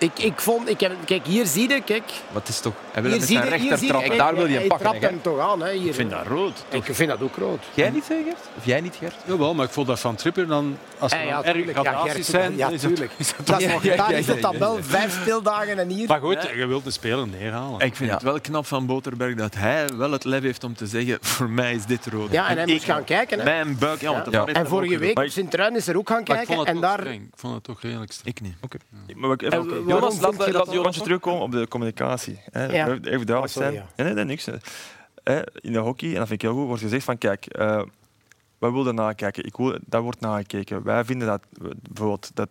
ik, 0.00 0.18
ik 0.18 0.40
vond... 0.40 0.68
Ik 0.68 0.80
heb, 0.80 0.92
kijk, 1.04 1.26
hier 1.26 1.46
zie 1.46 1.68
je, 1.68 1.80
kijk... 1.82 2.02
Het 2.32 2.48
is 2.48 2.60
toch... 2.60 2.72
Hij 2.92 3.02
wil 3.02 3.10
Hier 3.10 3.20
met 3.20 3.28
zijn 3.28 3.48
rechter 3.48 3.78
zie 3.78 3.86
je, 3.86 3.92
trappen. 3.92 4.08
Kijk, 4.08 4.20
daar 4.22 4.34
wil 4.34 4.46
je 4.46 4.50
hem 4.50 4.58
hij 4.58 4.68
pakken, 4.68 4.86
trapt 4.86 5.00
hè, 5.02 5.08
hem 5.08 5.22
toch 5.22 5.38
aan, 5.38 5.62
hè, 5.62 5.72
hier. 5.72 5.88
Ik 5.88 5.94
vind 5.94 6.10
dat 6.10 6.26
rood. 6.26 6.64
Ik 6.68 6.84
vind 6.84 7.08
dat 7.10 7.22
ook 7.22 7.36
rood. 7.36 7.64
Jij 7.74 7.90
niet, 7.90 8.04
Gert? 8.04 8.38
Of 8.58 8.64
jij 8.64 8.80
niet, 8.80 8.96
Gert? 8.96 9.14
Jawel, 9.26 9.54
maar 9.54 9.66
ik 9.66 9.72
vond 9.72 9.86
dat 9.86 10.00
van 10.00 10.14
Trippier 10.14 10.46
dan... 10.46 10.76
Als 10.98 11.12
er 11.12 11.26
Ja, 11.26 11.42
dan 11.42 11.54
erg 11.54 11.70
gradaties 11.70 12.26
zijn, 12.26 12.56
ja, 12.56 12.64
dan 12.64 12.74
is 12.74 12.82
het- 12.82 12.90
tuurlijk. 12.90 13.12
is 13.16 13.32
het 13.36 13.46
Dat 13.46 13.60
Ja, 13.60 13.68
daar 13.68 14.10
ja, 14.12 14.18
is 14.18 14.26
de 14.26 14.32
ja, 14.32 14.38
ja, 14.38 14.50
tabel, 14.50 14.76
ja. 14.76 14.82
vijf 14.82 15.20
speeldagen 15.20 15.78
en 15.78 15.88
hier... 15.88 16.06
Maar 16.08 16.20
goed, 16.20 16.50
je 16.56 16.66
wilt 16.66 16.84
de 16.84 16.90
speler 16.90 17.28
neerhalen. 17.28 17.80
Ik 17.80 17.96
vind 17.96 18.08
Ja. 18.08 18.14
het 18.14 18.24
wel 18.24 18.40
knap 18.40 18.66
van 18.66 18.86
Boterberg 18.86 19.34
dat 19.34 19.54
hij 19.54 19.88
wel 19.96 20.10
het 20.12 20.24
lef 20.24 20.42
heeft 20.42 20.64
om 20.64 20.74
te 20.74 20.86
zeggen, 20.86 21.18
voor 21.20 21.48
mij 21.50 21.74
is 21.74 21.84
dit 21.86 22.06
rood. 22.06 22.30
Ja, 22.32 22.48
en 22.48 22.56
hij 22.56 22.66
ik 22.66 22.82
gaan 22.82 23.04
kijken. 23.04 23.38
Hè. 23.38 23.44
Bij 23.44 23.60
een 23.60 23.78
buik, 23.78 24.00
ja, 24.00 24.24
En 24.46 24.66
vorige 24.66 24.98
week 24.98 25.20
Sint-Truiden 25.24 25.78
is 25.78 25.86
er 25.88 25.96
ook 25.96 26.08
gaan 26.08 26.18
ik 26.18 26.24
kijken. 26.24 26.58
het 26.58 26.66
En 26.66 26.80
daar... 26.80 27.06
Ik 27.06 27.22
vond 27.34 27.54
het 27.54 27.64
toch 27.64 27.80
redelijk 27.82 28.12
streng. 28.12 28.34
Ik 28.36 28.42
niet. 28.42 29.16
Maar 29.16 29.36
Jonas, 29.94 30.20
laat, 30.20 30.44
je 30.44 30.52
laat, 30.52 30.72
Jonas 30.72 30.98
terugkomen 30.98 31.42
op 31.42 31.52
de 31.52 31.68
communicatie. 31.68 32.40
Hè. 32.50 32.64
Ja. 32.64 32.86
Even 32.86 33.02
duidelijk 33.02 33.30
Oh, 33.30 33.46
sorry, 33.46 33.72
zijn. 33.72 33.86
Nee, 33.96 34.06
nee, 34.06 34.14
nee, 34.14 34.24
niks. 34.24 34.46
hè. 35.24 35.60
In 35.60 35.72
de 35.72 35.78
hockey, 35.78 36.08
en 36.08 36.14
dat 36.14 36.28
vind 36.28 36.42
ik 36.42 36.48
heel 36.48 36.58
goed, 36.58 36.66
wordt 36.66 36.82
gezegd 36.82 37.04
van 37.04 37.18
kijk, 37.18 37.46
eh 37.46 37.82
wij 38.60 38.70
willen 38.70 38.94
nakijken. 38.94 39.44
Ik 39.44 39.56
wil, 39.56 39.78
dat 39.86 40.02
wordt 40.02 40.20
nagekeken. 40.20 40.82
Wij 40.82 41.04
vinden 41.04 41.28
dat 41.28 41.42
bijvoorbeeld 41.82 42.30
dat 42.34 42.48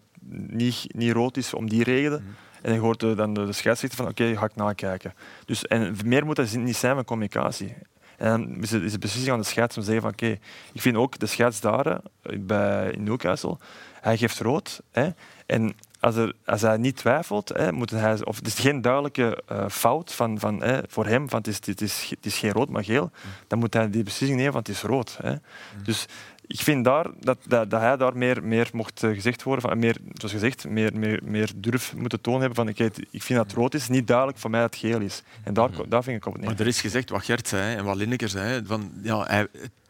niet, 0.47 0.85
niet 0.87 1.11
rood 1.11 1.37
is 1.37 1.53
om 1.53 1.69
die 1.69 1.83
redenen. 1.83 2.35
En 2.61 2.71
dan 2.71 2.79
hoort 2.79 2.99
de, 2.99 3.15
dan 3.15 3.33
de, 3.33 3.45
de 3.45 3.53
scheidsrechter 3.53 3.97
van 4.03 4.07
oké, 4.07 4.37
ga 4.37 4.45
ik 4.45 4.55
nakijken. 4.55 5.13
Dus, 5.45 5.65
en 5.65 5.95
meer 6.05 6.25
moet 6.25 6.35
dat 6.35 6.55
niet 6.55 6.75
zijn 6.75 6.95
van 6.95 7.03
communicatie. 7.05 7.75
En 8.17 8.29
dan 8.29 8.61
is 8.61 8.71
het, 8.71 8.83
is 8.83 8.97
beslissing 8.97 9.33
aan 9.33 9.39
de 9.39 9.45
scheids 9.45 9.77
om 9.77 9.83
te 9.83 9.91
zeggen 9.91 10.03
van 10.09 10.11
oké, 10.11 10.39
ik 10.73 10.81
vind 10.81 10.95
ook 10.95 11.19
de 11.19 11.25
scheids 11.25 11.59
daar 11.59 11.85
eh, 11.85 11.99
bij, 12.39 12.91
in 12.91 13.03
Newcastle, 13.03 13.57
hij 14.01 14.17
geeft 14.17 14.39
rood. 14.39 14.81
Hè, 14.91 15.09
en 15.45 15.73
als, 15.99 16.15
er, 16.15 16.33
als 16.45 16.61
hij 16.61 16.77
niet 16.77 16.95
twijfelt, 16.95 17.49
hè, 17.49 17.71
moet 17.71 17.89
hij, 17.89 18.25
of 18.25 18.35
het 18.35 18.47
is 18.47 18.59
geen 18.59 18.81
duidelijke 18.81 19.43
eh, 19.45 19.65
fout 19.69 20.13
van, 20.13 20.39
van, 20.39 20.63
hè, 20.63 20.79
voor 20.87 21.05
hem, 21.05 21.29
van 21.29 21.37
het 21.37 21.47
is, 21.47 21.59
het, 21.65 21.81
is, 21.81 22.07
het 22.09 22.25
is 22.25 22.37
geen 22.37 22.51
rood, 22.51 22.69
maar 22.69 22.83
geel, 22.83 23.11
dan 23.47 23.59
moet 23.59 23.73
hij 23.73 23.89
die 23.89 24.03
beslissing 24.03 24.37
nemen 24.37 24.53
van 24.53 24.61
het 24.61 24.69
is 24.69 24.81
rood. 24.81 25.17
Hè. 25.21 25.35
Dus 25.83 26.05
ik 26.47 26.59
vind 26.59 26.85
daar 26.85 27.05
dat, 27.19 27.37
dat, 27.47 27.69
dat 27.69 27.81
hij 27.81 27.97
daar 27.97 28.17
meer, 28.17 28.43
meer 28.43 28.69
mocht 28.73 29.03
eh, 29.03 29.13
gezegd 29.13 29.43
worden, 29.43 29.69
van, 29.69 29.79
meer, 29.79 29.97
zoals 30.13 30.33
gezegd, 30.33 30.67
meer, 30.67 30.97
meer, 30.97 31.19
meer 31.23 31.51
durf 31.55 31.95
moeten 31.95 32.21
tonen 32.21 32.39
hebben 32.41 32.75
van 32.75 32.85
ik 33.11 33.23
vind 33.23 33.39
dat 33.39 33.47
het 33.47 33.55
rood 33.55 33.73
is, 33.73 33.87
niet 33.87 34.07
duidelijk 34.07 34.37
voor 34.37 34.49
mij 34.49 34.61
dat 34.61 34.69
het 34.69 34.79
geel 34.79 34.99
is. 34.99 35.23
En 35.43 35.53
daar, 35.53 35.69
daar 35.87 36.03
vind 36.03 36.17
ik 36.17 36.25
op 36.25 36.33
het 36.33 36.41
neer. 36.41 36.51
Maar 36.51 36.59
er 36.59 36.67
is 36.67 36.81
gezegd, 36.81 37.09
wat 37.09 37.23
Gert 37.23 37.47
zei 37.47 37.75
en 37.75 37.83
wat 37.83 37.95
Lineker 37.95 38.29
zei, 38.29 38.61
van, 38.65 38.91
ja, 39.01 39.23
hij, 39.23 39.47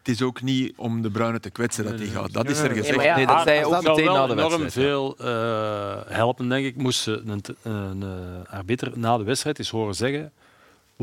is 0.10 0.22
ook 0.22 0.42
niet 0.42 0.74
om 0.76 1.02
de 1.02 1.12
Bruine 1.12 1.40
te 1.40 1.50
kwetsen 1.50 1.84
dat 1.84 2.00
hij 2.00 2.08
gaat. 2.08 2.34
Dat 2.34 2.50
is 2.50 2.60
er 2.60 2.70
gezegd. 2.70 2.96
maar 2.96 3.06
ja, 3.06 3.16
Nee, 3.16 3.26
dat 3.26 3.42
zei 3.44 3.66
ook 3.66 3.72
zou 3.72 3.84
meteen 3.84 4.06
wel 4.06 4.16
na 4.16 4.28
de 4.28 4.34
enorm 4.34 4.62
wedstrijd. 4.62 4.74
ja. 4.74 4.82
veel 4.82 5.16
eh, 5.18 6.16
helpen, 6.16 6.50
denk 6.50 6.66
ik. 6.66 6.76
Moest 6.76 7.02
ze 7.02 7.22
een, 7.26 7.42
een, 7.64 8.04
eh, 8.04 8.54
arbiter 8.54 8.92
na 8.96 9.18
de 9.18 9.24
wedstrijd 9.24 9.60
eens 9.60 9.70
horen 9.70 9.96
zeggen 9.96 10.32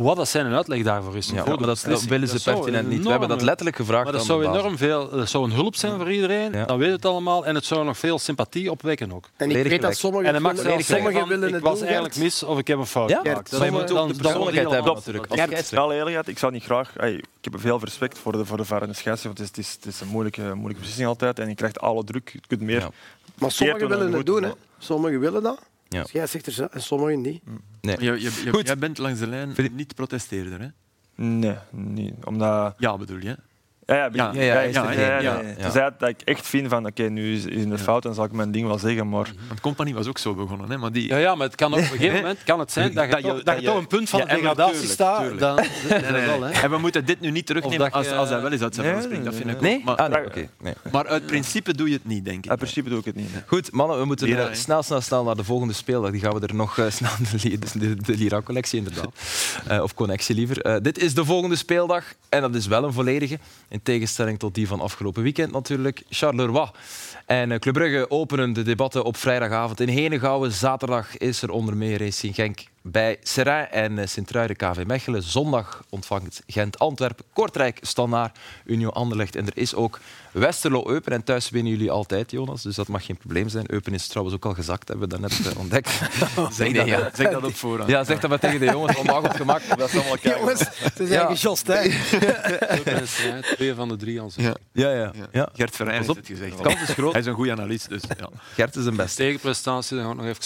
wat 0.03 0.17
dat 0.17 0.29
zijn 0.29 0.55
uitleg 0.55 0.83
daarvoor 0.83 1.17
is. 1.17 1.27
Ja, 1.27 1.37
voor 1.37 1.49
maar 1.49 1.75
de 1.75 1.89
dat, 1.89 2.03
willen 2.03 2.29
ze 2.29 2.43
pertinent 2.43 2.89
niet. 2.89 3.03
We 3.03 3.11
hebben 3.11 3.29
dat 3.29 3.43
letterlijk 3.43 3.77
gevraagd 3.77 4.05
Maar 4.05 4.13
dat 4.13 4.25
zou 4.25 4.45
enorm 4.45 4.77
veel, 4.77 5.11
dat 5.11 5.29
zou 5.29 5.45
een 5.45 5.53
hulp 5.53 5.77
zijn 5.77 5.97
voor 5.97 6.11
iedereen. 6.13 6.53
Ja. 6.53 6.65
Dan 6.65 6.79
weet 6.79 6.91
het 6.91 7.05
allemaal. 7.05 7.47
En 7.47 7.55
het 7.55 7.65
zou 7.65 7.85
nog 7.85 7.99
veel 7.99 8.19
sympathie 8.19 8.71
opwekken 8.71 9.13
ook. 9.13 9.29
En 9.37 9.51
ik 9.51 9.67
weet 9.67 9.83
dat 9.83 9.97
sommigen 9.97 10.27
En 10.27 10.35
het 10.35 10.43
zelfs 10.43 10.63
willen, 10.63 10.85
zeggen 10.85 10.95
sommigen 10.97 11.21
van, 11.21 11.29
willen 11.29 11.49
ik 11.49 11.55
het 11.55 11.63
was 11.63 11.75
doen, 11.79 11.85
eigenlijk 11.87 12.17
mis 12.17 12.43
of 12.43 12.59
ik 12.59 12.67
heb 12.67 12.79
een 12.79 12.87
fout 12.87 13.11
Ja, 13.11 13.21
gemaakt. 13.23 13.53
maar 13.53 13.65
je 13.65 13.71
moet 13.71 13.81
ook 13.81 13.89
Dan- 13.89 14.09
de 14.09 14.15
persoonlijkheid 14.15 14.71
hebben 14.71 14.95
natuurlijk. 14.95 15.27
Als 15.27 15.75
alle 15.75 15.95
eerlijkheid, 15.95 16.29
ik 16.29 16.39
zou 16.39 16.53
niet 16.53 16.65
graag... 16.65 16.97
ey, 16.97 17.13
ik 17.15 17.25
heb 17.41 17.55
veel 17.57 17.81
respect 17.81 18.19
voor 18.19 18.33
de, 18.33 18.45
voor 18.45 18.57
de 18.57 18.65
VAR 18.65 18.83
en 18.83 18.89
de 18.89 18.95
scheidsrechter, 18.95 19.43
want 19.43 19.57
het 19.57 19.59
is, 19.59 19.73
het 19.73 19.79
is, 19.79 19.85
het 19.85 19.95
is 19.95 20.01
een 20.01 20.09
moeilijke, 20.09 20.43
moeilijke 20.43 20.79
beslissing 20.79 21.09
altijd. 21.09 21.39
En 21.39 21.49
je 21.49 21.55
krijgt 21.55 21.81
alle 21.81 22.05
druk. 22.05 22.31
Je 22.33 22.41
kunt 22.47 22.61
meer 22.61 22.81
Ja. 22.81 22.91
Maar 23.39 23.51
sommigen 23.51 23.89
willen 23.89 24.13
het 24.13 24.27
doen, 24.27 24.43
hè. 24.43 24.51
Sommigen 24.79 25.21
willen 25.21 25.43
dat. 25.43 25.59
Ja. 25.97 26.03
Dus 26.03 26.13
jij 26.13 26.27
zegt 26.27 26.47
er 26.47 26.53
zo, 26.53 26.65
en 26.71 26.83
sommigen 26.83 27.21
niet. 27.21 27.43
Nee. 27.81 27.97
Je, 28.01 28.05
je, 28.21 28.43
je- 28.53 28.61
jij 28.65 28.79
bent 28.79 28.99
langs 28.99 29.19
de 29.21 29.27
lijn 29.27 29.55
niet 29.73 29.95
protesteerder, 29.95 30.61
hè? 30.61 30.67
Nee, 31.25 31.57
niet. 31.71 32.15
Omdat... 32.25 32.75
Ja, 32.79 32.97
bedoel 32.97 33.19
je? 33.19 33.37
Ja, 33.87 34.11
ja, 34.13 34.33
ja, 35.73 35.91
dat 35.99 36.09
ik 36.09 36.21
echt 36.25 36.47
vind 36.47 36.69
van, 36.69 36.87
oké, 36.87 37.03
nu 37.03 37.35
is, 37.35 37.45
het 37.45 37.81
fout, 37.81 38.03
dan 38.03 38.15
zal 38.15 38.25
ik 38.25 38.33
mijn 38.33 38.51
ding 38.51 38.67
wel 38.67 38.79
zeggen, 38.79 39.09
maar... 39.09 39.31
Want 39.49 39.61
Company 39.61 39.95
was 39.95 40.07
ook 40.07 40.19
zo 40.19 40.35
begonnen, 40.35 40.71
hè? 40.71 40.79
Maar 40.79 40.93
die... 40.93 41.09
Ja, 41.09 41.17
ja, 41.17 41.35
maar 41.35 41.47
het 41.47 41.57
kan 41.57 41.73
op 41.73 41.79
een 41.79 41.85
gegeven 41.85 42.15
moment 42.15 42.45
kan 42.45 42.59
het 42.59 42.73
zijn 42.73 42.95
dat 42.95 43.21
je, 43.21 43.41
dat 43.45 43.65
toch 43.65 43.77
een 43.77 43.87
punt 43.87 44.09
van 44.09 44.21
de 44.21 44.27
degradatie 44.27 44.89
staat. 44.89 45.39
Dan, 45.39 45.61
nee. 45.89 46.27
Wel. 46.27 46.47
En 46.47 46.71
we 46.71 46.79
moeten 46.79 47.05
dit 47.05 47.21
nu 47.21 47.31
niet 47.31 47.47
terugnemen 47.47 47.91
als, 47.91 48.11
als 48.11 48.29
hij 48.29 48.43
wel 48.43 48.53
eens 48.53 48.63
uit 48.63 48.75
zijn 48.75 48.93
nee, 48.93 49.03
springt, 49.03 49.25
dat 49.25 49.35
vind 49.35 49.51
ik 49.51 49.61
nee? 49.61 49.83
Maar, 49.85 49.97
ah, 49.97 50.35
nee, 50.35 50.75
maar 50.93 51.07
uit 51.07 51.27
principe 51.27 51.75
doe 51.75 51.89
je 51.89 51.95
het 51.95 52.07
niet, 52.07 52.25
denk 52.25 52.45
ik. 52.45 52.51
Uit 52.51 52.59
principe 52.59 52.89
doe 52.89 52.99
ik 52.99 53.05
het 53.05 53.15
niet. 53.15 53.31
Goed, 53.47 53.73
mannen, 53.73 53.99
we 53.99 54.05
moeten 54.05 54.27
eh, 54.27 54.33
ja, 54.33 54.55
snel, 54.55 54.83
snel, 54.83 55.01
snel 55.01 55.25
naar 55.25 55.37
de 55.37 55.45
volgende 55.45 55.75
speeldag. 55.75 56.11
Die 56.11 56.21
gaan 56.21 56.35
we 56.35 56.47
er 56.47 56.55
nog 56.55 56.79
eh, 56.79 56.91
snel... 56.99 57.11
De, 57.75 57.95
de, 57.95 58.17
Lira-collectie, 58.17 58.79
inderdaad. 58.79 59.15
Eh, 59.67 59.83
of 59.83 59.95
connectie, 59.95 60.35
liever. 60.35 60.83
dit 60.83 60.99
is 60.99 61.15
de 61.15 61.25
volgende 61.25 61.57
speeldag 61.57 62.05
en 62.29 62.41
dat 62.41 62.55
is 62.55 62.67
wel 62.67 62.85
een 62.85 62.93
volledige 62.93 63.39
in 63.77 63.83
tegenstelling 63.83 64.39
tot 64.39 64.55
die 64.55 64.69
van 64.69 64.81
afgelopen 64.81 65.23
weekend 65.23 65.53
natuurlijk. 65.53 66.03
Charleroi 66.09 66.71
en 67.27 67.53
eh, 67.53 67.59
Club 67.59 67.75
Brugge 67.75 68.11
openen 68.11 68.53
de 68.53 68.63
debatten 68.63 69.05
op 69.05 69.17
vrijdagavond 69.17 69.81
in 69.81 69.89
Henegouwen. 69.89 70.53
Zaterdag 70.53 71.17
is 71.17 71.43
er 71.43 71.51
onder 71.51 71.77
meer 71.77 71.99
Racing 71.99 72.35
Genk 72.35 72.65
bij 72.91 73.17
Serrain 73.23 73.71
en 73.71 73.99
eh, 73.99 74.07
Sint-Truiden 74.07 74.57
KV 74.57 74.85
Mechelen. 74.87 75.23
Zondag 75.23 75.83
ontvangt 75.91 76.43
Gent 76.47 76.79
Antwerpen, 76.79 77.25
Kortrijk 77.33 77.79
Standaard, 77.83 78.39
Union 78.65 78.93
Anderlecht. 78.93 79.37
En 79.37 79.47
er 79.47 79.57
is 79.57 79.75
ook 79.75 80.01
Westerlo 80.33 80.89
Eupen. 80.89 81.13
En 81.13 81.25
thuis 81.25 81.51
winnen 81.51 81.73
jullie 81.73 81.91
altijd, 81.91 82.31
Jonas. 82.31 82.63
Dus 82.63 82.75
dat 82.75 82.89
mag 82.89 83.05
geen 83.05 83.17
probleem 83.17 83.49
zijn. 83.49 83.73
Eupen 83.73 83.95
is 83.95 84.07
trouwens 84.07 84.37
ook 84.37 84.45
al 84.45 84.55
gezakt, 84.55 84.89
hebben 84.89 85.09
we 85.09 85.19
daarnet 85.19 85.47
eh, 85.53 85.59
ontdekt. 85.59 85.89
Zeg 86.51 86.73
dat, 86.73 86.87
ja. 86.87 87.11
zeg 87.15 87.31
dat 87.31 87.45
op 87.45 87.55
voorhand. 87.55 87.91
Ja, 87.91 88.05
zeg 88.05 88.21
dat 88.21 88.31
maar 88.31 88.39
tegen 88.39 88.61
de 88.61 88.67
jongens. 88.67 88.97
Onmaag 88.97 89.23
op 89.23 89.35
gemak. 89.35 89.63
Dat 89.77 89.89
is 89.89 89.95
allemaal 89.95 90.19
kijken. 90.19 90.41
Jongens, 90.41 90.59
ze 90.97 91.07
zijn 91.07 91.09
Ja. 91.09 91.27
gejost, 91.35 91.67
hè. 91.67 91.91
Strijd, 93.07 93.43
Twee 93.57 93.75
van 93.75 93.89
de 93.89 93.97
drie 93.97 94.21
al. 94.21 94.31
Ja. 94.37 94.55
Ja, 94.73 94.91
ja. 94.91 95.13
ja. 95.33 95.49
Gert 95.55 95.77
Pas 95.77 95.89
heeft 95.89 96.09
op, 96.09 96.17
het 96.17 96.27
gezegd. 96.27 96.57
de 96.57 96.63
kans 96.63 96.81
is 96.83 96.89
groot. 96.89 97.13
Hij 97.13 97.21
is 97.21 97.27
een 97.27 97.35
goede 97.35 97.53
analist, 97.53 97.89
dus 97.89 98.03
ja. 98.19 98.29
Gert 98.55 98.77
is 98.77 98.85
een 98.87 98.97
beste. 98.97 99.17
Tegenprestatie, 99.23 99.97
dan 99.97 100.05
ga 100.05 100.11
ik 100.11 100.17
nog 100.17 100.27
even 100.27 100.43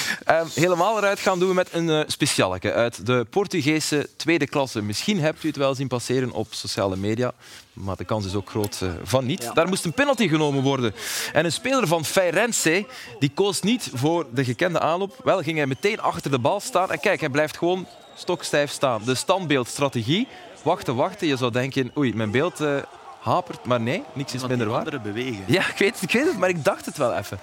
Ehm, 0.24 0.46
helemaal 0.54 0.98
eruit 0.98 1.20
gaan 1.20 1.38
doen 1.38 1.48
we 1.48 1.54
met 1.54 1.68
een 1.72 1.88
uh, 1.88 2.00
specialeke 2.06 2.72
uit 2.72 3.06
de 3.06 3.26
Portugese 3.30 4.08
tweede 4.16 4.46
klasse. 4.46 4.82
Misschien 4.82 5.20
hebt 5.20 5.44
u 5.44 5.48
het 5.48 5.56
wel 5.56 5.74
zien 5.74 5.88
passeren 5.88 6.30
op 6.30 6.46
sociale 6.50 6.96
media, 6.96 7.32
maar 7.72 7.96
de 7.96 8.04
kans 8.04 8.26
is 8.26 8.34
ook 8.34 8.50
groot 8.50 8.78
eh, 8.82 8.90
van 9.02 9.26
niet. 9.26 9.50
Daar 9.54 9.68
moest 9.68 9.84
een 9.84 9.92
penalty 9.92 10.28
genomen 10.28 10.62
worden. 10.62 10.94
En 11.32 11.44
een 11.44 11.52
speler 11.52 11.86
van 11.86 12.04
Feirense 12.04 12.86
die 13.18 13.30
koos 13.34 13.60
niet 13.60 13.90
voor 13.94 14.26
de 14.32 14.44
gekende 14.44 14.80
aanloop. 14.80 15.20
Wel 15.24 15.42
ging 15.42 15.56
hij 15.56 15.66
meteen 15.66 16.00
achter 16.00 16.30
de 16.30 16.38
bal 16.38 16.60
staan. 16.60 16.90
En 16.90 17.00
kijk, 17.00 17.20
hij 17.20 17.28
blijft 17.28 17.56
gewoon 17.56 17.86
stokstijf 18.16 18.70
staan. 18.70 19.02
De 19.04 19.14
standbeeldstrategie. 19.14 20.28
Wachten, 20.62 20.94
wachten. 20.94 21.26
Je 21.26 21.36
zou 21.36 21.52
denken, 21.52 21.90
oei, 21.96 22.14
mijn 22.14 22.30
beeld 22.30 22.60
eh, 22.60 22.76
hapert. 23.20 23.64
Maar 23.64 23.80
nee, 23.80 24.02
niks 24.12 24.34
is 24.34 24.46
minder 24.46 24.68
waar. 24.68 24.78
Andere 24.78 25.00
bewegen. 25.00 25.44
Ja, 25.46 25.68
ik 25.68 25.78
weet, 25.78 25.94
het, 25.94 26.02
ik 26.02 26.10
weet 26.10 26.26
het, 26.26 26.38
maar 26.38 26.48
ik 26.48 26.64
dacht 26.64 26.86
het 26.86 26.96
wel 26.96 27.14
even. 27.14 27.38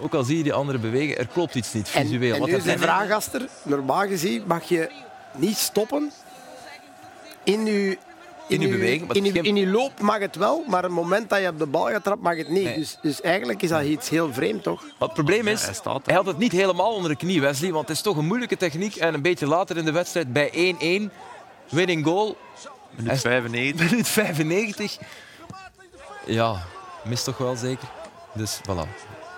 Ook 0.00 0.14
al 0.14 0.22
zie 0.22 0.36
je 0.36 0.42
die 0.42 0.52
anderen 0.52 0.80
bewegen, 0.80 1.18
er 1.18 1.26
klopt 1.26 1.54
iets 1.54 1.72
niet 1.72 1.90
En, 1.94 2.06
visueel. 2.06 2.34
en 2.34 2.40
Wat 2.40 2.48
nu 2.48 2.54
is 2.56 2.64
dat- 2.64 2.74
de 2.74 2.80
vraag, 2.82 3.10
Aster. 3.10 3.48
Normaal 3.62 4.06
gezien 4.06 4.42
mag 4.46 4.64
je 4.68 4.90
niet 5.36 5.56
stoppen 5.56 6.12
in 7.44 7.66
je... 7.66 7.98
In 8.48 8.60
uw 8.60 8.70
beweging, 8.70 9.12
In 9.12 9.32
geen- 9.32 9.44
in 9.44 9.56
uw 9.56 9.70
loop 9.72 10.00
mag 10.00 10.18
het 10.18 10.36
wel, 10.36 10.64
maar 10.66 10.78
op 10.78 10.84
het 10.84 10.92
moment 10.92 11.30
dat 11.30 11.40
je 11.40 11.48
op 11.48 11.58
de 11.58 11.66
bal 11.66 11.84
gaat 11.86 12.04
trappen, 12.04 12.24
mag 12.24 12.36
het 12.36 12.48
niet. 12.48 12.64
Nee. 12.64 12.74
Dus, 12.78 12.98
dus 13.02 13.20
eigenlijk 13.20 13.62
is 13.62 13.68
dat 13.68 13.82
iets 13.82 14.08
heel 14.08 14.32
vreemd, 14.32 14.62
toch? 14.62 14.80
Maar 14.82 14.92
het 15.08 15.12
probleem 15.12 15.46
is, 15.46 15.64
hij 15.64 15.74
staat 15.74 16.06
hij 16.06 16.14
had 16.14 16.26
het 16.26 16.38
niet 16.38 16.52
helemaal 16.52 16.94
onder 16.94 17.10
de 17.10 17.16
knie, 17.16 17.40
Wesley. 17.40 17.72
Want 17.72 17.88
het 17.88 17.96
is 17.96 18.02
toch 18.02 18.16
een 18.16 18.26
moeilijke 18.26 18.56
techniek. 18.56 18.96
En 18.96 19.14
een 19.14 19.22
beetje 19.22 19.46
later 19.46 19.76
in 19.76 19.84
de 19.84 19.92
wedstrijd 19.92 20.32
bij 20.32 20.50
1-1, 20.52 21.12
winning 21.70 22.04
goal, 22.04 22.36
Minuut 22.96 23.20
95. 23.20 23.86
minuut 23.90 24.08
95. 24.08 24.98
Ja, 26.26 26.62
mist 27.04 27.24
toch 27.24 27.38
wel 27.38 27.56
zeker. 27.56 27.88
Dus 28.34 28.60
voilà. 28.68 28.88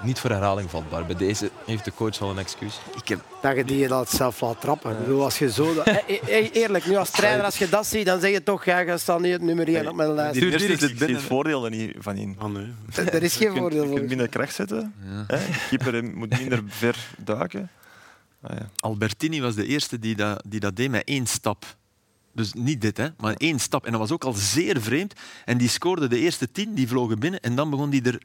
Niet 0.04 0.18
voor 0.18 0.30
herhaling 0.30 0.70
vatbaar. 0.70 1.06
Bij 1.06 1.14
deze 1.16 1.50
heeft 1.66 1.84
de 1.84 1.92
coach 1.94 2.20
al 2.20 2.30
een 2.30 2.38
excuus. 2.38 2.78
Ik 3.02 3.08
heb 3.08 3.24
Dat 3.42 3.56
je 3.56 3.64
die 3.64 3.88
dat 3.88 4.10
zelf 4.10 4.40
laat 4.40 4.60
trappen. 4.60 4.90
Ik 4.92 4.98
bedoel, 4.98 5.22
als 5.22 5.38
je 5.38 5.50
zo... 5.52 5.74
dat- 5.74 5.86
E- 5.86 6.02
e- 6.26 6.48
Eerlijk, 6.52 6.86
nu 6.86 6.96
als 6.96 7.10
trainer, 7.10 7.44
als 7.44 7.58
je 7.58 7.68
dat 7.68 7.86
ziet, 7.86 8.06
dan 8.06 8.20
zeg 8.20 8.30
je 8.30 8.42
toch, 8.42 8.64
ja, 8.64 8.78
je 8.78 8.98
staat 8.98 9.20
niet 9.20 9.32
het 9.32 9.42
nummer 9.42 9.68
1 9.68 9.88
op 9.88 9.94
mijn 9.94 10.12
lijst. 10.14 10.40
Die 10.40 10.58
zit 10.58 10.98
binnen, 10.98 11.16
het 11.16 11.26
voordeel 11.26 11.64
er 11.64 11.70
niet 11.70 11.94
van 11.98 12.16
in. 12.16 12.36
Ah, 12.38 12.50
nee. 12.52 12.66
Er 13.12 13.22
is 13.22 13.36
geen 13.36 13.52
Je 13.52 13.58
voordeel 13.60 13.80
je 13.82 13.86
voor. 13.88 13.96
kunt 13.96 14.08
minder 14.08 14.28
kracht 14.28 14.54
zetten. 14.54 14.94
Hè? 14.98 15.24
De 15.26 15.66
keeper 15.68 16.04
moet 16.04 16.38
minder 16.38 16.62
ver 16.80 16.96
duiken. 17.18 17.70
Ah, 18.42 18.56
ja. 18.58 18.68
Albertini 18.76 19.40
was 19.40 19.54
de 19.54 19.66
eerste 19.66 19.98
die 19.98 20.16
dat, 20.16 20.42
die 20.48 20.60
dat 20.60 20.76
deed 20.76 20.90
met 20.90 21.04
één 21.04 21.26
stap. 21.26 21.64
Dus 22.32 22.52
niet 22.52 22.80
dit, 22.80 22.96
hè, 22.96 23.06
maar 23.18 23.34
één 23.36 23.58
stap. 23.58 23.84
En 23.84 23.90
dat 23.90 24.00
was 24.00 24.10
ook 24.12 24.24
al 24.24 24.32
zeer 24.32 24.80
vreemd. 24.80 25.12
En 25.44 25.58
die 25.58 25.68
scoorde 25.68 26.08
de 26.08 26.18
eerste 26.18 26.50
tien, 26.52 26.74
die 26.74 26.88
vlogen 26.88 27.18
binnen. 27.18 27.40
En 27.40 27.54
dan 27.56 27.70
begon 27.70 27.90
die 27.90 28.02
er 28.02 28.22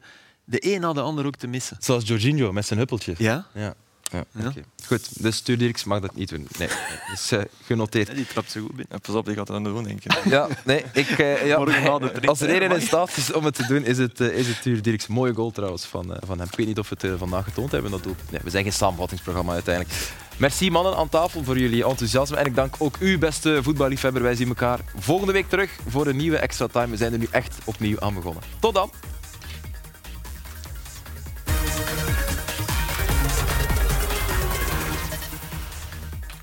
de 0.50 0.74
een 0.74 0.80
na 0.80 0.92
de 0.92 1.00
ander 1.00 1.26
ook 1.26 1.36
te 1.36 1.46
missen. 1.46 1.76
Zoals 1.80 2.06
Jorginho 2.08 2.52
met 2.52 2.66
zijn 2.66 2.78
huppeltje. 2.78 3.14
Ja? 3.18 3.46
Ja. 3.54 3.74
ja, 4.12 4.24
Ja. 4.32 4.48
oké. 4.48 4.62
Goed, 4.86 5.22
dus 5.22 5.36
Stuur 5.36 5.58
Dirks 5.58 5.84
mag 5.84 6.00
dat 6.00 6.14
niet 6.14 6.28
doen. 6.28 6.48
Nee, 6.58 6.68
nee. 6.68 6.98
dus 7.10 7.30
eh, 7.30 7.40
genoteerd. 7.64 8.08
Ja, 8.08 8.14
die 8.14 8.26
trapt 8.26 8.50
zo 8.50 8.60
goed 8.60 8.76
binnen. 8.76 9.00
Pas 9.00 9.14
op, 9.14 9.26
die 9.26 9.34
gaat 9.34 9.46
dat 9.46 9.64
doen, 9.64 9.84
denk 9.84 10.04
ik. 10.04 10.24
Ja, 10.24 10.48
nee, 10.64 10.84
ik, 10.92 11.08
eh, 11.08 11.46
ja. 11.46 11.64
De. 11.98 12.20
Als 12.26 12.40
er 12.40 12.48
één 12.48 12.70
in 12.72 12.80
staat 12.90 13.16
is 13.16 13.32
om 13.32 13.44
het 13.44 13.54
te 13.54 13.66
doen, 13.66 13.84
is 13.84 13.98
het, 13.98 14.20
eh, 14.20 14.28
is 14.38 14.46
het 14.46 14.62
Tuur 14.62 14.82
Dirks. 14.82 15.06
Mooie 15.06 15.34
goal 15.34 15.50
trouwens 15.50 15.84
van, 15.84 16.14
eh, 16.14 16.22
van 16.26 16.38
hem. 16.38 16.48
Ik 16.50 16.56
weet 16.56 16.66
niet 16.66 16.78
of 16.78 16.88
we 16.88 16.96
het 17.00 17.18
vandaag 17.18 17.44
getoond 17.44 17.70
hebben. 17.72 17.90
Dat 17.90 18.02
doel. 18.02 18.16
Nee, 18.30 18.40
we 18.44 18.50
zijn 18.50 18.62
geen 18.62 18.72
samenvattingsprogramma 18.72 19.52
uiteindelijk. 19.52 19.94
Merci 20.36 20.70
mannen 20.70 20.96
aan 20.96 21.08
tafel 21.08 21.44
voor 21.44 21.58
jullie 21.58 21.84
enthousiasme. 21.84 22.36
En 22.36 22.46
ik 22.46 22.54
dank 22.54 22.74
ook 22.78 22.96
u, 23.00 23.18
beste 23.18 23.58
voetballiefhebber. 23.62 24.22
Wij 24.22 24.34
zien 24.34 24.48
elkaar 24.48 24.78
volgende 24.98 25.32
week 25.32 25.48
terug 25.48 25.70
voor 25.88 26.06
een 26.06 26.16
nieuwe 26.16 26.36
extra 26.36 26.66
time. 26.66 26.86
We 26.88 26.96
zijn 26.96 27.12
er 27.12 27.18
nu 27.18 27.28
echt 27.30 27.54
opnieuw 27.64 28.00
aan 28.00 28.14
begonnen. 28.14 28.42
Tot 28.60 28.74
dan. 28.74 28.90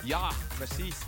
Ja, 0.08 0.30
precies. 0.58 1.07